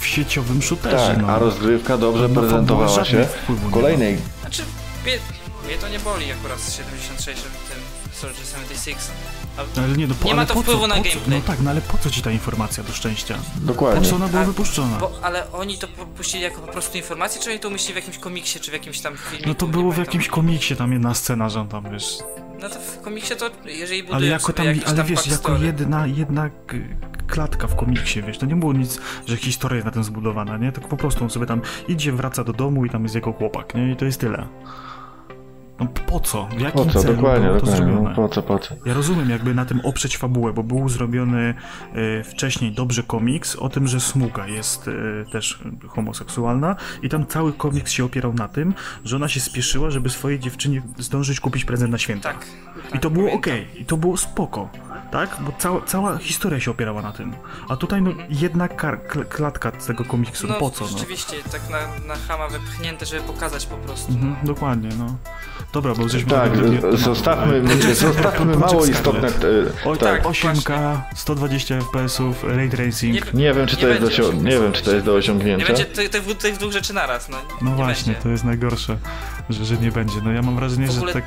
w, 0.00 0.06
sieciowym 0.06 0.62
shooterze, 0.62 0.96
Tak, 1.14 1.22
no. 1.22 1.28
a 1.28 1.38
rozgrywka 1.38 1.98
dobrze 1.98 2.28
No, 2.28 2.40
prezentowała 2.40 2.88
fabuła 2.88 3.04
się 3.04 3.26
wpływu 3.42 3.70
kolejnej. 3.70 4.18
Znaczy, 4.40 4.62
mnie, 5.04 5.18
mnie 5.66 5.78
to 5.78 5.88
nie 5.88 5.98
boli 5.98 6.32
akurat 6.32 6.60
z 6.60 6.76
76 6.76 7.40
w 7.42 7.68
tym 7.70 7.78
Soldier 8.12 8.46
76. 8.46 8.98
Ale 9.76 9.96
nie, 9.96 10.06
no, 10.06 10.14
po, 10.14 10.28
Nie 10.28 10.34
ma 10.34 10.46
to 10.46 10.54
po 10.54 10.62
wpływu 10.62 10.80
co, 10.80 10.86
na 10.86 10.94
po 10.94 11.02
co, 11.02 11.08
gameplay. 11.08 11.38
No 11.40 11.46
tak, 11.46 11.60
no 11.60 11.70
ale 11.70 11.80
po 11.80 11.98
co 11.98 12.10
ci 12.10 12.22
ta 12.22 12.30
informacja 12.30 12.84
do 12.84 12.92
szczęścia? 12.92 13.34
Po 13.34 13.66
Dokładnie. 13.66 14.08
co 14.08 14.16
ona 14.16 14.28
była 14.28 14.42
A- 14.42 14.44
wypuszczona? 14.44 14.98
bo, 14.98 15.12
ale 15.22 15.52
oni 15.52 15.78
to 15.78 15.88
puścili 16.16 16.42
jako 16.42 16.60
po 16.60 16.72
prostu 16.72 16.96
informację, 16.98 17.40
czy 17.42 17.50
oni 17.50 17.58
to 17.58 17.68
umieścili 17.68 17.92
w 17.92 17.96
jakimś 17.96 18.18
komiksie, 18.18 18.60
czy 18.60 18.70
w 18.70 18.74
jakimś 18.74 19.00
tam 19.00 19.16
filmie? 19.16 19.46
No 19.46 19.54
to 19.54 19.66
było 19.66 19.92
w 19.92 19.98
jakimś 19.98 20.28
komiksie 20.28 20.76
tam 20.76 20.92
jedna 20.92 21.14
scena, 21.14 21.48
że 21.48 21.60
on 21.60 21.68
tam 21.68 21.90
wiesz. 21.92 22.18
No 22.62 22.68
to 22.68 22.74
w 22.80 23.00
komiksie 23.00 23.36
to, 23.36 23.50
jeżeli 23.64 24.02
budują 24.02 24.16
Ale 24.16 24.26
jako 24.26 24.52
tam, 24.52 24.66
ale 24.86 24.96
tam 24.96 25.06
wiesz, 25.06 25.26
jako 25.26 25.56
jedna, 25.56 26.06
jedna 26.06 26.50
klatka 27.26 27.66
w 27.68 27.76
komiksie, 27.76 28.22
wiesz, 28.22 28.38
to 28.38 28.46
nie 28.46 28.56
było 28.56 28.72
nic, 28.72 28.98
że 29.26 29.36
historia 29.36 29.76
jest 29.76 29.86
na 29.86 29.92
tym 29.92 30.04
zbudowana, 30.04 30.58
nie? 30.58 30.72
Tak 30.72 30.88
po 30.88 30.96
prostu 30.96 31.24
on 31.24 31.30
sobie 31.30 31.46
tam 31.46 31.60
idzie, 31.88 32.12
wraca 32.12 32.44
do 32.44 32.52
domu 32.52 32.84
i 32.84 32.90
tam 32.90 33.02
jest 33.02 33.14
jego 33.14 33.32
chłopak, 33.32 33.74
nie? 33.74 33.92
I 33.92 33.96
to 33.96 34.04
jest 34.04 34.20
tyle. 34.20 34.46
No 35.80 35.86
po 36.06 36.20
co? 36.20 36.46
W 36.46 36.60
jakim 36.60 36.84
Po 36.84 36.90
co? 36.92 37.00
celu 37.00 37.14
Dokładnie, 37.16 37.46
było 37.48 37.60
to 37.60 37.66
dokładnie. 37.66 37.86
zrobione? 37.86 38.08
No, 38.10 38.16
po 38.16 38.28
co, 38.28 38.42
po 38.42 38.58
co? 38.58 38.74
Ja 38.86 38.94
rozumiem 38.94 39.30
jakby 39.30 39.54
na 39.54 39.64
tym 39.64 39.80
oprzeć 39.84 40.16
fabułę, 40.16 40.52
bo 40.52 40.62
był 40.62 40.88
zrobiony 40.88 41.54
e, 42.20 42.24
wcześniej 42.24 42.72
dobrze 42.72 43.02
komiks 43.02 43.56
o 43.56 43.68
tym, 43.68 43.86
że 43.88 44.00
Smuga 44.00 44.46
jest 44.46 44.88
e, 44.88 44.92
też 45.32 45.62
homoseksualna 45.88 46.76
i 47.02 47.08
tam 47.08 47.26
cały 47.26 47.52
komiks 47.52 47.92
się 47.92 48.04
opierał 48.04 48.34
na 48.34 48.48
tym, 48.48 48.74
że 49.04 49.16
ona 49.16 49.28
się 49.28 49.40
spieszyła, 49.40 49.90
żeby 49.90 50.10
swojej 50.10 50.38
dziewczynie 50.40 50.82
zdążyć 50.98 51.40
kupić 51.40 51.64
prezent 51.64 51.92
na 51.92 51.98
święta. 51.98 52.28
Tak. 52.32 52.46
I 52.94 52.98
to 52.98 53.10
było 53.10 53.32
okej, 53.32 53.66
i 53.80 53.84
to 53.84 53.96
było 53.96 54.16
spoko, 54.16 54.68
tak? 55.12 55.36
Bo 55.40 55.52
cała, 55.58 55.80
cała 55.86 56.18
historia 56.18 56.60
się 56.60 56.70
opierała 56.70 57.02
na 57.02 57.12
tym. 57.12 57.32
A 57.68 57.76
tutaj 57.76 58.02
no 58.02 58.10
jedna 58.30 58.68
kar- 58.68 59.06
kl- 59.08 59.24
klatka 59.28 59.72
z 59.78 59.86
tego 59.86 60.04
komiksu, 60.04 60.46
no, 60.46 60.54
No 60.54 60.60
po 60.60 60.70
co? 60.70 60.84
No? 60.84 60.90
rzeczywiście, 60.90 61.36
tak 61.52 61.60
na, 61.70 61.78
na 62.08 62.14
chama 62.28 62.48
wypchnięte, 62.48 63.06
żeby 63.06 63.22
pokazać 63.22 63.66
po 63.66 63.76
prostu. 63.76 64.12
Mhm, 64.12 64.36
dokładnie, 64.42 64.88
no. 64.98 65.16
Dobra, 65.72 65.94
bo 65.94 66.08
żeśmy... 66.08 66.30
Tak, 66.30 66.50
zostawmy, 66.98 67.62
zostawmy 67.94 68.56
mało 68.56 68.86
istotne. 68.86 69.28
e, 69.28 69.32
Oj 69.84 69.98
tak. 69.98 70.22
tak, 70.22 70.32
8K, 70.32 71.00
120 71.16 71.74
FPS-ów, 71.78 72.44
ray 72.44 72.70
tracing. 72.70 73.34
Nie- 73.34 73.40
Nie 73.40 73.54
wiem, 73.54 73.66
czy 73.66 73.76
to 73.76 73.82
Nie 73.82 73.88
jest 73.94 74.18
do, 74.20 74.32
nie 74.32 74.50
wiem, 74.50 74.72
czy 74.72 74.82
to 74.84 74.90
jest 74.92 75.06
do 75.06 75.12
Nie 75.12 75.18
osiągnięcia. 75.18 75.66
będzie 75.66 75.84
tych, 75.84 76.10
tych, 76.38 76.56
dwóch 76.58 76.72
rzeczy 76.72 76.94
naraz, 76.94 77.28
no. 77.28 77.36
No 77.62 77.70
nie 77.70 77.76
właśnie, 77.76 78.12
będzie. 78.12 78.22
to 78.22 78.28
jest 78.28 78.44
najgorsze, 78.44 78.96
że, 79.50 79.64
że 79.64 79.76
nie 79.76 79.92
będzie. 79.92 80.14
No 80.24 80.32
ja 80.32 80.42
mam 80.42 80.56
wrażenie, 80.56 80.90
że 80.90 81.00
tak... 81.12 81.24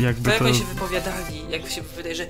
jakby 0.00 0.30
To 0.32 0.54
się 0.54 0.64
wypowiadali, 0.64 1.44
jak 1.50 1.70
się 1.70 1.82
wydaje, 1.82 2.14
że... 2.14 2.26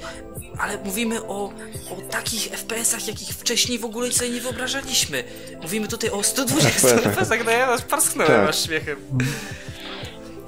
Ale 0.59 0.79
mówimy 0.85 1.23
o, 1.23 1.53
o 1.91 1.97
takich 2.11 2.49
FPS-ach, 2.51 3.07
jakich 3.09 3.29
wcześniej 3.29 3.79
w 3.79 3.85
ogóle 3.85 4.13
sobie 4.13 4.31
nie 4.31 4.41
wyobrażaliśmy. 4.41 5.25
Mówimy 5.63 5.89
tutaj 5.89 6.11
o 6.11 6.23
120 6.23 6.69
FPS-ach. 6.89 7.03
FPS-ach, 7.15 7.45
no 7.45 7.51
ja 7.51 7.73
aż 7.73 7.83
parsknąłem 7.83 8.33
Tak. 8.41 8.49
aż 8.49 8.65
śmiechem. 8.65 8.97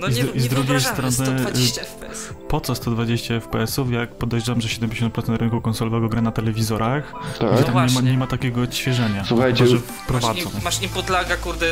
No 0.00 0.06
I 0.08 0.12
z 0.12 0.16
nie, 0.16 0.22
i 0.22 0.26
z 0.40 0.42
nie 0.42 0.48
drugiej 0.48 0.48
wyobrażamy 0.80 1.12
strony, 1.12 1.12
120 1.42 1.80
FPS. 1.84 2.28
Po 2.48 2.60
co 2.60 2.74
120 2.74 3.34
FPS-ów, 3.40 3.92
jak 3.92 4.14
podejrzewam, 4.14 4.60
że 4.60 4.68
70% 4.68 5.36
rynku 5.36 5.60
konsolowego 5.60 6.08
gra 6.08 6.22
na 6.22 6.32
telewizorach 6.32 7.12
Tak. 7.38 7.40
i 7.40 7.54
No 7.54 7.62
tam 7.62 7.66
nie 7.66 7.72
ma, 7.74 7.86
właśnie. 7.88 8.02
nie 8.12 8.18
ma 8.18 8.26
takiego 8.26 8.62
odświeżenia. 8.62 9.24
Słuchajcie, 9.28 9.64
Chyba, 9.64 9.70
że 9.70 9.82
Masz, 9.86 10.02
wprowadzą. 10.02 10.40
im, 10.40 10.48
masz 10.64 10.82
input 10.82 11.08
laga, 11.08 11.36
kurde, 11.36 11.66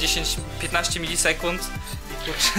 10-15 0.00 1.00
milisekund 1.00 1.60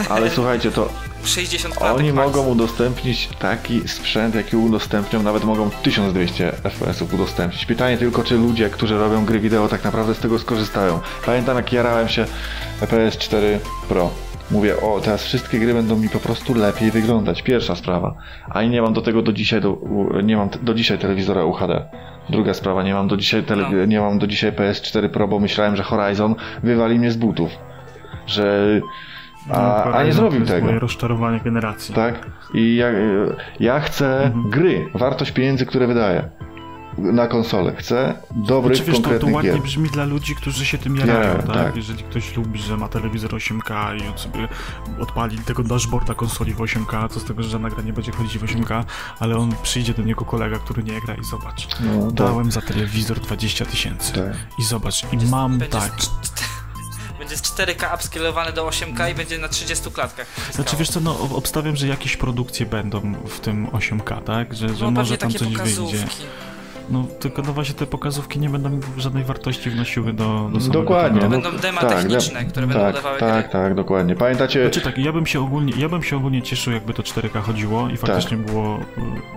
Ale 0.09 0.29
słuchajcie, 0.29 0.71
to 0.71 0.89
60 1.23 1.75
klatek 1.75 1.97
oni 1.97 2.13
max. 2.13 2.27
mogą 2.27 2.47
udostępnić 2.49 3.29
taki 3.39 3.87
sprzęt, 3.87 4.35
jaki 4.35 4.57
udostępnią, 4.57 5.23
nawet 5.23 5.43
mogą 5.43 5.69
1200 5.69 6.51
FPS-ów 6.51 7.13
udostępnić. 7.13 7.65
Pytanie 7.65 7.97
tylko, 7.97 8.23
czy 8.23 8.35
ludzie, 8.37 8.69
którzy 8.69 8.97
robią 8.97 9.25
gry 9.25 9.39
wideo, 9.39 9.67
tak 9.67 9.83
naprawdę 9.83 10.15
z 10.15 10.19
tego 10.19 10.39
skorzystają. 10.39 10.99
Pamiętam, 11.25 11.57
jak 11.57 11.73
jarałem 11.73 12.07
się 12.09 12.25
PS4 12.81 13.41
Pro. 13.89 14.09
Mówię, 14.51 14.81
o, 14.81 14.99
teraz 14.99 15.23
wszystkie 15.23 15.59
gry 15.59 15.73
będą 15.73 15.95
mi 15.95 16.09
po 16.09 16.19
prostu 16.19 16.53
lepiej 16.53 16.91
wyglądać. 16.91 17.41
Pierwsza 17.41 17.75
sprawa. 17.75 18.15
A 18.49 18.63
nie 18.63 18.81
mam 18.81 18.93
do 18.93 19.01
tego 19.01 19.21
do 19.21 19.33
dzisiaj, 19.33 19.61
do, 19.61 19.77
nie 20.23 20.37
mam 20.37 20.49
do 20.61 20.73
dzisiaj 20.73 20.97
telewizora 20.99 21.45
UHD. 21.45 21.85
Druga 22.29 22.53
sprawa, 22.53 22.83
nie 22.83 22.93
mam 22.93 23.07
do 23.07 23.17
dzisiaj, 23.17 23.43
tele, 23.43 23.69
No. 23.71 23.85
nie 23.85 23.99
mam 23.99 24.19
do 24.19 24.27
dzisiaj 24.27 24.51
PS4 24.51 25.09
Pro, 25.09 25.27
bo 25.27 25.39
myślałem, 25.39 25.75
że 25.75 25.83
Horizon 25.83 26.35
wywali 26.63 26.99
mnie 26.99 27.11
z 27.11 27.17
butów. 27.17 27.51
Że... 28.27 28.67
A, 29.53 29.83
a 29.83 30.03
nie 30.03 30.09
To 30.09 30.15
zrobił 30.15 30.39
jest 30.39 30.51
tego. 30.51 30.65
moje 30.67 30.79
rozczarowanie 30.79 31.39
generacji. 31.39 31.95
Tak? 31.95 32.25
I 32.53 32.75
ja, 32.75 32.87
ja 33.59 33.79
chcę 33.79 34.23
Mhm. 34.23 34.49
gry, 34.49 34.89
wartość 34.93 35.31
pieniędzy, 35.31 35.65
które 35.65 35.87
wydaję 35.87 36.29
na 36.97 37.27
konsolę. 37.27 37.73
Chcę 37.77 38.13
dobrych, 38.35 38.77
Czy 38.77 38.83
wiesz, 38.83 38.95
to, 38.95 39.01
to 39.01 39.03
konkretnych 39.09 39.35
ładnie 39.35 39.51
gier. 39.51 39.61
brzmi 39.61 39.89
dla 39.89 40.05
ludzi, 40.05 40.35
którzy 40.35 40.65
się 40.65 40.77
tym 40.77 40.95
jarają, 40.95 41.37
Nie, 41.37 41.43
tak? 41.43 41.55
tak. 41.55 41.75
Jeżeli 41.75 42.03
ktoś 42.03 42.37
lubi, 42.37 42.59
że 42.59 42.77
ma 42.77 42.87
telewizor 42.87 43.31
8K 43.31 43.95
i 44.03 44.07
on 44.07 44.17
sobie 44.17 44.47
odpali 44.99 45.37
tego 45.37 45.63
dashboarda 45.63 46.13
konsoli 46.13 46.53
w 46.53 46.57
8K, 46.61 47.09
co 47.09 47.19
z 47.19 47.25
tego, 47.25 47.43
że 47.43 47.49
żadna 47.49 47.69
gra 47.69 47.83
nie 47.83 47.93
będzie 47.93 48.11
chodzić 48.11 48.37
w 48.37 48.43
8K, 48.43 48.83
ale 49.19 49.37
on 49.37 49.51
przyjdzie 49.63 49.93
do 49.93 50.03
niego 50.03 50.25
kolega, 50.25 50.57
który 50.59 50.83
nie 50.83 51.01
gra 51.01 51.15
i 51.15 51.23
zobacz. 51.23 51.67
No, 51.85 52.05
tak. 52.05 52.13
Dałem 52.13 52.51
za 52.51 52.61
telewizor 52.61 53.19
20 53.19 53.65
tysięcy. 53.65 54.13
Tak. 54.13 54.33
I 54.59 54.63
zobacz, 54.63 55.03
i 55.13 55.29
mam 55.31 55.59
tak. 55.59 55.91
Będzie 57.29 57.37
z 57.37 57.41
4K 57.41 57.95
upscalowany 57.95 58.53
do 58.53 58.67
8K 58.67 59.11
i 59.11 59.15
będzie 59.15 59.37
na 59.37 59.47
30 59.49 59.91
klatkach. 59.91 60.27
Znaczy 60.51 60.75
wiesz 60.77 60.89
co, 60.89 60.99
no 60.99 61.19
ob- 61.19 61.33
obstawiam, 61.33 61.75
że 61.75 61.87
jakieś 61.87 62.17
produkcje 62.17 62.65
będą 62.65 63.13
w 63.27 63.39
tym 63.39 63.67
8K, 63.67 64.23
tak? 64.23 64.53
Że, 64.53 64.75
że 64.75 64.85
no 64.85 64.91
może 64.91 65.17
tam 65.17 65.31
takie 65.31 65.45
coś 65.45 65.53
pokazówki. 65.53 65.97
wyjdzie. 65.97 66.13
No 66.89 67.05
tylko 67.19 67.41
no 67.41 67.53
właśnie 67.53 67.75
te 67.75 67.85
pokazówki 67.85 68.39
nie 68.39 68.49
będą 68.49 68.79
żadnej 68.97 69.23
wartości 69.23 69.69
wnosiły 69.69 70.13
do, 70.13 70.49
do 70.53 70.59
samego 70.59 70.79
Dokładnie. 70.79 71.21
tematu. 71.21 71.41
Będą 71.41 71.59
dema 71.59 71.81
tak, 71.81 71.89
techniczne, 71.89 72.39
dem- 72.39 72.49
które 72.49 72.67
będą 72.67 72.81
tak, 72.83 72.93
udawały 72.93 73.19
Tak, 73.19 73.43
gry. 73.43 73.51
tak, 73.51 73.75
dokładnie. 73.75 74.15
Pamiętacie, 74.15 74.61
Znaczy 74.61 74.81
tak, 74.81 74.97
ja 74.97 75.13
bym 75.13 75.25
się 75.25 75.39
ogólnie, 75.41 75.73
ja 75.77 75.89
bym 75.89 76.03
się 76.03 76.17
ogólnie 76.17 76.41
cieszył, 76.41 76.73
jakby 76.73 76.93
to 76.93 77.03
4K 77.03 77.41
chodziło 77.41 77.89
i 77.89 77.97
faktycznie 77.97 78.37
Tak. 78.37 78.45
było 78.45 78.77
y, 78.77 78.81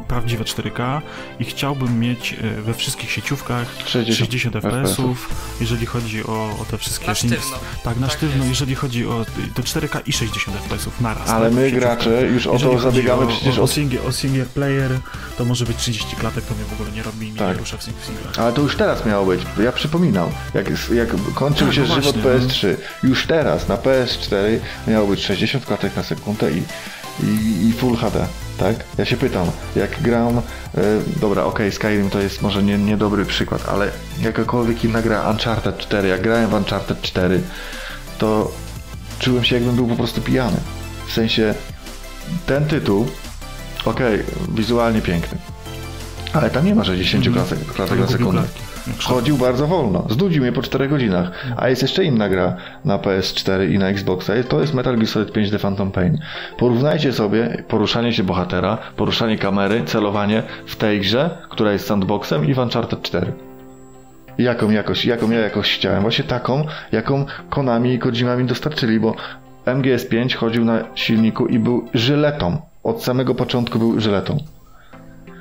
prawdziwe 0.09 0.44
4K 0.44 1.01
i 1.40 1.44
chciałbym 1.44 2.01
mieć 2.01 2.32
y, 2.59 2.62
we 2.62 2.74
wszystkich 2.74 3.11
sieciówkach 3.11 3.66
60 3.86 4.18
60 4.18 4.55
FPS-ów, 4.57 5.28
jeżeli 5.61 5.86
chodzi 5.86 6.24
o, 6.26 6.57
o 6.61 6.64
te 6.70 6.78
wszystkie... 6.78 7.07
Na 7.07 7.14
sztywno. 7.14 7.57
Tak, 7.84 7.96
na 8.01 8.07
Tak 8.07 8.16
sztywno, 8.16 8.36
jest. 8.36 8.49
jeżeli 8.49 8.74
chodzi 8.74 9.07
o 9.07 9.24
to 9.55 9.62
4K 9.62 10.01
i 10.07 10.12
60 10.12 10.57
FPS-ów 10.57 11.01
naraz. 11.01 11.28
ale 11.28 11.44
tak, 11.46 11.55
my 11.55 11.70
gracze 11.70 12.22
już 12.26 12.46
o 12.46 12.59
to 12.59 12.78
zabiegamy 12.78 13.22
o, 13.22 13.26
przecież 13.26 13.59
o, 13.59 13.62
o, 13.62 13.66
single, 13.66 14.03
o 14.03 14.12
single 14.12 14.44
player, 14.46 14.90
to 15.38 15.44
może 15.44 15.64
być 15.64 15.76
30 15.76 16.16
klatek, 16.16 16.44
to 16.44 16.55
mnie 16.55 16.64
w 16.64 16.72
ogóle 16.72 16.90
nie 16.92 17.03
robi 17.03 17.32
Tak. 17.39 17.57
nie 17.57 17.61
rusza 17.61 17.76
w 17.76 17.82
singlach. 17.82 18.39
Ale 18.39 18.53
to 18.53 18.62
już 18.62 18.76
teraz 18.76 19.07
miało 19.07 19.26
być. 19.26 19.41
Ja 19.64 19.72
przypominam, 19.72 20.28
jak, 20.55 20.66
jak 20.95 21.09
kończył 21.34 21.66
Tak, 21.66 21.76
się 21.76 21.80
no 21.80 21.86
żywot 21.86 22.16
właśnie, 22.16 22.22
PS3, 22.22 22.76
już 23.03 23.26
teraz 23.26 23.68
na 23.68 23.76
PS4 23.76 24.59
miało 24.86 25.07
być 25.07 25.24
60 25.24 25.66
klatek 25.66 25.97
na 25.97 26.03
sekundę 26.03 26.51
i, 26.51 26.62
i, 27.22 27.68
i 27.68 27.72
Full 27.72 27.97
HD, 27.97 28.26
tak? 28.59 28.76
Ja 28.99 29.05
się 29.05 29.16
pytam, 29.16 29.51
jak 29.76 30.03
gram, 30.03 30.39
e, 30.39 30.43
dobra, 31.20 31.45
okej, 31.45 31.72
Skyrim 31.72 32.11
to 32.11 32.20
jest 32.20 32.43
może 32.43 32.62
nie, 32.62 32.78
niedobry 32.78 33.24
przykład, 33.24 33.68
ale 33.68 33.91
jakakolwiek 34.20 34.84
inna 34.84 35.03
gra, 35.03 35.30
Uncharted 35.30 35.78
4, 35.78 36.09
jak 36.09 36.22
grałem 36.22 36.51
w 36.51 36.55
Uncharted 36.55 37.03
4, 37.03 37.43
to 38.18 38.51
czułem 39.18 39.45
się 39.45 39.55
jakbym 39.55 39.76
był 39.76 39.86
po 39.86 39.97
prostu 39.97 40.20
pijany. 40.20 40.57
W 41.09 41.12
sensie, 41.12 41.55
ten 42.47 42.66
tytuł, 42.66 43.07
okej, 43.84 44.22
wizualnie 44.55 45.01
piękny, 45.01 45.39
ale 46.32 46.50
tam 46.50 46.64
nie 46.64 46.74
ma 46.74 46.84
60 46.84 47.28
klatek, 47.34 47.58
klatek 47.58 47.92
Ale 47.92 48.00
na 48.00 48.06
sekundę. 48.06 48.42
Chodził 49.02 49.36
bardzo 49.36 49.66
wolno. 49.66 50.06
Znudził 50.10 50.42
mnie 50.42 50.52
po 50.52 50.62
4 50.62 50.88
godzinach. 50.88 51.30
A 51.56 51.68
jest 51.68 51.82
jeszcze 51.82 52.04
inna 52.04 52.28
gra 52.28 52.56
na 52.84 52.98
PS4 52.98 53.70
i 53.70 53.78
na 53.78 53.88
Xboxa. 53.88 54.32
To 54.48 54.60
jest 54.60 54.74
Metal 54.74 54.96
Gear 54.96 55.06
Solid 55.06 55.32
5 55.32 55.50
The 55.50 55.58
Phantom 55.58 55.90
Pain. 55.90 56.18
Porównajcie 56.58 57.12
sobie 57.12 57.64
poruszanie 57.68 58.12
się 58.12 58.22
bohatera, 58.22 58.78
poruszanie 58.96 59.38
kamery, 59.38 59.82
celowanie 59.84 60.42
w 60.66 60.76
tej 60.76 61.00
grze, 61.00 61.38
która 61.50 61.72
jest 61.72 61.86
sandboxem 61.86 62.44
i 62.44 62.54
w 62.54 62.58
Uncharted 62.58 63.02
4. 63.02 63.32
Jaką 64.38 64.70
jakość, 64.70 65.04
jaką 65.04 65.30
ja 65.30 65.40
jakość 65.40 65.74
chciałem? 65.74 66.02
Właśnie 66.02 66.24
taką, 66.24 66.66
jaką 66.92 67.26
Konami 67.50 67.94
i 67.94 67.98
Kojima 67.98 68.36
mi 68.36 68.44
dostarczyli, 68.44 69.00
bo 69.00 69.14
MGS5 69.66 70.34
chodził 70.34 70.64
na 70.64 70.84
silniku 70.94 71.46
i 71.46 71.58
był 71.58 71.88
żyletą. 71.94 72.60
Od 72.82 73.02
samego 73.02 73.34
początku 73.34 73.78
był 73.78 74.00
żyletą. 74.00 74.38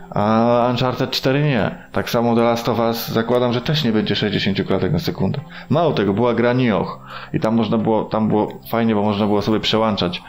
A 0.09 0.67
Uncharted 0.69 1.11
4 1.11 1.43
nie. 1.43 1.75
Tak 1.91 2.09
samo 2.09 2.35
The 2.35 2.41
Last 2.41 2.69
of 2.69 2.79
Us 2.79 3.07
zakładam, 3.07 3.53
że 3.53 3.61
też 3.61 3.83
nie 3.83 3.91
będzie 3.91 4.15
60 4.15 4.67
klatek 4.67 4.91
na 4.91 4.99
sekundę. 4.99 5.39
Mało 5.69 5.93
tego, 5.93 6.13
była 6.13 6.33
gra 6.33 6.53
Nioh 6.53 6.99
i 7.33 7.39
tam 7.39 7.55
można 7.55 7.77
było, 7.77 8.03
tam 8.03 8.27
było 8.27 8.59
fajnie, 8.69 8.95
bo 8.95 9.03
można 9.03 9.25
było 9.25 9.41
sobie 9.41 9.59
przełączać 9.59 10.21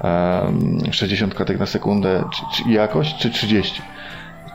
em, 0.00 0.92
60 0.92 1.34
klatek 1.34 1.58
na 1.58 1.66
sekundę, 1.66 2.24
czy, 2.32 2.42
czy 2.52 2.70
jakość, 2.70 3.18
czy 3.18 3.30
30. 3.30 3.82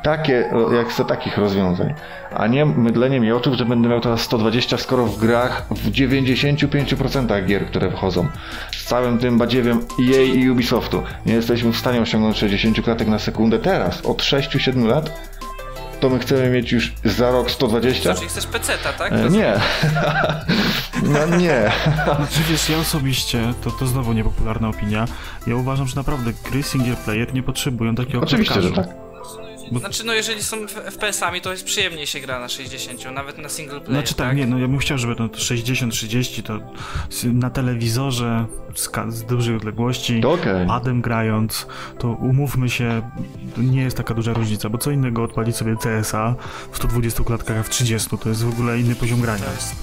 Takie, 0.04 0.50
jak 0.74 0.88
chcę 0.88 1.06
takich 1.06 1.38
rozwiązań. 1.38 1.93
A 2.36 2.47
nie 2.47 2.66
mydlenie 2.66 3.20
mi 3.20 3.32
oczu, 3.32 3.56
że 3.56 3.66
będę 3.66 3.89
miał 3.89 4.02
teraz 4.02 4.22
120, 4.22 4.78
skoro 4.78 5.06
w 5.06 5.18
grach 5.20 5.66
w 5.72 5.91
95% 5.91 7.45
gier, 7.45 7.66
które 7.66 7.89
wychodzą 7.89 8.28
z 8.72 8.84
całym 8.84 9.18
tym 9.18 9.38
badziewiem 9.38 9.86
EA 10.00 10.22
i 10.22 10.50
Ubisoftu 10.50 11.04
nie 11.26 11.34
jesteśmy 11.34 11.72
w 11.74 11.78
stanie 11.78 12.02
osiągnąć 12.02 12.38
60 12.38 12.82
klatek 12.82 13.08
na 13.08 13.20
sekundę 13.20 13.60
teraz, 13.60 14.06
od 14.06 14.22
6-7 14.22 14.86
lat, 14.86 15.12
to 16.00 16.10
my 16.10 16.20
chcemy 16.20 16.50
mieć 16.50 16.72
już 16.72 16.93
za 17.06 17.32
rok 17.32 17.52
120? 17.52 18.16
Czyli 18.16 18.28
chcesz 18.28 18.47
peceta, 18.47 18.93
tak? 18.93 19.12
E, 19.12 19.30
Nie. 19.30 19.54
no 21.14 21.38
nie. 21.38 21.72
Znaczy 22.06 22.39
wiesz, 22.50 22.70
ja 22.70 22.78
osobiście, 22.78 23.54
to, 23.64 23.72
to 23.72 23.88
znowu 23.88 24.14
niepopularna 24.14 24.70
opinia, 24.70 25.06
ja 25.47 25.56
uważam, 25.56 25.88
że 25.88 25.95
naprawdę 25.95 26.32
gry 26.52 26.64
single 26.64 26.95
player 26.95 27.34
nie 27.34 27.43
potrzebują 27.43 27.95
takiego 27.95 28.22
Oczywiście, 28.22 28.62
że 28.62 28.72
klatkarzu. 28.72 29.09
Tak. 29.70 29.80
Znaczy, 29.80 30.03
no 30.05 30.13
jeżeli 30.13 30.43
są 30.43 30.57
FPS-ami, 30.67 31.41
to 31.41 31.51
jest 31.51 31.63
przyjemniej 31.63 32.07
się 32.07 32.20
gra 32.20 32.39
na 32.39 32.49
60, 32.49 33.05
nawet 33.13 33.38
na 33.38 33.49
single 33.49 33.80
player, 33.82 33.93
Znaczy 34.01 34.13
tak, 34.13 34.38
nie, 34.38 34.47
no 34.47 34.59
ja 34.59 34.67
bym 34.67 34.78
chciał, 34.78 34.97
żeby 34.97 35.15
to 35.15 35.24
60-30 35.28 36.43
to 36.43 36.59
na 37.24 37.49
telewizorze 37.49 38.45
z, 38.76 38.89
z 39.09 39.24
dużej 39.24 39.55
odległości, 39.55 40.22
okej. 40.26 40.67
padem 40.67 41.01
grając, 41.01 41.67
to 41.99 42.07
umówmy 42.07 42.70
się, 42.70 43.11
to 43.55 43.61
nie 43.61 43.82
jest 43.82 43.97
taka 43.97 44.13
duża 44.13 44.34
różnica, 44.34 44.70
bo 44.70 44.78
co 44.78 44.91
innego 44.91 45.24
odpalić 45.24 45.55
sobie 45.55 45.76
CSA 45.84 46.36
w 46.72 46.78
120 46.78 47.24
klatkach, 47.24 47.57
a 47.57 47.63
w 47.63 47.70
30, 47.70 48.17
to 48.17 48.30
jest 48.30 48.43
w 48.43 48.49
ogóle 48.49 48.80
inny 48.80 48.95
poziom 48.95 49.22
grania. 49.22 49.43
To 49.45 49.51
jest, 49.51 49.76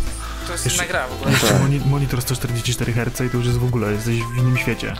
to 0.47 0.53
jest 0.53 0.64
Jeszcze- 0.64 0.82
inna 0.84 0.93
gra 0.93 1.09
w 1.09 1.12
ogóle. 1.12 1.30
Jeszcze 1.30 1.49
Tak. 1.49 1.61
moni- 1.62 1.80
monitor 1.87 2.22
144 2.22 2.93
Hz 2.93 3.20
i 3.26 3.30
to 3.30 3.37
już 3.37 3.47
jest 3.47 3.59
w 3.59 3.64
ogóle, 3.64 3.93
jesteś 3.93 4.16
w 4.16 4.39
innym 4.39 4.57
świecie. 4.57 4.95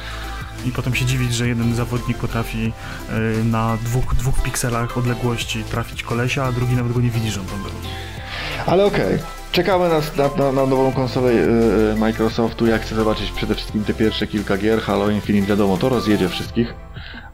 I 0.67 0.73
potem 0.73 0.95
się 0.95 1.05
dziwić, 1.05 1.35
że 1.35 1.49
jeden 1.49 1.75
zawodnik 1.75 2.19
potrafi 2.19 2.73
y, 3.41 3.45
na 3.45 3.77
dwóch, 3.85 4.15
dwóch 4.15 4.43
pikselach 4.43 4.99
odległości 4.99 5.65
trafić 5.65 6.03
kolesia, 6.03 6.45
a 6.45 6.53
drugi 6.53 6.75
nawet 6.75 6.93
go 6.93 7.01
nie 7.01 7.11
widzi, 7.11 7.31
że 7.31 7.41
on 7.41 7.47
tam 7.47 7.63
był. 7.63 7.73
Ale 8.67 8.85
okej. 8.85 9.19
Czekamy 9.53 9.89
na, 9.89 10.01
na, 10.39 10.53
na, 10.53 10.67
nową 10.67 10.93
konsolę 10.93 11.35
yy, 11.35 11.41
yy, 11.93 11.97
Microsoftu. 11.97 12.67
Ja 12.67 12.79
chcę 12.79 12.95
zobaczyć 12.95 13.31
przede 13.31 13.55
wszystkim 13.55 13.85
te 13.85 13.95
pierwsze 13.95 14.27
kilka 14.27 14.57
gier. 14.57 14.81
Halo 14.81 15.11
Infinite, 15.11 15.47
wiadomo, 15.47 15.77
to 15.77 15.89
rozjedzie 15.89 16.29
wszystkich. 16.29 16.75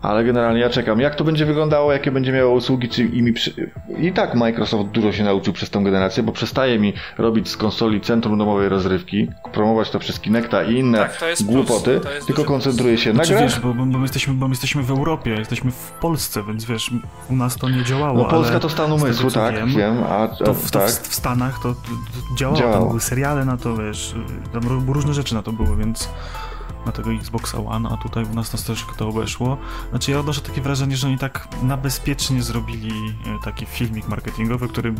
Ale 0.03 0.24
generalnie 0.24 0.61
ja 0.61 0.70
czekam. 0.70 1.00
Jak 1.00 1.14
to 1.14 1.24
będzie 1.24 1.46
wyglądało, 1.46 1.92
jakie 1.92 2.11
będzie 2.12 2.32
miało 2.32 2.53
usługi, 2.55 2.88
czy 2.88 3.03
i 3.05 3.22
mi 3.22 3.32
przy... 3.32 3.72
I 3.98 4.12
tak 4.12 4.34
Microsoft 4.34 4.88
dużo 4.90 5.12
się 5.12 5.24
nauczył 5.24 5.53
przez 5.53 5.70
tą 5.70 5.84
generację, 5.84 6.22
bo 6.22 6.32
przestaje 6.32 6.78
mi 6.78 6.92
robić 7.18 7.48
z 7.48 7.57
konsoli 7.57 8.00
centrum 8.00 8.38
domowej 8.38 8.68
rozrywki, 8.68 9.28
promować 9.53 9.90
to 9.90 9.98
przez 9.98 10.20
Kinecta 10.20 10.62
i 10.64 10.74
inne 10.74 10.98
Tak, 10.98 11.18
głupoty, 11.44 12.00
tylko 12.26 12.44
koncentruje 12.44 12.98
się 12.98 13.11
na 13.11 13.14
Znaczy, 13.14 13.30
grach. 13.30 13.42
wiesz, 13.42 13.61
bo, 13.61 13.74
bo, 13.74 13.84
my 13.84 13.98
jesteśmy, 14.03 14.34
bo 14.34 14.48
my 14.48 14.53
jesteśmy 14.53 14.82
w 14.82 14.90
Europie, 14.90 15.30
jesteśmy 15.30 15.70
w 15.70 15.90
Polsce, 16.00 16.42
więc 16.46 16.64
wiesz, 16.64 16.90
u 17.30 17.36
nas 17.36 17.57
to 17.57 17.68
nie 17.68 17.84
działało. 17.84 18.18
No 18.18 18.24
Polska 18.24 18.50
ale 18.53 18.61
to 18.61 18.68
stan 18.68 18.86
tego, 18.90 19.05
umysłu, 19.05 19.30
tak, 19.30 19.66
wiem, 19.66 20.03
a, 20.09 20.16
a 20.18 20.28
To 20.28 20.55
w, 20.55 20.70
to 20.70 20.78
tak. 20.78 20.90
w, 20.90 21.14
Stanach 21.14 21.59
to, 21.62 21.74
to, 21.74 21.78
działało, 22.36 22.59
Działało. 22.59 22.78
tam 22.78 22.88
były 22.88 23.00
seriale 23.00 23.44
na 23.44 23.57
to, 23.57 23.76
wiesz, 23.76 24.14
tam 24.53 24.62
ró- 24.62 24.92
różne 24.92 25.14
rzeczy 25.14 25.34
na 25.34 25.42
to 25.42 25.53
były, 25.53 25.76
więc 25.76 26.09
na 26.87 26.93
tego 26.93 27.12
Xboxa 27.12 27.59
One, 27.59 27.89
a 27.89 27.97
tutaj 27.97 28.24
u 28.24 28.35
nas 28.35 28.53
nas 28.53 28.64
też 28.64 28.87
to 28.97 29.09
obeszło. 29.09 29.59
Znaczy 29.91 30.11
ja 30.11 30.20
odnoszę 30.20 30.41
takie 30.41 30.61
wrażenie, 30.61 30.97
że 30.97 31.07
oni 31.07 31.18
tak 31.18 31.49
na 31.62 31.76
bezpiecznie 31.76 32.43
zrobili 32.43 32.91
e, 32.91 33.45
taki 33.45 33.66
filmik 33.66 34.09
marketingowy, 34.09 34.68
w 34.68 34.72
którym 34.72 34.95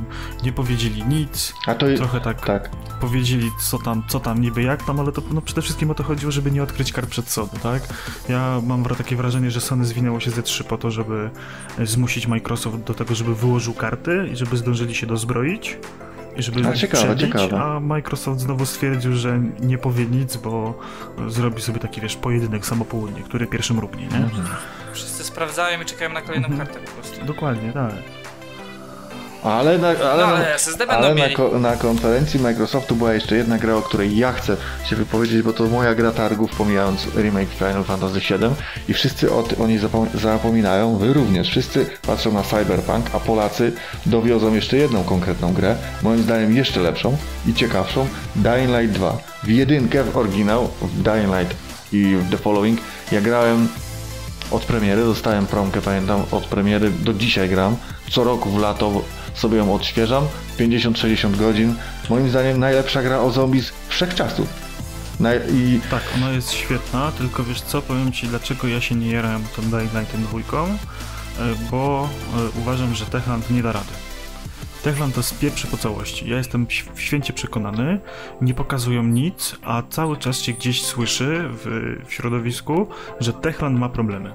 nie 0.45 0.53
powiedzieli 0.53 1.05
nic, 1.05 1.55
A 1.67 1.75
to 1.75 1.87
trochę 1.97 2.21
tak, 2.21 2.47
tak. 2.47 2.71
powiedzieli 3.01 3.51
co 3.61 3.79
tam, 3.79 4.03
co 4.09 4.21
tam 4.21 4.41
niby 4.41 4.63
jak 4.63 4.83
tam, 4.85 5.01
ale 5.01 5.13
to 5.13 5.23
no, 5.31 5.41
przede 5.41 5.63
wszystkim 5.63 5.91
o 5.91 5.95
to 5.95 6.03
chodziło, 6.03 6.33
żeby 6.33 6.51
nie 6.51 6.63
odkryć 6.63 6.93
kart 6.93 7.11
przed 7.11 7.29
Sony, 7.29 7.51
tak? 7.63 7.83
Ja 8.29 8.61
mam 8.67 8.85
takie 8.85 9.17
wrażenie, 9.17 9.51
że 9.51 9.61
Sony 9.61 9.85
zwinęło 9.85 10.21
się 10.21 10.31
ze 10.31 10.43
trzy 10.43 10.65
po 10.65 10.79
to, 10.79 10.91
żeby 10.91 11.31
e, 11.79 11.87
zmusić 11.87 12.27
Microsoft 12.27 12.77
do 12.79 12.95
tego, 12.95 13.15
żeby 13.15 13.35
wyłożył 13.35 13.75
karty 13.75 14.29
i 14.33 14.37
żeby 14.37 14.57
zdążyli 14.57 14.95
się 14.95 15.07
dozbroić. 15.07 15.79
I 16.37 16.43
żeby 16.43 16.69
A, 16.69 16.73
ciekawe, 16.73 17.05
przebić, 17.05 17.21
ciekawe. 17.27 17.63
a 17.63 17.81
Microsoft 17.81 18.41
znowu 18.41 18.67
stwierdził, 18.67 19.17
że 19.17 19.41
nie 19.61 19.79
powie 19.79 20.07
nic, 20.07 20.37
bo 20.37 20.79
zrobi 21.29 21.63
sobie 21.63 21.79
taki, 21.81 22.01
wiesz, 22.01 22.17
pojedynek 22.17 22.67
samopołudnie, 22.67 23.23
który 23.23 23.47
pierwszym 23.47 23.79
rubnie, 23.79 24.07
nie? 24.07 24.17
Mhm. 24.17 24.45
Wszyscy 24.93 25.25
sprawdzają 25.25 25.83
i 25.83 25.85
czekają 25.85 26.13
na 26.13 26.21
kolejną 26.21 26.49
Mhm. 26.49 26.67
kartę 26.67 26.81
po 26.81 26.91
prostu. 26.93 27.25
Dokładnie, 27.27 27.73
tak. 27.73 27.93
Ale, 29.45 29.79
na, 29.79 29.89
ale, 29.89 29.99
No, 30.27 30.27
na- 30.39 30.45
ale 30.97 31.07
ale 31.07 31.15
na, 31.15 31.23
ko- 31.37 31.59
na 31.59 31.77
konferencji 31.77 32.41
Microsoftu 32.41 32.97
była 32.97 33.15
jeszcze 33.15 33.37
jedna 33.37 33.59
gra, 33.59 33.75
o 33.75 33.83
której 33.83 34.17
ja 34.17 34.33
chcę 34.33 34.57
się 34.91 34.97
wypowiedzieć, 34.97 35.43
bo 35.43 35.53
to 35.53 35.65
moja 35.67 35.95
gra 35.95 36.11
targów, 36.13 36.51
pomijając 36.57 37.07
remake 37.17 37.49
Final 37.49 37.85
Fantasy 37.85 38.21
VII 38.21 38.49
i 38.89 38.95
wszyscy 38.95 39.33
o, 39.33 39.45
o 39.59 39.67
niej 39.67 39.81
zapom- 39.81 40.17
zapominają, 40.21 40.97
wy 40.97 41.13
również. 41.13 41.49
Wszyscy 41.51 41.87
patrzą 42.07 42.33
na 42.33 42.43
Cyberpunk, 42.43 43.07
a 43.15 43.21
Polacy 43.21 43.73
dowiozą 44.07 44.55
jeszcze 44.55 44.77
jedną 44.77 45.05
konkretną 45.05 45.53
grę, 45.53 45.77
moim 46.03 46.23
zdaniem 46.23 46.57
jeszcze 46.57 46.81
lepszą 46.81 47.17
i 47.47 47.55
ciekawszą, 47.55 48.07
Dying 48.37 48.71
Light 48.81 48.95
2. 48.99 49.19
W 49.43 49.49
jedynkę, 49.49 50.05
w 50.05 50.17
oryginał, 50.17 50.69
w 50.83 51.03
Dying 51.03 51.35
Light 51.39 51.57
i 51.93 52.17
w 52.17 52.31
The 52.31 52.37
Following 52.39 52.81
ja 53.13 53.21
grałem 53.21 53.69
od 54.51 54.65
premiery, 54.65 55.05
dostałem 55.05 55.47
promkę, 55.47 55.83
pamiętam, 55.83 56.23
od 56.31 56.45
premiery, 56.45 56.91
do 56.91 57.15
dzisiaj 57.15 57.49
gram. 57.49 57.77
Co 58.11 58.25
roku 58.25 58.51
w 58.51 58.59
lato 58.59 59.03
sobie 59.35 59.57
ją 59.59 59.75
odświeżam. 59.75 60.25
50-60 60.59 61.37
godzin. 61.37 61.75
Moim 62.11 62.31
zdaniem 62.31 62.61
najlepsza 62.61 63.03
gra 63.03 63.19
o 63.21 63.31
zombies 63.31 63.73
wszechczasów. 63.89 64.49
Naj- 65.21 65.41
I 65.55 65.81
Tak, 65.91 66.03
ona 66.17 66.31
jest 66.31 66.53
świetna, 66.53 67.13
tylko 67.19 67.45
wiesz 67.45 67.61
co, 67.61 67.83
powiem 67.83 68.13
ci 68.13 68.27
dlaczego 68.29 68.69
ja 68.69 68.81
się 68.81 68.95
nie 68.95 69.11
jarałem 69.11 69.43
tą 69.57 69.63
Dying 69.63 69.95
Lightem 69.95 70.23
dwójką, 70.23 70.65
e, 70.67 70.77
bo 71.71 72.09
e, 72.37 72.61
uważam, 72.61 72.95
że 72.95 73.07
Techland 73.07 73.51
nie 73.51 73.63
da 73.63 73.73
rady. 73.73 73.93
Techland 74.83 75.15
to 75.15 75.23
spieprzy 75.23 75.67
po 75.67 75.77
całości. 75.77 76.31
Ja 76.31 76.37
jestem 76.37 76.67
święcie 76.95 77.33
przekonany, 77.33 78.01
nie 78.41 78.55
pokazują 78.55 79.03
nic, 79.03 79.57
a 79.65 79.83
cały 79.91 80.17
czas 80.17 80.41
się 80.41 80.53
gdzieś 80.53 80.83
słyszy 80.83 81.43
w, 81.49 81.65
w 82.09 82.13
środowisku, 82.13 82.87
że 83.21 83.33
Techland 83.33 83.79
ma 83.79 83.89
problemy. 83.89 84.33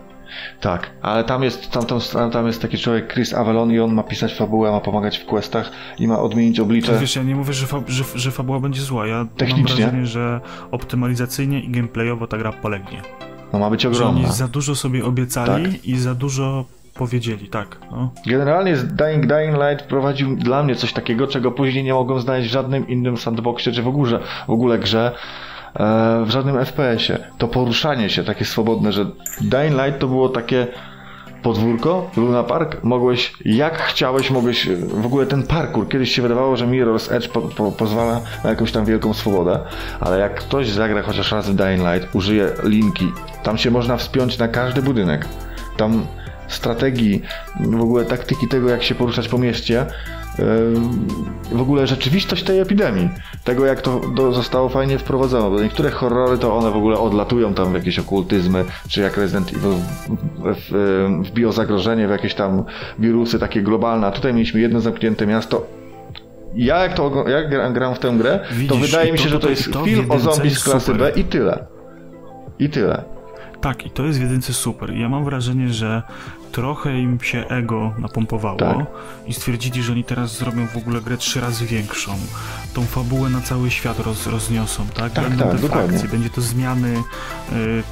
Tak, 0.61 0.89
ale 1.01 1.23
tam 1.23 1.43
jest, 1.43 1.71
tam, 1.71 1.83
tam, 1.85 2.31
tam 2.31 2.47
jest 2.47 2.61
taki 2.61 2.77
człowiek 2.77 3.13
Chris 3.13 3.33
Avalon 3.33 3.71
i 3.71 3.79
on 3.79 3.93
ma 3.93 4.03
pisać 4.03 4.33
fabułę, 4.35 4.71
ma 4.71 4.79
pomagać 4.79 5.17
w 5.17 5.25
questach 5.25 5.71
i 5.99 6.07
ma 6.07 6.19
odmienić 6.19 6.59
oblicze. 6.59 6.99
Wiesz, 6.99 7.15
ja 7.15 7.23
nie 7.23 7.35
mówię, 7.35 7.53
że, 7.53 7.67
fa- 7.67 7.81
że, 7.87 8.03
że 8.15 8.31
fabuła 8.31 8.59
będzie 8.59 8.81
zła, 8.81 9.07
ja 9.07 9.25
Technicznie. 9.37 9.63
mam 9.73 9.77
wrażenie, 9.81 10.05
że 10.05 10.41
optymalizacyjnie 10.71 11.59
i 11.59 11.69
gameplayowo 11.69 12.27
ta 12.27 12.37
gra 12.37 12.51
polegnie. 12.51 13.01
No 13.53 13.59
ma 13.59 13.69
być 13.69 13.81
Że 13.81 13.87
ogromna. 13.87 14.21
oni 14.21 14.33
za 14.33 14.47
dużo 14.47 14.75
sobie 14.75 15.05
obiecali 15.05 15.71
Tak. 15.71 15.85
i 15.85 15.97
za 15.97 16.15
dużo 16.15 16.65
powiedzieli, 16.93 17.47
tak. 17.49 17.77
No. 17.91 18.11
Generalnie 18.25 18.75
Dying, 18.77 19.25
Dying 19.27 19.55
Light 19.57 19.87
prowadził 19.87 20.35
dla 20.35 20.63
mnie 20.63 20.75
coś 20.75 20.93
takiego, 20.93 21.27
czego 21.27 21.51
później 21.51 21.83
nie 21.83 21.93
mogłem 21.93 22.19
znaleźć 22.19 22.49
w 22.49 22.51
żadnym 22.51 22.87
innym 22.87 23.17
sandboxie, 23.17 23.71
czy 23.71 23.81
w 23.83 23.87
ogóle, 23.87 24.19
w 24.47 24.51
ogóle 24.51 24.79
grze, 24.79 25.11
w 26.25 26.29
żadnym 26.29 26.55
FPS-ie. 26.65 27.19
To 27.37 27.47
poruszanie 27.47 28.09
się 28.09 28.23
takie 28.23 28.45
swobodne, 28.45 28.91
że 28.91 29.05
Dying 29.41 29.75
Light 29.85 29.99
to 29.99 30.07
było 30.07 30.29
takie 30.29 30.67
podwórko, 31.43 32.11
Luna 32.17 32.43
Park, 32.43 32.83
mogłeś 32.83 33.33
jak 33.45 33.81
chciałeś, 33.81 34.31
mogłeś 34.31 34.69
w 34.77 35.05
ogóle 35.05 35.25
ten 35.25 35.43
parkour, 35.43 35.89
kiedyś 35.89 36.15
się 36.15 36.21
wydawało, 36.21 36.57
że 36.57 36.67
Mirror's 36.67 37.13
Edge 37.13 37.27
po, 37.29 37.41
po, 37.41 37.71
pozwala 37.71 38.21
na 38.43 38.49
jakąś 38.49 38.71
tam 38.71 38.85
wielką 38.85 39.13
swobodę, 39.13 39.59
ale 39.99 40.19
jak 40.19 40.35
ktoś 40.35 40.69
zagra 40.69 41.01
chociaż 41.01 41.31
raz 41.31 41.49
w 41.49 41.55
Dying 41.55 41.81
Light, 41.81 42.15
użyje 42.15 42.49
linki, 42.63 43.11
tam 43.43 43.57
się 43.57 43.71
można 43.71 43.97
wspiąć 43.97 44.37
na 44.37 44.47
każdy 44.47 44.81
budynek, 44.81 45.25
tam 45.77 46.05
strategii, 46.47 47.21
w 47.59 47.81
ogóle 47.81 48.05
taktyki 48.05 48.47
tego, 48.47 48.69
jak 48.69 48.83
się 48.83 48.95
poruszać 48.95 49.27
po 49.27 49.37
mieście, 49.37 49.85
w 51.51 51.61
ogóle 51.61 51.87
rzeczywistość 51.87 52.43
tej 52.43 52.59
epidemii, 52.59 53.09
tego 53.43 53.65
jak 53.65 53.81
to 53.81 54.01
zostało 54.33 54.69
fajnie 54.69 54.97
wprowadzone, 54.97 55.49
bo 55.49 55.63
niektóre 55.63 55.91
horrory 55.91 56.37
to 56.37 56.57
one 56.57 56.71
w 56.71 56.75
ogóle 56.75 56.99
odlatują 56.99 57.53
tam 57.53 57.71
w 57.71 57.75
jakieś 57.75 57.99
okultyzmy, 57.99 58.65
czy 58.87 59.01
jak 59.01 59.17
Resident 59.17 59.51
Evil 59.53 59.73
wbiło 61.23 61.51
zagrożenie 61.51 62.07
w 62.07 62.11
jakieś 62.11 62.33
tam 62.33 62.63
wirusy 62.99 63.39
takie 63.39 63.61
globalne, 63.61 64.07
a 64.07 64.11
tutaj 64.11 64.33
mieliśmy 64.33 64.59
jedno 64.59 64.81
zamknięte 64.81 65.27
miasto. 65.27 65.67
Ja 66.55 66.83
jak, 66.83 66.93
to, 66.93 67.29
jak 67.29 67.73
gram, 67.73 67.95
w 67.95 67.99
tę 67.99 68.13
grę, 68.17 68.39
to 68.49 68.55
Widzisz, 68.55 68.91
wydaje 68.91 69.09
i 69.09 69.11
mi 69.11 69.17
to 69.17 69.23
się, 69.23 69.29
że 69.29 69.39
to 69.39 69.49
jest 69.49 69.73
to 69.73 69.85
film 69.85 70.11
o 70.11 70.19
zombie 70.19 70.49
z 70.49 70.63
klasy 70.63 70.85
super. 70.85 71.13
B 71.13 71.19
i 71.19 71.23
tyle. 71.23 71.65
I 72.59 72.69
tyle. 72.69 73.03
Tak, 73.61 73.85
i 73.85 73.89
to 73.89 74.05
jest 74.05 74.19
w 74.19 74.21
jedynce 74.21 74.53
super. 74.53 74.93
Ja 74.93 75.09
mam 75.09 75.25
wrażenie, 75.25 75.69
że 75.69 76.03
trochę 76.51 76.99
im 76.99 77.19
się 77.21 77.45
ego 77.47 77.93
napompowało 77.97 78.57
Tak. 78.59 78.77
i 79.27 79.33
stwierdzili, 79.33 79.83
że 79.83 79.91
oni 79.91 80.03
teraz 80.03 80.37
zrobią 80.37 80.67
w 80.67 80.77
ogóle 80.77 81.01
grę 81.01 81.17
trzy 81.17 81.41
razy 81.41 81.65
większą. 81.65 82.11
Tą 82.73 82.85
fabułę 82.85 83.29
na 83.29 83.41
cały 83.41 83.71
świat 83.71 83.99
roz, 83.99 84.27
rozniosą, 84.27 84.87
tak? 84.87 85.13
Tak, 85.13 85.29
Będą 85.29 85.43
tak, 85.43 85.55
te 85.55 85.61
dokładnie. 85.61 85.91
fakcje, 85.91 86.09
będzie 86.09 86.29
to 86.29 86.41
zmiany 86.41 86.93
y, 87.51 87.83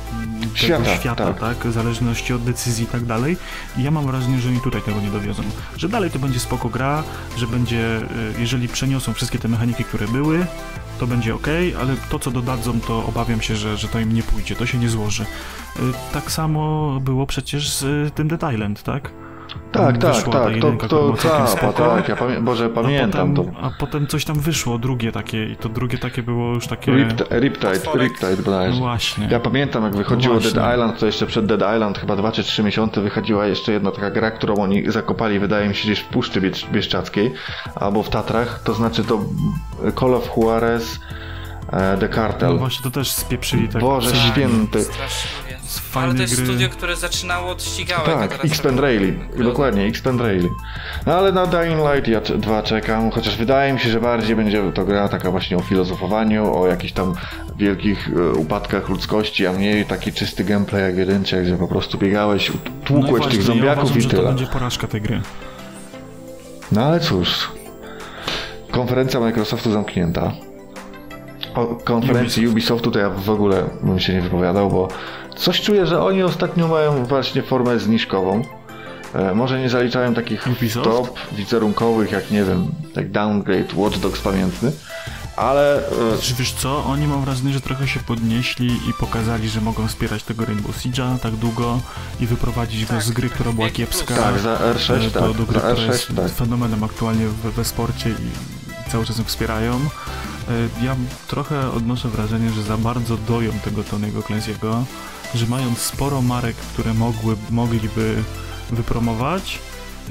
tego 0.42 0.56
Świata, 0.58 0.96
świata, 0.96 1.34
tak. 1.34 1.40
tak. 1.40 1.68
W 1.68 1.74
zależności 1.74 2.34
od 2.34 2.44
decyzji 2.44 2.84
i 2.84 2.88
tak 2.88 3.06
dalej. 3.06 3.38
I 3.78 3.84
ja 3.84 3.92
mam 3.92 4.06
wrażenie, 4.06 4.40
że 4.40 4.50
oni 4.50 4.62
tutaj 4.62 4.82
tego 4.82 5.02
nie 5.02 5.10
dowiozą. 5.12 5.44
Że 5.78 5.90
dalej 5.90 6.12
to 6.12 6.20
będzie 6.20 6.40
spoko 6.40 6.70
gra, 6.70 7.04
że 7.38 7.48
będzie, 7.48 7.98
y, 7.98 8.04
jeżeli 8.40 8.68
przeniosą 8.68 9.14
wszystkie 9.14 9.40
te 9.40 9.48
mechaniki, 9.48 9.84
które 9.84 10.08
były, 10.08 10.46
to 11.00 11.08
będzie 11.08 11.36
ok, 11.36 11.48
ale 11.80 11.96
to 12.10 12.20
co 12.20 12.32
dodadzą, 12.32 12.82
to 12.82 13.06
obawiam 13.06 13.42
się, 13.42 13.56
że, 13.56 13.78
że 13.78 13.88
to 13.88 14.00
im 14.00 14.14
nie 14.14 14.24
pójdzie, 14.24 14.56
to 14.56 14.66
się 14.66 14.78
nie 14.78 14.90
złoży. 14.90 15.24
Y, 15.24 15.80
Tak 16.14 16.32
samo 16.32 16.98
było 17.00 17.26
przecież 17.28 17.70
z 17.74 17.84
y, 17.84 18.12
tym 18.16 18.28
Dead 18.28 18.54
Island, 18.54 18.84
tak? 18.84 19.12
Tak, 19.72 19.98
tak, 19.98 20.24
ta 20.24 20.32
tak. 20.32 20.44
To, 20.44 20.50
jedynka, 20.50 20.88
to, 20.88 21.14
całkiem 21.14 21.42
ta, 21.42 21.48
spoko, 21.48 21.96
tak, 21.96 22.10
ja 22.10 22.16
pamię- 22.16 22.42
Boże, 22.44 22.66
a 22.66 22.70
pamiętam 22.70 23.34
potem, 23.34 23.54
to. 23.54 23.60
A 23.62 23.70
potem 23.80 24.08
coś 24.08 24.26
tam 24.26 24.40
wyszło, 24.40 24.78
drugie 24.78 25.12
takie, 25.12 25.46
i 25.46 25.56
to 25.56 25.70
drugie 25.70 25.98
takie 25.98 26.24
było 26.24 26.54
już 26.54 26.68
takie... 26.68 26.92
Ript- 26.92 27.40
Riptide. 27.40 27.80
Riptide 27.96 28.36
No 28.38 28.44
bodajże. 28.44 28.80
właśnie. 28.80 29.28
Ja 29.32 29.40
pamiętam 29.40 29.84
jak 29.84 29.96
wychodziło 29.96 30.34
No 30.36 30.40
właśnie. 30.42 30.60
Dead 30.62 30.74
Island, 30.74 31.00
to 31.00 31.06
jeszcze 31.06 31.26
przed 31.26 31.46
Dead 31.46 31.76
Island, 31.76 31.98
chyba 31.98 32.16
2 32.16 32.32
czy 32.32 32.44
3 32.44 32.64
miesiące 32.64 33.02
wychodziła 33.02 33.46
jeszcze 33.46 33.72
jedna 33.72 33.92
taka 33.92 34.12
gra, 34.12 34.32
którą 34.32 34.56
oni 34.56 34.92
zakopali, 34.92 35.40
wydaje 35.40 35.70
mi 35.70 35.76
się, 35.76 35.84
gdzieś 35.84 36.00
w 36.00 36.06
Puszczy 36.06 36.42
Biesz- 36.42 36.72
Bieszczackiej, 36.72 37.34
albo 37.76 38.04
w 38.04 38.10
Tatrach, 38.10 38.60
to 38.64 38.74
znaczy 38.74 39.04
to 39.04 39.20
Call 40.00 40.14
of 40.14 40.30
Juarez 40.38 41.00
e, 41.74 41.98
The 41.98 42.08
No 42.08 42.16
Cartel. 42.16 42.58
właśnie, 42.58 42.84
to 42.84 42.92
też 42.92 43.12
spieprzyli 43.12 43.70
tak. 43.70 43.82
Boże 43.82 44.16
święty. 44.16 44.84
Straszliwie. 44.84 45.45
Z 45.66 45.82
Ale 45.98 46.14
to 46.16 46.22
jest 46.22 46.36
gry. 46.36 46.46
studio, 46.46 46.70
które 46.70 46.96
zaczynało 46.96 47.52
od 47.52 47.64
ścigałek. 47.64 48.08
a 48.10 48.12
Tak, 48.18 48.32
robią- 48.32 48.44
Rally, 48.80 49.20
dokładnie, 49.44 49.86
X-Pen 49.86 50.20
Rally. 50.20 50.50
No 51.06 51.14
ale 51.14 51.32
na 51.32 51.46
Dying 51.48 51.80
Light 51.94 52.08
ja 52.08 52.22
2 52.38 52.64
czekam, 52.64 53.12
chociaż 53.12 53.38
wydaje 53.38 53.74
mi 53.74 53.80
się, 53.80 53.90
że 53.90 54.02
bardziej 54.02 54.36
będzie 54.36 54.72
to 54.72 54.86
gra 54.86 55.10
taka 55.10 55.32
właśnie 55.32 55.58
o 55.58 55.62
filozofowaniu, 55.62 56.56
o 56.58 56.68
jakichś 56.68 56.94
tam 56.94 57.14
wielkich 57.58 58.10
e, 58.18 58.32
upadkach 58.32 58.90
ludzkości, 58.90 59.48
a 59.48 59.54
mniej 59.54 59.86
taki 59.86 60.14
czysty 60.14 60.44
gameplay 60.44 60.82
jak 60.82 60.96
w 60.96 60.98
gdzie 61.44 61.56
po 61.58 61.68
prostu 61.68 61.98
biegałeś, 61.98 62.50
No 62.50 62.56
tłukłeś 62.86 63.10
właśnie, 63.12 63.30
tych 63.32 63.40
ja 63.40 63.46
zombiaków 63.46 63.84
uważam, 63.84 63.98
i 64.00 64.02
że 64.02 64.10
to 64.10 64.16
tyle. 64.16 64.28
będzie 64.28 64.48
porażka 64.48 64.88
tej 64.88 65.02
gry. 65.02 65.22
No 66.72 66.84
ale 66.86 67.00
cóż, 67.00 67.52
konferencja 68.72 69.20
Microsoftu 69.20 69.72
zamknięta. 69.72 70.32
O 71.56 71.66
konferencji 71.66 72.48
Ubisoftu 72.48 72.92
to 72.92 73.00
ja 73.00 73.10
w 73.10 73.30
ogóle 73.30 73.64
bym 73.84 74.00
się 74.00 74.14
nie 74.14 74.22
wypowiadał, 74.22 74.70
bo 74.70 74.88
coś 75.36 75.62
czuję, 75.62 75.86
że 75.86 76.04
oni 76.04 76.24
ostatnio 76.24 76.68
mają 76.68 77.06
właśnie 77.06 77.44
formę 77.44 77.80
zniżkową. 77.80 78.42
E, 79.14 79.36
może 79.36 79.60
nie 79.60 79.70
zaliczają 79.70 80.14
takich 80.14 80.48
Ubisoft? 80.48 80.90
top 80.90 81.20
wizerunkowych, 81.32 82.12
jak 82.12 82.32
nie 82.32 82.44
wiem, 82.44 82.68
jak 82.96 83.12
Downgrade, 83.12 83.76
Watch 83.76 83.98
Dogs 83.98 84.22
pamiętny, 84.22 84.72
ale 85.36 85.78
e, 85.78 86.18
Czy 86.22 86.34
wiesz 86.34 86.54
co, 86.54 86.86
oni 86.86 87.08
mam 87.08 87.22
wrażenie, 87.26 87.54
że 87.54 87.62
trochę 87.62 87.88
się 87.88 88.00
podnieśli 88.00 88.68
i 88.68 88.94
pokazali, 89.00 89.50
że 89.50 89.62
mogą 89.62 89.88
wspierać 89.88 90.24
tego 90.24 90.46
Rainbow 90.46 90.78
Siege'a 90.78 91.20
tak 91.20 91.36
długo 91.36 91.80
i 92.20 92.26
wyprowadzić 92.26 92.86
go 92.86 93.02
z 93.02 93.12
gry, 93.12 93.30
która 93.30 93.52
była 93.52 93.70
kiepska. 93.70 94.16
tak, 94.16 94.40
za 94.40 94.56
R6, 94.56 95.08
e, 95.08 95.12
tak, 95.12 95.24
do, 95.24 95.34
do 95.34 95.46
gry, 95.46 95.60
za 95.60 95.72
która 95.72 95.86
jest 95.86 96.12
R6, 96.12 96.16
tak. 96.16 96.32
fenomenem 96.32 96.84
aktualnie 96.84 97.28
we, 97.28 97.52
we 97.52 97.66
sporcie 97.66 98.10
i 98.10 98.92
cały 98.92 99.06
czas 99.06 99.18
ją 99.18 99.24
wspierają. 99.24 99.80
E, 100.82 100.86
Ja 100.86 100.96
trochę 101.28 101.72
odnoszę 101.72 102.10
wrażenie, 102.10 102.50
że 102.52 102.64
za 102.64 102.78
bardzo 102.78 103.18
doją 103.18 103.52
tego 103.52 103.82
Tony'ego 103.82 104.22
Clancy'ego, 104.22 104.84
że 105.36 105.46
mając 105.48 105.78
sporo 105.80 106.22
marek, 106.22 106.56
które 106.56 106.94
mogły, 106.94 107.36
mogliby 107.52 108.24
wypromować, 108.72 109.60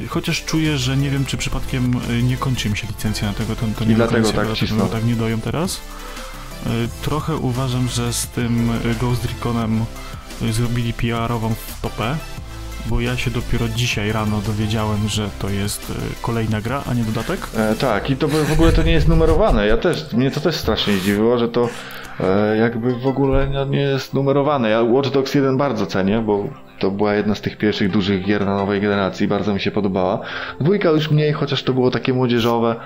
chociaż 0.09 0.45
czuję, 0.45 0.79
że 0.79 0.97
nie 0.97 1.11
wiem, 1.11 1.25
czy 1.27 1.37
przypadkiem 1.37 2.01
e, 2.11 2.23
nie 2.23 2.37
kończy 2.37 2.69
im 2.69 2.77
się 2.77 2.87
licencja 2.87 3.29
na 3.29 3.35
tego 3.35 3.55
Ton- 3.57 3.75
Tony'ego 3.75 3.91
I 3.91 3.95
dlatego 3.95 4.29
Clancy'ego, 4.29 4.47
tak 4.49 4.55
cisną. 4.57 4.89
tak 4.89 5.05
nie 5.05 5.17
doją 5.17 5.41
teraz. 5.41 5.81
trochę 7.03 7.37
uważam, 7.37 7.89
że 7.89 8.13
z 8.13 8.27
tym 8.27 8.71
Ghost 9.01 9.25
Reconem 9.25 9.85
zrobili 10.51 10.93
PR-ową 10.93 11.55
topę, 11.83 12.17
bo 12.87 13.01
ja 13.01 13.17
się 13.17 13.31
dopiero 13.31 13.69
dzisiaj 13.69 14.13
rano 14.13 14.41
dowiedziałem, 14.47 15.09
że 15.09 15.29
to 15.39 15.49
jest 15.49 15.93
kolejna 16.23 16.61
gra, 16.61 16.83
a 16.91 16.95
nie 16.95 17.05
dodatek. 17.05 17.41
E, 17.57 17.75
tak, 17.75 18.11
i 18.11 18.17
to 18.17 18.29
w 18.29 18.53
ogóle 18.53 18.73
to 18.73 18.83
nie 18.83 18.93
jest 18.93 19.09
numerowane. 19.09 19.67
Ja 19.67 19.77
też, 19.77 20.13
mnie 20.13 20.31
to 20.31 20.41
też 20.41 20.57
strasznie 20.57 20.93
zdziwiło, 20.93 21.39
że 21.39 21.49
to 21.49 21.69
e, 22.21 22.57
jakby 22.57 22.95
w 22.95 23.07
ogóle 23.07 23.49
nie 23.71 23.81
jest 23.81 24.15
numerowane. 24.15 24.71
Ja 24.71 24.83
Watch 24.83 25.11
Dogs 25.11 25.35
1 25.35 25.57
bardzo 25.57 25.87
cenię, 25.87 26.23
bo 26.27 26.49
to 26.79 26.91
była 26.91 27.15
jedna 27.15 27.35
z 27.35 27.41
tych 27.41 27.59
pierwszych 27.59 27.91
dużych 27.91 28.25
gier 28.25 28.47
na 28.47 28.57
nowej 28.57 28.81
generacji, 28.81 29.29
bardzo 29.29 29.55
mi 29.55 29.61
się 29.61 29.71
podobała. 29.71 30.21
Dwójka 30.61 30.91
już 30.91 31.11
mniej, 31.11 31.33
chociaż 31.33 31.63
to 31.63 31.73
było 31.73 31.91
takie 31.91 32.13
młodzieżowe. 32.13 32.77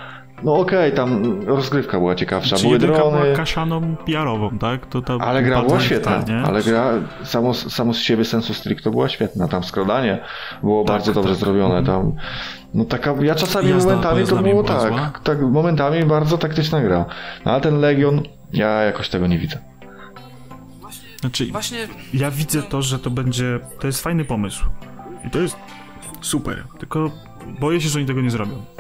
No 0.43 0.55
okej, 0.55 0.79
okay, 0.79 0.93
tam 0.93 1.41
rozgrywka 1.47 1.99
była 1.99 2.15
ciekawsza, 2.15 2.57
Czy 2.57 2.63
były 2.63 2.79
drony. 2.79 3.23
była 3.23 3.37
kaszaną 3.37 3.97
PR-ową, 3.97 4.59
tak? 4.59 4.87
To 4.87 5.03
tam 5.03 5.23
ale 5.23 5.43
gra 5.43 5.63
była 5.63 5.81
świetna, 5.81 6.25
ale 6.45 6.63
gra 6.63 6.93
samo, 7.25 7.55
samo 7.55 7.95
z 7.95 7.99
siebie 7.99 8.25
sensu 8.25 8.55
stricto 8.55 8.91
była 8.91 9.09
świetna. 9.09 9.49
Tam 9.49 9.65
skradanie 9.65 10.19
było 10.63 10.85
tak, 10.85 10.97
bardzo 10.97 11.13
dobrze 11.13 11.31
tak. 11.31 11.41
zrobione. 11.41 11.85
Tam, 11.85 12.13
no 12.75 12.85
taka, 12.85 13.15
ja 13.23 13.35
czasami 13.35 13.71
Jazda 13.71 13.91
momentami 13.91 14.27
to 14.27 14.37
było 14.37 14.63
tak, 14.63 15.21
tak, 15.23 15.41
momentami 15.43 16.05
bardzo 16.05 16.39
taktyczna 16.39 16.81
gra. 16.81 17.05
No, 17.45 17.53
ale 17.53 17.61
ten 17.61 17.81
Legion, 17.81 18.23
ja 18.53 18.69
jakoś 18.69 19.09
tego 19.09 19.27
nie 19.27 19.39
widzę. 19.39 19.59
Znaczy, 21.21 21.47
Właśnie... 21.47 21.79
ja 22.15 22.31
widzę 22.31 22.63
to, 22.63 22.83
że 22.83 22.99
to 22.99 23.11
będzie, 23.11 23.61
to 23.81 23.87
jest 23.87 24.03
fajny 24.03 24.25
pomysł. 24.25 24.65
I 25.27 25.31
to 25.31 25.39
jest 25.39 25.57
super, 26.21 26.65
tylko 26.79 27.11
boję 27.61 27.81
się, 27.81 27.89
że 27.89 27.99
oni 27.99 28.07
tego 28.07 28.21
nie 28.21 28.31
zrobią. 28.31 28.78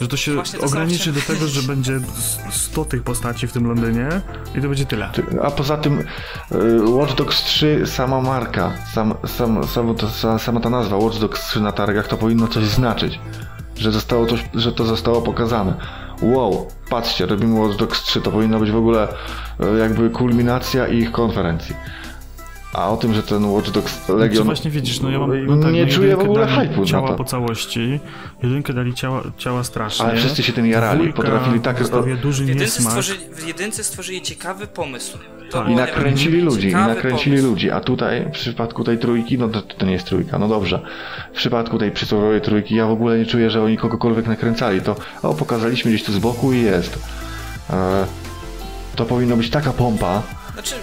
Że 0.00 0.08
to 0.08 0.16
się 0.16 0.42
to 0.42 0.66
ograniczy 0.66 1.12
do 1.12 1.20
tego, 1.20 1.48
że 1.48 1.62
będzie 1.62 2.00
100 2.50 2.84
tych 2.84 3.02
postaci 3.02 3.46
w 3.46 3.52
tym 3.52 3.66
Londynie 3.66 4.08
i 4.54 4.62
to 4.62 4.68
będzie 4.68 4.86
tyle. 4.86 5.10
A 5.42 5.50
poza 5.50 5.76
tym 5.76 5.98
y, 5.98 6.04
Watch 6.90 7.14
Dogs 7.14 7.44
3, 7.44 7.86
sama 7.86 8.20
marka, 8.20 8.72
sam, 8.94 9.14
sam, 9.26 9.66
sam, 9.66 9.94
to, 9.94 10.38
sama 10.38 10.60
ta 10.60 10.70
nazwa 10.70 10.96
Watch 10.96 11.18
Dogs 11.18 11.48
3 11.48 11.60
na 11.60 11.72
targach 11.72 12.08
to 12.08 12.16
powinno 12.16 12.48
coś 12.48 12.64
znaczyć. 12.64 13.20
Że, 13.76 13.92
zostało 13.92 14.26
to, 14.26 14.36
że 14.54 14.72
to 14.72 14.84
zostało 14.84 15.22
pokazane. 15.22 15.74
Wow, 16.22 16.68
patrzcie, 16.90 17.26
robimy 17.26 17.60
Watch 17.60 17.76
Dogs 17.76 18.02
3, 18.02 18.20
to 18.20 18.30
powinno 18.30 18.58
być 18.58 18.70
w 18.70 18.76
ogóle 18.76 19.08
y, 19.74 19.78
jakby 19.78 20.10
kulminacja 20.10 20.86
ich 20.86 21.12
konferencji. 21.12 21.74
A 22.72 22.90
o 22.90 22.96
tym, 22.96 23.14
że 23.14 23.22
ten 23.22 23.44
Watch 23.44 23.70
Dogs 23.70 24.08
Legion... 24.08 24.18
Znaczy 24.18 24.44
właśnie 24.44 24.70
widzisz, 24.70 25.00
no 25.00 25.10
ja 25.10 25.18
mam... 25.18 25.46
No 25.46 25.62
tak, 25.62 25.72
nie 25.72 25.86
no 25.86 25.92
czuję 25.92 26.16
w 26.16 26.20
ogóle 26.20 26.46
hype'u 26.46 26.86
ciała 26.86 27.12
po 27.12 27.24
całości, 27.24 28.00
jedynkę 28.42 28.72
dali 28.72 28.94
ciała, 28.94 29.22
ciała 29.38 29.64
strasznie. 29.64 30.06
Ale 30.06 30.16
wszyscy 30.16 30.42
się 30.42 30.52
tym 30.52 30.66
jarali, 30.66 30.98
Dwójka 30.98 31.16
potrafili 31.16 31.60
tak... 31.60 31.76
duży 32.22 32.44
w 32.44 32.48
jedynce, 32.48 32.82
stworzyli, 32.82 33.20
w 33.32 33.46
jedynce 33.46 33.84
stworzyli 33.84 34.22
ciekawy 34.22 34.66
pomysł. 34.66 35.18
Tak. 35.50 35.68
I 35.68 35.74
nakręcili 35.74 36.40
ludzi, 36.40 36.68
i 36.68 36.72
nakręcili 36.72 37.36
pomysł. 37.36 37.50
ludzi, 37.50 37.70
a 37.70 37.80
tutaj 37.80 38.24
w 38.24 38.30
przypadku 38.30 38.84
tej 38.84 38.98
trójki, 38.98 39.38
no 39.38 39.48
to, 39.48 39.62
to 39.62 39.86
nie 39.86 39.92
jest 39.92 40.06
trójka, 40.06 40.38
no 40.38 40.48
dobrze. 40.48 40.80
W 41.32 41.36
przypadku 41.36 41.78
tej 41.78 41.90
przysłowiowej 41.90 42.40
trójki 42.40 42.74
ja 42.74 42.86
w 42.86 42.90
ogóle 42.90 43.18
nie 43.18 43.26
czuję, 43.26 43.50
że 43.50 43.62
oni 43.62 43.76
kogokolwiek 43.76 44.26
nakręcali. 44.26 44.80
To, 44.80 44.96
o, 45.22 45.34
pokazaliśmy 45.34 45.90
gdzieś 45.90 46.04
tu 46.04 46.12
z 46.12 46.18
boku 46.18 46.52
i 46.52 46.62
jest. 46.62 46.98
E, 47.70 48.06
to 48.96 49.04
powinno 49.04 49.36
być 49.36 49.50
taka 49.50 49.72
pompa. 49.72 50.22
Znaczy... 50.52 50.74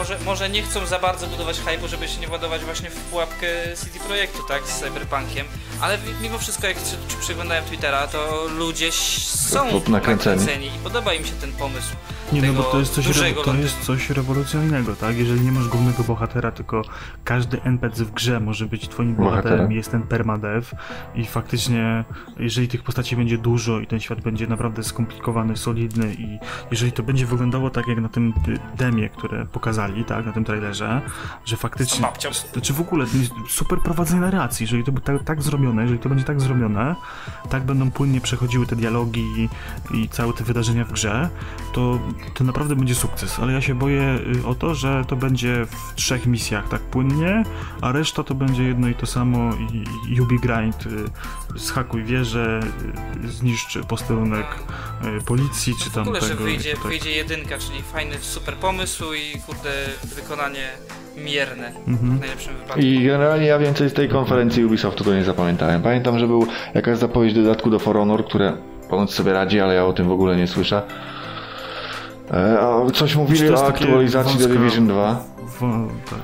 Może, 0.00 0.18
może 0.18 0.50
nie 0.50 0.62
chcą 0.62 0.86
za 0.86 0.98
bardzo 0.98 1.26
budować 1.26 1.60
hype'u, 1.60 1.88
żeby 1.88 2.08
się 2.08 2.20
nie 2.20 2.28
władować 2.28 2.64
właśnie 2.64 2.90
w 2.90 2.94
pułapkę 2.94 3.46
CD 3.76 3.98
Projektu, 3.98 4.38
tak, 4.48 4.66
z 4.66 4.80
Cyberpunkiem, 4.80 5.46
ale 5.80 5.98
mimo 6.20 6.38
wszystko, 6.38 6.66
jak 6.66 6.76
przeglądałem 7.20 7.64
Twittera, 7.64 8.06
to 8.06 8.46
ludzie 8.56 8.92
są 8.92 9.64
nakręceni. 9.88 9.90
nakręceni 9.90 10.66
i 10.66 10.78
podoba 10.78 11.14
im 11.14 11.24
się 11.26 11.32
ten 11.32 11.52
pomysł. 11.52 11.88
Nie, 12.32 12.42
no 12.42 12.52
bo 12.52 12.62
to 12.62 12.78
jest, 12.78 12.94
coś 12.94 13.06
to 13.44 13.54
jest 13.54 13.80
coś 13.80 14.10
rewolucyjnego, 14.10 14.96
tak? 14.96 15.16
Jeżeli 15.16 15.40
nie 15.40 15.52
masz 15.52 15.68
głównego 15.68 16.04
bohatera, 16.04 16.50
tylko 16.52 16.82
każdy 17.24 17.62
NPC 17.62 18.04
w 18.04 18.10
grze 18.12 18.40
może 18.40 18.66
być 18.66 18.88
twoim 18.88 19.14
bohaterem, 19.14 19.72
jest 19.72 19.90
ten 19.90 20.02
permadev 20.02 20.66
i 21.14 21.26
faktycznie, 21.26 22.04
jeżeli 22.38 22.68
tych 22.68 22.82
postaci 22.82 23.16
będzie 23.16 23.38
dużo 23.38 23.80
i 23.80 23.86
ten 23.86 24.00
świat 24.00 24.20
będzie 24.20 24.46
naprawdę 24.46 24.82
skomplikowany, 24.82 25.56
solidny 25.56 26.14
i 26.14 26.38
jeżeli 26.70 26.92
to 26.92 27.02
będzie 27.02 27.26
wyglądało 27.26 27.70
tak 27.70 27.88
jak 27.88 27.98
na 27.98 28.08
tym 28.08 28.32
demie, 28.76 29.08
które 29.08 29.46
pokazali, 29.46 30.04
tak, 30.04 30.26
na 30.26 30.32
tym 30.32 30.44
trailerze, 30.44 31.00
że 31.44 31.56
faktycznie, 31.56 32.08
czy 32.62 32.72
w 32.72 32.80
ogóle 32.80 33.06
super 33.48 33.78
prowadzenie 33.78 34.20
narracji, 34.20 34.64
jeżeli 34.64 34.84
to 34.84 34.92
będzie 34.92 35.06
tak, 35.06 35.24
tak 35.24 35.42
zrobione, 35.42 35.82
jeżeli 35.82 35.98
to 36.00 36.08
będzie 36.08 36.24
tak 36.24 36.40
zrobione, 36.40 36.94
tak 37.48 37.62
będą 37.62 37.90
płynnie 37.90 38.20
przechodziły 38.20 38.66
te 38.66 38.76
dialogi 38.76 39.20
i, 39.20 39.48
i 39.98 40.08
całe 40.08 40.32
te 40.32 40.44
wydarzenia 40.44 40.84
w 40.84 40.92
grze, 40.92 41.28
to 41.72 41.98
to 42.34 42.44
naprawdę 42.44 42.76
będzie 42.76 42.94
sukces, 42.94 43.38
ale 43.38 43.52
ja 43.52 43.60
się 43.60 43.74
boję 43.74 44.18
y, 44.42 44.46
o 44.46 44.54
to, 44.54 44.74
że 44.74 45.04
to 45.08 45.16
będzie 45.16 45.66
w 45.66 45.94
trzech 45.94 46.26
misjach 46.26 46.68
tak 46.68 46.80
płynnie, 46.80 47.44
a 47.80 47.92
reszta 47.92 48.24
to 48.24 48.34
będzie 48.34 48.62
jedno 48.62 48.88
i 48.88 48.94
to 48.94 49.06
samo 49.06 49.50
i 50.08 50.20
Ubi 50.20 50.38
Grind, 50.38 50.86
y, 50.86 51.58
zhakuj 51.58 52.04
wieżę, 52.04 52.60
y, 53.24 53.28
zniszcz 53.28 53.78
posterunek 53.88 54.46
policji, 55.26 55.74
czy 55.84 55.90
tam 55.90 56.04
w 56.04 56.08
ogóle, 56.08 56.20
tego. 56.20 56.34
że 56.34 56.44
wyjdzie, 56.44 56.74
tak. 56.74 56.86
wyjdzie 56.86 57.10
jedynka, 57.10 57.58
czyli 57.58 57.82
fajny, 57.82 58.16
super 58.20 58.54
pomysł 58.54 59.04
i 59.14 59.40
kurde, 59.40 59.70
wykonanie 60.16 60.68
mierne 61.16 61.66
mhm. 61.66 62.16
w 62.16 62.20
najlepszym 62.20 62.56
wypadku. 62.56 62.80
I 62.80 63.04
generalnie 63.04 63.46
ja 63.46 63.58
więcej 63.58 63.90
z 63.90 63.92
tej 63.92 64.08
konferencji 64.08 64.64
Ubisoftu 64.64 65.04
to 65.04 65.14
nie 65.14 65.24
zapamiętałem. 65.24 65.82
Pamiętam, 65.82 66.18
że 66.18 66.26
był 66.26 66.46
jakaś 66.74 66.98
zapowiedź 66.98 67.34
dodatku 67.34 67.70
do 67.70 67.78
For 67.78 67.96
Honor, 67.96 68.24
które 68.24 68.56
ponoć 68.90 69.12
sobie 69.12 69.32
radzi, 69.32 69.60
ale 69.60 69.74
ja 69.74 69.86
o 69.86 69.92
tym 69.92 70.08
w 70.08 70.12
ogóle 70.12 70.36
nie 70.36 70.46
słyszę. 70.46 70.82
E, 72.30 72.90
coś 72.94 73.16
mówili 73.16 73.50
o 73.50 73.66
aktualizacji 73.66 74.32
wąska, 74.32 74.48
do 74.48 74.60
Division 74.60 74.86
2? 74.86 75.24
tak. 76.10 76.18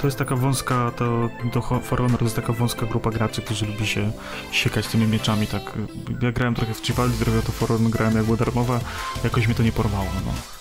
To 0.00 0.06
jest 0.06 0.18
taka 0.18 0.36
wąska, 0.36 0.90
to, 0.96 1.28
to 1.52 1.60
For 1.60 1.98
Honor 1.98 2.18
to 2.18 2.24
jest 2.24 2.36
taka 2.36 2.52
wąska 2.52 2.86
grupa 2.86 3.10
graczy, 3.10 3.42
którzy 3.42 3.66
lubi 3.66 3.86
się 3.86 4.10
siekać 4.50 4.86
tymi 4.86 5.06
mieczami, 5.06 5.46
tak. 5.46 5.62
Ja 6.22 6.32
grałem 6.32 6.54
trochę 6.54 6.74
w 6.74 6.78
Chivalry, 6.78 7.12
trochę 7.20 7.42
to 7.42 7.52
For 7.52 7.68
Honor 7.68 7.90
grałem 7.90 8.16
jak 8.16 8.24
było 8.24 8.36
darmowe, 8.36 8.80
jakoś 9.24 9.46
mnie 9.46 9.54
to 9.54 9.62
nie 9.62 9.72
porwało, 9.72 10.06
no 10.26 10.55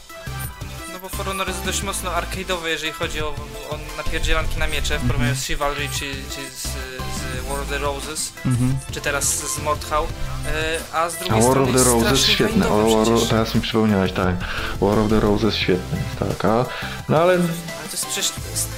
Honor 1.23 1.47
jest 1.47 1.63
dość 1.65 1.83
mocno 1.83 2.11
arcade'owy, 2.11 2.65
jeżeli 2.65 2.91
chodzi 2.91 3.21
o, 3.21 3.27
o 3.69 3.77
napierdzielanki 3.97 4.59
na 4.59 4.67
miecze, 4.67 4.89
w 4.89 4.91
mhm. 4.91 5.07
porównaniu 5.07 5.35
z 5.35 5.43
Chivalry 5.43 5.89
czy, 5.93 6.11
czy 6.35 6.49
z, 6.55 6.63
z 6.63 7.45
War 7.49 7.59
of 7.59 7.69
the 7.69 7.77
Roses, 7.77 8.33
mm 8.45 8.75
czy 8.91 9.01
teraz 9.01 9.55
z 9.55 9.63
Mordhau, 9.63 10.03
e, 10.03 10.79
a 10.93 11.09
z 11.09 11.17
drugiej 11.17 11.39
a 11.39 11.47
War 11.47 11.57
of 11.57 11.69
the 11.73 11.83
Roses 11.83 12.25
świetne, 12.25 12.69
o, 12.69 13.05
War, 13.05 13.27
teraz 13.29 13.55
mi 13.55 13.61
przypomniałeś, 13.61 14.11
tak, 14.11 14.35
War 14.81 14.99
of 14.99 15.09
the 15.09 15.19
Roses 15.19 15.55
świetny 15.55 15.97
tak, 16.19 16.45
a, 16.45 16.65
no 17.09 17.17
ale... 17.17 17.33
Ale 17.33 17.43
to 17.85 17.91
jest 17.91 18.05
przecież 18.05 18.31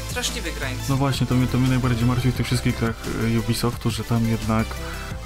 straszliwy 0.10 0.52
grind. 0.52 0.90
No 0.90 0.96
właśnie, 0.96 1.28
to 1.28 1.36
mnie, 1.36 1.48
to 1.48 1.58
mnie 1.58 1.70
najbardziej 1.70 2.06
martwi 2.06 2.32
w 2.32 2.36
tych 2.36 2.46
wszystkich 2.46 2.80
grach 2.80 2.96
e, 3.36 3.40
Ubisoftu, 3.40 3.92
że 3.92 4.04
tam 4.04 4.28
jednak 4.28 4.66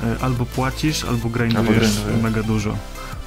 e, 0.03 0.24
albo 0.24 0.45
płacisz, 0.45 1.03
albo 1.03 1.30
grindujesz 1.30 1.97
albo 2.05 2.24
mega 2.24 2.43
dużo 2.43 2.78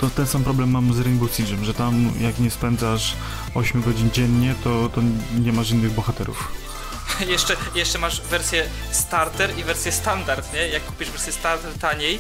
to 0.05 0.11
ten 0.11 0.27
sam 0.27 0.45
problem 0.45 0.71
mam 0.71 0.93
z 0.95 1.01
Rainbow 1.01 1.31
Siege'em, 1.31 1.63
że 1.63 1.75
tam 1.75 2.13
jak 2.21 2.39
nie 2.39 2.51
spędzasz 2.51 3.17
8 3.55 3.83
godzin 3.83 4.11
dziennie, 4.11 4.55
to, 4.65 4.89
to 4.89 5.01
nie 5.41 5.53
masz 5.53 5.71
innych 5.71 5.93
bohaterów. 5.93 6.53
jeszcze, 7.35 7.57
jeszcze 7.75 7.99
masz 7.99 8.23
wersję 8.23 8.65
starter 8.91 9.59
i 9.59 9.65
wersję 9.65 9.93
standard, 9.93 10.55
nie? 10.55 10.69
Jak 10.69 10.85
kupisz 10.85 11.11
wersję 11.11 11.33
starter 11.33 11.73
taniej, 11.73 12.19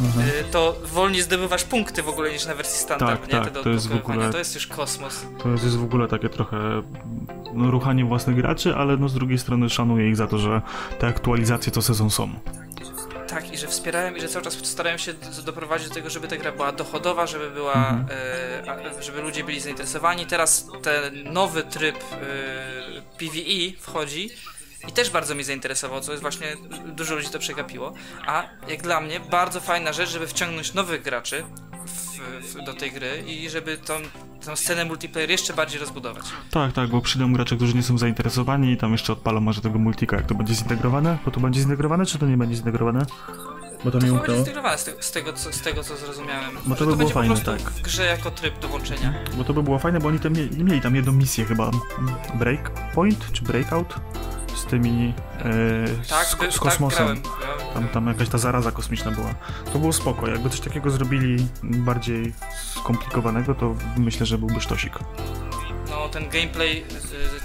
mhm. 0.00 0.28
y, 0.28 0.44
to 0.50 0.76
wolniej 0.92 1.22
zdobywasz 1.22 1.64
punkty 1.64 2.02
w 2.02 2.08
ogóle 2.08 2.32
niż 2.32 2.46
na 2.46 2.54
wersji 2.54 2.78
standard, 2.78 3.20
tak, 3.20 3.32
nie? 3.32 3.50
Tak, 3.50 3.62
to, 3.64 3.70
jest 3.70 3.88
w 3.88 3.96
ogóle, 3.96 4.30
to 4.30 4.38
jest 4.38 4.54
już 4.54 4.66
kosmos. 4.66 5.26
To 5.42 5.48
jest, 5.48 5.64
jest 5.64 5.76
w 5.76 5.84
ogóle 5.84 6.08
takie 6.08 6.28
trochę 6.28 6.82
no, 7.54 7.70
ruchanie 7.70 8.04
własnych 8.04 8.36
graczy, 8.36 8.74
ale 8.76 8.96
no 8.96 9.08
z 9.08 9.14
drugiej 9.14 9.38
strony 9.38 9.70
szanuję 9.70 10.08
ich 10.08 10.16
za 10.16 10.26
to, 10.26 10.38
że 10.38 10.62
te 10.98 11.06
aktualizacje 11.06 11.72
co 11.72 11.82
sezon 11.82 12.10
są. 12.10 12.30
Tak, 13.30 13.52
i 13.52 13.58
że 13.58 13.66
wspierałem 13.66 14.16
i 14.16 14.20
że 14.20 14.28
cały 14.28 14.44
czas 14.44 14.54
starałem 14.54 14.98
się 14.98 15.12
doprowadzić 15.44 15.88
do 15.88 15.94
tego, 15.94 16.10
żeby 16.10 16.28
ta 16.28 16.36
gra 16.36 16.52
była 16.52 16.72
dochodowa, 16.72 17.26
żeby 17.26 17.50
była, 17.50 17.74
mhm. 17.74 18.06
e, 18.98 19.02
żeby 19.02 19.20
ludzie 19.22 19.44
byli 19.44 19.60
zainteresowani. 19.60 20.26
Teraz 20.26 20.66
ten 20.82 21.32
nowy 21.32 21.62
tryb 21.62 21.96
e, 21.96 22.16
PvE 23.18 23.80
wchodzi 23.80 24.30
i 24.88 24.92
też 24.92 25.10
bardzo 25.10 25.34
mnie 25.34 25.44
zainteresował, 25.44 26.00
co 26.00 26.12
jest 26.12 26.22
właśnie, 26.22 26.56
dużo 26.86 27.14
ludzi 27.14 27.28
to 27.28 27.38
przegapiło. 27.38 27.94
A 28.26 28.48
jak 28.68 28.82
dla 28.82 29.00
mnie, 29.00 29.20
bardzo 29.20 29.60
fajna 29.60 29.92
rzecz, 29.92 30.10
żeby 30.10 30.26
wciągnąć 30.26 30.74
nowych 30.74 31.02
graczy 31.02 31.44
w, 32.40 32.64
do 32.64 32.74
tej 32.74 32.92
gry 32.92 33.24
i 33.26 33.50
żeby 33.50 33.78
tą, 33.78 33.94
tą 34.46 34.56
scenę 34.56 34.84
multiplayer 34.84 35.30
jeszcze 35.30 35.54
bardziej 35.54 35.80
rozbudować. 35.80 36.24
Tak, 36.50 36.72
tak, 36.72 36.90
bo 36.90 37.00
przyjdą 37.00 37.32
gracze, 37.32 37.56
którzy 37.56 37.74
nie 37.74 37.82
są 37.82 37.98
zainteresowani 37.98 38.72
i 38.72 38.76
tam 38.76 38.92
jeszcze 38.92 39.12
odpalą 39.12 39.40
może 39.40 39.60
tego 39.60 39.78
multika, 39.78 40.16
jak 40.16 40.26
to 40.26 40.34
będzie 40.34 40.54
zintegrowane? 40.54 41.18
Bo 41.24 41.30
to 41.30 41.40
będzie 41.40 41.60
zintegrowane, 41.60 42.06
czy 42.06 42.18
to 42.18 42.26
nie 42.26 42.36
będzie 42.36 42.56
zintegrowane? 42.56 43.06
Bo 43.84 43.90
to, 43.90 43.98
to 43.98 44.06
mi 44.06 44.12
umknęło. 44.12 44.36
zintegrowane 44.36 44.78
z, 44.78 44.96
z, 45.00 45.10
tego, 45.10 45.32
co, 45.32 45.52
z 45.52 45.60
tego, 45.60 45.82
co 45.82 45.96
zrozumiałem. 45.96 46.50
Bo 46.66 46.74
to 46.74 46.86
by 46.86 46.92
to 46.92 46.96
było 46.96 47.10
fajne, 47.10 47.36
tak. 47.36 47.60
w 47.60 47.82
grze 47.82 48.04
jako 48.06 48.30
tryb 48.30 48.58
do 48.58 48.68
włączenia. 48.68 49.14
Bo 49.36 49.44
to 49.44 49.54
by 49.54 49.62
było 49.62 49.78
fajne, 49.78 50.00
bo 50.00 50.08
oni 50.08 50.18
tam 50.18 50.32
mieli, 50.32 50.64
mieli 50.64 50.80
tam 50.80 50.96
jedną 50.96 51.12
misję 51.12 51.44
chyba. 51.44 51.70
Breakpoint, 52.34 53.32
czy 53.32 53.44
Breakout? 53.44 53.94
Z 54.60 54.64
tymi 54.64 55.14
e, 55.38 56.04
tak, 56.08 56.26
z, 56.26 56.54
z, 56.54 56.58
kosmosem. 56.58 57.22
Tak, 57.22 57.32
grałem, 57.40 57.74
Tam, 57.74 57.88
tam 57.88 58.06
jakaś 58.06 58.28
ta 58.28 58.38
zaraza 58.38 58.72
kosmiczna 58.72 59.10
była. 59.10 59.34
To 59.72 59.78
było 59.78 59.92
spoko. 59.92 60.28
Jakby 60.28 60.50
coś 60.50 60.60
takiego 60.60 60.90
zrobili 60.90 61.46
bardziej 61.62 62.32
skomplikowanego, 62.76 63.54
to 63.54 63.74
myślę, 63.96 64.26
że 64.26 64.38
byłby 64.38 64.60
sztosik. 64.60 64.98
No, 65.90 66.08
ten 66.08 66.28
gameplay 66.28 66.84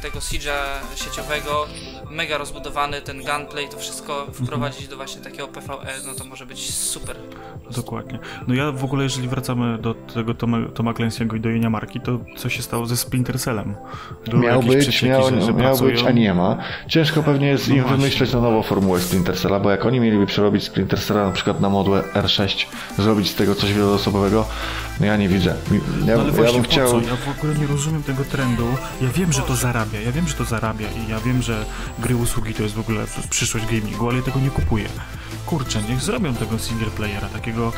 tego 0.01 0.20
Siege'a 0.20 0.80
sieciowego, 0.95 1.68
mega 2.09 2.38
rozbudowany, 2.38 3.01
ten 3.01 3.24
gunplay, 3.24 3.70
to 3.70 3.78
wszystko 3.78 4.28
wprowadzić 4.34 4.88
do 4.88 4.95
właśnie 4.95 5.22
takiego 5.22 5.47
PvE, 5.47 5.93
no 6.05 6.13
to 6.13 6.26
może 6.26 6.45
być 6.45 6.74
super. 6.74 7.18
Dokładnie. 7.76 8.20
No 8.47 8.53
ja 8.53 8.72
w 8.72 8.84
ogóle, 8.84 9.03
jeżeli 9.03 9.28
wracamy 9.28 9.78
do 9.78 9.93
tego 9.93 10.34
Toma, 10.34 10.57
Toma 10.74 10.91
Clancy'ego 10.93 11.36
i 11.36 11.39
do 11.39 11.49
Jenia 11.49 11.70
Marki, 11.70 11.99
to 11.99 12.20
co 12.38 12.49
się 12.49 12.61
stało 12.61 12.86
ze 12.86 12.97
Splinter 12.97 13.39
Cellem? 13.39 13.76
Miał 14.34 14.63
być, 14.63 15.03
miał, 15.03 15.30
że, 15.30 15.41
że 15.41 15.53
miał 15.53 15.57
pracują... 15.57 15.91
być, 15.91 16.03
a 16.03 16.11
nie 16.11 16.34
ma. 16.34 16.57
Ciężko 16.88 17.24
pewnie 17.24 17.47
jest 17.47 17.70
no 17.70 17.76
im 17.76 17.82
właśnie. 17.82 17.97
wymyśleć 17.97 18.34
na 18.34 18.41
nowo 18.41 18.63
formułę 18.63 18.99
Splinter 18.99 19.38
Cella, 19.38 19.59
bo 19.59 19.72
jak 19.72 19.86
oni 19.86 19.99
mieliby 19.99 20.26
przerobić 20.26 20.63
Splinter 20.63 20.99
Cella 20.99 21.26
na 21.26 21.32
przykład 21.32 21.61
na 21.61 21.70
modłę 21.70 22.03
R6, 22.13 22.66
zrobić 22.97 23.30
z 23.30 23.36
tego 23.36 23.55
coś 23.55 23.74
wieloosobowego, 23.74 24.45
no 24.99 25.05
ja 25.05 25.18
nie 25.18 25.30
widzę. 25.30 25.55
Ja, 26.05 26.18
no 26.18 26.22
ale 26.22 26.47
ja 26.47 26.53
bym 26.53 26.63
chciał... 26.63 26.89
Co? 26.89 27.01
Ja 27.01 27.16
w 27.16 27.38
ogóle 27.38 27.55
nie 27.55 27.68
rozumiem 27.68 28.03
tego 28.03 28.24
trendu. 28.24 28.66
Ja 29.01 29.09
wiem, 29.09 29.34
że 29.34 29.41
to 29.41 29.55
zarabia, 29.55 30.01
ja 30.01 30.11
wiem, 30.11 30.28
że 30.28 30.34
to 30.34 30.45
zarabia 30.45 30.88
i 30.88 31.11
ja 31.11 31.20
wiem, 31.20 31.41
że 31.41 31.66
gry 31.99 32.16
usługi 32.16 32.53
to 32.53 32.63
jest 32.63 32.76
w 32.76 32.80
ogóle 32.80 33.05
przyszłość 33.30 33.66
gamingu, 33.66 34.09
ale 34.09 34.18
ja 34.18 34.24
tego 34.24 34.39
nie 34.39 34.49
kupuję. 34.49 34.86
Kurczę, 35.45 35.81
niech 35.89 36.01
zrobią 36.01 36.33
tego 36.33 36.59
single 36.59 36.87
playera, 36.87 37.29
takiego... 37.29 37.71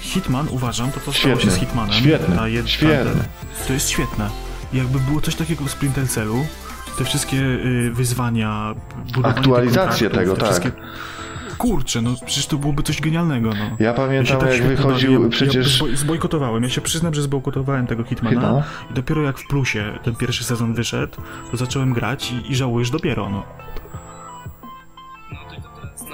Hitman, 0.00 0.46
uważam, 0.50 0.92
to 0.92 1.00
to 1.00 1.12
stało 1.12 1.40
się 1.40 1.50
z 1.50 1.56
Hitmanem. 1.56 1.94
Świetne, 1.94 2.50
jed... 2.50 2.70
świetne. 2.70 3.24
To 3.66 3.72
jest 3.72 3.90
świetne. 3.90 4.30
Jakby 4.72 5.00
było 5.00 5.20
coś 5.20 5.34
takiego 5.34 5.64
w 5.64 5.70
Splinter 5.70 6.08
Cellu, 6.08 6.46
te 6.98 7.04
wszystkie 7.04 7.36
y, 7.36 7.90
wyzwania, 7.94 8.74
Aktualizacje 9.22 10.10
tego, 10.10 10.36
tak. 10.36 10.72
Kurczę, 11.58 12.02
no 12.02 12.14
przecież 12.26 12.46
to 12.46 12.56
byłoby 12.56 12.82
coś 12.82 13.00
genialnego, 13.00 13.50
no. 13.50 13.76
Ja 13.78 13.94
pamiętam, 13.94 14.36
ja 14.36 14.40
tak 14.46 14.52
jak 14.52 14.62
wychodził 14.62 15.18
bawię. 15.18 15.30
przecież... 15.30 15.80
Ja 15.90 15.96
zbojkotowałem, 15.96 16.62
ja 16.62 16.68
się 16.68 16.80
przyznam, 16.80 17.14
że 17.14 17.22
zbojkotowałem 17.22 17.86
tego 17.86 18.04
Hitmana 18.04 18.36
Hitmana? 18.36 18.64
i 18.90 18.94
dopiero 18.94 19.22
jak 19.22 19.38
w 19.38 19.46
plusie 19.46 19.98
ten 20.04 20.16
pierwszy 20.16 20.44
sezon 20.44 20.74
wyszedł, 20.74 21.16
to 21.50 21.56
zacząłem 21.56 21.92
grać 21.92 22.32
i, 22.32 22.52
i 22.52 22.56
żałujesz 22.56 22.90
dopiero, 22.90 23.30
no 23.30 23.42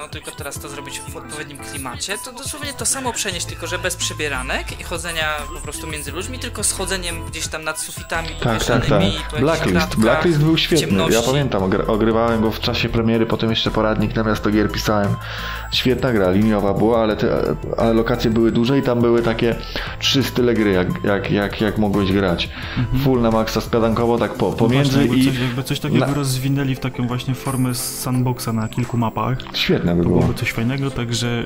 no 0.04 0.10
tylko 0.10 0.30
teraz 0.30 0.58
to 0.58 0.68
zrobić 0.68 1.00
w 1.00 1.16
odpowiednim 1.16 1.58
klimacie, 1.58 2.18
to 2.24 2.32
dosłownie 2.32 2.72
to 2.72 2.86
samo 2.86 3.12
przenieść, 3.12 3.46
tylko 3.46 3.66
że 3.66 3.78
bez 3.78 3.96
przybieranek 3.96 4.80
i 4.80 4.84
chodzenia 4.84 5.26
po 5.54 5.60
prostu 5.60 5.86
między 5.86 6.12
ludźmi, 6.12 6.38
tylko 6.38 6.64
z 6.64 6.72
chodzeniem 6.72 7.24
gdzieś 7.30 7.48
tam 7.48 7.64
nad 7.64 7.80
sufitami 7.80 8.28
tak, 8.42 8.64
tak, 8.64 8.86
tak. 8.86 9.02
Blacklist. 9.40 9.96
Blacklist 9.96 10.38
był 10.38 10.58
świetny, 10.58 10.86
ciemności. 10.86 11.14
ja 11.14 11.22
pamiętam, 11.22 11.62
ogrywałem 11.86 12.42
go 12.42 12.50
w 12.50 12.60
czasie 12.60 12.88
premiery, 12.88 13.26
potem 13.26 13.50
jeszcze 13.50 13.70
poradnik 13.70 14.16
na 14.16 14.22
miasto 14.22 14.50
gier 14.50 14.72
pisałem. 14.72 15.14
Świetna 15.72 16.12
gra, 16.12 16.30
liniowa 16.30 16.74
była, 16.74 17.02
ale, 17.02 17.16
te, 17.16 17.56
ale 17.76 17.92
lokacje 17.92 18.30
były 18.30 18.52
duże 18.52 18.78
i 18.78 18.82
tam 18.82 19.00
były 19.00 19.22
takie 19.22 19.54
trzy 19.98 20.22
style 20.22 20.54
gry, 20.54 20.72
jak, 20.72 21.04
jak, 21.04 21.30
jak, 21.30 21.60
jak 21.60 21.78
mogłeś 21.78 22.12
grać. 22.12 22.48
Mhm. 22.78 23.02
Full 23.02 23.20
na 23.20 23.30
maksa, 23.30 23.60
spiadankowo, 23.60 24.18
tak 24.18 24.34
po, 24.34 24.52
pomiędzy 24.52 24.98
no 24.98 25.06
właśnie, 25.06 25.22
i... 25.22 25.26
Coś, 25.26 25.40
jakby 25.40 25.62
coś 25.62 25.80
takiego 25.80 26.06
na... 26.06 26.14
rozwinęli 26.14 26.74
w 26.74 26.80
taką 26.80 27.06
właśnie 27.06 27.34
formę 27.34 27.74
sandboxa 27.74 28.48
na 28.52 28.68
kilku 28.68 28.96
mapach. 28.96 29.38
Świetne 29.54 29.93
by 29.94 30.02
było. 30.02 30.18
Byłoby 30.18 30.38
coś 30.38 30.52
fajnego, 30.52 30.90
także 30.90 31.44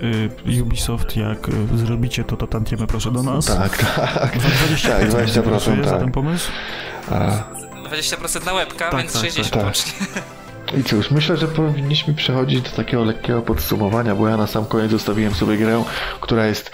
y, 0.48 0.62
Ubisoft, 0.62 1.16
jak 1.16 1.48
y, 1.48 1.52
zrobicie 1.78 2.24
to, 2.24 2.36
to 2.36 2.46
tantiemy 2.46 2.86
proszę 2.86 3.10
do 3.10 3.22
nas. 3.22 3.46
Tak, 3.46 3.78
tak. 3.78 4.38
Za 4.40 4.48
20%, 4.48 4.88
tak, 4.88 5.10
20% 5.10 5.76
tak. 5.76 5.84
za 5.84 5.98
ten 5.98 6.12
pomysł. 6.12 6.50
A... 7.10 7.30
20% 7.90 8.46
na 8.46 8.54
webka, 8.54 8.90
tak, 8.90 9.00
więc 9.00 9.12
tak, 9.12 9.22
60 9.22 9.50
tak. 9.50 9.64
łącznie. 9.64 9.92
I 10.76 10.84
cóż, 10.84 11.10
myślę, 11.10 11.36
że 11.36 11.48
powinniśmy 11.48 12.14
przechodzić 12.14 12.62
do 12.62 12.70
takiego 12.70 13.04
lekkiego 13.04 13.42
podsumowania, 13.42 14.14
bo 14.14 14.28
ja 14.28 14.36
na 14.36 14.46
sam 14.46 14.64
koniec 14.66 14.90
zostawiłem 14.90 15.34
sobie 15.34 15.56
grę, 15.56 15.84
która 16.20 16.46
jest 16.46 16.70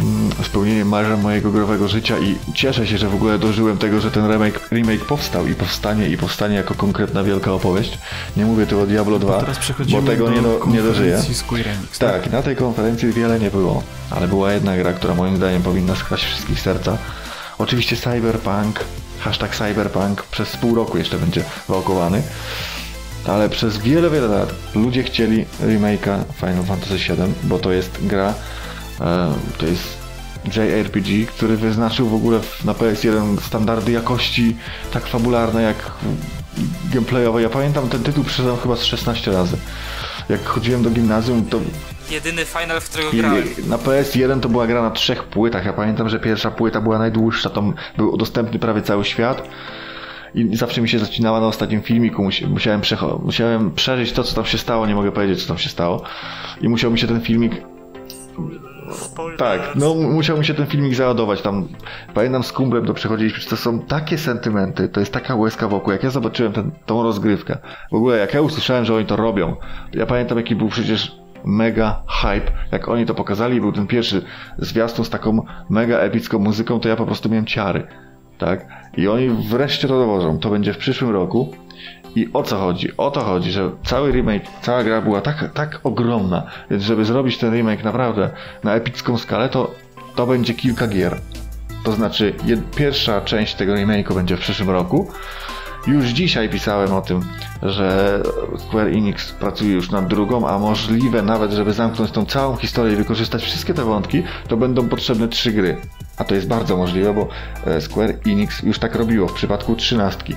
mm, 0.00 0.30
spełnieniem 0.44 0.88
marzeń 0.88 1.20
mojego 1.20 1.50
growego 1.50 1.88
życia 1.88 2.18
i 2.18 2.36
cieszę 2.54 2.86
się, 2.86 2.98
że 2.98 3.08
w 3.08 3.14
ogóle 3.14 3.38
dożyłem 3.38 3.78
tego, 3.78 4.00
że 4.00 4.10
ten 4.10 4.32
remake, 4.32 4.60
remake 4.72 5.04
powstał 5.04 5.46
i 5.46 5.54
powstanie 5.54 6.08
i 6.08 6.16
powstanie 6.16 6.56
jako 6.56 6.74
konkretna 6.74 7.24
wielka 7.24 7.52
opowieść. 7.52 7.98
Nie 8.36 8.44
mówię 8.44 8.66
tu 8.66 8.80
o 8.80 8.86
Diablo 8.86 9.18
2, 9.18 9.44
bo 9.90 10.02
tego 10.02 10.30
nie, 10.30 10.42
do, 10.42 10.66
nie 10.66 10.82
dożyję. 10.82 11.16
Enix, 11.66 11.98
tak? 11.98 12.22
tak, 12.22 12.32
na 12.32 12.42
tej 12.42 12.56
konferencji 12.56 13.12
wiele 13.12 13.40
nie 13.40 13.50
było, 13.50 13.82
ale 14.10 14.28
była 14.28 14.52
jedna 14.52 14.76
gra, 14.76 14.92
która 14.92 15.14
moim 15.14 15.36
zdaniem 15.36 15.62
powinna 15.62 15.96
skraść 15.96 16.24
wszystkich 16.24 16.60
serca. 16.60 16.98
Oczywiście 17.58 17.96
Cyberpunk, 17.96 18.84
hashtag 19.20 19.56
Cyberpunk 19.56 20.22
przez 20.22 20.56
pół 20.56 20.74
roku 20.74 20.98
jeszcze 20.98 21.18
będzie 21.18 21.44
wałkowany 21.68 22.22
ale 23.28 23.48
przez 23.48 23.78
wiele, 23.78 24.10
wiele 24.10 24.28
lat 24.28 24.54
ludzie 24.74 25.02
chcieli 25.02 25.46
remake'a 25.60 26.22
Final 26.40 26.64
Fantasy 26.64 26.98
VII, 26.98 27.34
bo 27.42 27.58
to 27.58 27.72
jest 27.72 28.06
gra, 28.06 28.34
to 29.58 29.66
jest 29.66 30.02
JRPG, 30.56 31.26
który 31.26 31.56
wyznaczył 31.56 32.08
w 32.08 32.14
ogóle 32.14 32.40
na 32.64 32.72
PS1 32.72 33.40
standardy 33.40 33.92
jakości 33.92 34.56
tak 34.92 35.06
fabularne 35.06 35.62
jak 35.62 35.76
gameplayowe. 36.92 37.42
Ja 37.42 37.48
pamiętam 37.48 37.88
ten 37.88 38.02
tytuł 38.02 38.24
przeszedłem 38.24 38.56
chyba 38.56 38.76
z 38.76 38.84
16 38.84 39.32
razy. 39.32 39.56
Jak 40.28 40.44
chodziłem 40.44 40.82
do 40.82 40.90
gimnazjum, 40.90 41.44
to 41.44 41.60
jedyny 42.10 42.44
final, 42.44 42.80
w 42.80 42.90
którego 42.90 43.10
grałem. 43.12 43.44
Na 43.66 43.76
PS1 43.76 44.40
to 44.40 44.48
była 44.48 44.66
gra 44.66 44.82
na 44.82 44.90
trzech 44.90 45.24
płytach. 45.24 45.64
Ja 45.64 45.72
pamiętam, 45.72 46.08
że 46.08 46.20
pierwsza 46.20 46.50
płyta 46.50 46.80
była 46.80 46.98
najdłuższa, 46.98 47.50
tam 47.50 47.74
był 47.96 48.16
dostępny 48.16 48.58
prawie 48.58 48.82
cały 48.82 49.04
świat 49.04 49.48
i 50.34 50.56
zawsze 50.56 50.80
mi 50.80 50.88
się 50.88 50.98
zacinała 50.98 51.40
na 51.40 51.46
ostatnim 51.46 51.82
filmiku, 51.82 52.28
musiałem, 52.48 52.80
musiałem 53.22 53.70
przeżyć 53.70 54.12
to, 54.12 54.24
co 54.24 54.34
tam 54.34 54.44
się 54.44 54.58
stało, 54.58 54.86
nie 54.86 54.94
mogę 54.94 55.12
powiedzieć, 55.12 55.42
co 55.42 55.48
tam 55.48 55.58
się 55.58 55.68
stało 55.68 56.02
i 56.60 56.68
musiał 56.68 56.90
mi 56.90 56.98
się 56.98 57.06
ten 57.06 57.20
filmik 57.20 57.52
Spoiler. 58.90 59.38
Tak, 59.38 59.60
no 59.74 59.94
musiał 59.94 60.38
mi 60.38 60.44
się 60.44 60.54
ten 60.54 60.66
filmik 60.66 60.94
załadować 60.94 61.42
tam. 61.42 61.68
Pamiętam 62.14 62.42
z 62.42 62.52
kumplem 62.52 62.86
to 62.86 62.94
przechodziliśmy, 62.94 63.50
to 63.50 63.56
są 63.56 63.78
takie 63.78 64.18
sentymenty, 64.18 64.88
to 64.88 65.00
jest 65.00 65.12
taka 65.12 65.34
łezka 65.34 65.68
wokół. 65.68 65.92
Jak 65.92 66.02
ja 66.02 66.10
zobaczyłem 66.10 66.52
ten, 66.52 66.70
tą 66.86 67.02
rozgrywkę, 67.02 67.58
w 67.92 67.94
ogóle 67.94 68.18
jak 68.18 68.34
ja 68.34 68.40
usłyszałem, 68.40 68.84
że 68.84 68.94
oni 68.94 69.06
to 69.06 69.16
robią, 69.16 69.56
ja 69.92 70.06
pamiętam 70.06 70.38
jaki 70.38 70.56
był 70.56 70.68
przecież 70.68 71.16
mega 71.44 72.02
hype, 72.08 72.52
jak 72.72 72.88
oni 72.88 73.06
to 73.06 73.14
pokazali, 73.14 73.60
był 73.60 73.72
ten 73.72 73.86
pierwszy 73.86 74.22
zwiastun 74.58 75.04
z 75.04 75.10
taką 75.10 75.44
mega 75.70 75.98
epicką 75.98 76.38
muzyką, 76.38 76.80
to 76.80 76.88
ja 76.88 76.96
po 76.96 77.06
prostu 77.06 77.28
miałem 77.28 77.46
ciary, 77.46 77.86
tak? 78.38 78.66
I 78.96 79.08
oni 79.08 79.28
wreszcie 79.28 79.88
to 79.88 79.98
dowożą. 79.98 80.38
To 80.38 80.50
będzie 80.50 80.72
w 80.72 80.78
przyszłym 80.78 81.10
roku. 81.10 81.54
I 82.16 82.28
o 82.32 82.42
co 82.42 82.58
chodzi? 82.58 82.96
O 82.96 83.10
to 83.10 83.20
chodzi, 83.20 83.52
że 83.52 83.70
cały 83.84 84.12
remake, 84.12 84.42
cała 84.62 84.84
gra 84.84 85.00
była 85.00 85.20
tak, 85.20 85.50
tak 85.54 85.80
ogromna, 85.84 86.42
więc 86.70 86.82
żeby 86.82 87.04
zrobić 87.04 87.38
ten 87.38 87.54
remake 87.54 87.84
naprawdę 87.84 88.30
na 88.64 88.74
epicką 88.74 89.18
skalę, 89.18 89.48
to, 89.48 89.74
to 90.14 90.26
będzie 90.26 90.54
kilka 90.54 90.86
gier. 90.86 91.18
To 91.84 91.92
znaczy, 91.92 92.34
pierwsza 92.76 93.20
część 93.20 93.54
tego 93.54 93.74
remake'u 93.74 94.14
będzie 94.14 94.36
w 94.36 94.40
przyszłym 94.40 94.70
roku. 94.70 95.08
Już 95.86 96.04
dzisiaj 96.04 96.48
pisałem 96.48 96.94
o 96.94 97.00
tym, 97.00 97.20
że 97.62 98.20
Square 98.58 98.88
Enix 98.88 99.32
pracuje 99.32 99.72
już 99.72 99.90
nad 99.90 100.06
drugą, 100.06 100.48
a 100.48 100.58
możliwe 100.58 101.22
nawet, 101.22 101.52
żeby 101.52 101.72
zamknąć 101.72 102.10
tą 102.10 102.26
całą 102.26 102.56
historię 102.56 102.92
i 102.92 102.96
wykorzystać 102.96 103.42
wszystkie 103.42 103.74
te 103.74 103.84
wątki, 103.84 104.22
to 104.48 104.56
będą 104.56 104.88
potrzebne 104.88 105.28
trzy 105.28 105.52
gry. 105.52 105.76
A 106.16 106.24
to 106.24 106.34
jest 106.34 106.48
bardzo 106.48 106.76
możliwe, 106.76 107.14
bo 107.14 107.28
e, 107.66 107.80
Square 107.80 108.14
Enix 108.26 108.62
już 108.62 108.78
tak 108.78 108.94
robiło 108.94 109.28
w 109.28 109.32
przypadku 109.32 109.76
trzynastki 109.76 110.36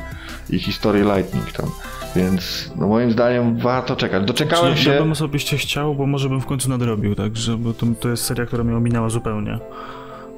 i 0.50 0.60
historii 0.60 1.04
Lightning 1.04 1.52
tam. 1.52 1.70
Więc 2.16 2.72
no 2.76 2.88
moim 2.88 3.12
zdaniem 3.12 3.58
warto 3.58 3.96
czekać. 3.96 4.26
Doczekałem 4.26 4.74
Czyli 4.74 4.86
się. 4.86 4.92
Ja 4.92 5.02
bym 5.02 5.12
osobiście 5.12 5.58
chciał, 5.58 5.96
bo 5.96 6.06
może 6.06 6.30
bym 6.30 6.42
w 6.42 6.46
końcu 6.46 6.70
nadrobił, 6.70 7.16
także 7.16 7.58
bo 7.58 7.74
to, 7.74 7.86
to 8.00 8.10
jest 8.10 8.24
seria, 8.24 8.46
która 8.46 8.64
mnie 8.64 8.78
ominęła 8.78 9.10
zupełnie. 9.10 9.60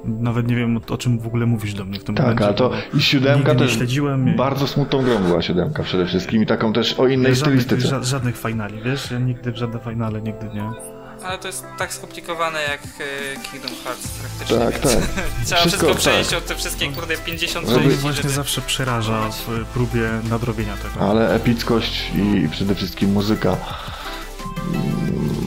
Nawet 0.05 0.47
nie 0.47 0.55
wiem 0.55 0.80
o 0.89 0.97
czym 0.97 1.20
w 1.20 1.28
ogóle 1.28 1.45
mówisz 1.45 1.74
do 1.74 1.86
mnie 1.86 1.99
w 1.99 2.03
tym 2.03 2.16
tak, 2.16 2.26
momencie. 2.26 2.43
Tak, 2.43 2.53
a 2.53 2.58
to 2.58 2.72
i 2.97 3.01
siódemka 3.01 3.55
też 3.55 3.72
śledziłem. 3.72 4.36
bardzo 4.36 4.68
smutną 4.68 5.03
grą 5.03 5.20
była 5.20 5.41
siódemka 5.41 5.84
przede 5.84 6.05
wszystkim 6.05 6.43
i 6.43 6.45
taką 6.45 6.74
też 6.74 6.99
o 6.99 7.08
innej 7.08 7.36
żadnych, 7.36 7.62
stylistyce. 7.62 8.03
Żadnych 8.03 8.38
finali, 8.38 8.82
wiesz? 8.86 9.12
Ja 9.12 9.20
nigdy 9.20 9.51
w 9.51 9.58
żadne 9.58 9.80
finale, 9.80 10.22
nigdy 10.22 10.45
nie 10.53 10.96
ale 11.24 11.38
to 11.38 11.47
jest 11.47 11.65
tak 11.78 11.93
skomplikowane 11.93 12.59
jak 12.61 12.82
e, 12.82 13.49
Kingdom 13.51 13.72
Hearts 13.84 14.07
praktycznie. 14.07 14.57
Tak, 14.57 14.80
tak. 14.93 15.26
Trzeba 15.45 15.61
wszystko, 15.61 15.68
wszystko 15.68 15.95
przejść 15.95 16.30
tak. 16.30 16.39
od 16.39 16.45
te 16.45 16.55
wszystkie 16.55 16.91
kurde 16.91 17.18
50 17.18 17.70
Żeby 17.70 17.95
właśnie 17.95 18.22
żeby... 18.22 18.34
zawsze 18.34 18.61
przeraża 18.61 19.30
w 19.32 19.65
próbie 19.65 20.09
nadrobienia 20.30 20.78
tego. 20.78 21.09
Ale 21.09 21.36
epickość 21.36 22.11
i 22.15 22.49
przede 22.49 22.76
wszystkim 22.76 23.11
muzyka. 23.11 23.57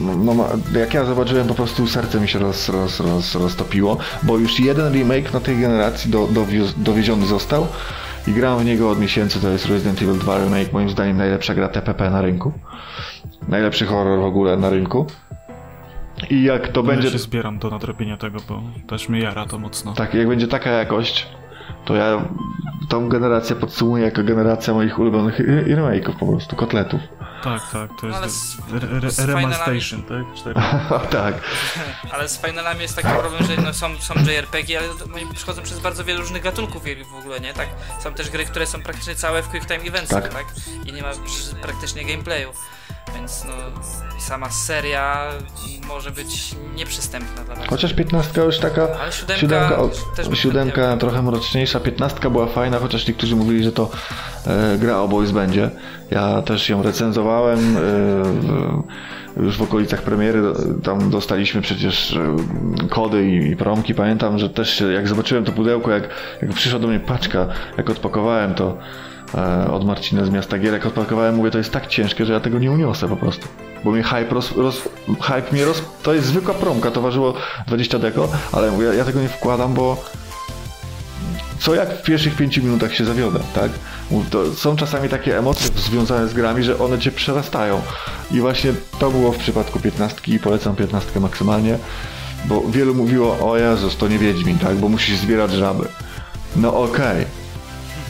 No, 0.01 0.33
no, 0.33 0.49
jak 0.79 0.93
ja 0.93 1.05
zobaczyłem, 1.05 1.47
po 1.47 1.53
prostu 1.53 1.87
serce 1.87 2.19
mi 2.19 2.29
się 2.29 2.39
roz, 2.39 2.69
roz, 2.69 2.99
roz, 2.99 3.35
roztopiło, 3.35 3.97
bo 4.23 4.37
już 4.37 4.59
jeden 4.59 4.93
remake 4.93 5.33
na 5.33 5.39
tej 5.39 5.57
generacji 5.57 6.11
do, 6.11 6.27
do, 6.27 6.45
dowieziony 6.77 7.25
został 7.25 7.67
i 8.27 8.31
gram 8.31 8.59
w 8.59 8.65
niego 8.65 8.89
od 8.89 8.99
miesięcy, 8.99 9.41
to 9.41 9.49
jest 9.49 9.65
Resident 9.65 10.01
Evil 10.01 10.19
2 10.19 10.37
remake, 10.37 10.73
moim 10.73 10.89
zdaniem 10.89 11.17
najlepsza 11.17 11.53
gra 11.53 11.67
TPP 11.67 12.09
na 12.09 12.21
rynku. 12.21 12.51
Najlepszy 13.47 13.85
horror 13.85 14.19
w 14.19 14.25
ogóle 14.25 14.57
na 14.57 14.69
rynku. 14.69 15.05
I 16.29 16.43
jak 16.43 16.67
to 16.67 16.81
ja 16.81 16.87
będzie. 16.87 17.11
się 17.11 17.19
zbieram 17.19 17.59
do 17.59 17.69
nadrobienia 17.69 18.17
tego, 18.17 18.39
bo 18.49 18.63
też 18.87 19.09
mnie 19.09 19.19
jara 19.19 19.45
to 19.45 19.59
mocno. 19.59 19.93
Tak, 19.93 20.13
jak 20.13 20.27
będzie 20.27 20.47
taka 20.47 20.69
jakość, 20.69 21.27
to 21.85 21.95
ja 21.95 22.25
tą 22.89 23.09
generację 23.09 23.55
podsumuję 23.55 24.03
jako 24.05 24.23
generacja 24.23 24.73
moich 24.73 24.99
ulubionych 24.99 25.39
remake'ów 25.67 26.19
po 26.19 26.27
prostu, 26.27 26.55
kotletów. 26.55 27.01
Tak, 27.43 27.61
tak, 27.71 27.89
to 28.01 28.07
No, 28.07 28.15
ale 28.15 28.25
jest 28.25 28.57
re, 28.73 28.99
re, 28.99 29.25
Remasteration, 29.25 30.03
tak? 30.03 30.25
Tak. 31.09 31.35
Ale 32.13 32.29
z 32.29 32.41
finalami 32.41 32.81
jest 32.81 32.95
taki 32.95 33.07
problem, 33.07 33.43
że 33.43 33.61
no, 33.61 33.73
są, 33.73 33.87
są 33.99 34.13
JRPG, 34.13 34.77
ale 34.79 34.87
oni 35.15 35.33
przychodzą 35.33 35.61
przez 35.61 35.79
bardzo 35.79 36.03
wiele 36.03 36.19
różnych 36.19 36.43
gatunków 36.43 36.83
w 37.11 37.15
ogóle, 37.19 37.39
nie? 37.39 37.53
Tak, 37.53 37.67
są 38.03 38.13
też 38.13 38.29
gry, 38.29 38.45
które 38.45 38.67
są 38.67 38.81
praktycznie 38.81 39.15
całe 39.15 39.43
w 39.43 39.49
Quick 39.49 39.65
Time 39.65 39.79
Events, 39.79 40.09
Tak. 40.09 40.33
tak. 40.33 40.45
I 40.85 40.93
nie 40.93 41.01
ma 41.01 41.11
praktycznie 41.61 42.05
gameplayu. 42.05 42.49
Więc 43.15 43.45
no, 43.45 43.53
sama 44.19 44.49
seria 44.49 45.29
może 45.87 46.11
być 46.11 46.55
nieprzystępna 46.75 47.43
dla. 47.43 47.55
Chociaż 47.67 47.93
15 47.93 48.41
już 48.41 48.57
taka. 48.59 48.87
Ale 49.01 49.11
siódemka 49.11 49.41
Siódemka, 49.41 49.77
o, 49.77 49.89
też 50.15 50.39
siódemka 50.39 50.97
trochę 50.97 51.21
mroczniejsza, 51.21 51.79
15 51.79 52.29
była 52.29 52.47
fajna, 52.47 52.79
chociaż 52.79 53.07
niektórzy 53.07 53.35
mówili, 53.35 53.63
że 53.63 53.71
to 53.71 53.89
e, 54.47 54.77
gra 54.77 54.97
o 54.97 55.07
boys 55.07 55.31
będzie. 55.31 55.69
Ja 56.11 56.41
też 56.41 56.69
ją 56.69 56.83
recenzowałem. 56.83 57.59
E, 57.59 57.79
w, 59.37 59.43
już 59.43 59.57
w 59.57 59.61
okolicach 59.61 60.01
premiery 60.01 60.41
tam 60.83 61.09
dostaliśmy 61.09 61.61
przecież 61.61 62.13
e, 62.13 62.35
kody 62.89 63.29
i, 63.29 63.51
i 63.51 63.55
promki. 63.55 63.95
Pamiętam, 63.95 64.39
że 64.39 64.49
też 64.49 64.83
jak 64.93 65.07
zobaczyłem 65.07 65.45
to 65.45 65.51
pudełko, 65.51 65.91
jak, 65.91 66.09
jak 66.41 66.51
przyszła 66.53 66.79
do 66.79 66.87
mnie 66.87 66.99
paczka, 66.99 67.47
jak 67.77 67.89
odpakowałem 67.89 68.53
to 68.53 68.77
od 69.71 69.85
Marcina 69.85 70.25
z 70.25 70.29
Miasta 70.29 70.57
Gier, 70.59 70.73
jak 70.73 70.85
odpakowałem, 70.85 71.35
mówię, 71.35 71.51
to 71.51 71.57
jest 71.57 71.71
tak 71.71 71.87
ciężkie, 71.87 72.25
że 72.25 72.33
ja 72.33 72.39
tego 72.39 72.59
nie 72.59 72.71
uniosę 72.71 73.07
po 73.07 73.17
prostu. 73.17 73.47
Bo 73.83 73.91
mnie 73.91 74.03
hype, 74.03 74.35
roz, 74.35 74.51
roz, 74.57 74.81
hype 75.21 75.51
mnie 75.51 75.65
roz... 75.65 75.83
To 76.03 76.13
jest 76.13 76.27
zwykła 76.27 76.53
promka, 76.53 76.91
to 76.91 77.01
ważyło 77.01 77.33
20 77.67 77.99
deko, 77.99 78.29
ale 78.51 78.71
mówię, 78.71 78.85
ja 78.97 79.05
tego 79.05 79.21
nie 79.21 79.29
wkładam, 79.29 79.73
bo 79.73 80.03
co 81.59 81.75
jak 81.75 81.97
w 81.97 82.03
pierwszych 82.03 82.35
5 82.35 82.57
minutach 82.57 82.93
się 82.93 83.05
zawiodę, 83.05 83.39
tak? 83.55 83.71
To 84.29 84.55
są 84.55 84.75
czasami 84.75 85.09
takie 85.09 85.37
emocje 85.37 85.69
związane 85.77 86.27
z 86.27 86.33
grami, 86.33 86.63
że 86.63 86.79
one 86.79 86.99
cię 86.99 87.11
przerastają. 87.11 87.81
I 88.31 88.41
właśnie 88.41 88.73
to 88.99 89.11
było 89.11 89.31
w 89.31 89.37
przypadku 89.37 89.79
15 89.79 90.21
i 90.27 90.39
polecam 90.39 90.75
15 90.75 91.19
maksymalnie, 91.19 91.77
bo 92.45 92.61
wielu 92.69 92.95
mówiło, 92.95 93.51
o 93.51 93.57
Jezus, 93.57 93.97
to 93.97 94.07
nie 94.07 94.19
Wiedźmin, 94.19 94.59
tak? 94.59 94.75
Bo 94.75 94.89
musisz 94.89 95.17
zbierać 95.17 95.51
żaby. 95.51 95.87
No 96.55 96.73
okej. 96.73 97.25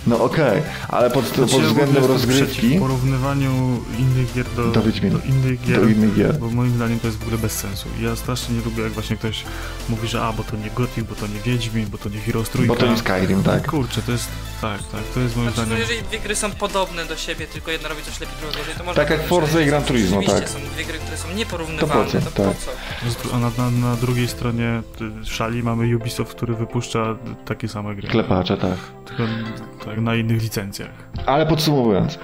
No 0.07 0.23
okej, 0.23 0.61
ale 0.89 1.09
pod, 1.09 1.25
Znaczy, 1.25 1.51
pod 1.53 1.61
w 1.61 1.67
względem 1.67 2.05
rozgrywki 2.05 2.53
przeciw 2.55 2.79
porównywaniu 2.81 3.81
innych 3.99 4.33
gier 4.33 4.45
do, 4.55 4.63
Do 4.71 4.81
do 4.81 4.89
innych 5.25 5.61
gier, 5.61 5.81
do 5.81 5.87
innych 5.87 6.15
gier. 6.15 6.37
bo 6.39 6.49
moim 6.49 6.75
zdaniem 6.75 6.99
to 6.99 7.07
jest 7.07 7.19
w 7.19 7.21
ogóle 7.21 7.37
bez 7.37 7.51
sensu. 7.51 7.89
Ja 8.01 8.15
strasznie 8.15 8.55
nie 8.55 8.61
lubię, 8.65 8.83
jak 8.83 8.91
właśnie 8.91 9.15
ktoś 9.17 9.43
mówi, 9.89 10.07
że 10.07 10.21
a, 10.21 10.33
bo 10.33 10.43
to 10.43 10.57
nie 10.57 10.69
Gothic, 10.69 11.05
bo 11.05 11.15
to 11.15 11.27
nie 11.27 11.39
Wiedźmin, 11.39 11.85
bo 11.91 11.97
to 11.97 12.09
nie 12.09 12.19
Heroes 12.19 12.49
Trójka. 12.49 12.73
Bo 12.73 12.79
to 12.79 12.87
nie 12.87 12.97
Skyrim, 12.97 13.43
tak? 13.43 13.67
Kurczę, 13.67 14.01
to 14.01 14.11
jest, 14.11 14.27
tak, 14.61 14.77
tak, 14.83 15.01
to 15.13 15.19
jest 15.19 15.35
moim 15.37 15.47
Znaczy, 15.51 15.59
no, 15.61 15.65
zdaniem... 15.65 15.81
jeżeli 15.89 16.01
dwie 16.07 16.19
gry 16.19 16.35
są 16.35 16.51
podobne 16.51 17.05
do 17.05 17.15
siebie, 17.17 17.47
tylko 17.47 17.71
jedna 17.71 17.89
robi 17.89 18.01
coś 18.03 18.19
lepiej, 18.19 18.35
druga 18.41 18.57
gorzej, 18.57 18.75
to 18.77 18.83
można 18.83 19.03
Tak 19.03 19.09
jak 19.11 19.27
Forza 19.27 19.61
i 19.61 19.65
Gran 19.65 19.83
Turismo, 19.83 20.21
tak. 20.23 20.49
są 20.49 20.59
dwie 20.73 20.85
gry, 20.85 20.99
które 20.99 21.17
są 21.17 21.27
nieporównywalne, 21.35 22.05
100%, 22.05 22.21
to 22.23 22.31
po 22.31 22.43
tak. 22.43 22.57
co? 22.57 22.71
Z 23.11 23.15
dru- 23.15 23.35
A 23.35 23.39
na, 23.39 23.51
na, 23.57 23.71
na 23.71 23.95
drugiej 23.95 24.27
stronie 24.27 24.81
y, 25.21 25.25
szali 25.25 25.63
mamy 25.63 25.95
Ubisoft, 25.97 26.31
który 26.35 26.53
wypuszcza 26.55 27.15
takie 27.45 27.67
same 27.67 27.95
gry. 27.95 28.07
Klepacze, 28.07 28.57
tak. 28.57 28.77
Tylko 29.05 29.23
tak, 29.85 30.00
na 30.03 30.15
innych 30.15 30.41
licencjach. 30.41 30.89
Ale 31.25 31.45
podsumowując, 31.45 32.19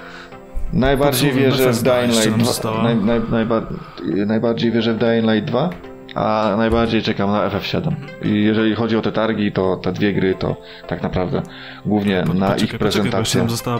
najbardziej 0.73 1.31
wierzę 1.31 1.71
w 1.71 1.83
Dying 1.83 2.13
Light 2.13 2.29
nam 2.29 2.39
2. 2.39 2.45
została. 2.45 2.83
Naj, 2.83 2.95
naj, 2.95 3.21
najba, 3.31 3.61
najbardziej 4.25 4.71
wierzę 4.71 4.93
w 4.93 4.97
Dying 4.97 5.31
Light 5.31 5.45
2, 5.45 5.69
a 6.17 6.55
najbardziej 6.57 7.01
czekam 7.01 7.31
na 7.31 7.49
FF7. 7.49 7.91
I 8.25 8.43
jeżeli 8.43 8.75
chodzi 8.75 8.97
o 8.97 9.01
te 9.01 9.11
targi, 9.11 9.51
to 9.51 9.75
te 9.77 9.91
dwie 9.91 10.13
gry 10.13 10.35
to 10.35 10.55
tak 10.87 11.03
naprawdę 11.03 11.41
głównie 11.85 12.23
na 12.33 12.55
ich 12.55 12.61
Poczekaj, 12.61 12.79
poczekaj, 12.79 12.79
jeszcze 12.79 13.01
prezentację. 13.01 13.39
nam 13.41 13.49
została 13.49 13.79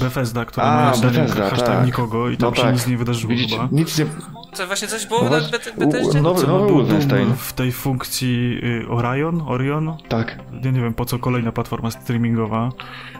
Bethesda, 0.00 0.44
która 0.44 0.66
A, 0.66 0.84
moim 0.84 0.94
zdaniem 0.94 1.20
Bethesda, 1.20 1.50
hashtag 1.50 1.66
tak. 1.76 1.86
nikogo 1.86 2.28
i 2.28 2.36
tam 2.36 2.50
No 2.50 2.56
się 2.56 2.62
tak. 2.62 2.72
nic 2.74 2.86
nie 2.86 2.96
wydarzyło 2.96 3.30
Widzicie, 3.30 3.56
chyba. 3.56 3.68
nic 3.72 3.98
nie... 3.98 4.06
Co, 4.52 4.66
właśnie 4.66 4.88
coś 4.88 5.06
było 5.06 5.22
No 5.24 5.30
na 5.30 5.36
Bethesdzie? 5.78 6.20
nowy- 6.22 6.46
ma 6.46 6.52
nowy 6.52 6.72
Wolfenstein. 6.72 7.32
w 7.36 7.52
tej 7.52 7.72
funkcji 7.72 8.60
y, 8.84 8.88
Orion, 8.88 9.42
Orion? 9.46 9.96
Tak, 10.08 10.38
Ja 10.64 10.70
nie 10.70 10.80
wiem 10.80 10.94
po 10.94 11.04
co 11.04 11.18
kolejna 11.18 11.52
platforma 11.52 11.90
streamingowa. 11.90 12.70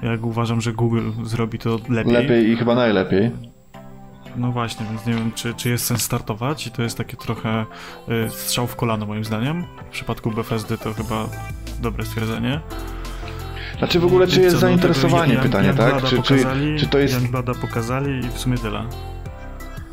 Jak 0.02 0.24
uważam, 0.26 0.60
że 0.60 0.72
Google 0.72 1.10
zrobi 1.22 1.58
to 1.58 1.78
lepiej. 1.88 2.12
lepiej 2.12 2.50
i 2.50 2.56
chyba 2.56 2.74
najlepiej. 2.74 3.30
No 4.36 4.52
właśnie, 4.52 4.86
więc 4.86 5.06
nie 5.06 5.14
wiem, 5.14 5.32
czy, 5.32 5.54
czy 5.54 5.68
jest 5.68 5.86
sens 5.86 6.02
startować 6.02 6.66
i 6.66 6.70
to 6.70 6.82
jest 6.82 6.98
takie 6.98 7.16
trochę 7.16 7.66
y, 8.08 8.30
strzał 8.30 8.66
w 8.66 8.76
kolano 8.76 9.06
moim 9.06 9.24
zdaniem. 9.24 9.64
W 9.88 9.92
przypadku 9.92 10.30
Bethesdy 10.30 10.78
to 10.78 10.94
chyba 10.94 11.28
dobre 11.80 12.04
stwierdzenie. 12.04 12.60
Znaczy 13.78 14.00
w 14.00 14.04
ogóle, 14.04 14.26
czy 14.26 14.40
jest 14.40 14.54
no, 14.54 14.60
zainteresowanie, 14.60 15.36
pytanie, 15.36 15.74
tak? 15.74 16.02
Czy, 16.02 16.08
czy, 16.10 16.16
pokazali, 16.16 16.78
czy 16.78 16.86
to 16.86 16.98
jest 16.98 17.14
Youngblada 17.14 17.54
pokazali 17.54 18.26
i 18.26 18.28
w 18.28 18.38
sumie 18.38 18.58
tyle. 18.58 18.84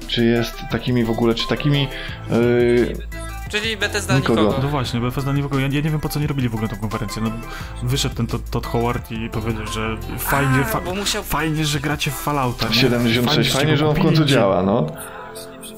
czy 0.08 0.26
jest 0.26 0.62
takimi 0.72 1.04
w 1.04 1.10
ogóle, 1.10 1.36
czy 1.36 1.48
takimi 1.48 1.88
yy, 2.32 2.96
Czyli 3.50 3.78
Bethesda 3.78 4.16
Nikogo. 4.16 4.42
nikogo. 4.42 4.60
No 4.64 4.70
właśnie, 4.70 5.00
Bethesda 5.00 5.32
ogóle, 5.32 5.62
ja, 5.62 5.68
ja 5.68 5.82
nie 5.82 5.90
wiem 5.90 6.00
po 6.00 6.10
co 6.10 6.20
nie 6.20 6.28
robili 6.28 6.50
w 6.50 6.54
ogóle 6.56 6.70
tą 6.70 6.76
konferencję. 6.78 7.22
No, 7.22 7.32
wyszedł 7.84 8.16
ten 8.16 8.28
Todd, 8.28 8.50
Todd 8.50 8.68
Howard 8.68 9.12
i 9.12 9.30
powiedział, 9.30 9.68
że 9.68 9.98
fajnie, 10.20 10.60
A, 10.62 10.64
fa 10.64 10.82
bo 10.82 10.96
musiał... 10.96 11.24
fajnie, 11.24 11.66
że 11.66 11.80
gracie 11.80 12.12
w 12.12 12.16
Fallouta. 12.16 12.68
nie? 12.68 12.74
76, 12.74 13.36
żeście 13.36 13.58
fajnie, 13.58 13.72
go 13.72 13.78
że 13.78 13.88
on 13.88 13.96
w 13.96 14.00
końcu 14.02 14.26
działa, 14.26 14.64
no. 14.64 14.88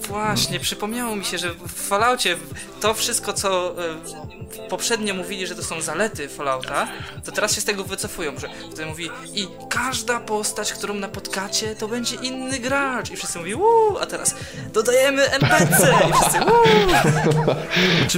Właśnie, 0.08 0.60
przypomniało 0.60 1.16
mi 1.16 1.26
się, 1.26 1.38
że 1.38 1.54
w 1.54 1.72
Falloutie 1.88 2.38
to 2.82 2.93
wszystko, 2.93 3.34
co 3.34 3.76
e, 3.86 4.70
poprzednio 4.70 5.14
mówili, 5.14 5.47
że 5.47 5.56
to 5.56 5.64
są 5.64 5.82
zalety 5.82 6.30
Fallouta, 6.30 6.88
to 7.26 7.32
teraz 7.32 7.56
się 7.56 7.62
z 7.62 7.66
tego 7.66 7.84
wycofują, 7.84 8.39
że 8.39 8.50
wtedy 8.68 8.86
mówi 8.86 9.10
i 9.34 9.47
każda 9.70 10.20
postać, 10.20 10.74
którą 10.74 10.93
napotkacie, 10.93 11.76
to 11.76 11.88
będzie 11.88 12.16
inny 12.16 12.60
gracz. 12.60 13.12
I 13.12 13.16
wszyscy 13.16 13.39
mówią, 13.39 13.58
uuu, 13.58 13.97
a 13.97 14.06
teraz 14.06 14.36
dodajemy 14.74 15.32
NPC. 15.32 15.93
I 16.10 16.14
wszyscy, 16.14 16.39
uuu. 16.39 17.45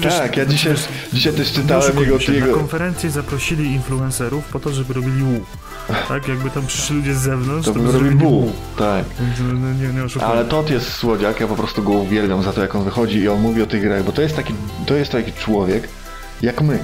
Tak, 0.10 0.38
ja 0.38 0.46
dzisiaj, 0.46 0.76
dzisiaj 1.14 1.34
też 1.34 1.54
czytałem 1.54 2.00
jego, 2.00 2.20
się, 2.20 2.32
Na 2.32 2.38
jego, 2.38 2.58
konferencję 2.58 3.10
zaprosili 3.10 3.72
influencerów 3.72 4.46
po 4.46 4.60
to, 4.60 4.74
żeby 4.74 4.94
robili 4.94 5.24
łu. 5.24 5.46
Tak, 6.08 6.28
jakby 6.28 6.50
tam 6.50 6.68
przyszli 6.68 6.96
ludzie 6.96 7.16
z 7.16 7.18
zewnątrz, 7.18 7.68
to 7.68 7.74
to, 7.74 7.80
by 7.80 7.86
by 7.86 7.92
robił 7.92 8.10
zrobili 8.10 8.30
buł, 8.32 8.52
tak. 8.78 9.06
Nie, 9.80 9.94
nie 9.94 10.04
oszukujmy. 10.04 10.34
Ale 10.34 10.46
Todd 10.46 10.70
jest 10.70 10.94
słodziak, 10.94 11.40
ja 11.40 11.48
po 11.48 11.56
prostu 11.56 11.84
go 11.84 11.92
uwielbiam 11.92 12.44
za 12.44 12.54
to, 12.54 12.62
jak 12.62 12.76
on 12.76 12.84
wychodzi 12.84 13.18
i 13.20 13.30
on 13.30 13.42
mówi 13.42 13.62
o 13.62 13.68
tych 13.68 13.82
grach, 13.82 14.04
bo 14.04 14.12
to 14.12 14.22
jest 14.22 14.36
taki, 14.36 14.54
to 14.86 14.96
jest 14.96 15.12
taki 15.12 15.34
człowiek, 15.34 15.88
jak 16.42 16.62
my. 16.62 16.80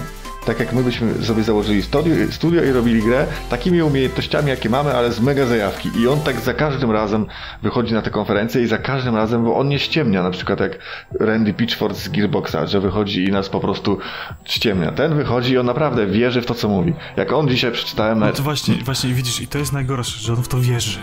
Tak 0.48 0.60
jak 0.60 0.74
my 0.74 0.84
byśmy 0.84 1.26
sobie 1.26 1.43
założyli 1.43 1.82
studio, 1.82 2.16
studio 2.32 2.64
i 2.64 2.72
robili 2.72 3.02
grę, 3.02 3.28
takimi 3.50 3.82
umiejętnościami, 3.82 4.50
jakie 4.50 4.70
mamy, 4.70 4.93
ale 4.93 5.12
z 5.12 5.20
mega 5.20 5.45
zajawki. 5.45 5.89
I 6.00 6.08
on 6.08 6.20
tak 6.20 6.39
za 6.39 6.54
każdym 6.54 6.91
razem 6.91 7.26
wychodzi 7.64 7.93
na 7.93 8.02
te 8.02 8.10
konferencje 8.10 8.62
i 8.62 8.68
za 8.68 8.78
każdym 8.78 9.16
razem, 9.16 9.43
bo 9.43 9.58
on 9.58 9.68
nie 9.68 9.80
ściemnia, 9.80 10.24
na 10.24 10.32
przykład 10.32 10.60
jak 10.60 10.80
Randy 11.20 11.54
Pitchford 11.54 11.98
z 11.98 12.10
Gearboxa, 12.10 12.68
że 12.68 12.80
wychodzi 12.80 13.24
i 13.24 13.32
nas 13.32 13.50
po 13.50 13.60
prostu 13.60 13.98
ściemnia. 14.43 14.91
Ten 14.91 15.16
wychodzi 15.16 15.54
i 15.54 15.58
on 15.58 15.66
naprawdę 15.66 16.08
wierzy 16.08 16.41
w 16.41 16.45
to, 16.45 16.54
co 16.54 16.70
mówi. 16.70 16.93
Jak 17.18 17.34
on 17.34 17.48
dzisiaj 17.48 17.72
przeczytałem... 17.72 18.20
No 18.20 18.34
to 18.34 18.43
właśnie, 18.43 18.76
właśnie 18.76 19.14
widzisz, 19.14 19.41
i 19.41 19.48
to 19.48 19.58
jest 19.58 19.74
najgorsze, 19.74 20.20
że 20.20 20.34
on 20.34 20.43
w 20.43 20.48
to 20.48 20.62
wierzy. 20.62 21.00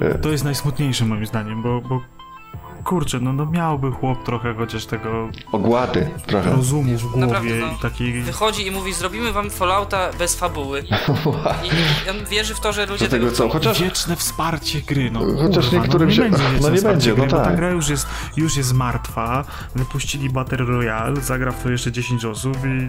E. 0.00 0.18
To 0.18 0.28
jest 0.28 0.44
najsmutniejsze 0.44 1.04
moim 1.04 1.26
zdaniem, 1.26 1.62
bo, 1.62 1.80
bo 1.80 2.00
kurczę, 2.84 3.20
no, 3.20 3.32
no 3.32 3.46
miałby 3.46 3.90
chłop 3.90 4.24
trochę 4.24 4.54
chociaż 4.54 4.86
tego 4.86 5.28
Ogłaty 5.52 6.08
trochę. 6.26 6.50
rozumu 6.50 6.98
w 6.98 7.02
głowie 7.02 7.20
Naprawdę, 7.26 7.54
no. 7.54 7.66
i 7.66 7.82
takiej... 7.82 8.22
Wychodzi 8.22 8.66
i 8.66 8.70
mówi, 8.70 8.92
zrobimy 8.92 9.32
wam 9.32 9.50
Fallouta 9.50 10.10
bez 10.18 10.34
fabuły. 10.36 10.82
I 12.06 12.10
on 12.10 12.24
wierzy 12.30 12.54
w 12.54 12.60
to, 12.60 12.72
że 12.72 12.86
ludzie 12.86 13.04
Do 13.04 13.10
tego 13.10 13.30
co? 13.30 13.48
Chociaż 13.48 13.82
Wieczne 13.82 14.16
wsparcie 14.16 14.80
gry, 14.80 15.10
no 15.10 15.20
Chociaż 15.42 15.64
kurwa, 15.68 15.82
niektórym 15.82 16.08
no, 16.08 16.10
nie 16.10 16.16
się- 16.16 16.22
będzie 16.22 16.44
no 16.60 16.70
nie 16.70 16.82
będzie, 16.82 17.14
gry, 17.14 17.22
no 17.22 17.30
bo 17.30 17.36
ta 17.36 17.44
tak. 17.44 17.56
gra 17.56 17.70
już 17.70 17.88
jest, 17.88 18.06
już 18.36 18.56
jest 18.56 18.72
martwa, 18.74 19.44
wypuścili 19.74 20.30
Battle 20.30 20.56
Royale, 20.64 21.20
zagra 21.20 21.52
w 21.52 21.62
to 21.62 21.70
jeszcze 21.70 21.92
10 21.92 22.24
osób 22.24 22.56
i 22.66 22.86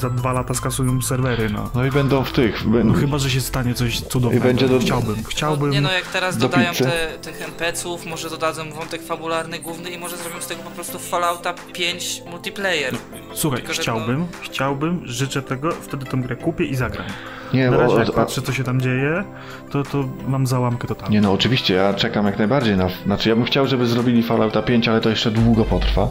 za 0.00 0.10
dwa 0.10 0.32
lata 0.32 0.54
skasują 0.54 1.02
serwery, 1.02 1.50
no. 1.50 1.70
No 1.74 1.84
i 1.84 1.90
będą 1.90 2.24
w 2.24 2.32
tych... 2.32 2.64
No 2.66 2.70
Będą... 2.72 2.94
chyba, 2.94 3.18
że 3.18 3.30
się 3.30 3.40
stanie 3.40 3.74
coś 3.74 4.00
cudownego. 4.00 4.44
I 4.44 4.48
będzie 4.48 4.68
do- 4.68 4.78
Chciałbym, 4.78 5.24
chciałbym... 5.24 5.70
Nie 5.70 5.80
no, 5.80 5.92
jak 5.92 6.06
teraz 6.06 6.36
do 6.36 6.48
dodają 6.48 6.72
te, 6.72 7.18
tych 7.22 7.42
NPC-ów, 7.42 8.06
może 8.06 8.30
dodadzą 8.30 8.70
wątek 8.72 9.02
fabularny 9.02 9.33
główny 9.62 9.90
i 9.90 9.98
może 9.98 10.16
zrobią 10.16 10.40
z 10.40 10.46
tego 10.46 10.62
po 10.62 10.70
prostu 10.70 10.98
Fallouta 10.98 11.54
5 11.72 12.22
multiplayer. 12.30 12.94
Słuchaj, 13.34 13.60
Tylko, 13.60 13.72
chciałbym, 13.72 14.26
chciałbym, 14.42 15.02
życzę 15.04 15.42
tego, 15.42 15.72
wtedy 15.72 16.06
tą 16.06 16.22
grę 16.22 16.36
kupię 16.36 16.64
i 16.64 16.74
zagram. 16.74 17.06
Nie, 17.54 17.70
Na 17.70 17.76
razie 17.76 17.96
jak 17.96 18.12
patrzę, 18.12 18.42
co 18.42 18.52
się 18.52 18.64
tam 18.64 18.80
dzieje, 18.80 19.24
to, 19.70 19.82
to 19.82 20.04
mam 20.28 20.46
załamkę 20.46 20.88
totalną. 20.88 21.12
Nie 21.12 21.20
no, 21.20 21.32
oczywiście, 21.32 21.74
ja 21.74 21.94
czekam 21.94 22.26
jak 22.26 22.38
najbardziej 22.38 22.76
na... 22.76 22.88
Znaczy, 23.04 23.28
ja 23.28 23.36
bym 23.36 23.44
chciał, 23.44 23.66
żeby 23.66 23.86
zrobili 23.86 24.22
Fallouta 24.22 24.62
5, 24.62 24.88
ale 24.88 25.00
to 25.00 25.10
jeszcze 25.10 25.30
długo 25.30 25.64
potrwa. 25.64 26.08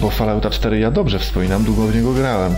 Bo 0.00 0.10
Fallouta 0.10 0.50
4 0.50 0.78
ja 0.78 0.90
dobrze 0.90 1.18
wspominam, 1.18 1.64
długo 1.64 1.86
w 1.86 1.94
niego 1.94 2.12
grałem. 2.12 2.54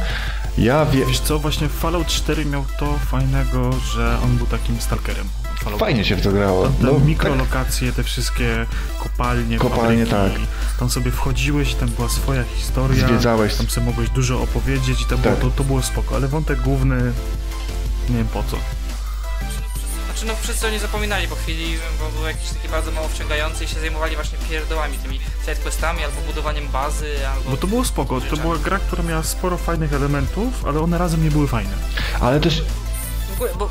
Ja 0.59 0.87
wiem... 0.87 1.09
Wiesz 1.09 1.21
co, 1.21 1.39
właśnie 1.39 1.69
Fallout 1.69 2.07
4 2.07 2.45
miał 2.45 2.65
to 2.79 2.99
fajnego, 2.99 3.73
że 3.73 4.17
on 4.25 4.37
był 4.37 4.47
takim 4.47 4.81
stalkerem. 4.81 5.42
Fallout. 5.65 5.81
Fajnie 5.81 6.05
się 6.05 6.17
w 6.17 6.23
to 6.23 6.33
grało. 6.33 6.65
Tam, 6.65 6.75
No, 6.81 6.89
tam 6.91 6.99
tak, 6.99 7.09
mikrolokacje, 7.09 7.93
te 7.93 8.03
wszystkie 8.03 8.67
kopalnie, 8.99 9.59
Kopalnie, 9.59 10.07
fabryki, 10.07 10.41
tak. 10.41 10.79
Tam 10.79 10.91
sobie 10.91 11.11
wchodziłeś 11.11 11.75
tam 11.75 11.89
była 11.89 12.09
swoja 12.09 12.45
historia. 12.57 13.07
Zwiedzałeś. 13.09 13.55
Tam 13.55 13.69
sobie 13.71 13.87
mogłeś 13.87 14.11
dużo 14.11 14.41
opowiedzieć 14.43 15.01
i 15.01 15.05
to, 15.05 15.19
Tak. 15.19 15.21
było, 15.21 15.37
to, 15.37 15.51
to 15.57 15.65
było 15.65 15.83
spoko, 15.83 16.17
ale 16.17 16.29
wątek 16.29 16.61
główny 16.61 17.13
nie 18.11 18.17
wiem 18.17 18.27
po 18.29 18.43
co. 18.43 18.57
Znaczy 20.07 20.27
no 20.27 20.33
wszyscy 20.43 20.67
oni 20.67 20.79
zapominali 20.79 21.29
po 21.29 21.35
chwili, 21.37 21.77
bo 21.99 22.19
był 22.19 22.27
jakiś 22.27 22.49
taki 22.49 22.69
bardzo 22.69 22.91
mało 22.93 23.09
wciągający 23.09 23.65
i 23.65 23.69
się 23.69 23.81
zajmowali 23.81 24.15
właśnie 24.15 24.39
pierdołami, 24.51 24.99
tymi 24.99 25.21
sidequestami 25.41 26.05
albo 26.05 26.21
budowaniem 26.21 26.69
bazy, 26.69 27.29
albo... 27.35 27.51
Bo 27.51 27.57
to 27.57 27.67
było 27.67 27.85
spoko, 27.85 28.21
to 28.21 28.37
była 28.37 28.59
gra, 28.59 28.79
która 28.79 29.03
miała 29.03 29.23
sporo 29.23 29.57
fajnych 29.57 29.93
elementów, 29.93 30.65
ale 30.67 30.81
one 30.81 30.99
razem 30.99 31.25
nie 31.25 31.31
były 31.31 31.49
fajne. 31.49 31.73
Ale 32.21 32.41
też 32.41 32.63
bo 33.59 33.71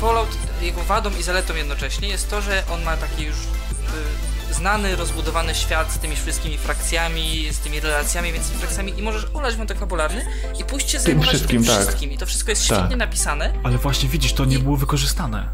Fallout, 0.00 0.28
jego 0.62 0.82
wadą 0.84 1.10
i 1.20 1.22
zaletą 1.22 1.54
jednocześnie 1.54 2.08
jest 2.08 2.30
to, 2.30 2.40
że 2.42 2.62
on 2.72 2.82
ma 2.82 2.96
taki 2.96 3.24
już 3.24 3.36
y, 3.36 4.54
znany, 4.54 4.96
rozbudowany 4.96 5.54
świat 5.54 5.92
z 5.92 5.98
tymi 5.98 6.16
wszystkimi 6.16 6.58
frakcjami, 6.58 7.48
z 7.52 7.58
tymi 7.58 7.80
relacjami 7.80 8.32
między 8.32 8.52
frakcjami 8.54 8.98
i 8.98 9.02
możesz 9.02 9.26
ulać 9.34 9.56
wątek 9.56 9.78
fabularny 9.78 10.26
i 10.60 10.64
pójść 10.64 10.90
się 10.90 11.00
zajmować 11.00 11.28
wszystkim, 11.28 11.64
tym 11.64 11.74
tak. 11.74 11.82
wszystkim. 11.82 12.12
I 12.12 12.18
to 12.18 12.26
wszystko 12.26 12.50
jest 12.50 12.68
Tak. 12.68 12.78
świetnie 12.78 12.96
napisane. 12.96 13.52
Ale 13.64 13.78
właśnie 13.78 14.08
widzisz, 14.08 14.32
to 14.32 14.44
nie 14.44 14.58
było 14.58 14.76
wykorzystane. 14.76 15.48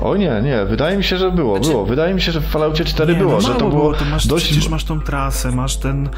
O 0.00 0.16
nie, 0.16 0.40
nie, 0.42 0.64
wydaje 0.64 0.96
mi 0.96 1.04
się, 1.04 1.16
że 1.16 1.30
było, 1.30 1.56
Znaczy- 1.56 1.70
było. 1.70 1.86
Wydaje 1.86 2.14
mi 2.14 2.20
się, 2.20 2.32
że 2.32 2.40
w 2.40 2.46
Falloutie 2.46 2.84
4 2.84 3.12
nie, 3.12 3.18
było, 3.18 3.32
no 3.32 3.40
że 3.40 3.54
to 3.54 3.68
było 3.68 3.94
to 3.94 4.04
masz, 4.04 4.26
dość... 4.26 4.44
Przecież 4.46 4.68
masz 4.68 4.84
tą 4.84 5.00
trasę, 5.00 5.52
masz 5.52 5.76
ten 5.76 6.06
y, 6.06 6.10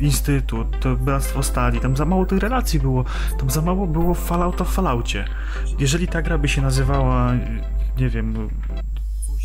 instytut, 0.00 0.80
to 0.80 0.96
Bractwo 0.96 1.42
Stali, 1.42 1.80
tam 1.80 1.96
za 1.96 2.04
mało 2.04 2.26
tych 2.26 2.38
relacji 2.38 2.80
było, 2.80 3.04
tam 3.38 3.50
za 3.50 3.62
mało 3.62 3.86
było 3.86 4.14
Fallouta 4.14 4.64
w 4.64 4.68
Falloutie. 4.68 5.24
Jeżeli 5.78 6.08
ta 6.08 6.22
gra 6.22 6.38
by 6.38 6.48
się 6.48 6.62
nazywała, 6.62 7.34
y, 7.34 7.38
nie 7.98 8.08
wiem, 8.08 8.48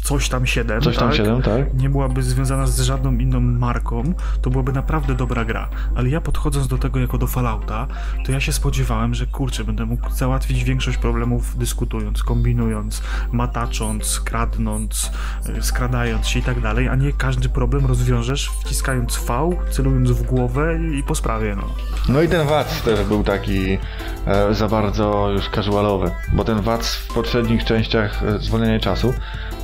coś 0.06 0.30
tam 0.30 0.46
7, 0.46 0.82
Coś 0.82 0.98
tam 0.98 1.08
tak? 1.08 1.18
7, 1.18 1.42
tak? 1.42 1.74
nie 1.74 1.90
byłaby 1.90 2.24
związana 2.24 2.68
z 2.68 2.80
żadną 2.80 3.18
inną 3.18 3.40
marką, 3.40 4.14
to 4.42 4.50
byłaby 4.50 4.74
naprawdę 4.74 5.16
dobra 5.16 5.46
gra. 5.46 5.70
Ale 5.96 6.10
ja 6.10 6.22
podchodząc 6.22 6.68
do 6.68 6.78
tego 6.78 7.00
jako 7.00 7.18
do 7.18 7.28
Fallouta, 7.28 7.88
to 8.26 8.32
ja 8.32 8.40
się 8.40 8.54
spodziewałem, 8.54 9.16
że 9.16 9.26
kurczę, 9.26 9.64
będę 9.64 9.86
mógł 9.86 10.10
załatwić 10.10 10.64
większość 10.64 10.98
problemów 10.98 11.58
dyskutując, 11.58 12.24
kombinując, 12.24 13.02
matacząc, 13.32 14.20
kradnąc, 14.20 15.12
y, 15.50 15.64
skradając 15.64 16.28
się 16.28 16.40
i 16.40 16.44
tak 16.44 16.62
dalej, 16.62 16.88
a 16.88 16.96
nie 16.96 17.14
każdy 17.14 17.50
problem 17.50 17.86
rozwiążesz 17.86 18.52
wciskając 18.66 19.18
V, 19.18 19.50
celując 19.72 20.12
w 20.12 20.24
głowę 20.24 20.80
i 21.00 21.04
po 21.04 21.16
sprawie, 21.16 21.56
no. 21.56 21.64
No 22.10 22.22
i 22.22 22.28
ten 22.28 22.48
Wac 22.48 22.82
też 22.82 23.04
był 23.04 23.24
taki 23.24 23.78
e, 24.26 24.54
za 24.54 24.68
bardzo 24.68 25.30
już 25.32 25.50
casualowy, 25.50 26.12
bo 26.34 26.44
ten 26.44 26.62
Wac 26.62 26.96
w 26.96 27.14
poprzednich 27.14 27.64
częściach 27.64 28.24
e, 28.24 28.40
zwolnienia 28.40 28.80
czasu 28.80 29.14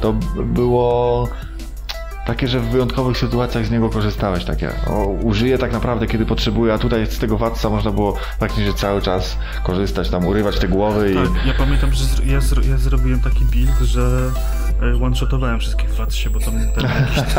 to 0.01 0.13
było 0.45 1.27
takie, 2.25 2.47
że 2.47 2.59
w 2.59 2.69
wyjątkowych 2.69 3.17
sytuacjach 3.17 3.65
z 3.65 3.71
niego 3.71 3.89
korzystałeś, 3.89 4.45
takie 4.45 4.69
o, 4.87 5.05
użyję 5.05 5.57
tak 5.57 5.71
naprawdę 5.71 6.07
kiedy 6.07 6.25
potrzebuję, 6.25 6.73
a 6.73 6.77
tutaj 6.77 7.05
z 7.05 7.19
tego 7.19 7.37
Watsa 7.37 7.69
można 7.69 7.91
było 7.91 8.17
praktycznie 8.39 8.73
cały 8.73 9.01
czas 9.01 9.37
korzystać, 9.63 10.09
tam 10.09 10.25
urywać 10.25 10.59
te 10.59 10.67
głowy 10.67 11.11
i... 11.11 11.15
Tak, 11.15 11.45
ja 11.45 11.53
pamiętam, 11.53 11.93
że 11.93 12.05
ja, 12.25 12.39
ja 12.69 12.77
zrobiłem 12.77 13.21
taki 13.21 13.45
build, 13.45 13.79
że 13.81 14.31
one-shotowałem 14.81 15.59
wszystkich 15.59 15.89
w 15.89 15.99
Watsie, 15.99 16.29
bo 16.29 16.39
tam 16.39 16.53
ten 16.75 16.83
jakiś 17.01 17.33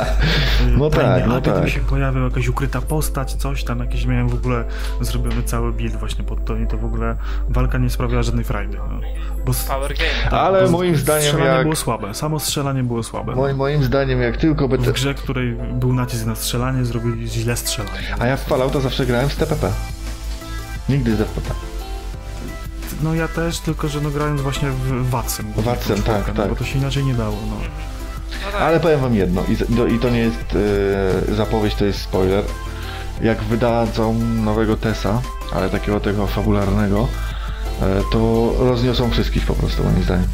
No 0.79 0.91
tak, 0.91 1.01
tajny 1.01 1.27
no 1.27 1.35
agent 1.37 1.57
mi 1.57 1.63
tak. 1.63 1.71
się 1.71 1.81
pojawił, 1.81 2.25
jakaś 2.25 2.49
ukryta 2.49 2.81
postać, 2.81 3.33
coś 3.35 3.65
tam, 3.65 3.79
jakieś 3.79 4.07
miałem 4.07 4.29
w 4.29 4.35
ogóle 4.35 4.65
zrobiony 5.01 5.43
cały 5.43 5.73
build 5.73 5.97
właśnie 5.97 6.25
pod 6.25 6.45
to 6.45 6.57
i 6.57 6.67
to 6.67 6.79
w 6.79 6.85
ogóle 6.85 7.17
walka 7.49 7.79
nie 7.79 7.91
sprawiała 7.91 8.23
żadnej 8.23 8.45
frajdy. 8.45 8.77
No. 8.89 9.01
Bo 9.47 9.53
Power 9.69 9.95
game. 9.95 10.11
tak, 10.25 10.33
Ale 10.33 10.65
bo 10.65 10.71
moim 10.71 10.97
zdaniem 10.97 11.23
strzelanie 11.23 11.51
jak- 11.51 11.63
było 11.63 11.77
słabe, 11.77 12.15
samo 12.15 12.41
strzelanie 12.41 12.83
było 12.83 13.03
słabe. 13.03 13.35
Moim, 13.35 13.57
moim 13.57 13.85
zdaniem 13.85 14.23
jak 14.23 14.37
tylko 14.37 14.69
by... 14.69 14.79
W 14.79 14.93
grze, 14.93 15.15
której 15.15 15.57
był 15.73 15.93
nacisk 15.93 16.27
na 16.27 16.35
strzelanie, 16.35 16.85
zrobili 16.85 17.29
źle 17.29 17.57
strzelanie. 17.57 18.15
A 18.19 18.27
ja 18.27 18.37
w 18.37 18.45
Fallouta 18.45 18.81
zawsze 18.81 19.07
grałem 19.07 19.31
z 19.31 19.37
TPP. 19.37 19.71
Nigdy 20.89 21.17
z 21.17 21.21
FPP. 21.21 21.72
No 23.03 23.15
ja 23.15 23.29
też, 23.29 23.59
tylko 23.59 23.89
że 23.89 24.01
no 24.01 24.11
grając 24.11 24.41
właśnie 24.41 24.71
w 24.71 25.11
Watsem. 25.11 25.47
Watsem, 25.57 25.97
w 25.97 26.01
czwórkę, 26.03 26.23
tak, 26.25 26.35
no, 26.37 26.43
tak. 26.43 26.51
Bo 26.51 26.57
to 26.57 26.65
się 26.65 26.79
inaczej 26.79 27.05
nie 27.05 27.15
dało, 27.15 27.37
no. 27.51 27.57
No 28.47 28.53
tak. 28.53 28.63
Ale 28.63 28.81
powiem 28.81 29.01
wam 29.01 29.15
jedno, 29.15 29.43
i, 29.49 29.77
to- 29.77 29.87
i 29.87 29.99
to 29.99 30.11
nie 30.11 30.19
jest 30.19 30.57
e, 31.31 31.35
zapowiedź, 31.35 31.75
to 31.75 31.85
jest 31.85 32.01
spoiler. 32.01 32.45
Jak 33.23 33.43
wydadzą 33.43 34.15
nowego 34.19 34.77
Tesa, 34.77 35.23
ale 35.55 35.71
takiego 35.71 36.01
tego 36.01 36.27
fabularnego, 36.27 37.09
e, 37.83 38.01
to 38.13 38.53
rozniosą 38.59 39.11
wszystkich 39.11 39.47
po 39.47 39.55
prostu, 39.55 39.85
moim 39.85 40.03
zdaniem. 40.03 40.27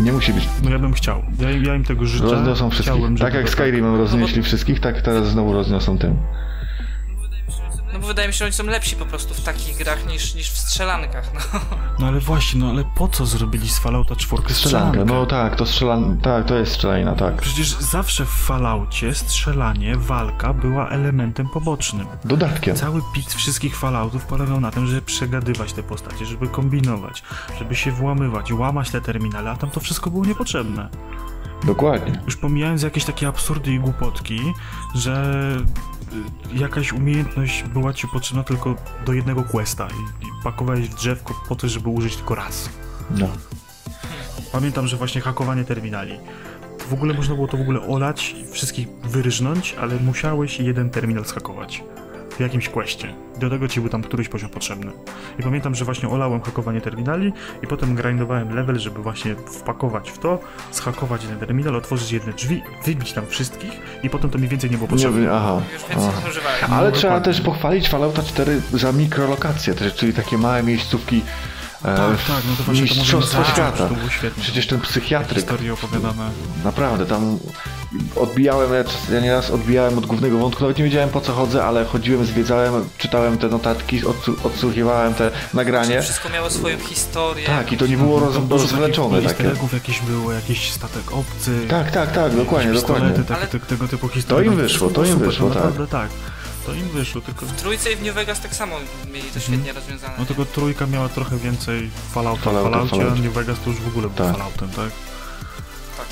Nie 0.00 0.12
musi 0.12 0.32
być. 0.32 0.48
No 0.64 0.70
ja 0.70 0.78
bym 0.78 0.92
chciał. 0.92 1.22
Ja, 1.40 1.50
im- 1.50 1.64
ja 1.64 1.74
im 1.74 1.84
tego 1.84 2.06
życzę. 2.06 2.24
Rozniosą 2.24 2.70
wszystkich. 2.70 2.94
Chciałbym, 2.94 3.16
tak 3.18 3.34
jak 3.34 3.50
Skyrimem 3.50 3.96
roznieśli 3.96 4.42
wszystkich, 4.42 4.80
tak 4.80 5.02
teraz 5.02 5.26
znowu 5.28 5.52
rozniosą 5.52 5.98
tym. 5.98 6.16
No 7.96 8.00
bo 8.00 8.06
wydaje 8.06 8.28
mi 8.28 8.34
się, 8.34 8.38
że 8.38 8.44
oni 8.44 8.52
są 8.52 8.64
lepsi 8.64 8.96
po 8.96 9.06
prostu 9.06 9.34
w 9.34 9.40
takich 9.40 9.76
grach 9.76 10.06
niż, 10.06 10.34
niż 10.34 10.50
w 10.50 10.58
strzelankach. 10.58 11.30
No. 11.34 11.60
No 11.98 12.06
ale 12.06 12.20
właśnie, 12.20 12.60
no 12.60 12.70
ale 12.70 12.84
po 12.96 13.08
co 13.08 13.26
zrobili 13.26 13.68
z 13.68 13.78
Fallouta 13.78 14.16
4 14.16 14.42
Strzelanka, 14.42 14.54
strzelankę? 14.54 15.14
no 15.14 15.26
tak, 15.26 15.56
to 15.56 15.66
strzelan... 15.66 16.18
tak, 16.18 16.46
to 16.46 16.58
jest 16.58 16.72
strzelanina, 16.72 17.14
tak. 17.14 17.36
Przecież 17.36 17.68
zawsze 17.68 18.24
w 18.24 18.28
Falloutie 18.28 19.14
strzelanie, 19.14 19.96
walka 19.96 20.52
była 20.52 20.88
elementem 20.88 21.48
pobocznym. 21.48 22.06
Dodatkiem. 22.24 22.76
Cały 22.76 23.00
pit 23.14 23.34
wszystkich 23.34 23.76
Falloutów 23.76 24.24
polegał 24.24 24.60
na 24.60 24.70
tym, 24.70 24.86
żeby 24.86 25.02
przegadywać 25.02 25.72
te 25.72 25.82
postacie, 25.82 26.26
żeby 26.26 26.48
kombinować, 26.48 27.22
żeby 27.58 27.74
się 27.74 27.92
włamywać, 27.92 28.52
łamać 28.52 28.90
te 28.90 29.00
terminale, 29.00 29.50
a 29.50 29.56
tam 29.56 29.70
to 29.70 29.80
wszystko 29.80 30.10
było 30.10 30.24
niepotrzebne. 30.24 30.88
Dokładnie. 31.64 32.20
Już 32.24 32.36
pomijając 32.36 32.82
jakieś 32.82 33.04
takie 33.04 33.28
absurdy 33.28 33.72
i 33.72 33.80
głupotki, 33.80 34.40
że 34.94 35.32
jakaś 36.52 36.92
umiejętność 36.92 37.62
była 37.62 37.92
ci 37.92 38.08
potrzebna 38.08 38.44
tylko 38.44 38.74
do 39.06 39.12
jednego 39.12 39.42
questa 39.42 39.88
i, 39.88 40.24
i 40.26 40.28
pakowałeś 40.44 40.88
w 40.88 40.94
drzewko 40.94 41.34
po 41.48 41.56
to, 41.56 41.68
żeby 41.68 41.88
użyć 41.88 42.16
tylko 42.16 42.34
raz. 42.34 42.68
No. 43.10 43.28
Pamiętam, 44.52 44.86
że 44.86 44.96
właśnie 44.96 45.20
hakowanie 45.20 45.64
terminali. 45.64 46.18
W 46.88 46.92
ogóle 46.92 47.14
można 47.14 47.34
było 47.34 47.48
to 47.48 47.56
w 47.56 47.60
ogóle 47.60 47.80
olać 47.80 48.30
i 48.38 48.52
wszystkich 48.52 48.88
wyryżnąć, 48.88 49.74
ale 49.80 49.96
musiałeś 49.96 50.60
jeden 50.60 50.90
terminal 50.90 51.24
schakować. 51.24 51.84
W 52.36 52.40
jakimś 52.40 52.68
questie. 52.68 53.14
Do 53.36 53.50
tego 53.50 53.68
ci 53.68 53.80
był 53.80 53.90
tam 53.90 54.02
któryś 54.02 54.28
poziom 54.28 54.50
potrzebny. 54.50 54.92
I 55.38 55.42
pamiętam, 55.42 55.74
że 55.74 55.84
właśnie 55.84 56.08
olałem 56.08 56.40
hakowanie 56.40 56.80
terminali 56.80 57.32
i 57.62 57.66
potem 57.66 57.94
grindowałem 57.94 58.54
level, 58.56 58.78
żeby 58.78 59.02
właśnie 59.02 59.34
wpakować 59.34 60.10
w 60.10 60.18
to, 60.18 60.38
schakować 60.70 61.22
jeden 61.22 61.38
terminal, 61.38 61.76
otworzyć 61.76 62.12
jedne 62.12 62.32
drzwi, 62.32 62.62
wybić 62.84 63.12
tam 63.12 63.26
wszystkich 63.26 63.72
i 64.02 64.10
potem 64.10 64.30
to 64.30 64.38
mi 64.38 64.48
więcej 64.48 64.70
nie 64.70 64.76
było 64.76 64.86
Nie, 64.86 64.90
potrzebne. 64.92 65.32
aha. 65.32 65.60
Już 65.72 65.82
więcej 65.82 65.96
aha. 66.08 66.20
nie 66.24 66.30
używałem. 66.30 66.72
Ale 66.72 66.90
No, 66.90 66.96
trzeba 66.96 67.14
dokładnie. 67.14 67.32
też 67.34 67.42
pochwalić 67.44 67.88
Fallouta 67.88 68.22
4 68.22 68.62
za 68.72 68.92
mikrolokacje, 68.92 69.74
też, 69.74 69.94
czyli 69.94 70.12
takie 70.12 70.38
małe 70.38 70.62
miejscówki 70.62 71.22
Tak, 71.96 72.18
tak, 72.26 72.44
no 72.50 72.56
to 72.56 72.62
właśnie 72.62 72.86
to 72.88 72.94
mistrzostwa 72.94 73.38
mówimy, 73.38 73.54
świata. 73.54 73.88
To 73.88 73.94
było 73.94 74.10
świetne. 74.10 74.42
Przecież 74.42 74.66
ten 74.66 74.80
psychiatryk, 74.80 75.38
Historie 75.38 75.72
opowiadane. 75.72 76.30
naprawdę, 76.64 77.06
tam 77.06 77.38
odbijałem, 78.16 78.70
ja, 79.12 79.20
nieraz 79.20 79.50
odbijałem 79.50 79.98
od 79.98 80.06
głównego 80.06 80.38
wątku, 80.38 80.60
nawet 80.62 80.78
nie 80.78 80.84
wiedziałem 80.84 81.08
po 81.08 81.20
co 81.20 81.32
chodzę, 81.32 81.64
ale 81.64 81.84
chodziłem, 81.84 82.24
zwiedzałem, 82.26 82.88
czytałem 82.98 83.38
te 83.38 83.48
notatki, 83.48 84.02
odsłu- 84.02 84.34
odsłuchiwałem 84.44 85.14
te 85.14 85.30
nagranie. 85.54 86.02
Wszystko 86.02 86.28
miało 86.28 86.50
swoją 86.50 86.78
historię. 86.78 87.46
Tak, 87.46 87.72
i 87.72 87.76
to 87.76 87.86
nie 87.86 87.96
było 87.96 88.20
roz, 88.20 88.34
Tam 88.34 88.46
dużo 88.46 88.62
rozwleczone 88.62 89.16
takie. 89.16 89.28
easter 89.28 89.46
eggów 89.46 89.72
jakieś 89.72 90.00
było, 90.00 90.32
jakiś 90.32 90.72
statek 90.72 91.12
obcy. 91.12 91.66
Tak, 91.68 91.90
tak, 91.90 92.12
tak, 92.12 92.36
dokładnie, 92.36 92.72
dokładnie. 92.72 93.24
tak, 93.24 93.36
Ale- 93.38 93.46
te, 93.46 93.60
tego 93.60 93.88
typu 93.88 94.08
historie. 94.08 94.46
im 94.46 94.56
No, 94.56 94.62
wyszło, 94.62 94.90
to 94.90 95.04
im 95.04 95.18
wyszło, 95.18 95.48
no, 95.48 95.54
tak. 95.54 95.64
Naprawdę 95.64 95.86
tak. 95.86 96.08
To 96.66 96.74
im 96.74 96.88
wyszło, 96.88 97.20
tylko... 97.20 97.46
W 97.46 97.52
trójce 97.52 97.92
i 97.92 97.96
w 97.96 98.02
New 98.02 98.14
Vegas 98.14 98.40
tak 98.40 98.54
samo 98.54 98.76
mieli 99.12 99.30
to 99.30 99.40
świetnie 99.40 99.72
rozwiązane. 99.72 100.14
No 100.18 100.26
tylko 100.26 100.44
trójka 100.44 100.86
miała 100.86 101.08
trochę 101.08 101.36
więcej 101.38 101.90
Fallouta 102.12 102.40
w 102.40 102.44
Fallouta, 102.44 102.70
Falloutie, 102.70 102.94
a 102.94 102.98
Falloutie. 102.98 103.22
New 103.22 103.32
Vegas 103.34 103.56
to 103.64 103.70
już 103.70 103.80
w 103.80 103.88
ogóle 103.88 104.08
był 104.08 104.26
Tak. 104.26 104.36
Falloutem, 104.36 104.68
tak? 104.70 104.90
Tak. 105.96 106.06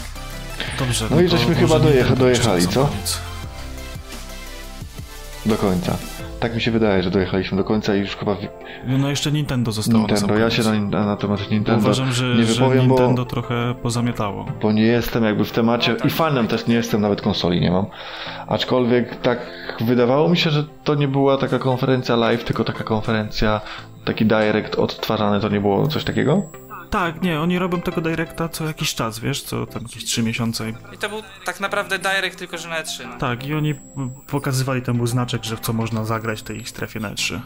Dobrze. 0.79 1.07
No 1.11 1.21
i 1.21 1.31
to 1.31 1.37
żeśmy 1.39 1.55
chyba 1.55 1.77
dojecha- 1.77 2.17
dojechali, 2.17 2.69
co? 2.69 2.91
Do 5.47 5.57
końca. 5.57 5.97
Tak 6.45 6.55
mi 6.55 6.61
się 6.61 6.71
wydaje, 6.71 7.03
że 7.03 7.11
dojechaliśmy 7.11 7.57
do 7.59 7.65
końca 7.65 7.97
i 7.97 8.01
już 8.01 8.17
chyba 8.17 8.35
w- 8.35 8.39
No 8.87 9.11
jeszcze 9.11 9.33
Nintendo 9.33 9.73
zostało 9.73 9.99
Nintendo. 10.07 10.39
Ja 10.39 10.51
się 10.51 10.63
na, 10.63 11.07
na 11.07 11.17
temat 11.17 11.41
Bo 11.43 11.51
Nintendo 11.51 11.81
Uważam, 11.81 12.13
że, 12.13 12.25
nie 12.35 12.45
że 12.45 12.55
wypowiem, 12.55 12.89
bo... 12.89 12.95
Nintendo 12.95 13.25
trochę 13.25 13.75
pozamiatało. 13.83 14.47
bo 14.63 14.73
nie 14.73 14.83
jestem 14.83 15.25
jakby 15.25 15.45
w 15.45 15.53
temacie 15.53 15.91
No 15.93 15.97
tak. 15.97 16.07
i 16.07 16.11
fanem 16.11 16.49
też 16.49 16.67
nie 16.67 16.75
jestem, 16.75 17.01
nawet 17.01 17.21
konsoli 17.23 17.61
nie 17.61 17.71
mam. 17.71 17.87
Aczkolwiek 18.47 19.17
tak 19.21 19.39
wydawało 19.81 20.29
mi 20.29 20.37
się, 20.37 20.51
że 20.51 20.65
to 20.85 20.95
nie 20.95 21.09
była 21.09 21.37
taka 21.37 21.59
konferencja 21.59 22.17
live, 22.17 22.45
tylko 22.45 22.65
taka 22.65 22.85
konferencja, 22.85 23.61
taki 24.05 24.27
direct 24.27 24.75
odtwarzany, 24.75 25.41
to 25.41 25.49
nie 25.49 25.61
było 25.61 25.87
coś 25.87 26.05
takiego? 26.05 26.43
Tak, 26.95 27.23
nie, 27.23 27.41
oni 27.41 27.59
robią 27.59 27.81
tego 27.81 28.01
directa 28.01 28.49
co 28.49 28.65
jakiś 28.65 28.95
czas, 28.95 29.19
wiesz, 29.19 29.43
co 29.43 29.67
tam 29.67 29.83
jakieś 29.83 30.05
trzy 30.05 30.23
miesiące. 30.23 30.73
I 30.93 30.99
to 30.99 31.09
był 31.09 31.23
tak 31.45 31.61
naprawdę 31.61 31.99
direct, 31.99 32.39
tylko 32.39 32.59
że 32.59 32.69
na 32.69 32.83
E3. 32.83 33.09
No. 33.09 33.19
Tak, 33.19 33.47
i 33.47 33.55
oni 33.55 33.75
pokazywali 34.27 34.83
temu 34.83 35.07
znaczek, 35.07 35.45
że 35.45 35.57
w 35.57 35.61
co 35.61 35.73
można 35.73 36.05
zagrać 36.05 36.41
w 36.41 36.43
tej 36.43 36.59
ich 36.59 36.69
strefie 36.69 37.01
na 37.01 37.11
E3. 37.11 37.41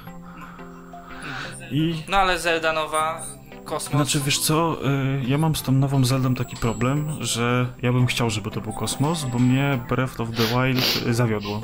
I 1.70 2.02
no 2.08 2.16
ale 2.16 2.38
Zelda 2.38 2.72
nowa, 2.72 3.22
kosmos. 3.64 3.96
Znaczy, 3.96 4.20
wiesz 4.24 4.38
co, 4.38 4.76
y, 5.22 5.22
ja 5.26 5.38
mam 5.38 5.56
z 5.56 5.62
tą 5.62 5.72
nową 5.72 6.04
Zeldą 6.04 6.34
taki 6.34 6.56
problem, 6.56 7.16
że 7.20 7.66
ja 7.82 7.92
bym 7.92 8.06
chciał, 8.06 8.30
żeby 8.30 8.50
to 8.50 8.60
był 8.60 8.72
kosmos, 8.72 9.24
bo 9.24 9.38
mnie 9.38 9.80
Breath 9.88 10.20
of 10.20 10.28
the 10.30 10.42
Wild 10.42 11.14
zawiodło. 11.16 11.62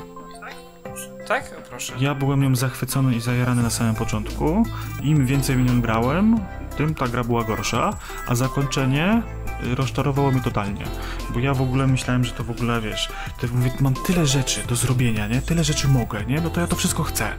Tak? 1.27 1.55
O, 1.59 1.69
proszę. 1.69 1.93
Ja 1.99 2.15
byłem 2.15 2.41
nią 2.41 2.55
zachwycony 2.55 3.15
i 3.15 3.21
zajarany 3.21 3.63
na 3.63 3.69
samym 3.69 3.95
początku. 3.95 4.63
Im 5.03 5.25
więcej 5.25 5.55
w 5.55 5.59
nią 5.59 5.81
grałem, 5.81 6.39
tym 6.77 6.95
ta 6.95 7.07
gra 7.07 7.23
była 7.23 7.43
gorsza, 7.43 7.93
a 8.27 8.35
zakończenie 8.35 9.21
y, 9.63 9.75
rozczarowało 9.75 10.31
mnie 10.31 10.41
totalnie. 10.41 10.85
Bo 11.33 11.39
ja 11.39 11.53
w 11.53 11.61
ogóle 11.61 11.87
myślałem, 11.87 12.23
że 12.23 12.31
to 12.31 12.43
w 12.43 12.49
ogóle, 12.49 12.81
wiesz, 12.81 13.09
to 13.41 13.47
mówię, 13.53 13.71
mam 13.79 13.93
tyle 13.93 14.25
rzeczy 14.25 14.61
do 14.67 14.75
zrobienia, 14.75 15.27
nie? 15.27 15.41
Tyle 15.41 15.63
rzeczy 15.63 15.87
mogę, 15.87 16.25
nie? 16.25 16.41
No 16.41 16.49
to 16.49 16.61
ja 16.61 16.67
to 16.67 16.75
wszystko 16.75 17.03
chcę. 17.03 17.37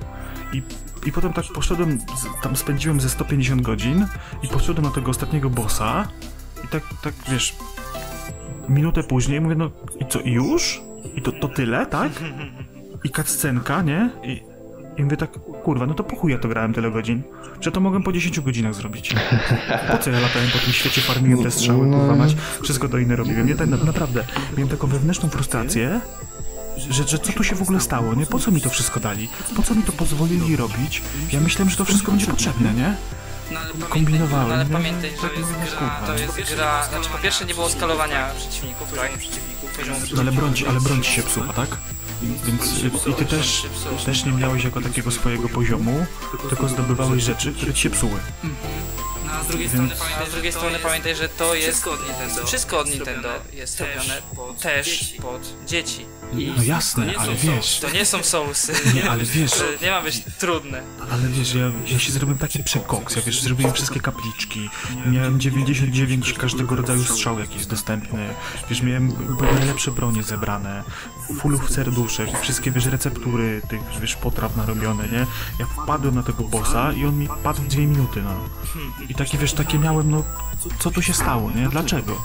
I, 0.53 0.62
i 1.07 1.12
potem 1.12 1.32
tak 1.32 1.45
poszedłem, 1.55 1.99
tam 2.43 2.57
spędziłem 2.57 3.01
ze 3.01 3.11
150 3.11 3.62
godzin 3.62 4.07
i 4.43 4.49
poszedłem 4.49 4.84
na 4.84 4.91
tego 4.91 5.11
ostatniego 5.11 5.51
bossa 5.51 6.09
i 6.64 6.68
tak, 6.68 6.82
tak, 7.03 7.14
wiesz, 7.28 7.57
minutę 8.68 9.03
później 9.03 9.41
mówię, 9.41 9.55
no 9.55 9.70
i 10.01 10.07
co, 10.07 10.20
i 10.20 10.32
już? 10.32 10.80
I 11.16 11.22
to, 11.22 11.32
to 11.32 11.49
tyle, 11.49 11.87
tak? 11.87 12.12
I 13.05 13.11
cutscenka, 13.11 13.82
nie? 13.82 14.11
I, 14.22 14.56
I 14.97 15.03
mówię 15.05 15.16
tak, 15.16 15.30
kurwa, 15.64 15.86
no 15.86 15.94
to 15.94 16.05
po 16.05 16.16
chuj 16.16 16.32
ja 16.32 16.38
to 16.38 16.49
grałem 16.49 16.74
tyle 16.74 16.90
godzin. 16.90 17.22
Że 17.61 17.72
to 17.72 17.80
mogłem 17.80 18.03
po 18.03 18.12
10 18.12 18.40
godzinach 18.40 18.74
zrobić. 18.74 19.14
Po 19.92 19.99
co 19.99 20.11
ja 20.11 20.20
latałem 20.20 20.51
po 20.51 20.59
tym 20.59 20.72
świecie, 20.72 21.01
farmiłem 21.01 21.42
te 21.42 21.51
strzały, 21.51 21.90
kurwa 21.90 22.14
mać, 22.14 22.36
wszystko 22.62 22.88
to 22.88 22.99
inne 22.99 23.16
robiłem. 23.16 23.49
Ja 23.49 23.57
tak 23.57 23.68
na- 23.68 23.76
naprawdę 23.76 24.24
miałem 24.57 24.68
taką 24.68 24.86
wewnętrzną 24.86 25.28
frustrację, 25.28 26.01
że, 26.90 27.05
że 27.09 27.18
co 27.18 27.32
tu 27.32 27.44
się 27.44 27.55
w 27.57 27.62
ogóle 27.62 27.80
stało, 27.80 28.14
nie? 28.14 28.26
Po 28.26 28.38
co 28.38 28.51
mi 28.51 28.61
to 28.61 28.70
wszystko 28.70 29.01
dali? 29.01 29.28
Po 29.57 29.62
co 29.62 29.74
mi 29.74 29.82
to 29.82 29.92
pozwolili 29.92 30.57
robić? 30.57 31.03
Ja 31.32 31.40
myślałem, 31.40 31.70
że 31.70 31.76
to 31.76 31.84
wszystko 31.84 32.11
będzie 32.12 32.26
potrzebne, 32.26 32.74
nie? 32.74 32.94
No, 33.53 33.59
ale 33.61 33.68
pamiętaj, 33.70 33.88
Kombinowałem, 33.90 34.49
no, 34.49 34.55
ale 34.55 34.64
pamiętaj, 34.66 35.11
Tak 35.11 35.30
że 35.34 35.40
jest 35.40 35.53
mówię, 35.53 35.70
gra, 35.78 36.01
to 36.07 36.12
no. 36.12 36.18
jest 36.18 36.55
gra, 36.55 36.84
znaczy 36.88 37.09
po 37.11 37.18
pierwsze 37.18 37.44
nie 37.44 37.55
było 37.55 37.68
skalowania 37.68 38.30
przeciwników, 38.38 38.92
tak? 38.92 39.11
Poziomu 39.78 39.99
No 40.14 40.20
ale 40.20 40.32
broń, 40.32 40.55
ale 40.68 40.80
broń 40.80 41.03
ci 41.03 41.12
się 41.12 41.22
psuła, 41.22 41.47
tak? 41.53 41.68
Więc 42.23 43.07
i 43.07 43.14
ty 43.14 43.25
też, 43.25 43.67
też 44.07 44.25
nie 44.25 44.33
miałeś 44.33 44.64
jako 44.64 44.81
takiego 44.81 45.11
swojego 45.11 45.49
poziomu, 45.49 46.07
tylko 46.49 46.69
zdobywałeś 46.69 47.23
rzeczy, 47.23 47.53
które 47.53 47.75
ci 47.75 47.83
się 47.83 47.91
psuły. 47.91 48.21
No, 49.27 49.33
a 49.33 49.45
z 49.45 49.47
drugiej 49.47 49.69
strony 49.69 49.89
pamiętaj, 49.99 50.23
a 50.23 50.31
z 50.31 50.33
drugiej 50.33 50.53
strony 50.53 50.79
pamiętaj, 50.79 51.17
że 51.17 51.29
to 51.29 51.55
jest 51.55 51.69
wszystko 51.69 51.91
od 51.91 52.09
Nintendo, 52.09 52.47
wszystko 52.47 52.79
od 52.79 52.91
Nintendo 52.91 53.29
jest 53.53 53.81
robione 53.81 54.23
też 54.62 55.14
pod 55.23 55.43
dzieci. 55.67 56.07
No 56.57 56.62
jasne, 56.62 57.12
ale 57.18 57.35
wiesz, 57.35 57.81
To 57.81 57.91
nie 57.91 58.05
są 58.07 58.22
sousy. 58.22 58.72
Nie, 58.95 59.11
ale 59.11 59.24
wiesz- 59.24 59.62
nie 59.83 59.91
ma 59.91 60.03
być 60.03 60.22
trudne. 60.39 60.83
ale 61.11 61.29
wiesz, 61.29 61.55
ja, 61.55 61.70
ja 61.87 61.99
się 61.99 62.12
zrobiłem 62.12 62.39
taki 62.39 62.64
przekoks, 62.64 63.16
ja 63.16 63.22
wiesz, 63.22 63.43
zrobiłem 63.43 63.72
wszystkie 63.72 64.01
kapliczki, 64.01 64.70
miałem 65.07 65.41
99 65.41 66.33
każdego 66.33 66.77
rodzaju 66.77 67.05
strzał, 67.05 67.39
jaki 67.39 67.55
jest 67.57 67.70
dostępny, 67.70 68.29
wiesz, 68.70 68.83
miałem 68.83 69.12
najlepsze 69.55 69.91
bronie 69.91 70.22
zebrane, 70.22 70.83
fullów 71.41 71.70
serduszek, 71.70 72.39
wszystkie, 72.41 72.70
wiesz, 72.70 72.87
receptury 72.87 73.62
tych, 73.68 73.81
wiesz, 74.01 74.16
potraw 74.16 74.57
narobione, 74.57 75.09
nie? 75.09 75.27
Ja 75.59 75.66
wpadłem 75.83 76.14
na 76.14 76.22
tego 76.22 76.45
bossa 76.45 76.93
i 76.93 77.05
on 77.07 77.18
mi 77.18 77.29
padł 77.43 77.62
w 77.62 77.66
dwie 77.68 77.87
minuty, 77.87 78.22
no. 78.22 78.41
I 79.09 79.14
takie, 79.14 79.39
wiesz, 79.39 79.53
takie 79.53 79.79
miałem, 79.79 80.11
no, 80.11 80.22
co 80.79 80.91
tu 80.91 81.03
się 81.03 81.12
stało, 81.14 81.51
nie? 81.51 81.68
Dlaczego? 81.68 82.24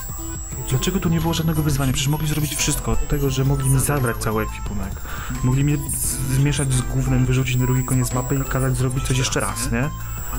Dlaczego 0.70 1.00
tu 1.00 1.10
nie 1.10 1.22
było 1.22 1.34
żadnego 1.34 1.64
wyzwania? 1.64 1.94
Przecież 1.94 2.10
mogli 2.10 2.28
zrobić 2.28 2.56
wszystko. 2.56 2.92
Od 2.92 3.08
tego, 3.08 3.30
że 3.30 3.46
mogli 3.46 3.70
mi 3.70 3.80
zabrać 3.80 4.18
cały 4.18 4.44
ekwipunek. 4.44 5.02
Mogli 5.44 5.64
mnie 5.64 5.78
zmieszać 6.32 6.74
z 6.74 6.82
gównem, 6.82 7.26
wyrzucić 7.26 7.56
na 7.56 7.66
drugi 7.66 7.84
koniec 7.84 8.14
mapy 8.14 8.36
i 8.36 8.50
kazać 8.50 8.78
zrobić 8.78 9.08
coś 9.08 9.18
jeszcze 9.18 9.40
raz, 9.40 9.72
nie? 9.72 9.90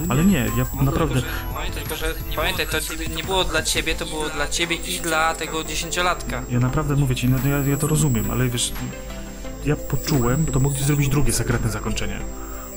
Ale 0.09 0.25
nie, 0.25 0.51
ja 0.57 0.83
naprawdę... 0.83 1.23
Pamiętaj 1.55 1.99
że 1.99 2.15
pamiętaj, 2.37 2.67
to 2.67 2.79
nie 3.17 3.25
było 3.25 3.45
dla 3.45 3.63
ciebie, 3.63 3.95
to 3.95 4.07
było 4.07 4.29
dla 4.29 4.49
ciebie 4.49 4.77
i 4.77 5.01
dla 5.01 5.35
tego 5.35 5.65
dziesięciolatka. 5.65 6.43
Ja 6.51 6.61
naprawdę 6.61 6.97
mówię 6.97 7.15
ci, 7.15 7.29
no 7.29 7.39
ja, 7.49 7.59
ja 7.59 7.77
to 7.77 7.87
rozumiem, 7.87 8.31
ale 8.31 8.49
wiesz... 8.49 8.73
Ja 9.65 9.77
poczułem, 9.77 10.47
to 10.47 10.61
mogli 10.61 10.85
zrobić 10.85 11.09
drugie 11.09 11.33
sekretne 11.33 11.71
zakończenie. 11.71 12.21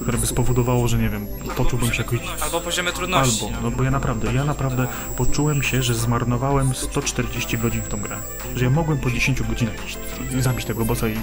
Które 0.01 0.17
by 0.17 0.27
spowodowało, 0.27 0.87
że 0.87 0.97
nie 0.97 1.09
wiem, 1.09 1.27
poczułbym 1.57 1.93
się 1.93 2.03
jakoś 2.03 2.19
Albo 2.41 2.61
poziomy 2.61 2.91
trudności. 2.93 3.45
Albo, 3.45 3.61
no 3.61 3.71
bo 3.71 3.83
ja 3.83 3.91
naprawdę, 3.91 4.33
ja 4.33 4.43
naprawdę 4.45 4.87
poczułem 5.17 5.63
się, 5.63 5.83
że 5.83 5.95
zmarnowałem 5.95 6.75
140 6.75 7.57
godzin 7.57 7.81
w 7.81 7.87
tą 7.87 7.97
grę. 8.01 8.17
Że 8.55 8.65
ja 8.65 8.71
mogłem 8.71 8.97
po 8.97 9.11
10 9.11 9.41
godzinach 9.41 9.85
iść, 9.85 9.97
zabić 10.39 10.65
tego 10.65 10.85
bossa 10.85 11.07
i 11.07 11.15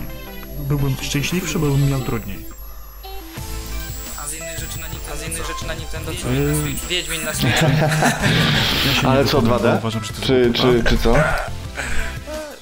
byłbym 0.68 0.94
szczęśliwszy, 1.02 1.58
bo 1.58 1.66
bym 1.66 1.90
miał 1.90 2.00
trudniej. 2.00 2.46
A 4.24 4.28
z 4.28 4.34
innych 4.34 4.58
rzeczy 4.58 4.78
na 4.80 4.86
Nintendo, 4.88 5.12
a 5.12 5.16
z 5.16 5.22
innych 5.28 5.46
rzeczy 5.46 5.66
na 5.66 5.74
Nintendo 5.74 6.12
co? 6.22 6.28
Yy. 6.28 6.54
Wiedźmin 6.88 7.24
na 7.24 7.34
Switchu. 7.34 7.66
Ja 9.02 9.08
Ale 9.08 9.24
co, 9.24 9.40
wypowiem, 9.40 9.66
2D? 9.66 9.72
bo 9.72 9.78
Uważam, 9.78 10.02
Czy, 10.22 10.34
jest 10.34 10.54
czy, 10.54 10.84
czy 10.88 10.98
co? 10.98 11.14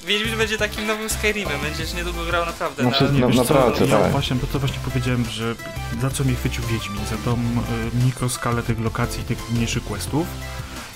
Wiedźmin 0.05 0.37
będzie 0.37 0.57
takim 0.57 0.87
nowym 0.87 1.09
Skyrimem, 1.09 1.61
będziesz 1.61 1.93
niedługo 1.93 2.25
grał 2.25 2.45
naprawdę 2.45 2.83
No 2.83 2.89
na... 2.89 3.11
na- 3.19 3.27
wiesz 3.27 3.37
na 3.37 3.45
co, 3.45 3.53
pracę, 3.53 3.85
ja 3.85 3.97
tak. 3.99 4.11
właśnie, 4.11 4.35
to 4.35 4.47
co 4.53 4.59
właśnie 4.59 4.77
powiedziałem, 4.83 5.25
że 5.25 5.55
za 6.01 6.09
co 6.09 6.23
mnie 6.23 6.35
chwycił 6.35 6.63
Wiedźmin, 6.63 6.99
za 7.05 7.17
tą 7.25 7.33
y, 7.33 8.05
mikroskalę 8.05 8.63
tych 8.63 8.79
lokacji, 8.79 9.23
tych 9.23 9.51
mniejszych 9.51 9.83
questów 9.83 10.27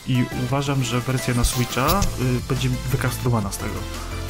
i 0.07 0.23
uważam, 0.43 0.83
że 0.83 0.99
wersja 0.99 1.33
na 1.33 1.43
Switcha 1.43 1.99
y, 1.99 2.49
będzie 2.49 2.69
wykastrowana 2.91 3.51
z 3.51 3.57
tego. 3.57 3.73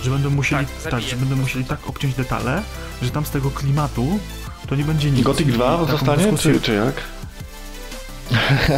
Że 0.03 0.11
będą 0.11 0.29
musieli, 0.29 0.65
Tak, 0.83 0.91
tak, 0.91 1.01
że 1.01 1.15
będą 1.15 1.35
musieli 1.35 1.65
tak 1.65 1.79
obciąć 1.89 2.15
detale, 2.15 2.61
że 3.01 3.09
tam 3.11 3.25
z 3.25 3.29
tego 3.29 3.51
klimatu 3.51 4.19
to 4.67 4.75
nie 4.75 4.83
będzie 4.83 5.11
nic. 5.11 5.23
Gothic 5.23 5.47
I 5.47 5.51
2 5.51 5.71
taką 5.71 5.85
zostanie, 5.91 6.37
czy, 6.37 6.61
czy 6.61 6.73
jak? 6.73 6.93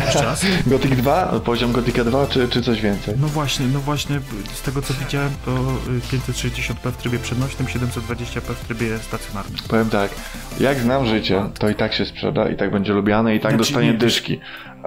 Jeszcze 0.06 0.22
raz? 0.22 0.46
Gothic 0.68 0.96
2? 0.96 1.40
Poziom 1.46 1.72
Gothica 1.72 2.04
2, 2.04 2.28
czy, 2.28 2.50
czy 2.50 2.62
coś 2.62 2.82
więcej? 2.82 3.16
No 3.20 3.28
właśnie, 3.28 3.66
no 3.66 3.80
właśnie, 3.80 4.20
z 4.54 4.62
tego 4.62 4.82
co 4.82 4.94
widziałem, 4.94 5.32
to 5.46 5.52
y, 5.52 6.18
560p 6.18 6.92
w 6.92 6.98
trybie 6.98 7.20
przenośnym, 7.20 7.68
720p 7.68 8.42
w 8.42 8.66
trybie 8.66 9.00
stacjonarnym. 9.00 9.60
Powiem 9.68 9.90
tak, 9.90 10.12
jak 10.60 10.80
znam 10.80 11.06
życie, 11.06 11.44
to 11.60 11.70
i 11.70 11.76
tak 11.76 11.94
się 11.94 12.06
sprzeda, 12.06 12.50
i 12.50 12.56
tak 12.56 12.72
będzie 12.72 12.94
lubiane, 12.94 13.36
i 13.36 13.40
tak 13.40 13.52
Znaczy, 13.52 13.58
dostanie 13.58 13.92
nie, 13.92 13.98
dyszki. 13.98 14.40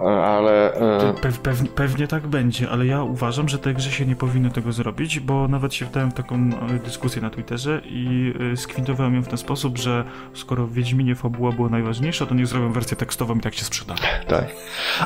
Ale... 0.08 0.74
E, 0.74 1.14
Pew, 1.22 1.38
pew, 1.38 1.68
pewnie 1.74 2.06
tak 2.06 2.26
będzie, 2.26 2.70
ale 2.70 2.86
ja 2.86 3.02
uważam, 3.02 3.48
że 3.48 3.58
tej 3.58 3.74
grze 3.74 3.90
się 3.90 4.06
nie 4.06 4.16
powinno 4.16 4.50
tego 4.50 4.72
zrobić, 4.72 5.20
bo 5.20 5.48
nawet 5.48 5.74
się 5.74 5.86
wdałem 5.86 6.10
w 6.10 6.14
taką 6.14 6.34
e, 6.36 6.50
dyskusję 6.84 7.22
na 7.22 7.30
Twitterze 7.30 7.80
i 7.84 8.34
e, 8.52 8.56
skwintowałem 8.56 9.14
ją 9.14 9.22
w 9.22 9.28
ten 9.28 9.38
sposób, 9.38 9.78
że 9.78 10.04
skoro 10.34 10.66
w 10.66 10.72
Wiedźminie 10.72 11.14
fabuła 11.14 11.52
była 11.52 11.68
najważniejsza, 11.68 12.26
to 12.26 12.34
niech 12.34 12.46
zrobią 12.46 12.72
wersję 12.72 12.96
tekstową 12.96 13.34
i 13.36 13.40
tak 13.40 13.54
się 13.54 13.64
sprzeda. 13.64 13.94
Tak. 14.28 14.46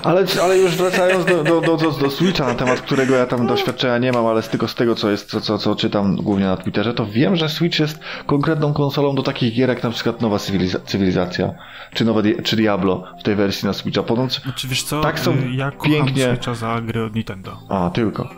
Ale, 0.03 0.25
ale 0.43 0.59
już 0.59 0.77
wracając 0.77 1.25
do, 1.25 1.45
do, 1.45 1.61
do, 1.61 1.77
do, 1.77 1.91
do 1.91 2.11
Switcha, 2.11 2.47
na 2.47 2.55
temat 2.55 2.81
którego 2.81 3.15
ja 3.15 3.27
tam 3.27 3.47
doświadczenia 3.47 3.99
nie 3.99 4.13
mam, 4.13 4.27
ale 4.27 4.43
z 4.43 4.49
tego, 4.49 4.69
z 4.69 4.75
tego 4.75 4.95
co 4.95 5.11
jest, 5.11 5.41
co, 5.41 5.59
co, 5.59 5.77
czytam 5.77 6.17
głównie 6.17 6.45
na 6.47 6.57
Twitterze, 6.57 6.95
to 6.95 7.07
wiem, 7.07 7.37
że 7.37 7.49
Switch 7.49 7.79
jest 7.79 7.99
konkretną 8.27 8.73
konsolą 8.75 9.15
do 9.15 9.23
takich 9.23 9.55
gier 9.55 9.69
jak 9.69 9.83
na 9.83 9.91
przykład 9.91 10.21
nowa 10.21 10.37
cywiliza- 10.37 10.81
cywilizacja, 10.87 11.55
czy, 11.95 12.05
nowe, 12.05 12.23
czy 12.43 12.57
Diablo 12.57 13.05
w 13.21 13.23
tej 13.23 13.35
wersji 13.37 13.67
na 13.67 13.73
Switcha. 13.73 14.03
Ponoć, 14.03 14.41
Znaczy 14.43 14.69
wiesz 14.69 14.84
co, 14.85 15.01
Tak 15.01 15.19
są 15.21 15.33
e, 15.33 15.37
ja 15.57 15.71
pięknie- 15.71 16.25
Switcha 16.29 16.55
za 16.55 16.81
gry 16.81 17.05
od 17.05 17.15
Nintendo. 17.15 17.59
a 17.69 17.91
tylko. 17.91 18.29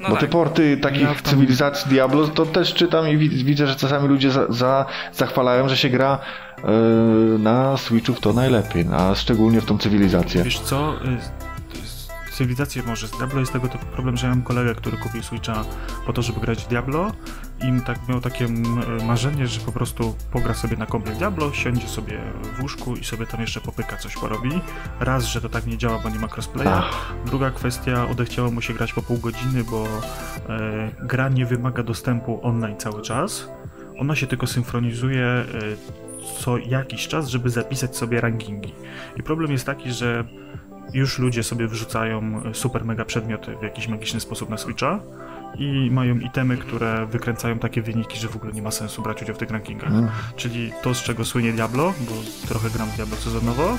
No 0.00 0.08
Bo 0.08 0.14
tak. 0.14 0.20
te 0.20 0.28
porty 0.28 0.76
takich 0.76 1.00
Ja 1.02 1.06
tam- 1.14 1.22
cywilizacji 1.22 1.90
Diablo, 1.90 2.28
to 2.28 2.46
też 2.46 2.74
czytam 2.74 3.08
i 3.08 3.16
wi- 3.16 3.44
widzę, 3.44 3.66
że 3.66 3.76
czasami 3.76 4.08
ludzie 4.08 4.30
za, 4.30 4.52
za, 4.52 4.86
zachwalają, 5.12 5.68
że 5.68 5.76
się 5.76 5.88
gra 5.88 6.18
e, 6.58 6.68
na 7.38 7.76
Switchu 7.76 8.14
w 8.14 8.20
to 8.20 8.32
najlepiej, 8.32 8.86
a 8.92 9.14
szczególnie 9.14 9.60
w 9.60 9.64
tą 9.66 9.78
cywilizację. 9.78 10.42
Wiesz 10.42 10.58
co, 10.60 10.94
y, 10.94 10.98
cywilizację 12.40 12.82
może 12.82 13.08
z 13.08 13.10
Diablo 13.10 13.40
jest 13.40 13.52
tego 13.52 13.68
typu 13.68 13.86
problem, 13.86 14.16
że 14.16 14.26
ja 14.26 14.34
mam 14.34 14.42
kolegę, 14.42 14.74
który 14.74 14.96
kupił 14.96 15.22
Switcha 15.22 15.64
po 16.06 16.12
to, 16.12 16.22
żeby 16.22 16.40
grać 16.40 16.64
w 16.64 16.68
Diablo 16.68 17.12
i 17.62 17.82
tak 17.86 18.08
miał 18.08 18.20
takie 18.20 18.44
mm, 18.44 19.06
marzenie, 19.06 19.46
że 19.46 19.60
po 19.60 19.72
prostu 19.72 20.16
pogra 20.32 20.54
sobie 20.54 20.76
na 20.76 20.86
kompie 20.86 21.10
Diablo, 21.10 21.52
siądzie 21.52 21.88
sobie 21.88 22.20
w 22.56 22.62
łóżku 22.62 22.96
i 22.96 23.04
sobie 23.04 23.26
tam 23.26 23.40
jeszcze 23.40 23.60
popyka, 23.60 23.96
coś 23.96 24.14
porobi. 24.14 24.60
Raz, 25.00 25.24
że 25.24 25.40
to 25.40 25.48
tak 25.48 25.66
nie 25.66 25.78
działa, 25.78 25.98
bo 25.98 26.08
nie 26.08 26.18
ma 26.18 26.28
crossplaya. 26.28 26.82
Druga 27.26 27.50
kwestia, 27.50 28.08
odechciało 28.08 28.50
mu 28.50 28.60
się 28.60 28.74
grać 28.74 28.92
po 28.92 29.02
pół 29.02 29.18
godziny, 29.18 29.64
bo 29.64 29.86
e, 30.48 30.90
gra 31.02 31.28
nie 31.28 31.46
wymaga 31.46 31.82
dostępu 31.82 32.40
online 32.42 32.76
cały 32.76 33.02
czas. 33.02 33.48
Ona 33.98 34.16
się 34.16 34.26
tylko 34.26 34.46
synchronizuje 34.46 35.26
e, 35.26 35.46
co 36.38 36.58
jakiś 36.58 37.08
czas, 37.08 37.28
żeby 37.28 37.50
zapisać 37.50 37.96
sobie 37.96 38.20
rankingi. 38.20 38.74
I 39.16 39.22
problem 39.22 39.52
jest 39.52 39.66
taki, 39.66 39.92
że 39.92 40.24
już 40.92 41.18
ludzie 41.18 41.42
sobie 41.42 41.68
wrzucają 41.68 42.42
super 42.52 42.84
mega 42.84 43.04
przedmioty 43.04 43.56
w 43.56 43.62
jakiś 43.62 43.88
magiczny 43.88 44.20
sposób 44.20 44.50
na 44.50 44.56
Switcha 44.56 45.00
i 45.58 45.88
mają 45.90 46.18
itemy, 46.18 46.56
które 46.56 47.06
wykręcają 47.06 47.58
takie 47.58 47.82
wyniki, 47.82 48.18
że 48.18 48.28
w 48.28 48.36
ogóle 48.36 48.52
nie 48.52 48.62
ma 48.62 48.70
sensu 48.70 49.02
brać 49.02 49.22
udziału 49.22 49.36
w 49.36 49.38
tych 49.38 49.50
rankingach. 49.50 49.90
Mm. 49.90 50.08
Czyli 50.36 50.72
to, 50.82 50.94
z 50.94 51.02
czego 51.02 51.24
słynie 51.24 51.52
Diablo, 51.52 51.94
bo 52.00 52.12
trochę 52.48 52.70
gram 52.70 52.88
w 52.90 52.96
Diablo 52.96 53.16
sezonowo, 53.16 53.78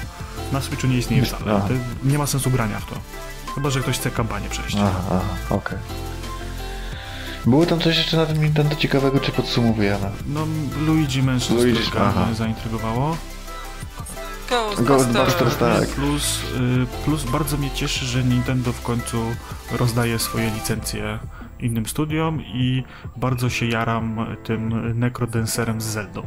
na 0.51 0.61
Switchu 0.61 0.87
nie 0.87 0.97
istnieje 0.97 1.23
wcale. 1.23 1.61
Nie 2.03 2.17
ma 2.17 2.27
sensu 2.27 2.49
grania 2.49 2.79
w 2.79 2.85
to. 2.85 2.95
Chyba, 3.55 3.69
że 3.69 3.79
ktoś 3.79 3.99
chce 3.99 4.11
kampanię 4.11 4.49
przejść. 4.49 4.77
Aha, 4.79 5.01
aha 5.09 5.21
okej. 5.49 5.77
Było 7.45 7.65
tam 7.65 7.79
coś 7.79 7.97
jeszcze 7.97 8.17
na 8.17 8.25
tym 8.25 8.43
Nintendo 8.43 8.75
ciekawego, 8.75 9.19
czy 9.19 9.31
podsumowujemy? 9.31 10.09
No, 10.27 10.45
Luigi 10.85 11.23
Mansion 11.23 11.57
Luigi, 11.57 11.79
aha. 11.99 12.25
mnie 12.25 12.35
zaintrygowało. 12.35 13.17
Ghostbusters, 14.79 15.57
tak. 15.57 15.89
Plus, 15.89 16.43
y, 16.43 17.03
plus 17.05 17.23
bardzo 17.23 17.57
mnie 17.57 17.71
cieszy, 17.71 18.05
że 18.05 18.23
Nintendo 18.23 18.71
w 18.73 18.81
końcu 18.81 19.17
rozdaje 19.71 20.19
swoje 20.19 20.49
licencje 20.49 21.19
innym 21.59 21.85
studiom 21.85 22.41
i 22.41 22.83
bardzo 23.17 23.49
się 23.49 23.65
jaram 23.65 24.35
tym 24.43 24.99
Necrodancerem 24.99 25.81
z 25.81 25.85
Zeldą. 25.85 26.21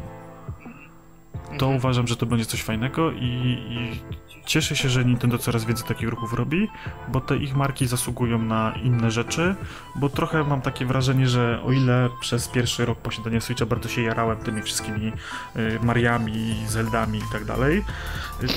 To 1.44 1.52
Mhm. 1.66 1.76
uważam, 1.76 2.06
że 2.06 2.16
to 2.16 2.26
będzie 2.26 2.46
coś 2.46 2.62
fajnego 2.62 3.10
i, 3.12 3.18
i 3.70 4.00
cieszę 4.46 4.76
się, 4.76 4.88
że 4.88 5.04
Nintendo 5.04 5.38
coraz 5.38 5.64
więcej 5.64 5.88
takich 5.88 6.08
ruchów 6.08 6.32
robi, 6.32 6.68
bo 7.08 7.20
te 7.20 7.36
ich 7.36 7.56
marki 7.56 7.86
zasługują 7.86 8.38
na 8.38 8.72
inne 8.82 9.10
rzeczy, 9.10 9.54
bo 9.96 10.08
trochę 10.08 10.44
mam 10.44 10.60
takie 10.60 10.86
wrażenie, 10.86 11.28
że 11.28 11.60
o 11.64 11.72
ile 11.72 12.08
przez 12.20 12.48
pierwszy 12.48 12.84
rok 12.86 12.98
posiadania 12.98 13.40
Switcha 13.40 13.66
bardzo 13.66 13.88
się 13.88 14.02
jarałem 14.02 14.36
tymi 14.38 14.62
wszystkimi 14.62 15.12
y, 15.56 15.78
Mariami, 15.82 16.54
Zeldami 16.68 17.18
i 17.18 17.32
tak 17.32 17.44
dalej, 17.44 17.84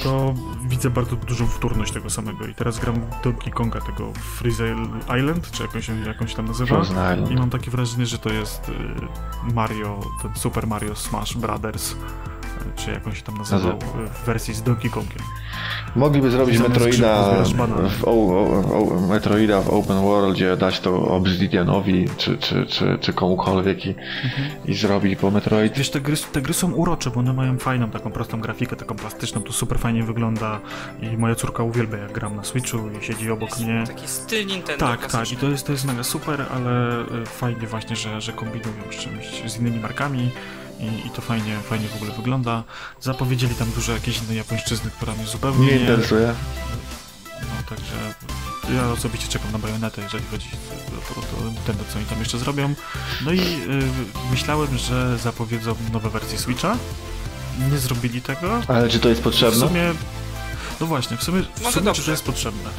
to 0.03 0.33
widzę 0.67 0.89
bardzo 0.89 1.15
dużą 1.15 1.47
wtórność 1.47 1.91
tego 1.93 2.09
samego 2.09 2.47
i 2.47 2.53
teraz 2.55 2.79
gram 2.79 2.95
Donkey 3.23 3.51
Konga, 3.53 3.81
tego 3.81 4.11
Freeze 4.13 4.75
Island, 5.19 5.51
czy 5.51 5.63
jakąś, 5.63 5.89
jakąś 6.05 6.35
tam 6.35 6.45
nazywa 6.45 6.81
i 7.31 7.35
mam 7.35 7.49
takie 7.49 7.71
wrażenie, 7.71 8.05
że 8.05 8.17
to 8.19 8.29
jest 8.29 8.69
y, 8.69 8.73
Mario, 9.53 9.99
ten 10.21 10.35
Super 10.35 10.67
Mario 10.67 10.95
Smash 10.95 11.37
Brothers, 11.37 11.95
czy 12.75 12.91
jakąś 12.91 13.21
tam 13.21 13.37
nazywał, 13.37 13.77
Nazywa. 13.79 14.09
w 14.13 14.25
wersji 14.25 14.53
z 14.53 14.63
Donkey 14.63 14.91
Kongiem. 14.91 15.23
Mogliby 15.97 16.31
zrobić 16.31 16.59
Metroida 16.59 17.43
w, 17.89 18.03
o, 18.03 18.11
o, 18.11 19.03
o, 19.03 19.07
Metroida 19.07 19.61
w 19.61 19.69
Open 19.69 20.01
Worldzie, 20.01 20.57
dać 20.57 20.79
to 20.79 21.07
Obsidianowi 21.07 22.05
czy, 22.17 22.37
czy, 22.37 22.65
czy, 22.65 22.97
czy 23.01 23.13
komukolwiek 23.13 23.85
i, 23.85 23.95
i 24.65 24.73
zrobić 24.73 25.19
po 25.19 25.31
Metroid. 25.31 25.77
Wiesz, 25.77 25.89
te 25.89 26.01
gry, 26.01 26.15
te 26.31 26.41
gry 26.41 26.53
są 26.53 26.71
urocze, 26.71 27.09
bo 27.09 27.19
one 27.19 27.33
mają 27.33 27.57
fajną, 27.57 27.89
taką 27.89 28.11
prostą 28.11 28.41
grafikę, 28.41 28.75
taką 28.75 28.95
plastyczną, 28.95 29.41
to 29.41 29.53
super 29.53 29.79
fajnie 29.79 30.03
wygląda 30.03 30.59
i 31.01 31.17
moja 31.17 31.35
córka 31.35 31.63
uwielbia, 31.63 31.97
jak 31.97 32.11
gram 32.11 32.35
na 32.35 32.43
Switchu 32.43 32.77
i 33.01 33.05
siedzi 33.05 33.31
obok 33.31 33.59
mnie. 33.59 33.83
Taki 33.87 34.07
styl 34.07 34.45
Nintendo 34.45 34.85
Tak, 34.85 35.11
tak, 35.11 35.31
i 35.31 35.37
to 35.37 35.49
jest, 35.49 35.65
to 35.65 35.71
jest 35.71 35.85
mega 35.85 36.03
super, 36.03 36.45
ale 36.55 37.01
y, 37.01 37.25
fajnie 37.25 37.67
właśnie, 37.67 37.95
że, 37.95 38.21
że 38.21 38.33
kombinują 38.33 38.83
z 38.91 38.95
czymś, 38.95 39.51
z 39.51 39.59
innymi 39.59 39.79
markami 39.79 40.31
i, 40.79 41.07
i 41.07 41.09
to 41.09 41.21
fajnie, 41.21 41.59
fajnie 41.69 41.87
w 41.87 41.95
ogóle 41.95 42.11
wygląda. 42.11 42.63
Zapowiedzieli 43.01 43.55
tam 43.55 43.71
dużo 43.71 43.91
jakiejś 43.93 44.21
innej 44.21 44.37
japońszczyzny, 44.37 44.91
która 44.91 45.13
mnie 45.15 45.25
zupełnie 45.25 45.65
Nie 45.65 45.79
interesuje. 45.79 46.33
No 47.41 47.63
także 47.69 47.93
ja 48.75 48.89
osobiście 48.91 49.27
czekam 49.27 49.51
na 49.51 49.57
bajonetę, 49.59 50.01
jeżeli 50.01 50.23
chodzi 50.31 50.49
o, 51.17 51.19
o, 51.45 51.49
Nintendo, 51.51 51.83
co 51.93 51.97
oni 51.97 52.07
tam 52.07 52.19
jeszcze 52.19 52.37
zrobią. 52.37 52.73
No 53.25 53.31
i 53.31 53.39
y, 53.39 53.83
myślałem, 54.31 54.77
że 54.77 55.17
zapowiedzą 55.17 55.75
nowe 55.93 56.09
wersje 56.09 56.37
Switcha. 56.39 56.77
Nie 57.71 57.77
zrobili 57.77 58.21
tego. 58.21 58.61
Ale 58.67 58.89
czy 58.89 58.99
to 58.99 59.09
jest 59.09 59.21
W 59.21 59.23
potrzebne? 59.23 59.67
sumie. 59.67 59.83
No 60.79 60.85
właśnie, 60.87 61.17
w 61.17 61.23
sumie, 61.23 61.41
w 61.41 61.61
Może 61.61 61.73
sumie 61.73 61.85
dobrze. 61.85 62.01
czy 62.01 62.05
to 62.05 62.11
jest 62.11 62.23
potrzebne? 62.23 62.69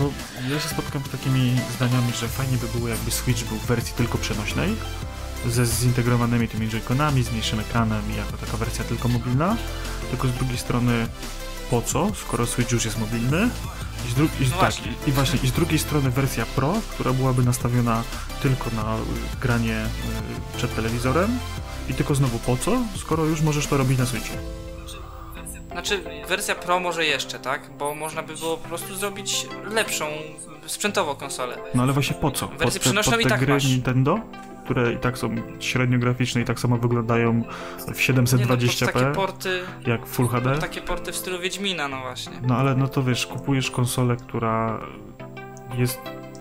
Bo 0.00 0.10
ja 0.54 0.60
się 0.60 0.68
spotkam 0.68 1.02
z 1.08 1.10
takimi 1.10 1.56
zdaniami, 1.76 2.12
że 2.20 2.28
fajnie 2.28 2.56
by 2.56 2.68
było, 2.78 2.88
jakby 2.88 3.10
Switch 3.10 3.44
był 3.44 3.58
w 3.58 3.66
wersji 3.66 3.94
tylko 3.96 4.18
przenośnej, 4.18 4.76
ze 5.46 5.66
zintegrowanymi 5.66 6.48
tymi 6.48 6.68
joyconami, 6.68 7.22
z 7.22 7.30
mniejszym 7.30 7.60
ekranem 7.60 8.02
i 8.12 8.16
jako 8.16 8.36
taka 8.36 8.56
wersja 8.56 8.84
tylko 8.84 9.08
mobilna. 9.08 9.56
Tylko 10.10 10.28
z 10.28 10.32
drugiej 10.32 10.58
strony, 10.58 11.06
po 11.70 11.82
co, 11.82 12.14
skoro 12.14 12.46
Switch 12.46 12.72
już 12.72 12.84
jest 12.84 12.98
mobilny? 12.98 13.48
I, 14.08 14.10
z 14.10 14.14
dru- 14.14 14.28
i, 14.40 14.44
No 14.44 14.50
tak, 14.50 14.58
właśnie. 14.58 14.92
i, 15.06 15.08
I 15.08 15.12
właśnie, 15.12 15.38
i 15.42 15.48
z 15.48 15.52
drugiej 15.52 15.78
strony 15.78 16.10
wersja 16.10 16.46
Pro, 16.46 16.74
która 16.90 17.12
byłaby 17.12 17.42
nastawiona 17.42 18.02
tylko 18.42 18.70
na 18.70 18.96
y, 18.96 18.98
granie 19.40 19.84
y, 20.54 20.56
przed 20.56 20.76
telewizorem. 20.76 21.38
I 21.88 21.94
tylko 21.94 22.14
znowu 22.14 22.38
po 22.38 22.56
co, 22.56 22.78
skoro 22.96 23.24
już 23.24 23.40
możesz 23.40 23.66
to 23.66 23.76
robić 23.76 23.98
na 23.98 24.06
Switchu? 24.06 24.36
Znaczy, 25.72 26.04
wersja 26.28 26.54
Pro 26.54 26.80
może 26.80 27.04
jeszcze, 27.06 27.38
tak? 27.38 27.70
Bo 27.78 27.94
można 27.94 28.22
by 28.22 28.34
było 28.36 28.56
po 28.56 28.68
prostu 28.68 28.96
zrobić 28.96 29.46
lepszą 29.70 30.06
sprzętowo 30.66 31.14
konsolę. 31.14 31.58
No 31.74 31.82
ale 31.82 31.92
właśnie 31.92 32.16
po 32.16 32.30
co? 32.30 32.46
Wersję 32.48 32.80
Pod 32.80 33.04
te, 33.04 33.22
i 33.22 33.26
tak 33.26 33.40
gry 33.40 33.54
masz. 33.54 33.64
Nintendo, 33.64 34.18
które 34.70 34.92
i 34.92 34.96
tak 34.96 35.18
są 35.18 35.34
średnio 35.60 35.98
graficzne 35.98 36.40
i 36.40 36.44
tak 36.44 36.60
samo 36.60 36.78
wyglądają 36.78 37.42
w 37.94 38.08
Nie, 38.08 38.14
no, 38.14 38.22
720p, 38.22 38.92
takie 38.92 39.12
porty, 39.12 39.60
jak 39.86 40.06
Full 40.06 40.28
HD. 40.28 40.58
takie 40.58 40.80
porty 40.80 41.12
w 41.12 41.16
stylu 41.16 41.38
Wiedźmina, 41.38 41.88
no 41.88 42.00
właśnie. 42.00 42.32
No 42.42 42.56
ale 42.56 42.74
no 42.74 42.88
to 42.88 43.02
wiesz, 43.02 43.26
kupujesz 43.26 43.70
konsolę, 43.70 44.16
która 44.16 44.80
jest 45.78 46.00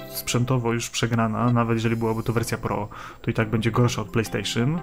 sprzętowo 0.09 0.73
już 0.73 0.89
przegrana, 0.89 1.53
nawet 1.53 1.75
jeżeli 1.77 1.95
byłaby 1.95 2.23
to 2.23 2.33
wersja 2.33 2.57
Pro, 2.57 2.89
to 3.21 3.31
i 3.31 3.33
tak 3.33 3.49
będzie 3.49 3.71
gorsza 3.71 4.01
od 4.01 4.09
PlayStation. 4.09 4.81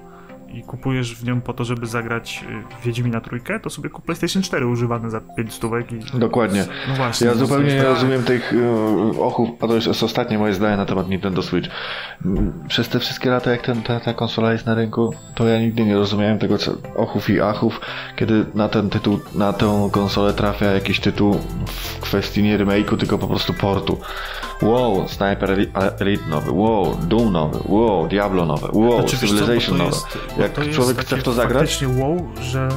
I 0.57 0.63
kupujesz 0.63 1.15
w 1.15 1.25
nią 1.25 1.41
po 1.41 1.53
to, 1.53 1.65
żeby 1.65 1.87
zagrać 1.87 2.45
y, 2.83 2.85
Wiedźmina 2.87 3.21
trójkę, 3.21 3.61
to 3.61 3.71
sobie 3.71 3.91
kup 3.91 4.05
PlayStation 4.05 4.43
4 4.43 4.67
używany 4.67 5.11
za 5.11 5.21
5 5.21 5.53
stówek 5.53 5.93
i... 5.93 6.19
Dokładnie. 6.19 6.65
No 6.89 6.95
właśnie. 6.95 7.27
Ja 7.27 7.33
no, 7.33 7.39
zupełnie 7.39 7.75
nie 7.75 7.79
tak. 7.79 7.89
rozumiem 7.89 8.23
tych 8.23 8.53
y, 8.53 9.21
ochów, 9.21 9.49
a 9.61 9.67
to 9.67 9.75
jest 9.75 10.03
ostatnie 10.03 10.39
moje 10.39 10.55
zdanie 10.55 10.77
na 10.77 10.87
temat 10.87 11.09
Nintendo 11.09 11.43
Switch. 11.43 11.71
Przez 12.69 12.89
te 12.89 12.99
wszystkie 12.99 13.31
lata, 13.31 13.51
jak 13.51 13.63
ten, 13.63 13.83
ta, 13.83 14.01
ta 14.01 14.15
konsola 14.15 14.53
jest 14.53 14.67
na 14.67 14.75
rynku, 14.75 15.15
to 15.35 15.47
ja 15.49 15.61
nigdy 15.61 15.85
nie 15.85 15.95
rozumiałem 15.95 16.39
tego 16.39 16.59
co, 16.59 16.73
ochów 16.97 17.31
i 17.31 17.41
achów, 17.41 17.81
kiedy 18.17 18.45
na 18.55 18.69
ten 18.69 18.91
tytuł, 18.91 19.21
na 19.35 19.53
tę 19.53 19.89
konsolę 19.93 20.35
trafia 20.35 20.67
jakiś 20.67 21.01
tytuł 21.01 21.41
w 21.67 22.01
kwestii 22.01 22.43
nie 22.43 22.59
remake'u, 22.59 22.97
tylko 22.97 23.19
po 23.19 23.27
prostu 23.27 23.55
portu. 23.55 23.99
Wow, 24.63 25.09
Sniper 25.09 25.51
Eli- 25.51 25.71
Elite 26.01 26.27
nowy, 26.29 26.51
wow, 26.53 26.95
Doom 27.03 27.33
nowy, 27.33 27.59
wow, 27.65 28.09
Diablo 28.09 28.47
nowe, 28.47 28.69
wow, 28.73 28.93
Znaczy, 29.01 29.17
co, 29.17 29.27
Civilization 29.27 29.79
to 29.79 29.85
nowe. 29.85 29.97
jest- 29.97 30.19
Jak 30.39 30.71
człowiek 30.75 30.99
chce 30.99 31.17
w 31.17 31.23
to 31.23 31.33
zagrać, 31.33 31.71
Faktycznie 31.71 32.03
wow, 32.05 32.29
że, 32.43 32.69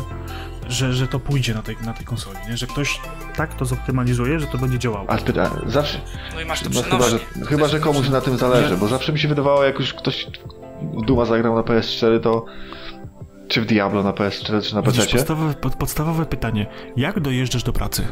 że, 0.68 0.94
że 0.94 1.08
to 1.08 1.20
pójdzie 1.20 1.54
na 1.54 1.62
tej, 1.62 1.78
na 1.86 1.94
tej 1.94 2.06
konsoli, 2.06 2.38
nie? 2.50 2.58
Że 2.58 2.68
ktoś 2.68 3.02
tak 3.36 3.54
to 3.54 3.66
zoptymalizuje, 3.66 4.40
że 4.40 4.48
to 4.48 4.58
będzie 4.58 4.80
działało. 4.80 5.06
a 5.10 5.18
zawsze, 5.70 5.98
No 6.36 6.42
i 6.42 6.46
masz 6.46 6.62
to 6.62 6.70
No 6.74 6.82
chyba, 6.84 7.10
że, 7.10 7.20
chyba, 7.48 7.68
że 7.68 7.80
komuś 7.80 8.10
na 8.10 8.22
tym 8.22 8.38
zależy, 8.38 8.72
Nie. 8.72 8.78
bo 8.78 8.88
zawsze 8.88 9.14
mi 9.14 9.20
się 9.20 9.28
wydawało, 9.28 9.64
jak 9.64 9.80
już 9.80 9.94
ktoś 9.94 10.28
w 10.94 11.06
Duma 11.06 11.26
zagrał 11.26 11.56
na 11.56 11.62
PS4, 11.62 12.20
to 12.20 12.46
czy 13.48 13.62
w 13.62 13.66
Diablo 13.66 14.04
na 14.04 14.12
PS4, 14.12 14.62
czy 14.64 14.76
na 14.76 14.82
PC, 14.82 15.08
podstawowe, 15.08 15.54
pod, 15.54 15.76
podstawowe 15.76 16.26
pytanie. 16.26 16.68
Jak 16.98 17.20
dojeżdżasz 17.20 17.64
do 17.64 17.74
pracy? 17.74 18.08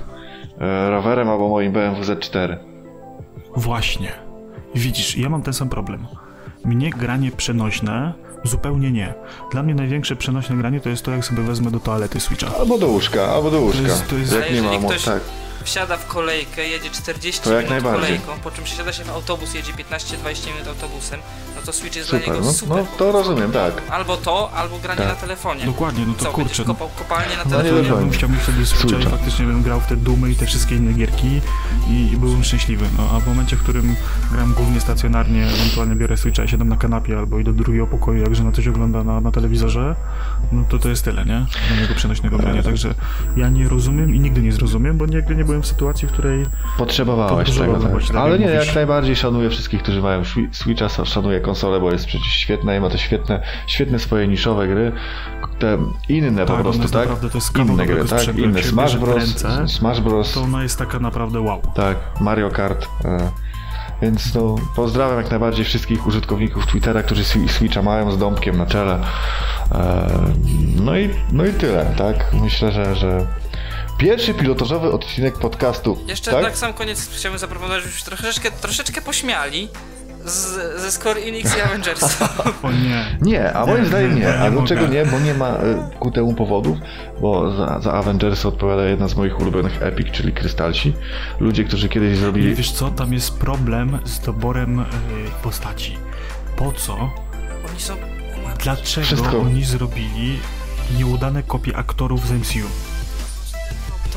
e, 0.59 0.89
rowerem 0.89 1.29
albo 1.29 1.49
moim 1.49 1.71
BMW 1.71 2.01
Z4. 2.03 2.57
Właśnie. 3.57 4.11
Widzisz, 4.75 5.17
ja 5.17 5.29
mam 5.29 5.41
ten 5.41 5.53
sam 5.53 5.69
problem. 5.69 6.07
Mnie 6.65 6.89
granie 6.89 7.31
przenośne 7.31 8.13
zupełnie 8.43 8.91
nie. 8.91 9.13
Dla 9.51 9.63
mnie 9.63 9.75
największe 9.75 10.15
przenośne 10.15 10.55
granie 10.55 10.79
to 10.81 10.89
jest 10.89 11.03
to, 11.05 11.11
jak 11.11 11.25
sobie 11.25 11.43
wezmę 11.43 11.71
do 11.71 11.79
toalety 11.79 12.19
Switcha. 12.19 12.47
Albo 12.59 12.77
do 12.77 12.87
łóżka, 12.87 13.25
albo 13.25 13.51
do 13.51 13.61
łóżka. 13.61 13.81
jest- 13.81 14.07
to 14.09 14.15
jest- 14.15 14.33
Jak 14.33 14.53
nie 14.53 14.61
mam, 14.61 14.83
ktoś- 14.83 15.03
tak. 15.05 15.21
Wsiada 15.67 15.97
w 15.97 16.07
kolejkę, 16.07 16.67
jedzie 16.67 16.89
40 16.89 17.41
To 17.41 17.53
jak 17.53 17.69
minut 17.69 17.69
najbardziej. 17.83 18.01
kolejką, 18.19 18.43
po 18.43 18.51
czym 18.51 18.65
wsiada 18.65 18.93
się 18.93 19.03
w 19.03 19.09
autobus, 19.09 19.53
jedzie 19.53 19.73
15-20 19.73 20.47
minut 20.53 20.67
autobusem, 20.67 21.19
no 21.55 21.61
to 21.65 21.73
Switch 21.73 21.95
jest 21.95 22.09
dla 22.09 22.19
Super, 22.19 22.33
niego 22.33 22.45
no, 22.45 22.53
super. 22.53 22.77
no 22.77 22.85
to 22.97 23.11
rozumiem, 23.11 23.51
tak. 23.51 23.73
Albo 23.89 24.17
to, 24.17 24.51
albo 24.51 24.77
granie 24.79 24.97
Tak. 24.99 25.07
na 25.09 25.15
telefonie. 25.15 25.65
Dokładnie, 25.65 26.05
no 26.07 26.13
to 26.13 26.23
Co, 26.25 26.31
kurczę. 26.31 26.37
będziesz 26.47 26.67
No, 26.67 26.73
kopał 26.73 26.89
kopalnię 26.97 27.35
na 27.37 27.43
No 27.57 27.61
nie 27.63 27.69
ja 27.87 27.95
bym 27.95 28.11
chciał 28.11 28.29
mieć 28.29 28.41
wtedy 28.41 28.65
Switcha 28.65 28.87
i 28.87 28.89
Switcha. 28.91 29.09
faktycznie 29.09 29.45
bym 29.45 29.63
grał 29.63 29.79
w 29.79 29.85
te 29.87 29.95
Dumy 29.95 30.31
i 30.31 30.35
te 30.35 30.45
wszystkie 30.45 30.75
inne 30.75 30.93
gierki 30.93 31.41
i, 31.89 32.11
i 32.13 32.17
byłbym 32.17 32.43
szczęśliwy. 32.43 32.85
No 32.97 33.09
a 33.13 33.19
w 33.19 33.27
momencie, 33.27 33.55
w 33.55 33.63
którym 33.63 33.95
gram 34.31 34.53
głównie 34.53 34.81
stacjonarnie, 34.81 35.45
ewentualnie 35.45 35.95
biorę 35.95 36.17
Switcha 36.17 36.43
i 36.43 36.47
siadam 36.47 36.69
na 36.69 36.77
kanapie 36.77 37.17
albo 37.17 37.39
idę 37.39 37.53
do 37.53 37.63
drugiego 37.63 37.87
pokoju, 37.87 38.21
jak 38.23 38.35
żona 38.35 38.51
coś 38.51 38.67
ogląda 38.67 39.03
na, 39.03 39.21
na 39.21 39.31
telewizorze, 39.31 39.95
no 40.51 40.63
to 40.69 40.79
to 40.79 40.89
jest 40.89 41.03
tyle, 41.05 41.25
nie? 41.25 41.45
Do 41.69 41.75
mojego 41.75 41.95
przenośnego 41.95 42.37
grania. 42.37 42.63
Także 42.63 42.93
ja 43.37 43.49
nie 43.49 43.67
rozumiem 43.67 44.15
i 44.15 44.19
nigdy 44.19 44.41
nie 44.41 44.51
zrozumiem, 44.51 44.97
bo 44.97 45.05
nigdy 45.05 45.35
nie 45.35 45.45
byłem 45.45 45.56
w 45.61 45.67
sytuacji, 45.67 46.07
w 46.07 46.11
której 46.11 46.45
Potrzebowałeś 46.77 47.57
tego, 47.57 47.73
tak. 47.73 47.91
właśnie, 47.91 48.07
tak 48.13 48.23
Ale 48.23 48.39
nie, 48.39 48.45
mówisz. 48.47 48.65
jak 48.65 48.75
najbardziej 48.75 49.15
szanuję 49.15 49.49
wszystkich, 49.49 49.83
którzy 49.83 50.01
mają 50.01 50.21
Swi- 50.21 50.47
Switcha, 50.51 51.05
szanuję 51.05 51.39
konsolę, 51.41 51.79
bo 51.79 51.91
jest 51.91 52.05
przecież 52.05 52.27
świetna 52.27 52.75
i 52.75 52.79
ma 52.79 52.89
te 52.89 52.97
świetne, 52.97 53.41
świetne 53.67 53.99
swoje 53.99 54.27
niszowe 54.27 54.67
gry, 54.67 54.91
te 55.59 55.77
inne 56.09 56.41
po 56.41 56.47
Tak, 56.47 56.55
ona 56.55 56.63
prostu, 56.63 56.81
tak? 56.81 56.93
naprawdę- 56.93 57.29
to 57.29 57.37
jest 57.37 57.57
Inne 57.57 57.85
gry, 57.85 58.05
tak? 58.05 58.37
Inne 58.37 58.63
Smash 58.63 58.97
Bros, 58.97 59.17
ręce, 59.17 59.67
Smash 59.67 60.01
Bros, 60.01 60.33
to 60.33 60.41
ona 60.41 60.63
jest 60.63 60.79
taka 60.79 60.99
naprawdę 60.99 61.41
wow. 61.41 61.61
tak, 61.75 61.97
Mario 62.21 62.49
Kart. 62.49 62.87
E, 63.05 63.31
więc 64.01 64.35
no, 64.35 64.55
pozdrawiam 64.75 65.17
jak 65.17 65.29
najbardziej 65.29 65.65
wszystkich 65.65 66.07
użytkowników 66.07 66.67
Twittera, 66.67 67.03
którzy 67.03 67.23
Swi- 67.23 67.47
Switcha 67.49 67.81
mają 67.81 68.11
z 68.11 68.17
dąbkiem 68.17 68.57
na 68.57 68.65
czele. 68.65 68.99
E, 69.71 70.07
no, 70.83 70.97
i, 70.97 71.09
no 71.31 71.45
i 71.45 71.53
tyle, 71.53 71.93
tak? 71.97 72.33
Myślę, 72.41 72.71
że, 72.71 72.95
że 72.95 73.27
pierwszy 73.97 74.33
pilotażowy 74.33 74.91
odcinek 74.91 75.37
podcastu. 75.39 75.97
Jeszcze 76.07 76.31
tak? 76.31 76.43
na 76.43 76.55
sam 76.55 76.73
koniec 76.73 77.09
chciałbym 77.15 77.39
zaproponować, 77.39 77.83
żebyśmy 77.83 78.05
troszeczkę, 78.05 78.51
troszeczkę 78.51 79.01
pośmiali 79.01 79.69
z, 80.25 80.81
ze 80.81 80.91
Score 80.91 81.19
Enix 81.21 81.57
i 81.57 81.61
Avengersa. 81.61 82.29
O 82.63 82.71
nie. 82.71 83.17
Nie, 83.21 83.53
a 83.53 83.65
moim 83.65 83.81
Nie, 83.81 83.87
zdaniem 83.87 84.09
nie, 84.09 84.15
nie. 84.15 84.25
nie 84.25 84.39
A 84.39 84.51
dlaczego 84.51 84.87
nie? 84.87 85.05
Bo 85.05 85.19
nie 85.19 85.33
ma 85.33 85.47
e, 85.47 85.89
ku 85.99 86.11
temu 86.11 86.33
powodów, 86.33 86.77
bo 87.21 87.57
za, 87.57 87.79
za 87.79 87.93
Avengers 87.93 88.45
odpowiada 88.45 88.83
jedna 88.83 89.07
z 89.07 89.15
moich 89.15 89.39
ulubionych 89.39 89.81
Epic, 89.81 90.07
czyli 90.11 90.33
Krystalsi. 90.33 90.93
Ludzie, 91.39 91.63
którzy 91.63 91.89
kiedyś 91.89 92.13
I 92.13 92.15
zrobili... 92.15 92.55
wiesz 92.55 92.71
co, 92.71 92.89
tam 92.89 93.13
jest 93.13 93.37
problem 93.37 93.99
z 94.05 94.19
doborem 94.19 94.79
y, 94.79 94.85
postaci. 95.43 95.97
Po 96.57 96.71
co? 96.71 96.93
Oni 97.69 97.79
są... 97.79 97.95
Dlaczego 98.63 99.05
Wszystko. 99.05 99.39
oni 99.39 99.65
zrobili 99.65 100.39
nieudane 100.97 101.43
kopie 101.43 101.77
aktorów 101.77 102.27
z 102.27 102.31
MCU? 102.31 102.67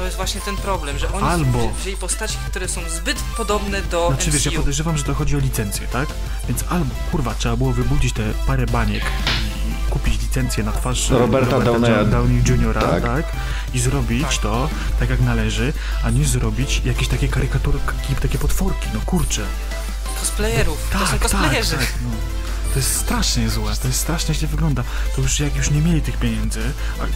To 0.01 0.05
jest 0.05 0.17
właśnie 0.17 0.41
ten 0.41 0.57
problem, 0.57 0.99
że 0.99 1.13
oni 1.13 1.25
Albo- 1.29 1.59
wzi- 1.59 1.81
wzięli 1.81 1.97
postaci, 1.97 2.37
które 2.47 2.69
są 2.69 2.81
zbyt 2.89 3.19
podobne 3.37 3.83
do 3.83 4.09
Znaczy 4.09 4.31
wiesz, 4.31 4.45
ja 4.45 4.51
MCU. 4.51 4.59
podejrzewam, 4.61 4.99
że 4.99 5.05
to 5.05 5.15
chodzi 5.15 5.37
o 5.37 5.39
licencję, 5.39 5.87
tak? 5.93 6.09
Więc 6.49 6.65
albo, 6.69 6.95
kurwa, 7.11 7.35
trzeba 7.35 7.57
było 7.57 7.73
wybudzić 7.73 8.13
te 8.15 8.23
parę 8.47 8.67
baniek 8.67 9.03
i 9.59 9.91
kupić 9.91 10.23
licencję 10.23 10.65
na 10.65 10.73
twarz 10.73 11.11
Roberta 11.11 11.61
Downeya. 11.61 12.07
Downey 12.11 12.43
Jr., 12.47 12.75
Tak. 12.75 13.03
tak. 13.03 13.25
I 13.75 13.81
zrobić 13.81 14.39
to 14.39 14.69
tak 15.01 15.11
jak 15.11 15.21
należy, 15.21 15.73
a 16.05 16.11
nie 16.11 16.25
zrobić 16.25 16.83
jakieś 16.85 17.09
takie 17.09 17.29
karykatury, 17.29 17.79
takie 18.23 18.39
potworki, 18.39 18.87
no 18.95 19.01
kurczę. 19.07 19.43
Cosplayerów, 20.21 20.79
to 20.93 21.07
są 21.07 21.19
cosplayerzy. 21.19 21.77
Tak, 21.77 21.95
no. 22.05 22.11
To 22.73 22.79
jest 22.79 22.97
strasznie 22.97 23.51
złe, 23.51 23.73
to 23.83 23.89
jest 23.89 24.01
strasznie 24.01 24.35
źle 24.35 24.49
wygląda. 24.49 24.85
To 25.17 25.23
już 25.23 25.41
jak 25.41 25.57
już 25.57 25.71
nie 25.71 25.81
mieli 25.81 26.03
tych 26.03 26.17
pieniędzy, 26.17 26.61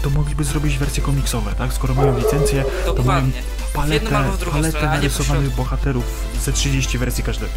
to 0.02 0.10
mogliby 0.10 0.44
zrobić 0.44 0.78
wersje 0.78 1.02
komiksowe, 1.02 1.54
tak? 1.54 1.72
Skoro 1.72 1.94
mają 1.94 2.18
licencję, 2.18 2.64
to 2.86 3.02
mają 3.02 3.30
paletę, 3.74 4.32
paletę 4.52 4.86
narysowanych 4.86 5.50
bohaterów 5.54 6.04
ze 6.44 6.52
30 6.52 6.98
wersji 6.98 7.24
każdego. 7.24 7.52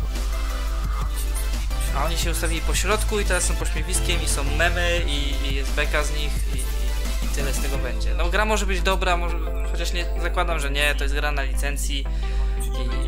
A 1.96 2.06
oni 2.06 2.18
się 2.18 2.32
ustawili 2.32 2.62
po 2.62 2.76
środku 2.76 3.20
i 3.20 3.26
teraz 3.26 3.44
są 3.44 3.56
pośmiewiskiem 3.56 4.22
i 4.24 4.28
są 4.28 4.44
memy 4.58 5.02
i, 5.08 5.48
i 5.50 5.56
jest 5.56 5.72
beka 5.72 6.04
z 6.04 6.12
nich 6.14 6.32
i 6.56 6.77
tyle 7.38 7.54
z 7.54 7.60
tego 7.62 7.78
będzie. 7.78 8.10
No 8.18 8.30
gra 8.30 8.46
może 8.46 8.66
być 8.66 8.82
dobra, 8.82 9.18
może, 9.18 9.38
chociaż 9.72 9.94
nie 9.94 10.06
zakładam, 10.22 10.60
że 10.60 10.70
nie, 10.70 10.96
to 10.98 11.04
jest 11.04 11.16
gra 11.16 11.32
na 11.32 11.42
licencji 11.44 12.06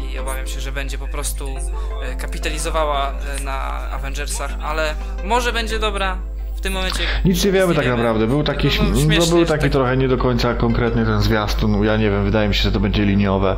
i, 0.09 0.13
i 0.13 0.19
obawiam 0.19 0.47
się, 0.47 0.59
że 0.59 0.71
będzie 0.71 0.97
po 0.97 1.07
prostu 1.07 1.55
e, 2.03 2.15
kapitalizowała 2.15 3.11
e, 3.39 3.43
na 3.43 3.61
Avengersach, 3.91 4.51
ale 4.63 4.95
może 5.23 5.53
będzie 5.53 5.79
dobra. 5.79 6.17
W 6.55 6.61
tym 6.61 6.73
momencie 6.73 6.99
Nic 7.25 7.45
nie 7.45 7.51
wiemy 7.51 7.75
tak 7.75 7.85
naprawdę. 7.85 8.27
Był 8.27 8.43
taki, 8.43 8.67
No, 8.67 8.73
no, 8.83 8.89
no, 8.89 8.95
śmiesznie, 9.01 9.29
był 9.29 9.39
że 9.39 9.45
taki 9.45 9.61
tak- 9.61 9.71
trochę 9.71 9.97
nie 9.97 10.07
do 10.07 10.17
końca 10.17 10.53
konkretny 10.53 11.05
ten 11.05 11.21
zwiastun. 11.21 11.83
Ja 11.83 11.97
nie 11.97 12.09
wiem, 12.11 12.23
wydaje 12.23 12.47
mi 12.47 12.55
się, 12.55 12.61
że 12.63 12.71
to 12.71 12.79
będzie 12.79 13.05
liniowe. 13.05 13.55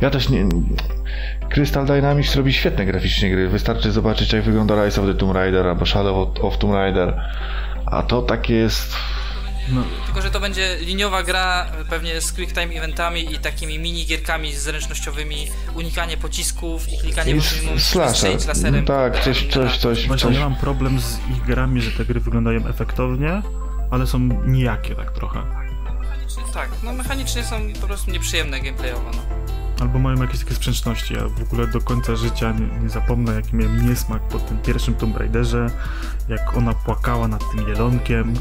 Ja 0.00 0.10
też 0.10 0.28
nie. 0.28 0.46
Crystal 1.50 1.86
Dynamics 1.86 2.36
robi 2.36 2.52
świetne 2.52 2.86
graficznie 2.86 3.30
gry. 3.30 3.48
Wystarczy 3.48 3.92
zobaczyć, 3.92 4.32
jak 4.32 4.42
wygląda 4.42 4.84
Rise 4.84 5.00
of 5.00 5.06
the 5.06 5.14
Tomb 5.14 5.34
Raider 5.34 5.66
albo 5.66 5.86
Shadow 5.86 6.16
of- 6.28 6.44
of 6.44 6.58
Tomb 6.58 6.74
Raider. 6.74 7.20
A 7.86 8.02
to 8.02 8.22
takie 8.22 8.54
jest. 8.54 8.96
No, 9.72 9.82
Tylko, 10.06 10.22
że 10.22 10.30
to 10.30 10.40
będzie 10.40 10.76
liniowa 10.80 11.22
gra, 11.22 11.66
pewnie 11.90 12.20
z 12.20 12.32
quick 12.32 12.52
time 12.52 12.74
eventami 12.74 13.32
i 13.34 13.38
takimi 13.38 13.78
minigierkami 13.78 14.52
zręcznościowymi, 14.56 15.48
unikanie 15.74 16.16
pocisków 16.16 16.92
i 16.92 16.98
klikanie 16.98 17.32
I 17.36 17.40
slasher. 17.80 18.46
laserem. 18.46 18.84
Tak, 18.84 19.24
coś, 19.24 19.46
coś, 19.46 19.78
coś. 19.78 20.06
Właśnie 20.06 20.28
coś. 20.28 20.34
ja 20.34 20.40
mam 20.48 20.56
problem 20.56 21.00
z 21.00 21.18
ich 21.30 21.44
grami, 21.46 21.82
że 21.82 21.90
te 21.90 22.04
gry 22.04 22.20
wyglądają 22.20 22.66
efektownie, 22.66 23.42
ale 23.90 24.06
są 24.06 24.18
nijakie 24.46 24.94
tak 24.94 25.10
trochę. 25.12 25.57
Tak, 26.54 26.68
no 26.82 26.92
mechanicznie 26.92 27.44
są 27.44 27.56
po 27.80 27.86
prostu 27.86 28.10
nieprzyjemne 28.10 28.60
gameplayowo. 28.60 29.10
No. 29.14 29.22
Albo 29.80 29.98
mają 29.98 30.22
jakieś 30.22 30.40
takie 30.40 30.54
sprzeczności. 30.54 31.14
Ja 31.14 31.20
w 31.28 31.42
ogóle 31.42 31.66
do 31.66 31.80
końca 31.80 32.16
życia 32.16 32.52
nie, 32.52 32.80
nie 32.82 32.88
zapomnę, 32.88 33.34
jaki 33.34 33.56
miałem 33.56 33.88
niesmak 33.88 34.22
po 34.22 34.38
tym 34.38 34.58
pierwszym 34.58 34.94
Tomb 34.94 35.16
Raiderze, 35.16 35.66
jak 36.28 36.56
ona 36.56 36.72
płakała 36.74 37.28
nad 37.28 37.40
tym 37.56 37.68
jelonkiem 37.68 38.34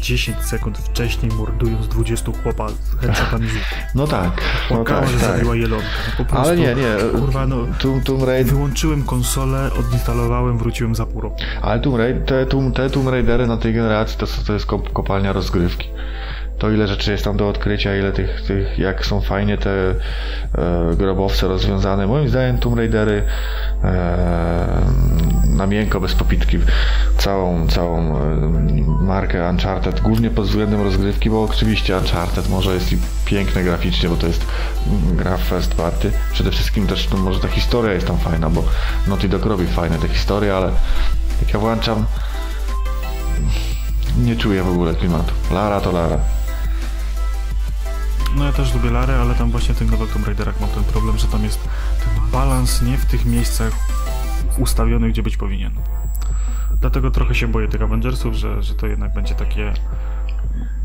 10 0.00 0.38
sekund 0.44 0.78
wcześniej, 0.78 1.32
mordując 1.32 1.88
20 1.88 2.32
chłopa 2.42 2.68
z 2.68 2.96
headshotami 3.00 3.48
z. 3.48 3.52
No 3.94 4.06
tak, 4.06 4.42
no 4.70 4.76
Płakała, 4.76 5.00
tak, 5.00 5.10
że 5.10 5.18
tak. 5.18 5.36
zabiła 5.36 5.56
jelonka. 5.56 5.86
No 6.08 6.24
po 6.24 6.24
prostu, 6.24 6.48
Ale 6.48 6.56
nie, 6.56 6.74
nie. 6.74 7.20
Kurwa, 7.20 7.46
no, 7.46 7.56
Tomb, 7.78 8.04
Tomb 8.04 8.22
Raider. 8.22 8.54
wyłączyłem 8.54 9.02
konsolę, 9.02 9.70
odinstalowałem, 9.78 10.58
wróciłem 10.58 10.94
za 10.94 11.06
pół 11.06 11.20
roku. 11.20 11.36
Ale 11.62 11.80
Tomb 11.80 11.96
Raid, 11.96 12.26
te, 12.26 12.46
te 12.74 12.90
Tomb 12.90 13.08
Raidery 13.08 13.46
na 13.46 13.56
tej 13.56 13.74
generacji 13.74 14.18
to, 14.18 14.26
to 14.46 14.52
jest 14.52 14.66
kop, 14.66 14.92
kopalnia 14.92 15.32
rozgrywki. 15.32 15.88
To 16.62 16.70
ile 16.70 16.86
rzeczy 16.86 17.12
jest 17.12 17.24
tam 17.24 17.36
do 17.36 17.48
odkrycia, 17.48 17.96
ile 17.96 18.12
tych, 18.12 18.42
tych 18.42 18.78
jak 18.78 19.06
są 19.06 19.20
fajnie 19.20 19.58
te 19.58 19.70
e, 19.70 19.94
grobowce 20.96 21.48
rozwiązane. 21.48 22.06
Moim 22.06 22.28
zdaniem 22.28 22.58
Tomb 22.58 22.76
Raidery 22.76 23.22
e, 23.84 24.68
na 25.46 25.66
miękko, 25.66 26.00
bez 26.00 26.14
popitki, 26.14 26.58
całą, 27.18 27.68
całą 27.68 28.16
e, 28.16 28.20
markę 29.00 29.50
Uncharted, 29.50 30.00
głównie 30.00 30.30
pod 30.30 30.46
względem 30.46 30.82
rozgrywki, 30.82 31.30
bo 31.30 31.42
oczywiście 31.42 31.96
Uncharted 31.96 32.48
może 32.48 32.74
jest 32.74 32.92
i 32.92 32.98
piękne 33.24 33.64
graficznie, 33.64 34.08
bo 34.08 34.16
to 34.16 34.26
jest 34.26 34.46
gra 35.12 35.36
first 35.36 35.74
party. 35.74 36.10
Przede 36.32 36.50
wszystkim 36.50 36.86
też 36.86 37.10
no, 37.10 37.16
może 37.16 37.40
ta 37.40 37.48
historia 37.48 37.92
jest 37.92 38.06
tam 38.06 38.18
fajna, 38.18 38.50
bo 38.50 38.64
Naughty 39.08 39.28
Dog 39.28 39.46
robi 39.46 39.66
fajne 39.66 39.98
te 39.98 40.08
historie, 40.08 40.56
ale 40.56 40.70
jak 41.42 41.54
ja 41.54 41.60
włączam 41.60 42.06
nie 44.18 44.36
czuję 44.36 44.62
w 44.62 44.68
ogóle 44.68 44.94
klimatu. 44.94 45.32
Lara 45.50 45.80
to 45.80 45.92
Lara. 45.92 46.18
No 48.36 48.44
ja 48.44 48.52
też 48.52 48.74
lubię 48.74 48.90
Larę, 48.90 49.20
ale 49.20 49.34
tam 49.34 49.50
właśnie 49.50 49.74
w 49.74 49.78
tych 49.78 49.90
nowych 49.90 50.12
Tomb 50.12 50.26
Raiderach 50.26 50.60
mam 50.60 50.70
ten 50.70 50.84
problem, 50.84 51.18
że 51.18 51.26
tam 51.26 51.44
jest 51.44 51.68
ten 52.04 52.30
balans 52.32 52.82
nie 52.82 52.96
w 52.96 53.06
tych 53.06 53.24
miejscach 53.24 53.72
ustawiony, 54.58 55.08
gdzie 55.08 55.22
być 55.22 55.36
powinien. 55.36 55.72
Dlatego 56.80 57.10
trochę 57.10 57.34
się 57.34 57.48
boję 57.48 57.68
tych 57.68 57.82
Avengersów, 57.82 58.34
że, 58.34 58.62
że 58.62 58.74
to 58.74 58.86
jednak 58.86 59.14
będzie 59.14 59.34
takie 59.34 59.72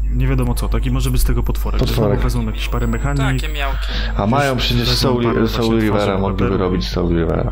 nie 0.04 0.28
wiadomo 0.28 0.56
co, 0.56 0.70
taki 0.70 0.92
może 0.92 1.12
być 1.12 1.22
z 1.22 1.24
tego 1.24 1.44
potworek. 1.44 1.80
Potworek. 1.80 2.20
wezmą 2.20 2.46
jakieś 2.46 2.68
parę 2.68 2.88
mechanik. 2.88 3.42
Takie 3.42 3.54
miałki. 3.54 3.88
A 4.18 4.28
mają 4.28 4.58
przecież 4.58 4.90
Soul, 4.90 5.48
Soul 5.48 5.80
Rivera, 5.80 6.18
mogliby 6.18 6.58
robić 6.58 6.88
Soul 6.88 7.16
Rivera. 7.16 7.52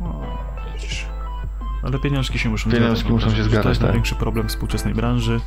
O. 0.00 0.37
Ale 1.82 1.98
pieniążki 1.98 2.38
się 2.38 2.48
muszą 2.48 2.70
Pieniążki 2.70 2.94
zgadzać. 3.08 3.12
muszą 3.12 3.30
się 3.30 3.42
To 3.42 3.44
zgadzać, 3.44 3.66
jest 3.66 3.80
tak. 3.80 3.86
największy 3.88 4.14
problem 4.14 4.48
współczesnej 4.48 4.94
branży, 4.94 5.40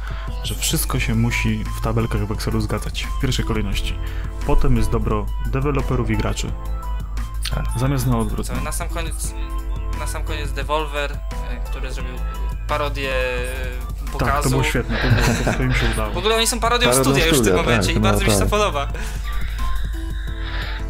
że 0.43 0.55
wszystko 0.55 0.99
się 0.99 1.15
musi 1.15 1.63
w 1.79 1.81
tabelkach 1.81 2.27
w 2.27 2.31
Excelu 2.31 2.61
zgadzać 2.61 3.03
w 3.17 3.21
pierwszej 3.21 3.45
kolejności. 3.45 3.95
Potem 4.47 4.77
jest 4.77 4.91
dobro 4.91 5.25
deweloperów 5.45 6.09
i 6.09 6.17
graczy. 6.17 6.51
Tak. 7.55 7.65
Zamiast 7.77 8.07
na 8.07 8.17
odwrót. 8.17 8.63
Na 8.63 8.71
sam 8.71 8.89
koniec, 8.89 9.33
na 9.99 10.07
sam 10.07 10.23
koniec 10.23 10.51
Devolver, 10.51 11.11
e, 11.11 11.17
który 11.69 11.91
zrobił 11.93 12.13
parodię 12.67 13.11
e, 14.07 14.11
pokazu. 14.11 14.31
Tak, 14.31 14.43
to 14.43 14.49
było 14.49 14.63
świetne, 14.63 14.97
to, 14.97 15.07
było, 15.07 15.51
to, 15.51 15.57
to 15.57 15.63
im 15.63 15.73
się 15.73 15.85
udało. 15.93 16.13
W 16.13 16.17
ogóle 16.17 16.35
oni 16.35 16.47
są 16.47 16.59
parodią 16.59 16.89
Parodią 16.89 17.03
studia 17.03 17.25
już 17.25 17.39
w 17.41 17.43
tym 17.43 17.55
momencie 17.55 17.87
tak, 17.87 17.95
i 17.95 17.99
no 17.99 18.01
bardzo 18.01 18.19
mi 18.25 18.31
się 18.31 18.37
tak. 18.37 18.43
to 18.43 18.49
podoba. 18.49 18.87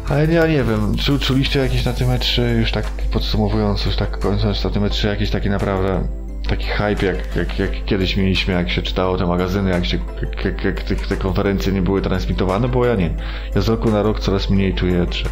Ale 0.08 0.26
ja 0.26 0.46
nie 0.46 0.64
wiem, 0.64 0.96
czu, 0.96 1.18
czuliście 1.18 1.60
jakieś 1.60 1.84
na 1.84 1.92
tym 1.92 2.08
E3, 2.08 2.42
już 2.42 2.72
tak 2.72 2.84
podsumowując, 3.12 3.84
już 3.84 3.96
tak 3.96 4.18
kończąc 4.18 4.64
na 4.64 4.70
tym 4.70 4.82
E3, 4.82 5.06
jakiś 5.08 5.30
taki 5.30 5.50
naprawdę 5.50 6.08
taki 6.48 6.66
hype, 6.66 7.06
jak, 7.06 7.36
jak, 7.36 7.58
jak 7.58 7.84
kiedyś 7.84 8.16
mieliśmy, 8.16 8.54
jak 8.54 8.70
się 8.70 8.82
czytało 8.82 9.18
te 9.18 9.26
magazyny, 9.26 9.70
jak, 9.70 9.86
się, 9.86 9.98
jak, 10.22 10.44
jak, 10.44 10.64
jak 10.64 10.82
te, 10.82 10.96
te 10.96 11.16
konferencje 11.16 11.72
nie 11.72 11.82
były 11.82 12.02
transmitowane, 12.02 12.68
bo 12.68 12.86
ja 12.86 12.94
nie. 12.94 13.10
Ja 13.54 13.60
z 13.60 13.68
roku 13.68 13.90
na 13.90 14.02
rok 14.02 14.20
coraz 14.20 14.50
mniej 14.50 14.74
czuję 14.74 15.06
E3. 15.06 15.28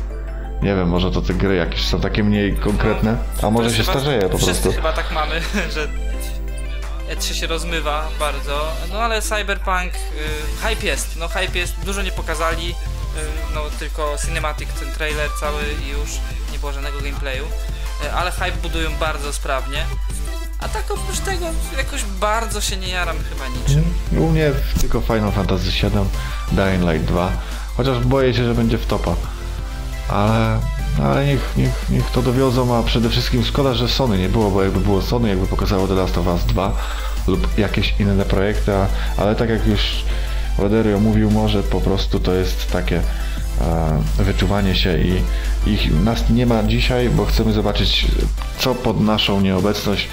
Nie 0.62 0.74
wiem, 0.74 0.88
może 0.88 1.10
to 1.10 1.22
te 1.22 1.34
gry 1.34 1.56
jakieś 1.56 1.84
są 1.86 2.00
takie 2.00 2.24
mniej 2.24 2.56
konkretne, 2.56 3.16
a 3.42 3.50
może 3.50 3.70
się 3.70 3.76
chyba- 3.82 3.92
starzeje 3.92 4.28
po 4.28 4.38
Wszyscy 4.38 4.62
prostu. 4.62 4.72
chyba 4.72 4.92
tak 4.92 5.12
mamy, 5.12 5.34
że 5.74 5.88
E3 7.14 7.34
się 7.34 7.46
rozmywa 7.46 8.08
bardzo. 8.20 8.72
No 8.92 8.98
ale 8.98 9.22
Cyberpunk, 9.22 9.92
y, 9.94 10.66
hype 10.68 10.86
jest, 10.86 11.16
no 11.18 11.28
hype 11.28 11.58
jest, 11.58 11.74
dużo 11.84 12.02
nie 12.02 12.12
pokazali, 12.12 12.74
no 13.54 13.60
tylko 13.78 14.16
cinematic, 14.26 14.68
ten 14.80 14.92
trailer 14.92 15.30
cały 15.40 15.62
i 15.84 15.88
już 15.88 16.10
nie 16.52 16.58
było 16.58 16.72
żadnego 16.72 17.00
gameplayu, 17.00 17.44
y, 18.04 18.12
ale 18.12 18.30
hype 18.30 18.56
budują 18.62 18.90
bardzo 19.00 19.32
sprawnie. 19.32 19.86
A 20.60 20.68
tak 20.68 20.90
oprócz 20.90 21.18
tego 21.18 21.46
jakoś 21.76 22.04
bardzo 22.04 22.60
się 22.60 22.76
nie 22.76 22.88
jaram 22.88 23.16
chyba 23.18 23.48
niczym. 23.48 23.94
U 24.18 24.28
mnie 24.28 24.50
tylko 24.80 25.00
Final 25.00 25.32
Fantasy 25.32 25.64
VII, 25.64 25.90
Dying 26.52 26.92
Light 26.92 27.04
2, 27.04 27.32
chociaż 27.76 27.98
boję 27.98 28.34
się, 28.34 28.44
że 28.44 28.54
będzie 28.54 28.78
w 28.78 28.86
topa. 28.86 29.14
Ale, 30.08 30.60
ale 31.04 31.26
niech, 31.26 31.56
niech, 31.56 31.90
niech 31.90 32.10
to 32.10 32.22
dowiozą, 32.22 32.76
a 32.76 32.82
przede 32.82 33.10
wszystkim 33.10 33.44
szkoda, 33.44 33.74
że 33.74 33.88
Sony 33.88 34.18
nie 34.18 34.28
było, 34.28 34.50
bo 34.50 34.62
jakby 34.62 34.80
było 34.80 35.02
Sony, 35.02 35.28
jakby 35.28 35.46
pokazało 35.46 35.88
The 35.88 35.94
Last 35.94 36.18
of 36.18 36.26
Us 36.26 36.44
2 36.44 36.72
lub 37.26 37.58
jakieś 37.58 37.94
inne 38.00 38.24
projekty, 38.24 38.72
ale 39.16 39.36
tak 39.36 39.50
jak 39.50 39.66
już 39.66 40.04
Roderio 40.58 41.00
mówił, 41.00 41.30
może 41.30 41.62
po 41.62 41.80
prostu 41.80 42.20
to 42.20 42.34
jest 42.34 42.72
takie 42.72 42.96
e, 43.60 44.22
wyczuwanie 44.22 44.74
się 44.74 44.98
i 44.98 45.22
ich 45.66 46.02
nas 46.04 46.30
nie 46.30 46.46
ma 46.46 46.62
dzisiaj, 46.62 47.10
bo 47.10 47.24
chcemy 47.26 47.52
zobaczyć, 47.52 48.06
co 48.58 48.74
pod 48.74 49.00
naszą 49.00 49.40
nieobecność 49.40 50.08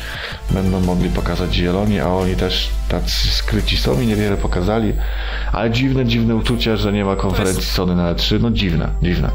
będą 0.52 0.80
mogli 0.82 1.10
pokazać 1.10 1.54
zieloni, 1.54 2.00
a 2.00 2.10
oni 2.10 2.36
też 2.36 2.70
tacy 2.90 3.28
skryci 3.28 3.78
są 3.78 4.02
i 4.02 4.08
niewiele 4.08 4.38
pokazali, 4.38 4.94
ale 5.52 5.72
dziwne, 5.72 6.06
dziwne 6.06 6.36
uczucie, 6.36 6.78
że 6.78 6.94
nie 6.94 7.06
ma 7.06 7.16
konferencji 7.16 7.64
Sony 7.64 7.96
na 7.96 8.14
E3, 8.14 8.42
no 8.42 8.52
dziwne, 8.52 8.90
dziwne. 9.02 9.32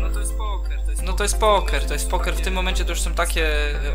No 0.00 0.10
to 0.10 0.20
jest 0.20 0.34
poker. 0.34 0.80
To 0.84 0.90
jest, 0.90 1.02
no 1.02 1.12
to 1.12 1.22
jest 1.22 1.38
poker, 1.38 1.84
to 1.86 1.92
jest 1.92 2.10
poker. 2.10 2.34
W 2.34 2.40
tym 2.40 2.54
momencie 2.54 2.84
to 2.84 2.90
już 2.90 3.00
są 3.00 3.14
takie, 3.14 3.48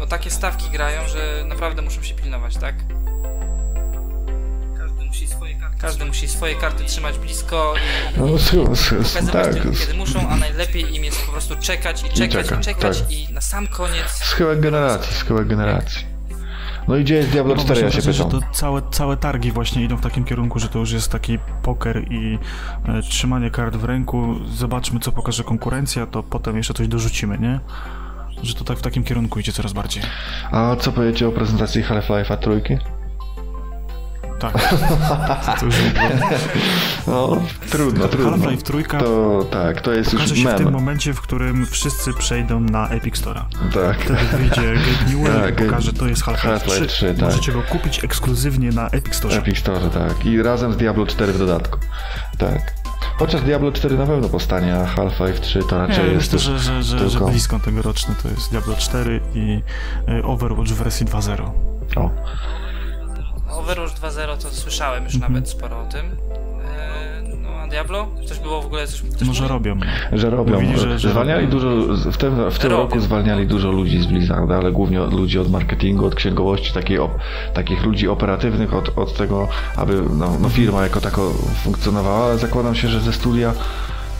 o 0.03 0.07
takie 0.07 0.31
stawki 0.31 0.69
grają, 0.69 1.07
że 1.07 1.43
naprawdę 1.47 1.81
muszą 1.81 2.03
się 2.03 2.15
pilnować, 2.15 2.57
tak? 2.57 2.75
Każdy 5.81 6.05
musi 6.05 6.27
swoje 6.27 6.55
karty 6.55 6.83
trzymać 6.83 7.17
blisko 7.17 7.73
i, 8.15 8.19
No, 8.19 8.35
s- 8.35 8.51
pokazywać 8.51 9.33
tak, 9.33 9.53
tylko 9.53 9.71
kiedy 9.77 9.93
muszą, 9.93 10.29
a 10.29 10.35
najlepiej 10.35 10.95
im 10.95 11.03
jest 11.03 11.25
po 11.25 11.31
prostu 11.31 11.55
czekać 11.61 12.03
i 12.03 12.09
czekać 12.09 12.45
i 12.45 12.49
czekać, 12.49 12.65
czekać 12.65 13.01
tak. 13.01 13.11
i 13.11 13.33
na 13.33 13.41
sam 13.41 13.67
koniec 13.67 14.07
schyłek 14.11 14.59
generacji, 14.59 15.13
schyłek 15.15 15.47
generacji. 15.47 16.05
No 16.87 16.95
i 16.97 17.03
gdzie 17.03 17.15
jest 17.15 17.29
Diablo 17.29 17.55
No 17.55 17.63
4, 17.63 17.81
ja 17.81 17.91
się 17.91 17.97
pytam. 17.97 18.13
że 18.13 18.25
to 18.25 18.39
całe, 18.53 18.81
całe 18.91 19.17
targi 19.17 19.51
właśnie 19.51 19.83
idą 19.83 19.97
w 19.97 20.01
takim 20.01 20.23
kierunku, 20.25 20.59
że 20.59 20.67
to 20.69 20.79
już 20.79 20.91
jest 20.91 21.11
taki 21.11 21.39
poker 21.63 22.03
i 22.11 22.39
e, 22.87 23.01
trzymanie 23.01 23.51
kart 23.51 23.75
w 23.75 23.83
ręku. 23.83 24.35
Zobaczmy, 24.55 24.99
co 24.99 25.11
pokaże 25.11 25.43
konkurencja, 25.43 26.05
to 26.05 26.23
potem 26.23 26.57
jeszcze 26.57 26.73
coś 26.73 26.87
dorzucimy, 26.87 27.37
nie? 27.37 27.59
Że 28.43 28.53
to 28.53 28.63
tak 28.63 28.77
w 28.77 28.81
takim 28.81 29.03
kierunku 29.03 29.39
idzie 29.39 29.51
coraz 29.51 29.73
bardziej. 29.73 30.03
A 30.51 30.75
co 30.79 30.91
powiecie 30.91 31.27
o 31.27 31.31
prezentacji 31.31 31.83
Half-Life'a 31.83 32.37
trójki? 32.37 32.77
Tak. 34.39 34.53
To 35.59 35.65
już. 35.65 35.75
No, 37.07 37.37
trudno, 37.69 38.07
trudno. 38.07 38.31
Half-Life 38.31 38.63
trójka 38.63 38.99
To 38.99 39.45
tak, 39.51 39.81
to 39.81 39.93
jest 39.93 40.13
już 40.13 40.21
się 40.29 40.35
w 40.35 40.55
tym 40.55 40.63
mem. 40.63 40.73
momencie, 40.73 41.13
w 41.13 41.21
którym 41.21 41.65
wszyscy 41.65 42.13
przejdą 42.13 42.59
na 42.59 42.89
Epic 42.89 43.15
Store'a. 43.15 43.41
Tak. 43.73 43.97
Wtedy 44.01 44.37
wyjdzie 44.37 44.61
Gabe 44.85 45.11
Newell 45.13 45.41
Tak, 45.41 45.61
i 45.61 45.63
pokaże, 45.65 45.93
to 45.93 46.07
jest 46.07 46.23
Half-Life 46.23 46.47
Half-Life 46.59 46.85
3. 46.85 46.87
3, 46.87 47.13
tak. 47.13 47.21
Możecie 47.21 47.51
go 47.51 47.61
kupić 47.61 48.03
ekskluzywnie 48.03 48.69
na 48.71 48.87
Epic 48.87 49.15
Store. 49.15 49.35
Epic 49.35 49.57
Store, 49.59 49.89
tak. 49.89 50.25
I 50.25 50.41
razem 50.43 50.73
z 50.73 50.77
Diablo 50.77 51.05
4 51.05 51.33
w 51.33 51.37
dodatku. 51.37 51.79
Tak. 52.37 52.73
Chociaż 53.19 53.41
Diablo 53.41 53.71
4 53.71 53.97
na 53.97 54.05
pewno 54.05 54.29
powstanie, 54.29 54.75
a 54.75 54.85
Half-Life 54.85 55.39
3 55.39 55.59
to 55.59 55.75
Nie, 55.81 55.87
raczej 55.87 56.11
jest 56.13 56.33
myślę, 56.33 56.39
że, 56.39 56.59
że, 56.59 56.83
że, 56.83 56.97
że 57.09 57.09
tylko... 57.09 57.27
blisko 57.31 57.59
tegoroczny 57.59 58.15
to 58.23 58.29
jest 58.29 58.51
Diablo 58.51 58.75
4 58.75 59.21
i 59.35 59.61
y, 60.09 60.23
Overwatch 60.23 60.69
w 60.69 60.73
wersji 60.75 61.05
2.0. 61.05 61.51
O, 61.95 62.09
Overwatch 63.49 63.93
2.0 64.01 64.37
to 64.43 64.49
słyszałem 64.49 65.03
już 65.03 65.15
Mhm. 65.15 65.33
nawet 65.33 65.49
sporo 65.49 65.81
o 65.81 65.85
tym. 65.85 66.05
E, 66.05 67.07
No 67.41 67.49
a 67.63 67.67
Diablo? 67.67 68.07
Coś 68.27 68.39
było 68.39 68.61
w 68.61 68.65
ogóle? 68.65 68.87
Coś, 68.87 69.01
coś 69.17 69.27
Może 69.27 69.47
robią. 69.47 69.79
że 70.13 70.29
robią. 70.29 70.53
Mówili, 70.61 70.79
że- 70.79 70.99
że 70.99 71.09
zwalniali 71.09 71.45
robią. 71.45 71.59
dużo, 71.59 71.69
w 72.11 72.17
tym, 72.17 72.51
w 72.51 72.59
tym 72.59 72.71
Robią. 72.71 72.83
roku 72.83 72.99
zwalniali 72.99 73.47
dużo 73.47 73.71
ludzi 73.71 74.01
z 74.01 74.05
Blizzarda, 74.05 74.55
ale 74.57 74.71
głównie 74.71 75.01
od 75.01 75.13
ludzi 75.13 75.39
od 75.39 75.51
marketingu, 75.51 76.05
od 76.05 76.15
księgowości, 76.15 76.73
takiej 76.73 76.97
takich 77.53 77.83
ludzi 77.83 78.07
operatywnych, 78.07 78.73
od, 78.73 78.97
od 78.97 79.13
tego, 79.17 79.47
aby 79.75 80.01
no, 80.13 80.37
no 80.39 80.49
firma 80.49 80.83
jako 80.83 81.01
tako 81.01 81.33
funkcjonowała, 81.63 82.25
ale 82.25 82.37
zakładam 82.37 82.75
się, 82.75 82.87
że 82.87 82.99
ze 83.01 83.13
studia 83.13 83.53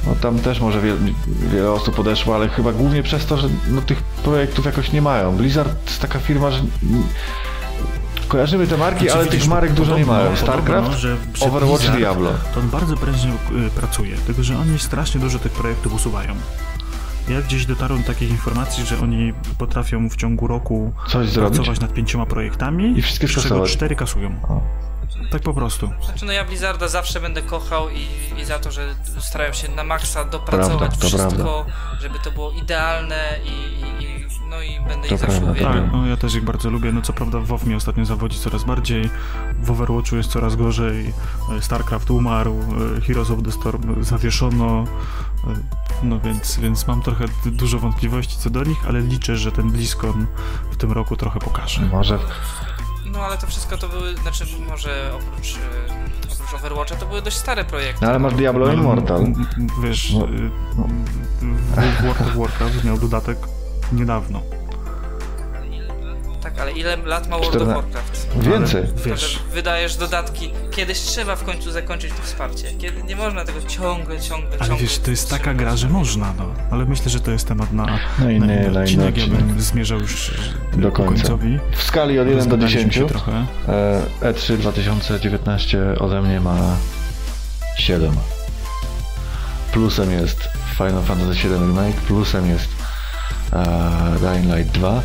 no 0.08 0.16
tam 0.22 0.40
też 0.40 0.60
może 0.62 0.82
wie, 0.82 0.94
wiele 1.28 1.72
osób 1.72 2.00
odeszło, 2.00 2.36
ale 2.36 2.50
chyba 2.50 2.72
głównie 2.74 3.04
przez 3.04 3.26
to, 3.26 3.38
że 3.38 3.48
no, 3.70 3.82
tych 3.82 4.04
projektów 4.04 4.66
jakoś 4.66 4.92
nie 4.92 5.02
mają. 5.02 5.36
Blizzard 5.38 5.70
to 5.70 6.02
taka 6.08 6.20
firma, 6.20 6.52
że 6.52 6.60
kojarzymy 8.28 8.68
te 8.68 8.78
marki, 8.78 9.00
Znaczy, 9.00 9.14
ale 9.16 9.24
widzisz, 9.26 9.40
tych 9.40 9.50
marek 9.50 9.74
dużo 9.74 9.98
nie 9.98 10.06
podobno- 10.06 10.24
mają. 10.24 10.36
StarCraft, 10.36 10.90
podobno, 10.90 11.46
Overwatch, 11.48 11.78
Blizzard 11.82 11.98
Diablo. 11.98 12.30
To 12.54 12.60
on 12.60 12.70
bardzo 12.70 12.98
prężnie 12.98 13.32
y, 13.32 13.70
pracuje, 13.70 14.16
tylko 14.18 14.44
że 14.44 14.58
oni 14.58 14.80
strasznie 14.80 15.22
dużo 15.22 15.40
tych 15.40 15.52
projektów 15.52 15.94
usuwają. 15.94 16.36
Ja 17.30 17.42
gdzieś 17.42 17.66
dotarłem 17.66 18.02
do 18.02 18.08
takich 18.08 18.30
informacji, 18.30 18.86
że 18.86 19.00
oni 19.00 19.34
potrafią 19.58 20.10
w 20.10 20.16
ciągu 20.16 20.48
roku 20.48 20.94
Coś 21.08 21.30
zrobić. 21.30 21.56
pracować 21.58 21.80
nad 21.80 21.94
pięcioma 21.94 22.26
projektami 22.26 22.98
I 23.00 23.02
wszystkie 23.02 23.28
z 23.28 23.32
czego 23.32 23.66
cztery 23.66 23.96
kasują. 23.96 24.32
O. 24.50 24.62
Tak 25.32 25.42
po 25.42 25.54
prostu. 25.54 25.92
Znaczy 26.06 26.26
no 26.26 26.32
ja 26.32 26.46
Blizzarda 26.46 26.88
zawsze 26.88 27.22
będę 27.22 27.42
kochał 27.42 27.90
i, 27.90 28.08
i 28.42 28.46
za 28.46 28.60
to, 28.60 28.72
że 28.72 28.96
starają 29.20 29.54
się 29.54 29.72
na 29.72 29.84
maksa 29.84 30.26
dopracować 30.26 30.78
Prawda, 30.78 30.98
to 30.98 31.08
wszystko, 31.08 31.64
prawda. 31.66 32.02
żeby 32.02 32.20
to 32.20 32.32
było 32.32 32.52
idealne 32.52 33.40
i, 33.46 33.50
i, 33.50 34.04
i 34.04 34.28
no 34.50 34.62
i 34.62 34.80
będę 34.88 35.08
To 35.08 35.14
ich 35.16 35.20
zawsze 35.20 35.42
prawda, 35.42 35.46
to 35.46 35.52
uwielbiał. 35.52 35.84
Tak, 35.84 35.92
no 35.92 36.08
ja 36.08 36.18
też 36.18 36.36
ich 36.36 36.44
bardzo 36.44 36.70
lubię. 36.70 36.92
No 36.92 37.02
co 37.02 37.14
prawda 37.14 37.40
WoW 37.40 37.64
mnie 37.66 37.76
ostatnio 37.76 38.06
zawodzi 38.06 38.40
coraz 38.40 38.64
bardziej, 38.64 39.10
w 39.62 39.72
Overwatchu 39.72 40.16
jest 40.16 40.32
coraz 40.32 40.56
gorzej, 40.56 41.14
e, 41.58 41.62
StarCraft 41.62 42.12
umarł, 42.12 42.60
e, 42.98 43.02
Heroes 43.02 43.32
of 43.32 43.44
the 43.44 43.52
Storm 43.52 44.04
zawieszono, 44.04 44.84
e, 45.48 45.54
no 46.04 46.20
więc, 46.20 46.58
więc 46.60 46.88
mam 46.88 47.02
trochę 47.02 47.26
dużo 47.46 47.80
wątpliwości 47.80 48.38
co 48.38 48.50
do 48.50 48.64
nich, 48.64 48.78
ale 48.88 49.02
liczę, 49.02 49.38
że 49.38 49.52
ten 49.52 49.72
BlizzCon 49.72 50.28
w 50.72 50.78
tym 50.78 50.92
roku 50.92 51.16
trochę 51.16 51.40
pokaże. 51.40 51.82
Może 51.82 52.20
No 53.12 53.20
ale 53.20 53.38
to 53.38 53.48
wszystko 53.48 53.78
to 53.78 53.90
były, 53.90 54.16
znaczy 54.16 54.46
może 54.70 55.12
oprócz, 55.16 55.56
e, 55.56 55.60
oprócz 56.34 56.54
Overwatcha 56.54 56.96
to 56.96 57.06
były 57.06 57.22
dość 57.22 57.38
stare 57.38 57.66
projekty. 57.66 58.00
No 58.02 58.10
ale 58.10 58.20
masz 58.20 58.34
Diablo 58.34 58.66
Ale, 58.66 58.76
Immortal. 58.76 59.26
Wiesz, 59.84 60.14
No, 60.14 60.26
y, 60.26 61.92
w 61.92 62.02
World 62.02 62.22
of 62.22 62.36
Warcraft 62.36 62.84
miał 62.84 62.98
dodatek 62.98 63.38
niedawno. 63.92 64.42
Tak, 66.48 66.60
ale 66.60 66.72
ile 66.72 66.98
lat 66.98 67.28
ma 67.30 67.38
World 67.38 67.56
Czterna- 67.56 67.78
of 67.78 67.84
Warcraft? 67.84 68.28
Więcej. 68.38 68.82
Ale, 68.84 68.94
wiesz, 69.06 69.32
że 69.34 69.40
wydajesz 69.54 69.96
dodatki, 69.96 70.52
kiedyś 70.72 71.00
trzeba 71.00 71.36
w 71.36 71.44
końcu 71.44 71.72
zakończyć 71.72 72.12
to 72.14 72.22
wsparcie. 72.24 72.68
Kiedy 72.78 73.04
nie 73.04 73.16
można 73.16 73.46
tego 73.46 73.62
ciągle, 73.68 74.20
ciągle, 74.22 74.50
Ale 74.50 74.60
ciągle 74.60 74.78
wiesz, 74.78 75.00
to 75.00 75.12
jest 75.12 75.30
taka 75.30 75.54
gra, 75.54 75.76
że 75.76 75.90
można, 75.90 76.34
no. 76.38 76.46
Ale 76.72 76.86
myślę, 76.86 77.10
że 77.12 77.20
to 77.20 77.32
jest 77.32 77.48
temat 77.48 77.74
na, 77.74 77.86
No 78.20 78.30
i 78.30 78.40
na 78.40 78.46
nie, 78.46 78.56
inny 78.56 78.64
na 78.64 78.70
inny 78.70 78.80
odcinek. 78.84 79.18
Ja 79.18 79.28
bym 79.28 79.62
zmierzał 79.62 80.00
już 80.00 80.30
e, 80.74 80.78
Do 80.78 80.92
ku 80.92 80.98
końca. 80.98 81.14
końcowi. 81.22 81.60
W 81.78 81.84
skali 81.84 82.20
od 82.20 82.28
1 82.28 82.34
do 82.34 82.36
Rozgadaliśmy 82.38 82.78
10 82.90 82.96
się 82.96 83.06
trochę. 83.08 83.46
e, 83.68 84.02
E3 84.34 84.58
2019 84.58 85.80
ode 86.00 86.22
mnie 86.22 86.40
ma 86.40 86.58
7. 87.78 88.12
Plusem 89.72 90.12
jest 90.12 90.50
Final 90.78 91.04
Fantasy 91.04 91.34
VII 91.34 91.50
Remake, 91.58 91.96
plusem 91.96 92.50
jest 92.50 92.68
e, 93.54 94.16
Dying 94.20 94.56
Light 94.58 94.74
2, 94.74 95.02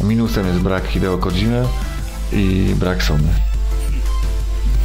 minusem 0.00 0.46
jest 0.46 0.58
brak 0.58 0.86
Hideo 0.86 1.18
Kojimy 1.18 1.68
i 2.32 2.74
brak 2.76 3.02
Sony. 3.02 3.28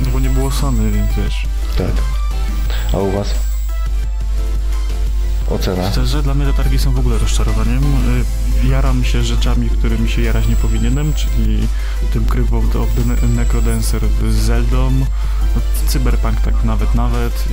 No 0.05 0.09
bo 0.13 0.19
nie 0.19 0.29
było 0.29 0.51
Sony, 0.51 0.91
więc 0.91 1.11
wiesz. 1.17 1.47
Tak. 1.77 1.91
A 2.93 2.97
u 2.97 3.11
was? 3.11 3.27
Ocena? 5.49 5.91
Szczerze, 5.91 6.23
dla 6.23 6.33
mnie 6.33 6.45
te 6.45 6.53
targi 6.53 6.79
są 6.79 6.91
w 6.91 6.99
ogóle 6.99 7.17
rozczarowaniem. 7.17 7.83
Y, 8.63 8.67
Jaram 8.67 9.03
się 9.03 9.23
rzeczami, 9.23 9.69
którymi 9.69 10.09
się 10.09 10.21
jarać 10.21 10.47
nie 10.47 10.55
powinienem, 10.55 11.13
czyli 11.13 11.67
tym 12.13 12.25
Crypt 12.25 12.53
of 12.53 12.63
the, 13.21 13.27
Necrodancer 13.27 14.01
z 14.29 14.35
Zeldą, 14.35 14.91
no, 15.55 15.61
Cyberpunk 15.87 16.41
tak 16.41 16.63
nawet, 16.63 16.95
nawet. 16.95 17.43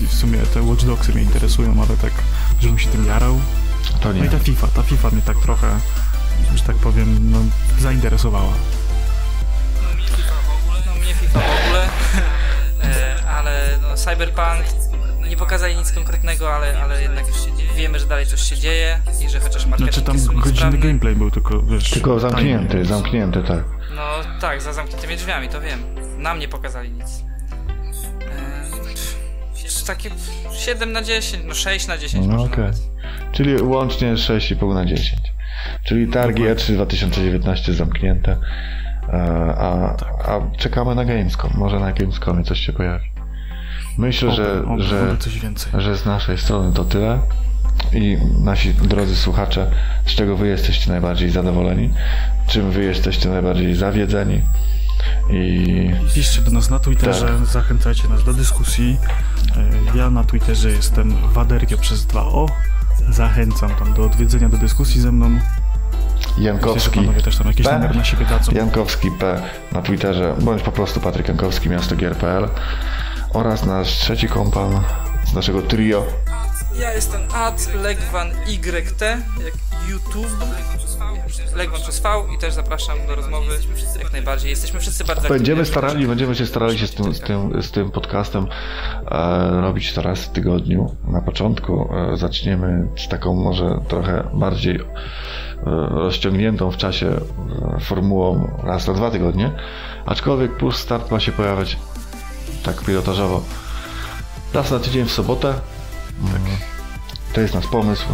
I- 0.00 0.06
w 0.06 0.14
sumie 0.14 0.38
te 0.38 0.62
Watch 0.62 0.84
Dogsy 0.84 1.12
mnie 1.12 1.22
interesują, 1.22 1.72
ale 1.88 1.96
tak, 1.96 2.12
żebym 2.60 2.78
się 2.78 2.88
tym 2.88 3.06
jarał. 3.06 3.40
To 4.00 4.08
No 4.08 4.14
nie. 4.14 4.24
i 4.26 4.28
ta 4.28 4.38
FIFA, 4.38 4.66
ta 4.66 4.82
FIFA 4.82 5.10
mnie 5.10 5.22
tak 5.22 5.36
trochę, 5.38 5.66
że 6.54 6.62
tak 6.64 6.76
powiem, 6.76 7.30
no, 7.32 7.38
zainteresowała. 7.78 8.52
No 9.82 9.94
mnie 9.94 10.04
FIFA 10.06 10.34
w 10.34 10.64
ogóle, 10.64 10.80
no 10.86 10.94
mnie 10.94 11.14
FIFA 11.14 11.40
w 11.40 11.66
ogóle, 11.66 11.88
e, 12.84 13.16
ale 13.28 13.78
no, 13.82 13.96
Cyberpunk 13.96 14.64
nie 15.28 15.36
pokazali 15.36 15.76
nic 15.76 15.92
konkretnego, 15.92 16.54
ale, 16.54 16.82
ale 16.82 17.02
jednak 17.02 17.24
wiemy, 17.76 17.98
że 17.98 18.06
dalej 18.06 18.26
coś 18.26 18.40
się 18.40 18.56
dzieje 18.58 19.00
i 19.26 19.28
że 19.30 19.40
chociaż 19.40 19.66
marketing 19.66 19.94
Znaczy 19.94 20.06
tam 20.06 20.14
jest 20.16 20.28
godzinny 20.32 20.78
gameplay 20.78 21.14
był 21.16 21.30
tylko, 21.30 21.62
wiesz... 21.62 21.90
Tylko 21.90 22.20
zamknięty, 22.20 22.68
tajny. 22.68 22.84
zamknięty, 22.84 23.42
tak. 23.42 23.64
No 23.96 24.02
tak, 24.40 24.62
za 24.62 24.72
zamkniętymi 24.72 25.16
drzwiami, 25.16 25.48
to 25.48 25.60
wiem. 25.60 25.78
Nam 26.18 26.38
nie 26.38 26.48
pokazali 26.48 26.90
nic. 26.90 27.06
E, 28.20 28.70
pff, 28.84 29.84
takie 29.86 30.10
7 30.52 30.92
na 30.92 31.02
10, 31.02 31.44
no 31.46 31.54
6 31.54 31.86
na 31.86 31.98
10 31.98 32.26
No 32.26 32.32
może 32.32 32.44
okej. 32.52 32.64
nawet. 32.64 32.80
Czyli 33.32 33.62
łącznie 33.62 34.14
6,5 34.14 34.74
na 34.74 34.84
10. 34.86 35.20
Czyli 35.84 36.06
targi 36.08 36.42
E3 36.42 36.74
2019 36.74 37.74
zamknięte. 37.74 38.36
E, 39.08 39.54
A, 39.58 39.96
a 40.24 40.40
czekamy 40.58 40.94
na 40.94 41.04
Gamescom. 41.04 41.50
Może 41.54 41.80
na 41.80 41.92
Gamescomie 41.92 42.44
coś 42.44 42.60
się 42.60 42.72
pojawi. 42.72 43.12
Myślę, 43.98 44.28
Oby, 44.28 44.36
że, 44.36 44.64
oby, 44.66 44.82
że, 44.82 45.16
że 45.78 45.96
z 45.96 46.04
naszej 46.06 46.38
strony 46.38 46.72
to 46.72 46.84
tyle. 46.84 47.18
I 47.92 48.18
nasi 48.44 48.74
drodzy 48.74 49.16
słuchacze, 49.16 49.70
z 50.06 50.14
czego 50.14 50.36
wy 50.36 50.46
jesteście 50.48 50.90
najbardziej 50.90 51.30
zadowoleni? 51.30 51.90
Czym 52.46 52.70
wy 52.70 52.84
jesteście 52.84 53.28
najbardziej 53.28 53.74
zawiedzeni? 53.74 54.40
I 55.30 55.90
Piszcie 56.14 56.40
do 56.40 56.50
nas 56.50 56.70
na 56.70 56.78
Twitterze, 56.78 57.26
Tak. 57.26 57.46
zachęcajcie 57.46 58.08
nas 58.08 58.24
do 58.24 58.32
dyskusji. 58.32 58.96
E, 59.94 59.98
Ja 59.98 60.10
na 60.10 60.24
Twitterze 60.24 60.70
jestem 60.70 61.14
Wadergio 61.32 61.78
przez 61.78 62.06
2O. 62.06 62.46
Zachęcam 63.10 63.70
tam 63.70 63.94
do 63.94 64.04
odwiedzenia, 64.04 64.48
do 64.48 64.56
dyskusji 64.56 65.00
ze 65.00 65.12
mną. 65.12 65.38
Jankowski 66.38 67.08
też 67.24 67.36
tam 67.36 67.52
P. 67.64 67.90
na 67.94 68.04
siebie 68.04 68.26
dadzą. 68.26 68.52
Jankowski 68.52 69.10
P 69.10 69.42
na 69.72 69.82
Twitterze, 69.82 70.34
bądź 70.40 70.62
po 70.62 70.72
prostu 70.72 71.00
Patryk 71.00 71.28
Jankowski, 71.28 71.68
miasto 71.68 71.96
gier.pl 71.96 72.48
oraz 73.34 73.66
nasz 73.66 73.88
trzeci 73.88 74.28
kompan 74.28 74.80
z 75.32 75.34
naszego 75.34 75.62
trio. 75.62 76.04
Ja 76.80 76.92
jestem 76.92 77.20
ad 77.34 77.74
Legwan 77.82 78.28
YT, 78.48 79.00
jak 79.44 79.54
YouTube. 79.88 80.26
Legwan 81.56 81.80
przez 81.80 82.00
V 82.00 82.08
i 82.34 82.38
też 82.38 82.54
zapraszam 82.54 82.98
do 83.06 83.14
rozmowy 83.14 83.58
jak 83.98 84.12
najbardziej. 84.12 84.50
Jesteśmy 84.50 84.80
wszyscy 84.80 85.04
bardzo 85.04 85.28
Będziemy 85.28 85.64
starali, 85.64 86.06
będziemy 86.06 86.34
się 86.34 86.46
starali 86.46 86.78
się 86.78 86.86
z 86.86 86.94
tym, 86.94 87.14
z 87.14 87.20
tym, 87.20 87.62
z 87.62 87.70
tym 87.70 87.90
podcastem 87.90 88.46
e, 89.10 89.60
robić 89.60 89.92
to 89.92 90.02
raz 90.02 90.24
w 90.24 90.28
tygodniu. 90.28 90.96
Na 91.04 91.20
początku 91.20 91.88
e, 91.94 92.16
zaczniemy 92.16 92.88
z 92.96 93.08
taką 93.08 93.34
może 93.34 93.80
trochę 93.88 94.30
bardziej 94.34 94.76
e, 94.76 94.84
rozciągniętą 95.90 96.70
w 96.70 96.76
czasie 96.76 97.06
e, 97.06 97.80
formułą 97.80 98.50
raz 98.62 98.86
na 98.86 98.94
dwa 98.94 99.10
tygodnie, 99.10 99.52
aczkolwiek 100.06 100.56
push 100.56 100.76
start 100.76 101.10
ma 101.10 101.20
się 101.20 101.32
pojawiać 101.32 101.76
tak 102.62 102.82
pilotażowo 102.82 103.42
raz 104.54 104.70
na 104.70 104.78
tydzień 104.78 105.04
w 105.04 105.12
sobotę. 105.12 105.48
Mm, 105.48 106.42
To 107.34 107.40
jest 107.40 107.54
nasz 107.54 107.66
pomysł. 107.66 108.06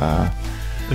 E, 0.00 0.30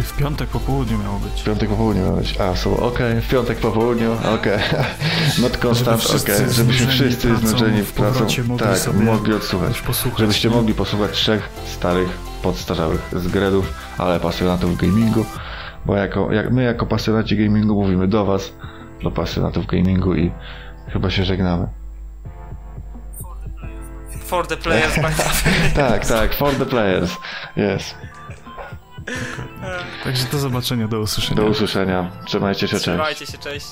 W 0.04 0.16
piątek 0.18 0.50
po 0.50 0.60
południu 0.60 0.98
miało 0.98 1.20
być. 1.20 1.42
w 1.42 1.44
piątek 1.44 1.70
po 1.70 1.76
południu 1.76 2.06
ma 2.06 2.12
być. 2.18 2.38
A, 2.42 2.56
są 2.56 2.78
okej, 2.78 3.22
w 3.22 3.28
piątek 3.28 3.58
po 3.58 3.72
południu, 3.72 4.12
okej. 4.36 4.60
Not 5.42 5.66
constant, 5.66 6.06
okej. 6.06 6.36
Żebyśmy 6.36 6.64
znużeni 6.64 6.90
wszyscy 6.92 7.36
znużeni 7.38 7.84
w 7.84 7.92
pracą, 7.94 8.26
mogli 8.48 8.66
tak, 8.68 8.78
sobie 8.78 9.00
mogli 9.00 9.34
odsłuchać. 9.34 9.82
posłuchać, 9.82 10.20
Żebyście 10.20 10.50
nie? 10.50 10.56
mogli 10.56 10.74
posłuchać 10.74 11.12
trzech 11.12 11.50
starych, 11.66 12.10
podstarzałych 12.44 13.10
zgredów, 13.16 13.74
ale 13.98 14.20
pasjonatów 14.20 14.78
gamingu, 14.78 15.26
bo 15.86 15.96
jako, 15.96 16.32
jak 16.32 16.52
my 16.52 16.64
jako 16.64 16.86
pasjonaci 16.86 17.38
gamingu 17.38 17.76
mówimy 17.84 18.08
do 18.08 18.26
was, 18.26 18.54
do 19.04 19.12
pasjonatów 19.12 19.66
gamingu 19.66 20.16
i 20.16 20.32
chyba 20.94 21.10
się 21.10 21.26
żegnamy. 21.26 21.68
For 24.30 24.48
the 24.48 24.58
players 24.58 24.96
by 24.96 25.14
Tak, 25.90 26.06
tak, 26.06 26.34
for 26.34 26.54
the 26.54 26.66
players. 26.66 27.18
Yes. 27.58 27.96
Także 30.04 30.26
do 30.32 30.40
zobaczenia, 30.40 30.88
do 30.88 31.00
usłyszenia. 31.00 31.42
Do 31.42 31.48
usłyszenia. 31.48 32.12
Trzymajcie 32.26 32.68
się, 32.68 32.74
cześć. 32.74 32.84
Trzymajcie 32.84 33.26
się, 33.26 33.38
cześć. 33.38 33.66